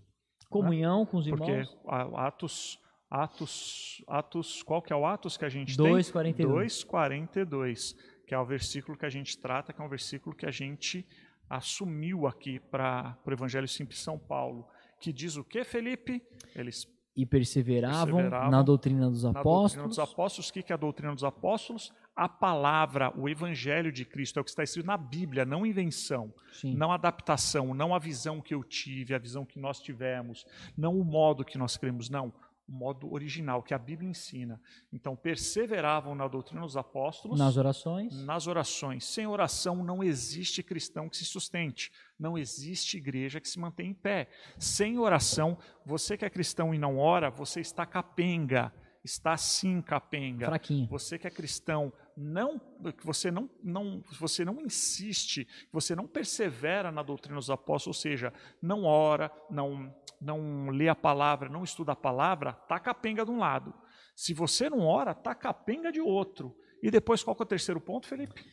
comunhão 0.50 1.06
com 1.06 1.18
os 1.18 1.28
Porque 1.28 1.52
irmãos. 1.52 1.78
a- 1.88 2.28
Atos, 2.28 2.80
Atos, 3.10 4.04
Atos, 4.08 4.64
qual 4.64 4.82
que 4.82 4.92
é 4.92 4.96
o 4.96 5.06
Atos 5.06 5.38
que 5.38 5.46
a 5.46 5.50
gente 5.50 5.78
2:42. 5.78 6.34
tem? 6.34 6.46
2:42, 6.46 7.94
que 8.26 8.34
é 8.34 8.40
o 8.40 8.46
versículo 8.46 8.98
que 8.98 9.06
a 9.06 9.10
gente 9.10 9.38
trata, 9.38 9.72
que 9.74 9.82
é 9.82 9.86
um 9.86 9.90
versículo 9.90 10.36
que 10.36 10.46
a 10.46 10.52
gente 10.52 11.06
assumiu 11.50 12.26
aqui 12.26 12.60
para 12.60 13.18
o 13.26 13.32
Evangelho 13.32 13.68
Simples 13.68 14.00
São 14.00 14.18
Paulo. 14.18 14.66
que 15.00 15.12
diz 15.14 15.36
o 15.36 15.44
que, 15.44 15.64
Felipe? 15.64 16.24
Eles 16.56 16.86
E 17.16 17.26
perseveravam, 17.26 18.16
Perseveravam 18.16 18.52
na 18.52 18.62
doutrina 18.62 19.10
dos 19.10 19.24
na 19.24 19.32
doutrina 19.32 19.40
apóstolos. 19.42 19.88
dos 19.90 20.00
apóstolos. 20.00 20.50
O 20.50 20.54
que 20.54 20.62
que 20.64 20.74
é 20.74 20.76
a 20.76 20.78
doutrina 20.78 21.14
dos 21.14 21.24
apóstolos? 21.24 21.94
A 22.16 22.28
palavra, 22.28 23.12
o 23.18 23.28
evangelho 23.28 23.92
de 23.92 24.04
Cristo, 24.06 24.38
é 24.38 24.42
o 24.42 24.44
que 24.44 24.50
está 24.50 24.64
escrito 24.64 24.86
na 24.86 24.98
Bíblia, 24.98 25.44
não 25.46 25.66
invenção, 25.66 26.34
Sim. 26.54 26.74
não 26.76 26.92
adaptação, 26.92 27.74
não 27.74 27.94
a 27.94 28.00
visão 28.00 28.40
que 28.42 28.54
eu 28.54 28.64
tive, 28.64 29.14
a 29.14 29.18
visão 29.18 29.46
que 29.46 29.60
nós 29.60 29.80
tivemos, 29.82 30.46
não 30.78 30.98
o 30.98 31.04
modo 31.04 31.44
que 31.44 31.58
nós 31.58 31.76
cremos, 31.78 32.10
não. 32.10 32.34
O 32.68 32.72
modo 32.72 33.14
original, 33.14 33.62
que 33.62 33.74
a 33.76 33.78
Bíblia 33.78 34.10
ensina. 34.10 34.60
Então, 34.92 35.16
perseveravam 35.16 36.16
na 36.16 36.28
doutrina 36.28 36.62
dos 36.62 36.76
apóstolos, 36.76 37.38
Nas 37.38 37.58
orações. 37.58 38.26
nas 38.26 38.48
orações. 38.48 39.06
Sem 39.06 39.28
oração 39.28 39.84
não 39.84 40.04
existe 40.04 40.64
cristão 40.64 41.08
que 41.08 41.16
se 41.16 41.26
sustente, 41.26 41.92
não 42.20 42.36
existe 42.38 42.98
igreja 42.98 43.40
que 43.40 43.48
se 43.48 43.60
mantém 43.60 43.90
em 43.92 43.94
pé. 43.94 44.30
Sem 44.58 44.98
oração, 44.98 45.58
você 45.86 46.18
que 46.18 46.26
é 46.26 46.30
cristão 46.30 46.74
e 46.74 46.80
não 46.80 46.98
ora, 46.98 47.30
você 47.30 47.60
está 47.62 47.86
capenga, 47.86 48.74
está 49.04 49.38
sim 49.38 49.80
capenga. 49.82 50.48
Fraquinho. 50.48 50.88
Você 50.88 51.20
que 51.20 51.28
é 51.28 51.30
cristão, 51.32 51.94
não 52.18 52.60
que 52.98 53.06
você 53.06 53.30
não, 53.30 53.50
não 53.64 54.02
você 54.20 54.46
não 54.46 54.62
insiste, 54.62 55.46
que 55.46 55.74
você 55.74 55.96
não 55.96 56.08
persevera 56.08 56.92
na 56.92 57.04
doutrina 57.04 57.38
dos 57.38 57.50
apóstolos, 57.50 57.98
ou 57.98 58.02
seja, 58.02 58.34
não 58.62 58.84
ora, 58.86 59.32
não 59.50 59.94
não 60.22 60.70
lê 60.70 60.88
a 60.88 60.96
palavra, 60.96 61.50
não 61.50 61.64
estuda 61.64 61.92
a 61.92 61.96
palavra, 61.96 62.54
tá 62.54 62.80
capenga 62.80 63.26
de 63.26 63.32
um 63.32 63.38
lado. 63.38 63.74
Se 64.16 64.34
você 64.34 64.70
não 64.70 64.80
ora, 64.80 65.14
tá 65.14 65.36
capenga 65.36 65.92
de 65.92 66.00
outro. 66.00 66.56
E 66.82 66.90
depois 66.90 67.22
qual 67.22 67.36
que 67.36 67.42
é 67.42 67.46
o 67.46 67.48
terceiro 67.48 67.82
ponto, 67.82 68.08
Felipe? 68.08 68.44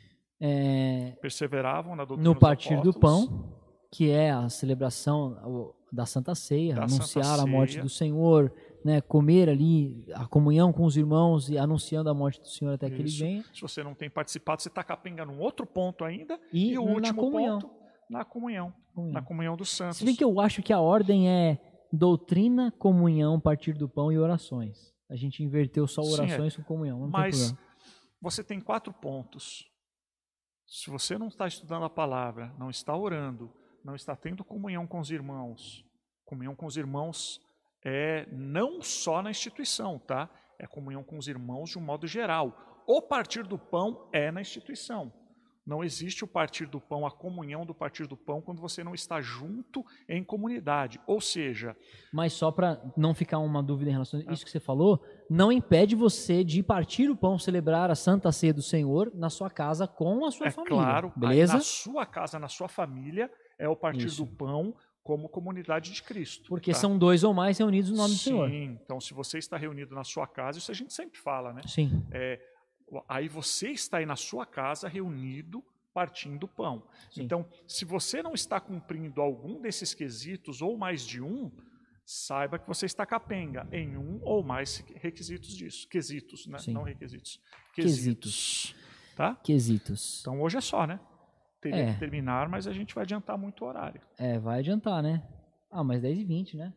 É, 0.41 1.17
Perseveravam 1.21 1.95
na 1.95 2.05
doutrina 2.05 2.29
no 2.29 2.35
dos 2.35 2.41
partir 2.41 2.75
do 2.83 2.91
apóstolos. 2.91 3.27
pão, 3.29 3.55
que 3.93 4.11
é 4.11 4.33
a 4.33 4.49
celebração 4.49 5.73
da 5.93 6.05
Santa 6.05 6.35
Ceia, 6.35 6.75
Da 6.75 6.83
anunciar 6.83 7.25
Santa 7.25 7.43
a 7.43 7.47
morte 7.47 7.73
Ceia. 7.75 7.83
do 7.85 7.89
Senhor, 7.89 8.53
né, 8.85 9.01
comer 9.01 9.49
ali 9.49 10.05
a 10.15 10.27
comunhão 10.27 10.73
com 10.73 10.85
os 10.85 10.97
irmãos 10.97 11.49
e 11.49 11.57
anunciando 11.59 12.11
a 12.11 12.15
morte 12.15 12.41
do 12.41 12.49
Senhor 12.49 12.75
até 12.75 12.89
que 12.89 12.97
ele 12.97 13.09
Isso. 13.09 13.21
venha. 13.21 13.45
Se 13.55 13.61
você 13.61 13.83
não 13.83 13.95
tem 13.95 14.11
participado, 14.11 14.61
você 14.63 14.69
está 14.69 14.83
capenga 14.83 15.25
num 15.25 15.39
outro 15.39 15.67
ponto 15.67 16.05
ainda. 16.05 16.39
E, 16.53 16.73
E, 16.73 16.79
o 16.79 16.85
na 16.87 16.91
último 16.93 17.21
comunhão. 17.23 17.61
ponto, 17.61 17.75
na 18.11 18.25
comunhão. 18.25 18.75
Comunhão. 18.95 19.13
Na 19.15 19.23
comunhão 19.23 19.57
dos 19.57 19.71
santos. 19.71 19.99
Se 19.99 20.05
bem 20.05 20.15
que 20.15 20.25
eu 20.25 20.41
acho 20.41 20.63
que 20.63 20.73
a 20.73 20.81
ordem 20.81 21.29
é 21.29 21.59
doutrina, 21.93 22.73
comunhão, 22.73 23.39
partir 23.41 23.73
do 23.75 23.89
pão 23.89 24.11
e 24.11 24.19
orações. 24.19 24.93
A 25.11 25.17
gente 25.17 25.43
inverteu 25.43 25.87
só 25.87 26.03
Sim, 26.03 26.11
é. 26.11 26.13
orações 26.15 26.57
com 26.57 26.63
comunhão. 26.63 27.01
Tem 27.03 27.11
Mas 27.11 27.37
problema. 27.49 27.59
você 28.21 28.43
tem 28.43 28.61
quatro 28.61 28.93
pontos. 28.93 29.71
Se 30.67 30.91
você 30.91 31.19
não 31.19 31.29
está 31.29 31.47
estudando 31.47 31.85
a 31.85 31.91
palavra, 31.91 32.55
não 32.59 32.71
está 32.71 32.97
orando, 32.97 33.53
não 33.85 33.95
está 33.95 34.17
tendo 34.17 34.43
comunhão 34.43 34.87
com 34.87 35.01
os 35.01 35.11
irmãos, 35.11 35.85
comunhão 36.25 36.55
com 36.55 36.65
os 36.65 36.77
irmãos 36.79 37.41
é 37.85 38.27
não 38.33 38.81
só 38.83 39.23
na 39.23 39.31
instituição, 39.31 39.99
tá? 39.99 40.29
É 40.59 40.67
comunhão 40.67 41.03
com 41.03 41.19
os 41.19 41.29
irmãos 41.29 41.71
de 41.71 41.79
um 41.79 41.83
modo 41.83 42.07
geral. 42.07 42.83
O 42.87 43.01
partir 43.03 43.43
do 43.45 43.59
pão 43.59 44.09
é 44.13 44.31
na 44.31 44.41
instituição. 44.41 45.13
Não 45.65 45.85
existe 45.85 46.25
o 46.25 46.27
partir 46.27 46.67
do 46.67 46.81
pão, 46.81 47.07
a 47.07 47.11
comunhão 47.11 47.65
do 47.65 47.73
partir 47.73 48.09
do 48.09 48.17
pão, 48.17 48.41
quando 48.43 48.61
você 48.61 48.83
não 48.83 48.95
está 48.95 49.21
junto 49.21 49.85
em 50.09 50.25
comunidade. 50.25 51.01
Ou 51.07 51.21
seja, 51.21 51.77
Mas 52.13 52.33
só 52.33 52.51
para 52.51 52.83
não 52.97 53.15
ficar 53.15 53.39
uma 53.39 53.63
dúvida 53.63 53.89
em 53.91 53.93
relação 53.93 54.21
Ah. 54.27 54.31
a 54.31 54.33
isso 54.33 54.45
que 54.45 54.51
você 54.51 54.59
falou, 54.59 55.01
não 55.31 55.53
impede 55.53 55.95
você 55.95 56.43
de 56.43 56.65
partir 56.65 57.09
o 57.09 57.17
pão, 57.17 57.39
celebrar 57.39 57.93
a 57.93 57.95
Santa 57.95 58.33
Ceia 58.33 58.53
do 58.53 58.61
Senhor 58.63 59.13
na 59.15 59.31
sua 59.31 59.49
casa 59.49 59.87
com 59.87 60.25
a 60.27 60.33
sua 60.33 60.49
é 60.49 60.51
família. 60.51 60.77
claro, 60.77 61.13
beleza? 61.17 61.55
na 61.55 61.61
sua 61.61 62.07
casa, 62.07 62.41
na 62.41 62.49
sua 62.49 62.67
família, 62.67 63.31
é 63.57 63.69
o 63.69 63.77
partir 63.77 64.07
Isso. 64.07 64.25
do 64.25 64.33
pão 64.33 64.75
como 65.03 65.29
comunidade 65.29 65.93
de 65.93 66.03
Cristo. 66.03 66.49
Porque 66.49 66.73
tá? 66.73 66.79
são 66.79 66.97
dois 66.97 67.25
ou 67.25 67.35
mais 67.35 67.59
reunidos 67.59 67.91
no 67.91 67.97
nome 67.97 68.15
Sim, 68.15 68.17
do 68.17 68.23
Senhor. 68.23 68.51
então 68.53 69.01
se 69.01 69.13
você 69.13 69.39
está 69.39 69.57
reunido 69.57 69.95
na 69.95 70.05
sua 70.05 70.27
casa, 70.27 70.59
isso 70.59 70.71
a 70.71 70.75
gente 70.75 70.93
sempre 70.93 71.19
fala, 71.19 71.53
né? 71.53 71.63
Sim, 71.67 72.05
Aí 73.09 73.27
você 73.27 73.71
está 73.71 73.99
aí 73.99 74.07
na 74.07 74.17
sua 74.17 74.45
casa 74.45 74.87
reunido 74.87 75.65
partindo 75.95 76.45
o 76.45 76.49
pão. 76.49 76.87
Sim. 77.11 77.23
Então, 77.23 77.47
se 77.67 77.85
você 77.85 78.23
não 78.23 78.35
está 78.35 78.61
cumprindo 78.61 79.21
algum 79.21 79.61
desses 79.61 79.95
quesitos 79.95 80.63
ou 80.63 80.77
mais 80.77 81.07
de 81.07 81.23
um, 81.23 81.51
saiba 82.05 82.59
que 82.59 82.67
você 82.67 82.87
está 82.87 83.07
capenga 83.07 83.67
em 83.71 83.97
um 83.97 84.21
ou 84.23 84.43
mais 84.43 84.85
requisitos 84.97 85.55
disso. 85.57 85.89
Quesitos, 85.89 86.47
né? 86.47 86.59
Sim. 86.59 86.73
Não 86.73 86.83
requisitos. 86.83 87.41
Quesitos. 87.75 88.75
Tá? 89.15 89.37
quesitos. 89.37 90.21
Então 90.23 90.41
hoje 90.41 90.57
é 90.57 90.61
só, 90.61 90.87
né? 90.87 90.99
Teria 91.63 91.79
É. 91.91 91.93
que 91.95 91.99
terminar, 92.01 92.49
mas 92.49 92.67
a 92.67 92.73
gente 92.73 92.95
vai 92.95 93.05
adiantar 93.05 93.39
muito 93.39 93.65
o 93.65 93.69
horário. 93.69 94.01
É, 94.19 94.39
vai 94.39 94.59
adiantar, 94.59 95.03
né? 95.03 95.27
Ah, 95.71 95.83
mas 95.85 96.03
10 96.03 96.19
e 96.19 96.25
20, 96.25 96.57
né? 96.57 96.75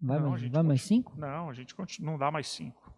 Vai, 0.00 0.18
Não, 0.18 0.30
mais, 0.30 0.42
vai 0.42 0.62
mais 0.62 0.80
continua- 0.82 1.02
5? 1.04 1.20
Não, 1.20 1.50
a 1.50 1.52
gente 1.52 1.74
continua, 1.74 2.10
não 2.12 2.18
dá 2.18 2.30
mais 2.30 2.48
cinco. 2.48 2.90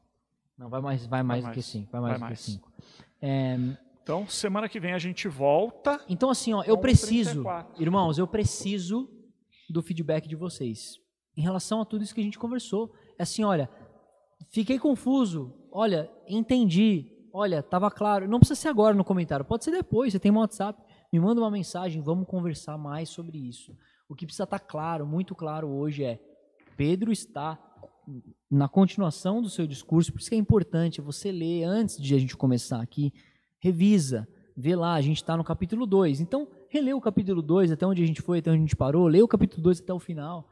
Não, 0.56 0.68
vai 0.70 0.80
mais, 0.80 1.04
vai 1.06 1.22
mais 1.24 1.40
do 1.42 1.46
mais. 1.46 1.56
que 1.56 1.62
5. 1.62 1.90
Vai 1.90 2.00
mais 2.00 2.12
Vai 2.12 2.18
do 2.20 2.22
mais. 2.30 2.38
que 2.38 2.50
5. 2.52 2.72
É, 3.20 3.56
Então, 4.02 4.26
semana 4.28 4.68
que 4.68 4.78
vem 4.78 4.92
a 4.92 4.98
gente 4.98 5.26
volta. 5.28 6.00
então, 6.08 6.30
assim, 6.30 6.52
ó, 6.52 6.62
eu 6.62 6.78
preciso, 6.78 7.42
34. 7.42 7.82
irmãos, 7.82 8.18
eu 8.18 8.26
preciso 8.28 9.10
do 9.68 9.82
feedback 9.82 10.28
de 10.28 10.36
vocês 10.36 10.98
em 11.36 11.42
relação 11.42 11.80
a 11.80 11.84
tudo 11.84 12.04
isso 12.04 12.14
que 12.14 12.20
a 12.20 12.24
gente 12.24 12.38
conversou. 12.38 12.94
É 13.18 13.22
assim, 13.24 13.42
olha, 13.42 13.68
fiquei 14.52 14.78
confuso, 14.78 15.52
olha, 15.72 16.08
entendi, 16.28 17.10
olha, 17.32 17.62
tava 17.62 17.90
claro. 17.90 18.28
Não 18.28 18.38
precisa 18.38 18.60
ser 18.60 18.68
agora 18.68 18.94
no 18.94 19.04
comentário, 19.04 19.44
pode 19.44 19.64
ser 19.64 19.70
depois. 19.70 20.12
Você 20.12 20.18
tem 20.18 20.30
um 20.30 20.38
WhatsApp, 20.38 20.80
me 21.12 21.18
manda 21.20 21.40
uma 21.40 21.50
mensagem, 21.50 22.02
vamos 22.02 22.26
conversar 22.26 22.76
mais 22.78 23.08
sobre 23.08 23.38
isso. 23.38 23.76
O 24.08 24.14
que 24.14 24.26
precisa 24.26 24.44
estar 24.44 24.58
claro, 24.58 25.06
muito 25.06 25.34
claro 25.34 25.68
hoje 25.68 26.04
é 26.04 26.20
Pedro 26.76 27.12
está 27.12 27.58
na 28.50 28.68
continuação 28.68 29.40
do 29.40 29.48
seu 29.48 29.66
discurso, 29.66 30.12
por 30.12 30.20
isso 30.20 30.28
que 30.28 30.34
é 30.34 30.38
importante 30.38 31.00
você 31.00 31.30
ler 31.30 31.64
antes 31.64 31.96
de 32.00 32.14
a 32.14 32.18
gente 32.18 32.36
começar 32.36 32.82
aqui, 32.82 33.12
revisa, 33.60 34.26
vê 34.56 34.74
lá, 34.74 34.94
a 34.94 35.00
gente 35.00 35.18
está 35.18 35.36
no 35.36 35.44
capítulo 35.44 35.86
2. 35.86 36.20
Então, 36.20 36.48
relê 36.68 36.92
o 36.92 37.00
capítulo 37.00 37.40
2 37.40 37.70
até 37.72 37.86
onde 37.86 38.02
a 38.02 38.06
gente 38.06 38.20
foi, 38.20 38.40
até 38.40 38.50
onde 38.50 38.58
a 38.58 38.62
gente 38.62 38.76
parou, 38.76 39.06
lê 39.06 39.22
o 39.22 39.28
capítulo 39.28 39.62
2 39.62 39.80
até 39.80 39.94
o 39.94 39.98
final. 39.98 40.48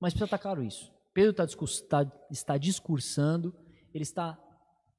Mas 0.00 0.12
precisa 0.12 0.26
estar 0.26 0.38
claro 0.38 0.62
isso. 0.62 0.92
Pedro 1.14 1.32
tá 1.32 1.44
discurs- 1.44 1.80
tá- 1.80 2.10
está 2.30 2.58
discursando, 2.58 3.54
ele 3.94 4.02
está 4.02 4.38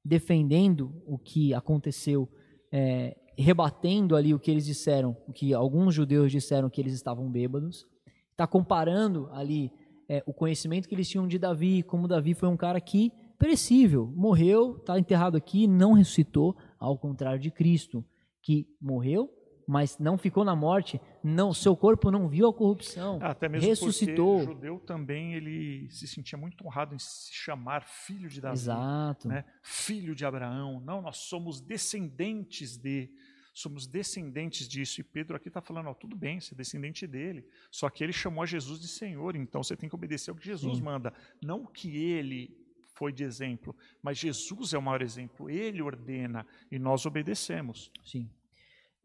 defendendo 0.03 1.01
o 1.05 1.17
que 1.17 1.53
aconteceu, 1.53 2.29
é, 2.71 3.17
rebatendo 3.37 4.15
ali 4.15 4.33
o 4.33 4.39
que 4.39 4.51
eles 4.51 4.65
disseram, 4.65 5.15
o 5.27 5.33
que 5.33 5.53
alguns 5.53 5.93
judeus 5.93 6.31
disseram 6.31 6.69
que 6.69 6.81
eles 6.81 6.93
estavam 6.93 7.29
bêbados, 7.29 7.85
está 8.31 8.45
comparando 8.47 9.29
ali 9.31 9.71
é, 10.07 10.23
o 10.25 10.33
conhecimento 10.33 10.87
que 10.87 10.95
eles 10.95 11.07
tinham 11.07 11.27
de 11.27 11.37
Davi, 11.37 11.83
como 11.83 12.07
Davi 12.07 12.33
foi 12.33 12.49
um 12.49 12.57
cara 12.57 12.81
que 12.81 13.11
perecível, 13.37 14.11
morreu, 14.15 14.77
está 14.77 14.99
enterrado 14.99 15.37
aqui, 15.37 15.67
não 15.67 15.93
ressuscitou, 15.93 16.57
ao 16.77 16.97
contrário 16.97 17.39
de 17.39 17.49
Cristo, 17.49 18.03
que 18.41 18.67
morreu, 18.81 19.29
mas 19.69 19.99
não 19.99 20.17
ficou 20.17 20.43
na 20.43 20.55
morte, 20.55 20.99
não, 21.23 21.53
seu 21.53 21.77
corpo 21.77 22.09
não 22.09 22.27
viu 22.27 22.47
a 22.47 22.53
corrupção, 22.53 23.19
Até 23.21 23.47
mesmo 23.47 23.69
ressuscitou. 23.69 24.37
porque 24.39 24.51
o 24.51 24.55
judeu 24.55 24.79
também 24.79 25.35
ele 25.35 25.87
se 25.91 26.07
sentia 26.07 26.39
muito 26.39 26.65
honrado 26.65 26.95
em 26.95 26.97
se 26.97 27.31
chamar 27.31 27.83
filho 27.83 28.27
de 28.27 28.41
Davi, 28.41 28.55
Exato. 28.55 29.27
né? 29.27 29.45
filho 29.61 30.15
de 30.15 30.25
Abraão. 30.25 30.79
Não, 30.79 31.03
nós 31.03 31.17
somos 31.17 31.61
descendentes 31.61 32.77
de, 32.77 33.11
somos 33.53 33.85
descendentes 33.85 34.67
disso. 34.67 35.01
E 35.01 35.03
Pedro 35.03 35.37
aqui 35.37 35.49
está 35.49 35.61
falando, 35.61 35.89
ó, 35.89 35.93
tudo 35.93 36.15
bem, 36.15 36.39
você 36.39 36.55
é 36.55 36.57
descendente 36.57 37.05
dele. 37.05 37.45
Só 37.69 37.91
que 37.91 38.03
ele 38.03 38.11
chamou 38.11 38.41
a 38.41 38.47
Jesus 38.47 38.81
de 38.81 38.87
Senhor, 38.87 39.35
então 39.35 39.61
você 39.61 39.77
tem 39.77 39.87
que 39.87 39.93
obedecer 39.93 40.31
ao 40.31 40.35
que 40.35 40.47
Jesus 40.47 40.77
Sim. 40.79 40.83
manda, 40.83 41.13
não 41.39 41.65
o 41.65 41.67
que 41.67 41.95
ele 41.95 42.57
foi 42.95 43.13
de 43.13 43.23
exemplo, 43.23 43.75
mas 44.01 44.17
Jesus 44.17 44.73
é 44.73 44.79
o 44.79 44.81
maior 44.81 45.03
exemplo. 45.03 45.47
Ele 45.47 45.79
ordena 45.79 46.43
e 46.71 46.79
nós 46.79 47.05
obedecemos. 47.05 47.91
Sim. 48.03 48.27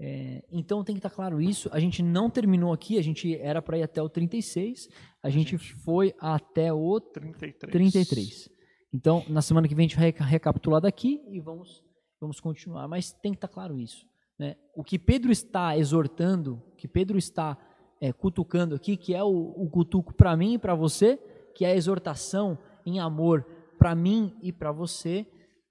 É, 0.00 0.42
então 0.50 0.82
tem 0.82 0.94
que 0.94 0.98
estar 0.98 1.10
claro 1.10 1.40
isso. 1.40 1.68
A 1.72 1.78
gente 1.78 2.02
não 2.02 2.28
terminou 2.28 2.72
aqui, 2.72 2.98
a 2.98 3.02
gente 3.02 3.36
era 3.36 3.62
para 3.62 3.78
ir 3.78 3.82
até 3.82 4.02
o 4.02 4.08
36, 4.08 4.88
a 5.22 5.30
gente 5.30 5.56
gente- 5.56 5.74
foi 5.84 6.12
até 6.18 6.72
o 6.72 7.00
33. 7.00 7.70
33. 7.72 8.50
Então, 8.92 9.24
na 9.28 9.40
semana 9.42 9.66
que 9.68 9.74
vem 9.74 9.86
a 9.86 9.88
gente 9.88 9.96
vai 9.96 10.06
reca- 10.06 10.24
recapitular 10.24 10.80
daqui 10.80 11.20
e 11.30 11.40
vamos, 11.40 11.82
vamos 12.20 12.40
continuar. 12.40 12.86
Mas 12.88 13.12
tem 13.12 13.32
que 13.32 13.38
estar 13.38 13.48
claro 13.48 13.78
isso. 13.78 14.04
Né? 14.38 14.56
O 14.74 14.82
que 14.82 14.98
Pedro 14.98 15.30
está 15.30 15.76
exortando, 15.76 16.62
o 16.72 16.76
que 16.76 16.88
Pedro 16.88 17.16
está 17.16 17.56
é, 18.00 18.12
cutucando 18.12 18.74
aqui, 18.74 18.96
que 18.96 19.14
é 19.14 19.22
o, 19.22 19.28
o 19.56 19.70
cutuco 19.70 20.12
para 20.14 20.36
mim 20.36 20.54
e 20.54 20.58
para 20.58 20.74
você, 20.74 21.16
que 21.54 21.64
é 21.64 21.68
a 21.70 21.76
exortação 21.76 22.58
em 22.84 22.98
amor 22.98 23.44
para 23.78 23.94
mim 23.94 24.34
e 24.42 24.52
para 24.52 24.72
você, 24.72 25.26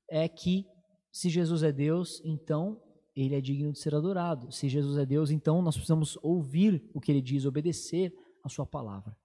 é 0.09 0.27
que 0.27 0.65
se 1.11 1.29
Jesus 1.29 1.61
é 1.63 1.71
Deus, 1.71 2.21
então 2.25 2.81
ele 3.15 3.35
é 3.35 3.41
digno 3.41 3.71
de 3.71 3.79
ser 3.79 3.93
adorado. 3.93 4.51
Se 4.51 4.67
Jesus 4.67 4.97
é 4.97 5.05
Deus, 5.05 5.31
então 5.31 5.61
nós 5.61 5.75
precisamos 5.75 6.17
ouvir 6.21 6.83
o 6.93 6.99
que 6.99 7.11
ele 7.11 7.21
diz, 7.21 7.45
obedecer 7.45 8.13
a 8.43 8.49
sua 8.49 8.65
palavra. 8.65 9.15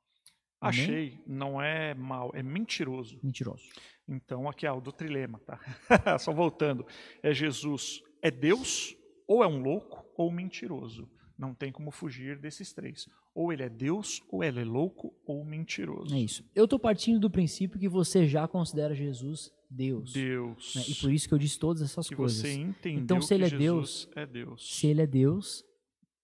Amém? 0.61 0.81
Achei, 0.81 1.23
não 1.27 1.63
é 1.63 1.95
mal, 1.95 2.31
é 2.35 2.43
mentiroso. 2.43 3.19
Mentiroso. 3.23 3.65
Então, 4.09 4.49
aqui 4.49 4.67
é 4.67 4.73
o 4.73 4.81
do 4.81 4.93
trilema, 4.93 5.39
tá? 5.41 5.61
Só 6.19 6.33
voltando. 6.33 6.87
É 7.23 7.33
Jesus 7.33 8.03
é 8.23 8.31
Deus 8.31 8.97
ou 9.27 9.45
é 9.45 9.47
um 9.47 9.63
louco 9.63 10.05
ou 10.17 10.31
mentiroso. 10.33 11.09
Não 11.39 11.55
tem 11.55 11.71
como 11.71 11.91
fugir 11.91 12.39
desses 12.39 12.73
três. 12.73 13.07
Ou 13.39 13.53
ele 13.53 13.63
é 13.63 13.69
Deus, 13.69 14.21
ou 14.29 14.43
ele 14.43 14.63
é 14.63 14.65
louco, 14.65 15.15
ou 15.25 15.45
mentiroso. 15.45 16.13
É 16.13 16.19
isso. 16.19 16.45
Eu 16.57 16.65
estou 16.65 16.77
partindo 16.77 17.21
do 17.21 17.31
princípio 17.31 17.79
que 17.79 17.89
você 17.89 18.27
já 18.27 18.49
considera 18.49 18.97
Jesus 18.97 19.53
Deus. 19.71 20.13
Deus. 20.13 20.75
né? 20.75 20.83
E 20.89 20.95
por 20.97 21.13
isso 21.13 21.29
que 21.29 21.35
eu 21.35 21.39
disse 21.39 21.57
todas 21.57 21.81
essas 21.81 22.09
que 22.09 22.17
coisas. 22.17 22.39
você 22.41 22.53
entendeu 22.55 23.01
Então, 23.01 23.23
se 23.23 23.29
que 23.29 23.35
ele 23.35 23.45
é 23.45 23.49
Jesus 23.49 24.09
é 24.17 24.27
Deus. 24.27 24.77
Se 24.77 24.89
ele 24.89 25.03
é 25.03 25.07
Deus, 25.07 25.65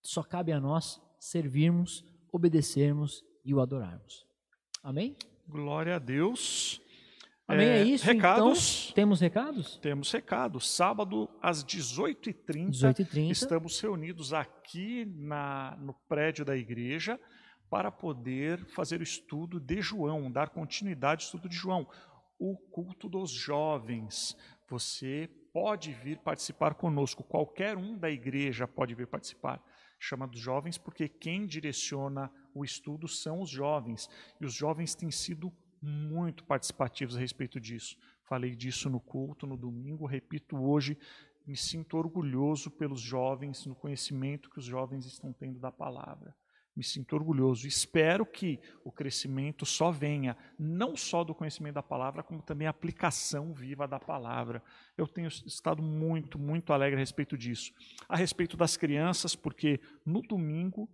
só 0.03 0.25
cabe 0.25 0.51
a 0.51 0.59
nós 0.59 1.01
servirmos, 1.21 2.05
obedecermos 2.33 3.23
e 3.45 3.55
o 3.55 3.61
adorarmos. 3.61 4.27
Amém? 4.83 5.15
Glória 5.49 5.95
a 5.95 6.01
Deus. 6.01 6.81
Amém? 7.47 7.67
É, 7.67 7.79
É, 7.81 7.85
isso? 7.85 8.07
recados. 8.07 8.85
Então, 8.85 8.95
temos 8.95 9.21
recados? 9.21 9.77
Temos 9.79 10.11
recado. 10.11 10.61
Sábado, 10.61 11.29
às 11.43 11.63
18h30, 11.65 12.71
18h30. 12.71 13.31
estamos 13.31 13.79
reunidos 13.81 14.33
aqui 14.33 15.05
na, 15.05 15.77
no 15.79 15.93
prédio 16.09 16.45
da 16.45 16.57
igreja 16.57 17.21
para 17.69 17.91
poder 17.91 18.65
fazer 18.67 19.01
o 19.01 19.03
estudo 19.03 19.61
de 19.61 19.81
João, 19.83 20.31
dar 20.31 20.49
continuidade 20.51 21.23
ao 21.23 21.27
estudo 21.27 21.49
de 21.49 21.57
João. 21.57 21.87
O 22.39 22.57
culto 22.57 23.09
dos 23.09 23.31
jovens. 23.31 24.37
Você 24.69 25.29
pode 25.53 25.93
vir 25.93 26.19
participar 26.19 26.75
conosco. 26.75 27.23
Qualquer 27.23 27.77
um 27.77 27.97
da 27.99 28.11
igreja 28.11 28.67
pode 28.67 28.95
vir 28.95 29.07
participar. 29.07 29.63
Chama 29.99 30.27
dos 30.27 30.41
jovens 30.41 30.77
porque 30.79 31.09
quem 31.09 31.47
direciona 31.47 32.31
o 32.55 32.65
estudo 32.65 33.07
são 33.07 33.41
os 33.41 33.51
jovens. 33.51 34.09
E 34.41 34.47
os 34.47 34.55
jovens 34.55 34.95
têm 34.95 35.11
sido 35.11 35.53
muito 35.85 36.45
participativos 36.45 37.17
a 37.17 37.21
respeito 37.21 37.61
disso. 37.61 37.97
Falei 38.25 38.57
disso 38.57 38.89
no 38.89 38.99
culto, 38.99 39.47
no 39.47 39.57
domingo, 39.57 40.07
repito 40.07 40.57
hoje. 40.57 40.99
Me 41.47 41.55
sinto 41.55 41.99
orgulhoso 41.99 42.71
pelos 42.71 43.01
jovens, 43.01 43.67
no 43.67 43.75
conhecimento 43.75 44.49
que 44.49 44.59
os 44.59 44.65
jovens 44.65 45.05
estão 45.05 45.33
tendo 45.33 45.59
da 45.59 45.71
palavra. 45.71 46.35
Me 46.75 46.83
sinto 46.83 47.15
orgulhoso. 47.15 47.69
Espero 47.69 48.25
que 48.25 48.59
o 48.83 48.91
crescimento 48.91 49.65
só 49.67 49.91
venha, 49.91 50.37
não 50.59 50.97
só 50.97 51.23
do 51.23 51.35
conhecimento 51.35 51.75
da 51.75 51.83
palavra, 51.83 52.23
como 52.23 52.43
também 52.43 52.67
a 52.67 52.71
aplicação 52.71 53.53
viva 53.53 53.87
da 53.87 54.01
palavra. 54.01 54.63
Eu 54.97 55.07
tenho 55.07 55.29
estado 55.29 55.83
muito, 55.83 56.39
muito 56.39 56.73
alegre 56.73 56.97
a 56.97 57.01
respeito 57.01 57.37
disso. 57.37 57.73
A 58.09 58.17
respeito 58.17 58.57
das 58.57 58.77
crianças, 58.77 59.37
porque 59.37 59.81
no 60.05 60.23
domingo 60.23 60.89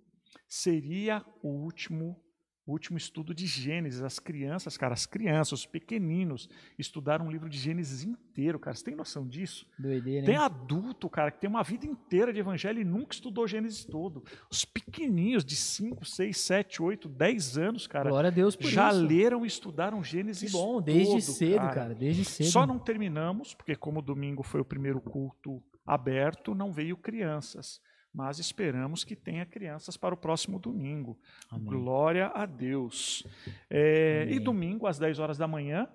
seria 0.49 1.25
o 1.43 1.49
último 1.49 2.21
o 2.67 2.73
último 2.73 2.97
estudo 2.97 3.35
de 3.35 3.47
Gênesis. 3.47 4.03
As 4.03 4.19
crianças, 4.19 4.77
cara, 4.77 4.93
as 4.95 5.07
crianças, 5.07 5.53
os 5.61 5.67
pequeninos, 5.67 6.49
estudaram 6.79 7.27
um 7.27 7.31
livro 7.31 7.49
de 7.49 7.59
Gênesis 7.59 8.05
inteiro, 8.05 8.59
cara. 8.59 8.77
Você 8.77 8.85
tem 8.85 8.95
noção 8.95 9.27
disso? 9.27 9.67
Doideira, 9.79 10.25
Tem 10.27 10.35
hein? 10.37 10.41
adulto, 10.41 11.09
cara, 11.09 11.31
que 11.31 11.41
tem 11.41 11.51
uma 11.51 11.63
vida 11.63 11.87
inteira 11.87 12.33
de 12.33 12.39
evangelho 12.39 12.81
e 12.81 12.85
nunca 12.85 13.15
estudou 13.15 13.47
Gênesis 13.49 13.85
todo. 13.85 14.23
Os 14.51 14.65
pequenininhos 14.65 15.45
de 15.45 15.57
5, 15.57 16.05
6, 16.05 16.39
7, 16.39 16.83
8, 16.83 17.09
10 17.09 17.59
anos, 17.59 17.87
cara, 17.87 18.11
Glória 18.11 18.29
a 18.29 18.33
Deus 18.33 18.55
por 18.55 18.71
já 18.71 18.91
isso. 18.91 19.03
leram 19.07 19.45
e 19.45 19.49
estudaram 19.49 20.01
Que 20.03 20.09
Gênesis 20.11 20.53
bom, 20.53 20.81
desde 20.81 21.11
todo, 21.13 21.21
cedo, 21.23 21.59
cara. 21.59 21.95
Desde 21.95 22.25
cedo. 22.25 22.51
Só 22.51 22.67
não 22.67 22.79
terminamos, 22.79 23.55
porque 23.55 23.75
como 23.75 24.01
domingo 24.03 24.43
foi 24.43 24.61
o 24.61 24.65
primeiro 24.65 25.01
culto 25.01 25.63
aberto, 25.87 26.55
não 26.55 26.73
veio 26.73 26.97
crianças. 26.97 27.81
Mas 28.13 28.39
esperamos 28.39 29.05
que 29.05 29.15
tenha 29.15 29.47
crianças 29.47 29.97
para 29.97 30.15
o 30.15 30.19
próximo 30.19 30.59
domingo. 30.59 31.19
Amém. 31.49 31.67
Glória 31.67 32.27
a 32.29 32.45
Deus. 32.45 33.25
É, 33.69 34.27
e 34.29 34.39
domingo, 34.39 34.87
às 34.87 34.99
10 34.99 35.21
horas 35.21 35.39
da 35.39 35.47
manhã, 35.47 35.89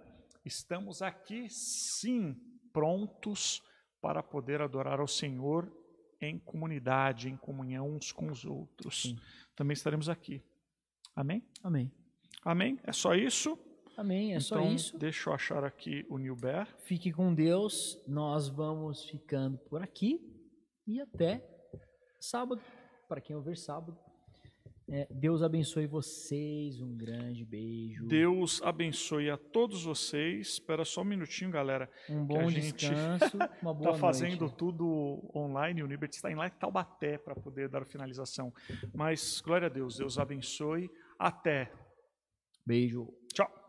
estamos 0.46 1.02
aqui, 1.02 1.50
sim, 1.50 2.36
prontos 2.72 3.62
para 4.02 4.24
poder 4.24 4.62
adorar 4.62 5.00
ao 5.00 5.08
Senhor 5.08 5.72
em 6.22 6.40
comunidade, 6.40 7.30
em 7.30 7.36
comunhão 7.36 7.92
uns 7.92 8.12
com 8.12 8.32
os 8.32 8.46
outros. 8.46 9.04
Sim. 9.04 9.18
Também 9.56 9.74
estaremos 9.74 10.08
aqui. 10.08 10.42
Amém? 11.16 11.44
Amém. 11.64 11.92
Amém? 12.44 12.80
É 12.84 12.94
só 12.94 13.14
isso? 13.14 13.58
Amém. 13.98 14.34
É 14.34 14.40
só 14.40 14.60
então, 14.60 14.74
isso. 14.74 14.98
deixa 14.98 15.30
eu 15.30 15.34
achar 15.34 15.64
aqui 15.64 16.06
o 16.10 16.18
Nilber. 16.18 16.68
Fique 16.80 17.12
com 17.12 17.34
Deus. 17.34 18.02
Nós 18.08 18.48
vamos 18.48 19.06
ficando 19.10 19.58
por 19.58 19.82
aqui. 19.82 20.20
E 20.86 21.02
até 21.02 21.55
sábado. 22.26 22.62
Para 23.08 23.22
quem 23.22 23.36
ouvir 23.36 23.58
sábado. 23.58 23.98
É, 24.88 25.08
Deus 25.10 25.42
abençoe 25.42 25.88
vocês. 25.88 26.80
Um 26.80 26.96
grande 26.96 27.44
beijo. 27.44 28.06
Deus 28.06 28.62
abençoe 28.62 29.30
a 29.32 29.38
todos 29.38 29.84
vocês. 29.84 30.50
Espera 30.50 30.86
só 30.86 31.02
um 31.02 31.06
minutinho, 31.06 31.50
galera. 31.50 31.90
um 32.08 32.24
bom 32.24 32.48
descanso. 32.48 33.36
Uma 33.62 33.74
boa 33.74 33.92
Está 33.92 34.00
fazendo 34.00 34.42
noite. 34.42 34.56
tudo 34.58 35.32
online. 35.36 35.82
O 35.82 35.88
Nibert 35.88 36.12
está 36.14 36.32
em 36.32 36.36
lá 36.36 36.48
em 36.48 36.52
Taubaté 36.52 37.18
para 37.18 37.34
poder 37.36 37.68
dar 37.68 37.82
a 37.82 37.86
finalização. 37.86 38.54
Mas, 38.94 39.42
glória 39.42 39.66
a 39.68 39.70
Deus. 39.70 39.98
Deus 39.98 40.20
abençoe. 40.20 40.90
Até. 41.18 41.72
Beijo. 42.64 43.12
Tchau. 43.34 43.65